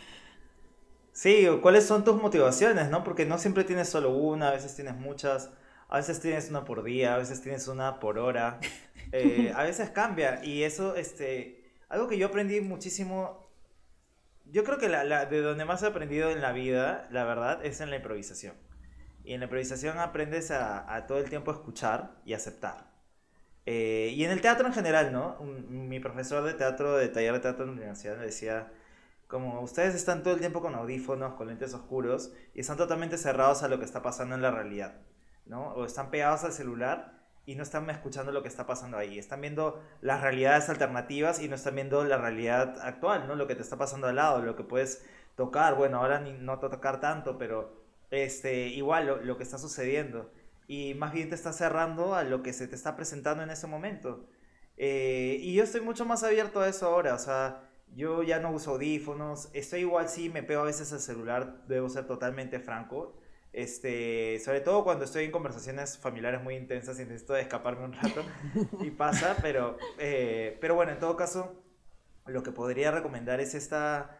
Sí, 1.11 1.47
¿cuáles 1.61 1.85
son 1.85 2.03
tus 2.03 2.19
motivaciones, 2.21 2.89
no? 2.89 3.03
Porque 3.03 3.25
no 3.25 3.37
siempre 3.37 3.63
tienes 3.63 3.89
solo 3.89 4.11
una, 4.11 4.49
a 4.49 4.51
veces 4.51 4.75
tienes 4.75 4.95
muchas, 4.95 5.51
a 5.89 5.97
veces 5.97 6.19
tienes 6.19 6.49
una 6.49 6.65
por 6.65 6.83
día, 6.83 7.13
a 7.15 7.17
veces 7.19 7.41
tienes 7.41 7.67
una 7.67 7.99
por 7.99 8.17
hora, 8.17 8.59
eh, 9.11 9.51
a 9.55 9.63
veces 9.63 9.91
cambia. 9.91 10.43
Y 10.43 10.63
eso, 10.63 10.95
este, 10.95 11.71
algo 11.89 12.07
que 12.07 12.17
yo 12.17 12.27
aprendí 12.27 12.61
muchísimo, 12.61 13.47
yo 14.45 14.63
creo 14.63 14.77
que 14.79 14.89
la, 14.89 15.03
la- 15.03 15.25
de 15.25 15.41
donde 15.41 15.65
más 15.65 15.83
he 15.83 15.87
aprendido 15.87 16.29
en 16.31 16.41
la 16.41 16.51
vida, 16.53 17.07
la 17.11 17.25
verdad, 17.25 17.65
es 17.65 17.81
en 17.81 17.89
la 17.89 17.97
improvisación. 17.97 18.55
Y 19.23 19.33
en 19.33 19.39
la 19.41 19.45
improvisación 19.45 19.99
aprendes 19.99 20.51
a, 20.51 20.93
a 20.95 21.07
todo 21.07 21.19
el 21.19 21.29
tiempo 21.29 21.51
escuchar 21.51 22.17
y 22.25 22.33
aceptar. 22.33 22.91
Eh, 23.65 24.13
y 24.15 24.23
en 24.25 24.31
el 24.31 24.41
teatro 24.41 24.67
en 24.67 24.73
general, 24.73 25.11
¿no? 25.13 25.37
Un- 25.39 25.89
mi 25.89 25.99
profesor 25.99 26.43
de 26.43 26.53
teatro, 26.53 26.97
de 26.97 27.09
taller 27.09 27.33
de 27.33 27.39
teatro 27.39 27.63
en 27.65 27.71
la 27.71 27.77
universidad, 27.77 28.17
me 28.17 28.25
decía, 28.25 28.71
como 29.33 29.61
ustedes 29.61 29.95
están 29.95 30.21
todo 30.21 30.35
el 30.35 30.39
tiempo 30.39 30.61
con 30.61 30.75
audífonos, 30.75 31.33
con 31.33 31.47
lentes 31.47 31.73
oscuros, 31.73 32.31
y 32.53 32.59
están 32.59 32.77
totalmente 32.77 33.17
cerrados 33.17 33.63
a 33.63 33.67
lo 33.67 33.79
que 33.79 33.85
está 33.85 34.03
pasando 34.03 34.35
en 34.35 34.43
la 34.43 34.51
realidad, 34.51 35.01
¿no? 35.47 35.69
O 35.69 35.85
están 35.85 36.11
pegados 36.11 36.43
al 36.43 36.53
celular 36.53 37.19
y 37.47 37.55
no 37.55 37.63
están 37.63 37.89
escuchando 37.89 38.31
lo 38.31 38.43
que 38.43 38.47
está 38.47 38.67
pasando 38.67 38.95
ahí. 38.95 39.17
Están 39.17 39.41
viendo 39.41 39.81
las 40.01 40.21
realidades 40.21 40.69
alternativas 40.69 41.41
y 41.41 41.47
no 41.49 41.55
están 41.55 41.73
viendo 41.73 42.03
la 42.03 42.19
realidad 42.19 42.77
actual, 42.83 43.27
¿no? 43.27 43.33
Lo 43.33 43.47
que 43.47 43.55
te 43.55 43.63
está 43.63 43.75
pasando 43.75 44.05
al 44.05 44.17
lado, 44.17 44.43
lo 44.43 44.55
que 44.55 44.65
puedes 44.65 45.03
tocar. 45.35 45.73
Bueno, 45.73 45.97
ahora 45.97 46.19
ni, 46.19 46.33
no 46.33 46.59
tocar 46.59 46.99
tanto, 46.99 47.39
pero 47.39 47.73
este, 48.11 48.67
igual 48.67 49.07
lo, 49.07 49.15
lo 49.23 49.37
que 49.37 49.43
está 49.43 49.57
sucediendo. 49.57 50.31
Y 50.67 50.93
más 50.93 51.11
bien 51.11 51.29
te 51.29 51.35
está 51.35 51.53
cerrando 51.53 52.13
a 52.13 52.23
lo 52.23 52.43
que 52.43 52.53
se 52.53 52.67
te 52.67 52.75
está 52.75 52.95
presentando 52.95 53.41
en 53.41 53.49
ese 53.49 53.65
momento. 53.65 54.27
Eh, 54.77 55.37
y 55.39 55.55
yo 55.55 55.63
estoy 55.63 55.81
mucho 55.81 56.05
más 56.05 56.23
abierto 56.23 56.61
a 56.61 56.67
eso 56.67 56.85
ahora, 56.85 57.15
o 57.15 57.19
sea, 57.19 57.63
yo 57.95 58.23
ya 58.23 58.39
no 58.39 58.51
uso 58.51 58.71
audífonos, 58.71 59.49
estoy 59.53 59.81
igual 59.81 60.09
sí, 60.09 60.29
me 60.29 60.43
pego 60.43 60.61
a 60.61 60.65
veces 60.65 60.91
al 60.93 60.99
celular, 61.01 61.63
debo 61.67 61.89
ser 61.89 62.05
totalmente 62.07 62.59
franco. 62.59 63.15
Este, 63.53 64.39
sobre 64.43 64.61
todo 64.61 64.83
cuando 64.83 65.05
estoy 65.05 65.25
en 65.25 65.31
conversaciones 65.31 65.97
familiares 65.99 66.41
muy 66.41 66.55
intensas 66.55 66.99
y 66.99 67.03
necesito 67.05 67.35
escaparme 67.35 67.85
un 67.85 67.93
rato 67.93 68.23
y 68.79 68.89
pasa, 68.91 69.37
pero, 69.41 69.77
eh, 69.99 70.57
pero 70.59 70.73
bueno, 70.75 70.91
en 70.91 70.99
todo 70.99 71.15
caso, 71.15 71.63
lo 72.25 72.43
que 72.43 72.51
podría 72.51 72.91
recomendar 72.91 73.39
es 73.39 73.53
esta 73.55 74.17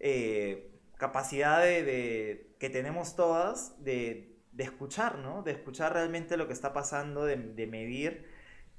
eh, 0.00 0.72
capacidad 0.96 1.62
de, 1.62 1.82
de- 1.84 2.56
que 2.58 2.70
tenemos 2.70 3.16
todas 3.16 3.82
de, 3.84 4.38
de 4.52 4.64
escuchar, 4.64 5.18
¿no? 5.18 5.42
De 5.42 5.52
escuchar 5.52 5.92
realmente 5.92 6.36
lo 6.36 6.46
que 6.46 6.52
está 6.54 6.72
pasando, 6.72 7.24
de, 7.24 7.36
de 7.36 7.66
medir, 7.66 8.26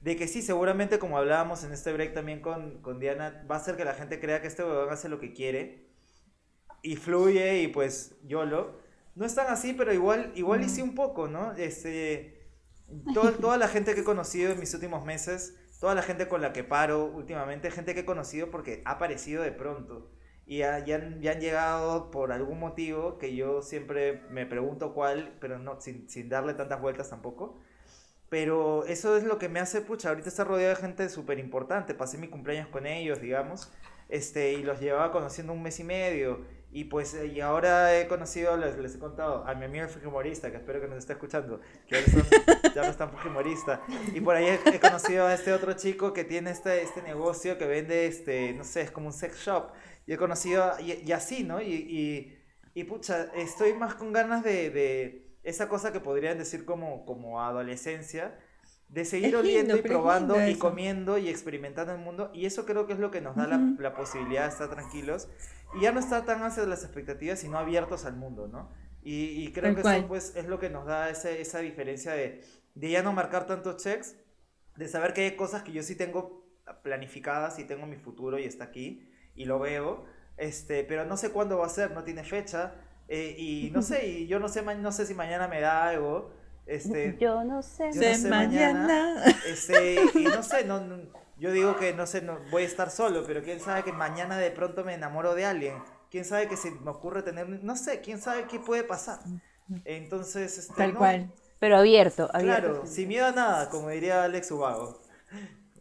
de 0.06 0.16
que 0.18 0.28
sí, 0.28 0.41
seguramente 0.41 0.99
como 0.99 1.18
hablábamos 1.18 1.64
en 1.64 1.74
este 1.74 1.91
break 1.93 2.14
también 2.14 2.41
con, 2.41 2.82
con 2.82 2.99
Diana, 2.99 3.45
va 3.49 3.58
a 3.58 3.60
ser 3.60 3.76
que 3.78 3.86
la 3.86 3.95
gente 3.95 4.20
crea 4.22 4.41
que 4.41 4.47
este 4.47 4.64
huevón 4.64 4.91
hace 4.93 5.10
lo 5.10 5.20
que 5.20 5.34
quiere 5.34 5.89
y 6.82 6.95
fluye 6.95 7.62
y 7.64 7.68
pues 7.70 8.18
YOLO. 8.24 8.80
No 9.16 9.26
es 9.26 9.36
tan 9.36 9.47
así, 9.47 9.74
pero 9.74 9.93
igual, 9.93 10.32
igual 10.36 10.64
hice 10.64 10.84
un 10.84 10.95
poco, 10.95 11.28
¿no? 11.28 11.53
Este, 11.53 12.49
todo- 13.14 13.34
toda 13.39 13.58
la 13.58 13.68
gente 13.68 13.95
que 13.95 14.01
he 14.01 14.03
conocido 14.03 14.51
en 14.51 14.60
mis 14.60 14.74
últimos 14.74 15.06
meses, 15.06 15.56
toda 15.80 15.95
la 15.95 16.01
gente 16.03 16.28
con 16.28 16.41
la 16.41 16.53
que 16.53 16.64
paro 16.64 17.06
últimamente, 17.06 17.72
gente 17.72 17.93
que 17.93 18.01
he 18.01 18.06
conocido 18.06 18.51
porque 18.51 18.82
ha 18.86 18.91
aparecido 18.93 19.43
de 19.43 19.51
pronto. 19.51 20.12
Y 20.45 20.60
ya, 20.60 20.80
ya 20.86 20.97
han, 20.97 21.22
ya 21.22 21.32
han 21.32 21.39
llegado 21.41 22.12
por 22.12 22.32
algún 22.32 22.60
motivo 22.60 23.18
que 23.18 23.36
yo 23.36 23.62
siempre 23.64 24.22
me 24.30 24.45
pregunto 24.45 24.93
cuál, 24.93 25.38
pero 25.41 25.60
no, 25.60 25.82
sin, 25.82 26.08
sin 26.10 26.30
darle 26.30 26.53
tantas 26.53 26.82
vueltas 26.82 27.10
tampoco. 27.10 27.60
Pero 28.36 28.83
eso 28.86 29.15
es 29.15 29.23
lo 29.23 29.38
que 29.39 29.47
me 29.47 29.61
hace, 29.61 29.79
pucha, 29.79 30.09
ahorita 30.09 30.27
estar 30.27 30.45
rodeado 30.45 30.75
de 30.75 30.81
gente 30.81 31.07
súper 31.07 31.39
importante. 31.39 31.93
Pasé 31.93 32.17
mi 32.17 32.27
cumpleaños 32.27 32.67
con 32.67 32.86
ellos, 32.86 33.21
digamos, 33.21 33.71
este, 34.09 34.51
y 34.51 34.61
los 34.61 34.81
llevaba 34.81 35.09
conociendo 35.13 35.53
un 35.53 35.63
mes 35.63 35.79
y 35.79 35.86
medio. 35.86 36.41
Y 36.69 36.83
pues, 36.83 37.13
eh, 37.13 37.27
y 37.27 37.39
ahora 37.39 37.97
he 37.97 38.09
conocido, 38.09 38.57
les, 38.57 38.77
les 38.77 38.95
he 38.95 38.99
contado, 38.99 39.47
a 39.47 39.55
mi 39.55 39.63
amigo 39.63 39.88
Fujimorista, 39.88 40.51
que 40.51 40.57
espero 40.57 40.81
que 40.81 40.88
nos 40.89 40.97
esté 40.97 41.13
escuchando, 41.13 41.61
que 41.88 41.95
ahora 41.95 42.07
son- 42.11 42.73
ya 42.75 42.81
no 42.81 42.89
es 42.89 42.97
tan 42.97 43.09
Fujimorista. 43.09 43.81
Y 44.13 44.19
por 44.19 44.36
ahí 44.36 44.47
he, 44.47 44.59
he 44.75 44.79
conocido 44.81 45.27
a 45.27 45.33
este 45.33 45.53
otro 45.53 45.71
chico 45.71 46.11
que 46.11 46.25
tiene 46.25 46.51
este, 46.51 46.81
este 46.81 47.01
negocio 47.03 47.57
que 47.57 47.65
vende, 47.67 48.05
este, 48.05 48.51
no 48.51 48.65
sé, 48.65 48.81
es 48.81 48.91
como 48.91 49.07
un 49.07 49.13
sex 49.13 49.38
shop. 49.45 49.71
Y 50.07 50.11
he 50.11 50.17
conocido, 50.17 50.73
y, 50.81 50.91
y 51.07 51.11
así, 51.13 51.45
¿no? 51.45 51.61
Y, 51.61 51.71
y, 51.73 52.38
y 52.73 52.83
pucha, 52.83 53.31
estoy 53.33 53.71
más 53.75 53.95
con 53.95 54.11
ganas 54.11 54.43
de, 54.43 54.69
de 54.71 55.24
esa 55.45 55.69
cosa 55.69 55.93
que 55.93 56.01
podrían 56.01 56.37
decir 56.39 56.65
como, 56.65 57.05
como 57.05 57.41
adolescencia, 57.41 58.37
de 58.89 59.05
seguir 59.05 59.35
Es 59.35 59.37
oliendo 59.37 59.75
lindo, 59.75 59.77
y 59.77 59.81
probando 59.83 60.35
lindo 60.35 60.41
y 60.43 60.55
eso. 60.55 60.59
comiendo 60.59 61.17
y 61.17 61.29
experimentando 61.29 61.93
el 61.93 61.99
mundo. 61.99 62.31
Y 62.33 62.45
eso 62.45 62.65
creo 62.65 62.87
que 62.87 62.93
es 62.93 62.99
lo 62.99 63.11
que 63.11 63.21
nos 63.21 63.35
da 63.37 63.47
la, 63.47 63.95
posibilidad 63.95 64.43
de 64.43 64.49
estar 64.49 64.69
tranquilos 64.69 65.29
y 65.73 65.81
ya 65.81 65.91
no 65.91 65.99
estar 65.99 66.25
tan 66.25 66.43
hacia 66.43 66.65
las 66.65 66.83
expectativas, 66.83 67.39
sino 67.39 67.57
abiertos 67.57 68.05
al 68.05 68.15
mundo, 68.15 68.47
¿no? 68.47 68.71
Y, 69.03 69.43
y 69.45 69.53
creo 69.53 69.73
Tal 69.73 69.75
que 69.75 69.81
cual. 69.81 70.01
eso 70.01 70.07
pues 70.07 70.35
es 70.35 70.45
lo 70.47 70.59
que 70.59 70.69
nos 70.69 70.85
da 70.85 71.09
ese- 71.09 71.41
esa 71.41 71.59
diferencia 71.59 72.13
de, 72.13 72.43
de 72.75 72.89
ya 72.91 73.03
no 73.03 73.13
marcar 73.13 73.45
tantos 73.47 73.77
checks, 73.83 74.15
de 74.75 74.87
saber 74.87 75.13
que 75.13 75.21
hay 75.21 75.35
cosas 75.35 75.63
que 75.63 75.71
yo 75.71 75.83
sí 75.83 75.95
tengo 75.95 76.45
planificadas 76.83 77.59
y 77.59 77.65
tengo 77.65 77.85
mi 77.85 77.97
futuro 77.97 78.39
y 78.39 78.45
está 78.45 78.65
aquí 78.65 79.09
y 79.35 79.45
lo 79.45 79.59
veo, 79.59 80.05
este, 80.37 80.83
pero 80.83 81.05
no 81.05 81.17
sé 81.17 81.31
cuándo 81.31 81.57
va 81.59 81.65
a 81.67 81.69
ser, 81.69 81.91
no 81.91 82.03
tiene 82.03 82.23
fecha 82.23 82.75
eh, 83.08 83.36
y 83.38 83.70
no 83.72 83.82
sé, 83.82 84.08
y 84.08 84.28
yo 84.28 84.39
no 84.39 84.47
sé, 84.49 84.62
no 84.64 84.91
sé 84.91 85.06
si 85.06 85.14
mañana 85.14 85.47
me 85.47 85.62
da 85.62 85.88
algo, 85.89 86.32
este, 86.66 87.16
Yo 87.20 87.43
no 87.43 87.62
sé. 87.62 87.89
Yo 87.93 88.01
no 88.01 88.08
De 88.08 88.16
sé 88.16 88.30
mañana. 88.30 89.24
este, 89.47 89.97
y 90.16 90.24
no 90.24 90.41
sé, 90.43 90.66
no, 90.66 90.80
no- 90.82 90.97
yo 91.38 91.51
digo 91.51 91.76
que 91.76 91.93
no 91.93 92.08
sé, 92.08 92.22
no, 92.22 92.39
voy 92.49 92.64
a 92.64 92.66
estar 92.66 92.89
solo, 92.89 93.24
pero 93.28 93.43
quién 93.43 93.60
sabe 93.60 93.84
que 93.84 93.91
mañana 93.91 94.38
de 94.38 94.51
pronto 94.51 94.84
me 94.86 94.93
enamoro 94.93 95.36
de 95.36 95.45
alguien. 95.45 95.76
Quién 96.10 96.24
sabe 96.24 96.47
que 96.47 96.56
se 96.56 96.72
me 96.72 96.89
ocurre 96.91 97.24
tener, 97.24 97.47
no 97.49 97.76
sé, 97.76 97.99
quién 97.99 98.22
sabe 98.22 98.45
qué 98.47 98.60
puede 98.60 98.84
pasar. 98.84 99.20
Entonces, 99.84 100.58
este, 100.58 100.74
Tal 100.76 100.93
no, 100.93 100.99
cual. 100.99 101.32
Pero 101.60 101.78
abierto, 101.78 102.30
abierto. 102.34 102.62
Claro, 102.72 102.86
sin 102.88 103.08
miedo 103.10 103.26
a 103.26 103.32
nada, 103.32 103.70
como 103.70 103.89
diría 103.89 104.24
Alex 104.24 104.49
Ubago. 104.51 105.01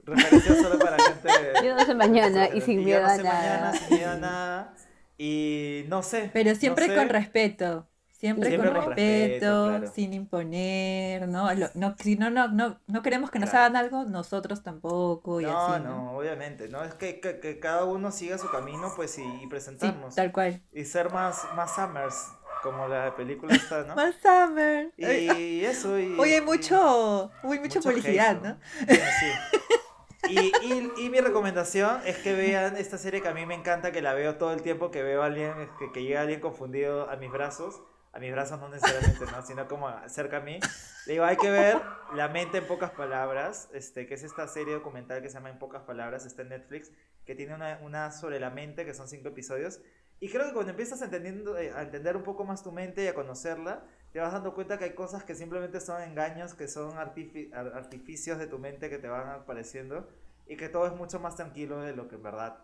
Referencia 0.05 0.55
solo 0.57 0.79
para 0.79 0.97
gente. 1.03 1.29
Yo 1.65 1.75
no 1.75 1.85
sé 1.85 1.95
mañana 1.95 2.49
y 2.49 2.61
sin 2.61 2.81
yo 2.81 2.85
miedo 2.85 3.01
no 3.03 3.07
a 3.09 3.17
sé 3.17 3.23
nada. 3.23 3.39
mañana, 3.39 3.73
sin 3.79 3.97
miedo 3.97 4.11
a 4.11 4.17
nada. 4.17 4.75
Y 5.19 5.85
no 5.89 6.03
sé. 6.03 6.31
Pero 6.33 6.51
no 6.51 6.57
siempre 6.57 6.87
sé. 6.87 6.95
con 6.95 7.09
respeto. 7.09 7.89
Siempre, 8.11 8.49
Siempre 8.49 8.71
con 8.71 8.81
con 8.81 8.97
respeto, 8.97 9.47
respeto, 9.47 9.65
claro. 9.79 9.93
sin 9.95 10.13
imponer, 10.15 11.29
¿no? 11.29 11.53
Lo- 11.55 11.69
no 11.75 11.95
si 11.99 12.17
no, 12.17 12.31
no, 12.31 12.49
no, 12.49 12.81
no 12.87 13.03
queremos 13.03 13.31
que 13.31 13.39
nos 13.39 13.51
Claro. 13.51 13.67
hagan 13.67 13.77
algo, 13.77 14.05
nosotros 14.05 14.63
tampoco 14.63 15.41
y 15.41 15.45
No, 15.45 15.51
así, 15.51 15.73
¿no? 15.73 15.79
no, 15.81 16.17
obviamente. 16.17 16.69
No 16.69 16.83
es 16.85 16.95
que, 16.95 17.21
que- 17.21 17.39
que 17.41 17.61
cada 17.61 17.85
uno 17.85 18.11
siga 18.11 18.39
su 18.39 18.49
camino, 18.51 18.93
pues, 18.97 19.19
y, 19.19 19.23
y 19.23 19.47
Sí, 19.47 19.47
presentamos. 19.47 20.15
tal 20.15 20.33
cual. 20.33 20.63
y 20.73 20.85
ser 20.85 21.11
más, 21.13 21.53
más 21.55 21.75
Summers, 21.75 22.17
como 22.63 22.89
la 22.89 23.15
película 23.15 23.55
está, 23.55 23.83
¿no? 23.85 23.95
Más 23.97 24.15
summer. 24.23 24.93
Ay, 25.03 25.61
Y 25.61 25.65
eso, 25.65 25.99
y... 25.99 26.19
Hoy 26.19 26.31
hay 26.33 26.39
y- 26.39 26.41
mucho, 26.41 27.31
uy, 27.43 27.59
mucha 27.61 27.81
mucho 27.81 27.83
publicidad, 27.83 28.37
hate, 28.37 28.43
¿no? 28.43 28.59
Bueno, 28.87 29.05
sí. 29.21 29.27
Y, 30.29 30.53
y, 30.63 30.93
y 30.97 31.11
mi 31.11 31.21
recomendación 31.21 32.01
es 32.07 32.19
que 32.19 32.35
vean 32.35 32.77
esta 32.77 32.99
serie 32.99 33.21
que 33.21 33.29
a 33.29 33.35
mí 33.35 33.45
me 33.47 33.55
encanta, 33.55 33.93
que 33.93 34.03
la 34.03 34.15
veo 34.15 34.37
todo 34.37 34.53
el 34.53 34.63
tiempo, 34.63 34.91
que 34.91 35.03
veo 35.03 35.23
a 35.23 35.27
alguien, 35.27 35.53
que, 35.79 35.93
que 35.93 36.03
llega 36.03 36.23
alguien 36.23 36.41
confundido 36.41 37.11
a 37.11 37.17
mis 37.17 37.31
brazos, 37.31 37.83
a 38.13 38.21
mis 38.21 38.33
brazos 38.33 38.61
no 38.61 38.69
necesariamente, 38.69 39.27
¿no? 39.27 39.43
sino 39.43 39.69
como 39.69 39.93
cerca 40.09 40.39
a 40.39 40.41
mí. 40.41 40.59
Le 41.07 41.13
digo, 41.15 41.25
hay 41.25 41.37
que 41.37 41.51
ver 41.51 41.81
La 42.15 42.29
mente 42.29 42.59
en 42.59 42.67
pocas 42.67 42.93
palabras, 42.93 43.69
este, 43.75 44.07
que 44.07 44.15
es 44.15 44.23
esta 44.23 44.47
serie 44.47 44.75
documental 44.75 45.21
que 45.21 45.29
se 45.29 45.35
llama 45.35 45.51
En 45.51 45.59
pocas 45.59 45.83
palabras, 45.83 46.25
está 46.25 46.43
en 46.43 46.51
Netflix, 46.51 46.93
que 47.27 47.35
tiene 47.35 47.55
una, 47.55 47.81
una 47.83 48.13
sobre 48.13 48.39
la 48.39 48.51
mente, 48.51 48.85
que 48.85 48.95
son 48.95 49.09
cinco 49.09 49.29
episodios. 49.29 49.81
Y 50.21 50.29
creo 50.29 50.47
que 50.47 50.53
cuando 50.53 50.71
empiezas 50.71 51.03
entendiendo, 51.03 51.59
eh, 51.59 51.73
a 51.75 51.83
entender 51.83 52.17
un 52.17 52.23
poco 52.23 52.45
más 52.45 52.63
tu 52.63 52.73
mente 52.73 53.05
y 53.05 53.09
a 53.09 53.15
conocerla, 53.15 53.85
te 54.15 54.21
vas 54.21 54.33
dando 54.33 54.55
cuenta 54.55 54.79
que 54.79 54.85
hay 54.85 54.95
cosas 54.95 55.25
que 55.25 55.35
simplemente 55.35 55.81
son 55.81 56.01
engaños, 56.01 56.55
que 56.55 56.69
son 56.69 56.93
artifi- 56.93 57.53
ar- 57.53 57.75
artificios 57.75 58.39
de 58.39 58.47
tu 58.47 58.61
mente 58.61 58.89
que 58.89 58.99
te 58.99 59.09
van 59.09 59.29
apareciendo 59.29 60.09
y 60.47 60.57
que 60.57 60.69
todo 60.69 60.87
es 60.87 60.93
mucho 60.93 61.19
más 61.19 61.35
tranquilo 61.35 61.81
de 61.81 61.97
lo 61.97 62.07
que 62.07 62.15
en 62.15 62.23
verdad 62.23 62.59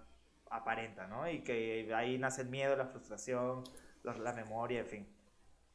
aparenta, 0.48 1.08
¿no? 1.08 1.28
Y 1.28 1.42
que 1.42 1.92
ahí 1.92 2.18
nace 2.18 2.42
el 2.42 2.50
miedo, 2.50 2.76
la 2.76 2.86
frustración, 2.86 3.64
la, 4.04 4.16
la 4.16 4.32
memoria, 4.32 4.78
en 4.78 4.86
fin. 4.86 5.08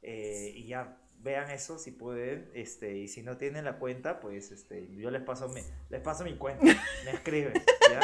Eh, 0.01 0.53
y 0.55 0.67
ya, 0.67 0.97
vean 1.19 1.49
eso 1.51 1.77
si 1.77 1.91
pueden, 1.91 2.49
este, 2.53 2.95
y 2.95 3.09
si 3.09 3.21
no 3.21 3.35
tienen 3.35 3.65
la 3.65 3.77
cuenta, 3.77 4.21
pues 4.21 4.51
este, 4.53 4.87
yo 4.95 5.11
les 5.11 5.23
paso 5.23 5.49
mi, 5.49 5.59
les 5.89 6.01
paso 6.01 6.23
mi 6.23 6.37
cuenta, 6.37 6.63
me 7.03 7.11
escriben, 7.11 7.53
¿ya? 7.89 7.99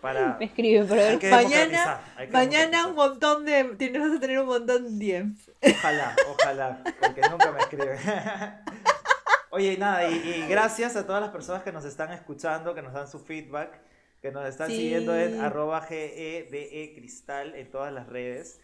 Para, 0.00 0.36
Me 0.38 0.46
escribe, 0.46 0.84
pero 0.88 1.18
que 1.18 1.30
Mañana- 1.30 2.00
que 2.18 2.26
Mañana 2.28 2.86
un 2.88 2.94
montón 2.94 3.44
de, 3.44 3.64
tienes 3.76 4.02
vas 4.02 4.16
a 4.16 4.20
tener 4.20 4.38
un 4.40 4.46
montón 4.46 4.98
de 4.98 5.20
DMs. 5.20 5.50
Ojalá, 5.78 6.16
ojalá, 6.28 6.82
porque 7.00 7.20
nunca 7.30 7.52
me 7.52 7.58
escriben. 7.60 7.98
Oye, 9.50 9.72
y 9.72 9.76
nada, 9.78 10.08
y, 10.08 10.14
y 10.16 10.46
gracias 10.48 10.96
a 10.96 11.06
todas 11.06 11.20
las 11.22 11.30
personas 11.30 11.62
que 11.62 11.72
nos 11.72 11.84
están 11.84 12.12
escuchando, 12.12 12.74
que 12.74 12.82
nos 12.82 12.92
dan 12.92 13.08
su 13.08 13.18
feedback, 13.20 13.80
que 14.20 14.30
nos 14.30 14.46
están 14.46 14.68
Sí. 14.68 14.76
siguiendo 14.76 15.16
en 15.16 15.40
arroba 15.40 15.80
GEDE 15.82 16.92
Cristal 16.94 17.54
en 17.54 17.70
todas 17.70 17.92
las 17.92 18.06
redes. 18.08 18.60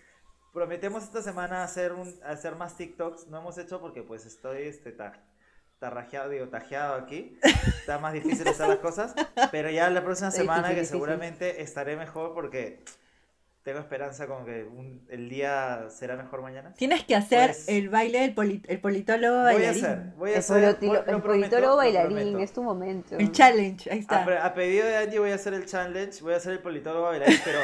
Prometemos 0.53 1.03
esta 1.05 1.23
semana 1.23 1.63
hacer, 1.65 1.93
un, 1.93 2.15
hacer 2.27 2.57
más 2.57 2.77
TikToks. 2.77 3.29
No 3.29 3.39
hemos 3.39 3.57
hecho 3.57 3.81
porque 3.81 4.03
pues 4.03 4.27
estoy 4.27 4.63
este, 4.65 4.93
ta- 4.93 5.19
tarrajeado, 5.83 6.31
digo, 6.31 6.49
tajeado 6.49 6.95
aquí. 6.95 7.37
Está 7.43 7.99
más 7.99 8.13
difícil 8.13 8.47
hacer 8.47 8.69
las 8.69 8.79
cosas. 8.79 9.15
Pero 9.51 9.69
ya 9.69 9.91
la 9.91 10.03
próxima 10.05 10.31
semana 10.31 10.69
difícil, 10.69 10.75
que 10.75 10.81
difícil. 10.83 10.95
seguramente 10.95 11.61
estaré 11.63 11.97
mejor 11.97 12.33
porque 12.35 12.85
tengo 13.65 13.79
esperanza 13.81 14.27
con 14.27 14.45
que 14.45 14.63
un- 14.65 15.05
el 15.11 15.29
día 15.29 15.87
será 15.91 16.17
mejor 16.17 16.41
mañana. 16.43 16.73
Tienes 16.75 17.05
que 17.05 17.15
hacer 17.17 17.51
Pues- 17.51 17.69
el 17.69 17.89
baile 17.91 18.21
del 18.21 18.35
poli- 18.35 18.63
el 18.69 18.81
politólogo 18.81 19.43
Voy 19.53 19.65
a 19.65 19.71
hacer, 19.71 19.99
voy 20.17 20.31
a 20.31 20.33
el, 20.35 20.39
hacer. 20.39 20.57
politilo- 20.57 20.99
el 20.99 21.05
prometo, 21.05 21.27
politólogo 21.27 21.71
lo 21.73 21.77
bailarín, 21.77 22.41
es 22.41 22.53
tu 22.53 22.63
momento. 22.63 23.17
El 23.19 23.31
challenge, 23.33 23.91
ahí 23.91 23.99
A, 23.99 24.01
está. 24.01 24.25
pre- 24.25 24.39
a 24.39 24.55
pedido 24.55 24.87
de 24.87 24.97
Angie 24.97 25.19
voy 25.19 25.31
a 25.31 25.35
hacer 25.37 25.55
el 25.55 25.67
challenge, 25.67 26.23
voy 26.23 26.35
a 26.35 26.37
hacer 26.39 26.53
el 26.53 26.59
politólogo 26.61 27.07
bailarín, 27.07 27.39
pero, 27.45 27.59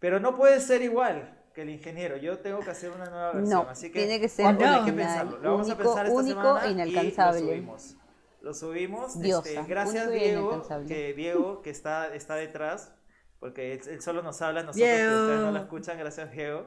pero 0.00 0.18
no 0.20 0.34
puede 0.36 0.60
ser 0.60 0.82
igual 0.82 1.35
que 1.56 1.62
el 1.62 1.70
ingeniero. 1.70 2.16
Yo 2.18 2.38
tengo 2.38 2.60
que 2.60 2.70
hacer 2.70 2.90
una 2.90 3.06
nueva 3.10 3.32
versión, 3.32 3.64
No, 3.64 3.68
así 3.70 3.90
que 3.90 4.00
tiene 4.00 4.20
que 4.20 4.28
ser 4.28 4.46
hay 4.46 4.56
que 4.58 4.64
original, 4.64 4.94
pensarlo. 4.94 5.38
Lo 5.38 5.50
vamos 5.52 5.70
a 5.70 5.72
único- 5.74 5.82
pensar 5.88 6.06
esta 6.06 6.18
único 6.18 6.40
semana 6.42 6.66
e 6.66 6.70
inalcanzable. 6.70 7.40
y 7.40 7.42
lo 7.42 7.48
subimos. 7.50 7.96
Lo 8.42 8.54
subimos. 8.54 9.18
Diosa, 9.20 9.48
este, 9.48 9.62
gracias 9.64 10.10
Diego, 10.10 10.62
que 10.86 11.14
Diego 11.14 11.62
que 11.62 11.70
está, 11.70 12.14
está 12.14 12.34
detrás, 12.36 12.92
porque 13.40 13.72
él, 13.72 13.80
él 13.88 14.02
solo 14.02 14.22
nos 14.22 14.40
habla, 14.42 14.62
nosotros 14.62 14.86
que 14.88 14.94
ustedes 15.08 15.40
no 15.40 15.50
lo 15.50 15.58
escuchan, 15.58 15.98
gracias 15.98 16.30
Diego, 16.30 16.66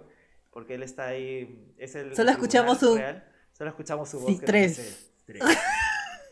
porque 0.51 0.73
él 0.75 0.83
está 0.83 1.05
ahí, 1.05 1.71
es 1.77 1.93
el 1.95 2.15
Solo 2.15 2.31
escuchamos 2.31 2.79
su- 2.79 2.95
real. 2.97 3.23
Solo 3.53 3.69
escuchamos 3.69 4.09
su 4.09 4.19
voz 4.19 4.27
Sí, 4.31 4.39
que 4.39 4.45
tres. 4.47 4.77
dice, 4.77 5.11
tres. 5.25 5.43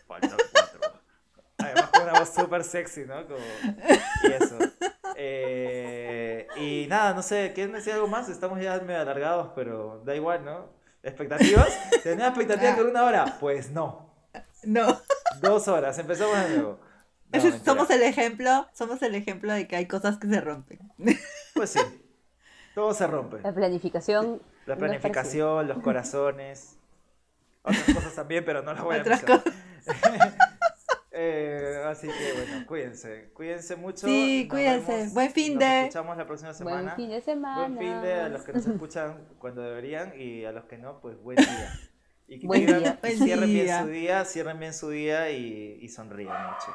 Faltan 0.07 0.31
cuatro. 0.51 0.79
Además 1.59 1.89
con 1.91 2.01
una 2.03 2.19
voz 2.19 2.29
súper 2.33 2.63
sexy, 2.63 3.05
¿no? 3.05 3.25
Como- 3.27 3.37
y 4.23 4.31
eso. 4.31 4.57
Eh, 5.19 6.47
y 6.57 6.85
nada, 6.87 7.15
no 7.15 7.23
sé, 7.23 7.51
¿quieren 7.55 7.73
decir 7.73 7.93
algo 7.93 8.07
más? 8.07 8.29
Estamos 8.29 8.61
ya 8.61 8.79
medio 8.81 9.01
alargados, 9.01 9.49
pero 9.55 10.03
da 10.05 10.15
igual, 10.15 10.45
¿no? 10.45 10.69
¿Expectativas? 11.01 11.69
¿Tenía 12.03 12.27
expectativas 12.27 12.75
por 12.75 12.85
una 12.85 13.03
hora? 13.03 13.37
Pues 13.39 13.71
no. 13.71 14.13
No, 14.63 15.01
Dos 15.41 15.67
horas, 15.67 15.97
empezamos 15.97 16.37
de 16.37 16.49
nuevo. 16.55 16.79
No, 17.29 17.41
somos 17.65 17.89
el 17.89 18.03
ejemplo, 18.03 18.67
somos 18.71 19.01
el 19.01 19.13
ejemplo 19.13 19.51
de 19.51 19.67
que 19.67 19.75
hay 19.75 19.85
cosas 19.85 20.17
que 20.17 20.27
se 20.29 20.39
rompen. 20.39 20.79
Pues 21.53 21.71
sí, 21.71 21.79
todo 22.73 22.93
se 22.93 23.05
rompe. 23.05 23.41
La 23.41 23.51
planificación. 23.51 24.41
La 24.65 24.75
no 24.75 24.79
planificación, 24.79 25.67
los 25.67 25.79
corazones, 25.79 26.77
otras 27.63 27.83
cosas 27.83 28.13
también, 28.13 28.45
pero 28.45 28.61
no 28.61 28.73
las 28.73 28.83
voy 28.83 28.95
a 28.95 29.01
Otras 29.01 29.23
mencionar. 29.23 30.37
Eh, 31.19 31.83
así 31.87 32.07
que 32.07 32.33
bueno, 32.33 32.65
cuídense, 32.67 33.29
cuídense 33.33 33.75
mucho. 33.75 34.05
Sí, 34.05 34.43
nos 34.43 34.53
cuídense. 34.53 34.91
vemos, 34.97 35.13
Buen 35.13 35.31
fin 35.31 35.53
nos 35.55 35.63
de- 35.63 35.79
escuchamos 35.81 36.17
la 36.17 36.27
próxima 36.27 36.53
semana. 36.53 36.81
Buen 36.83 36.95
fin 36.95 37.09
de 37.09 37.21
semana. 37.21 37.57
Buen 37.67 37.77
fin 37.79 38.01
de 38.03 38.13
a 38.13 38.29
los 38.29 38.43
que 38.43 38.53
nos 38.53 38.65
escuchan 38.67 39.27
cuando 39.39 39.61
deberían 39.63 40.13
y 40.19 40.45
a 40.45 40.51
los 40.51 40.65
que 40.65 40.77
no, 40.77 40.99
pues 41.01 41.19
buen 41.21 41.37
día. 41.37 41.73
Y 42.27 42.39
que 42.39 42.45
Buen 42.47 42.65
tengan- 42.67 42.79
día. 43.01 43.11
y 43.11 43.15
cierren 43.17 43.49
bien 43.49 43.65
día. 43.65 43.81
su 43.81 43.87
día, 43.87 44.25
cierren 44.25 44.59
bien 44.59 44.73
su 44.73 44.89
día 44.89 45.31
y, 45.31 45.79
y 45.81 45.89
sonrían 45.89 46.51
mucho. 46.51 46.71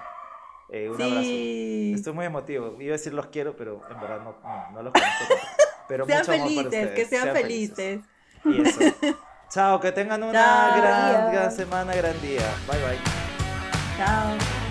Eh, 0.71 0.89
un 0.91 0.97
Sí. 0.97 1.03
abrazo. 1.03 1.99
Estoy 1.99 2.13
muy 2.15 2.25
emotivo. 2.27 2.81
Iba 2.81 2.95
a 2.95 2.97
decir 2.99 3.13
los 3.15 3.27
quiero, 3.27 3.55
pero 3.55 3.83
en 3.91 4.01
verdad 4.01 4.21
no, 4.23 4.37
no, 4.43 4.71
no 4.73 4.83
los 4.83 4.93
conozco. 4.93 5.25
Pero 5.87 6.07
sean 6.07 6.19
mucho 6.21 6.33
amor 6.33 6.43
para 6.47 6.71
felices, 6.71 6.91
que 6.91 7.03
ustedes, 7.03 7.09
sean, 7.11 7.23
sean 7.25 7.37
felices. 7.37 8.01
Y 8.45 8.63
eso. 8.63 8.81
Chao, 9.51 9.79
que 9.79 9.93
tengan 9.93 10.23
una 10.23 10.33
Chao. 10.33 10.81
gran, 10.81 11.33
gran 11.33 11.53
semana, 11.53 11.95
gran 11.95 12.19
día. 12.23 12.41
Bye 12.67 12.79
bye. 12.81 13.22
Chao. 14.03 14.62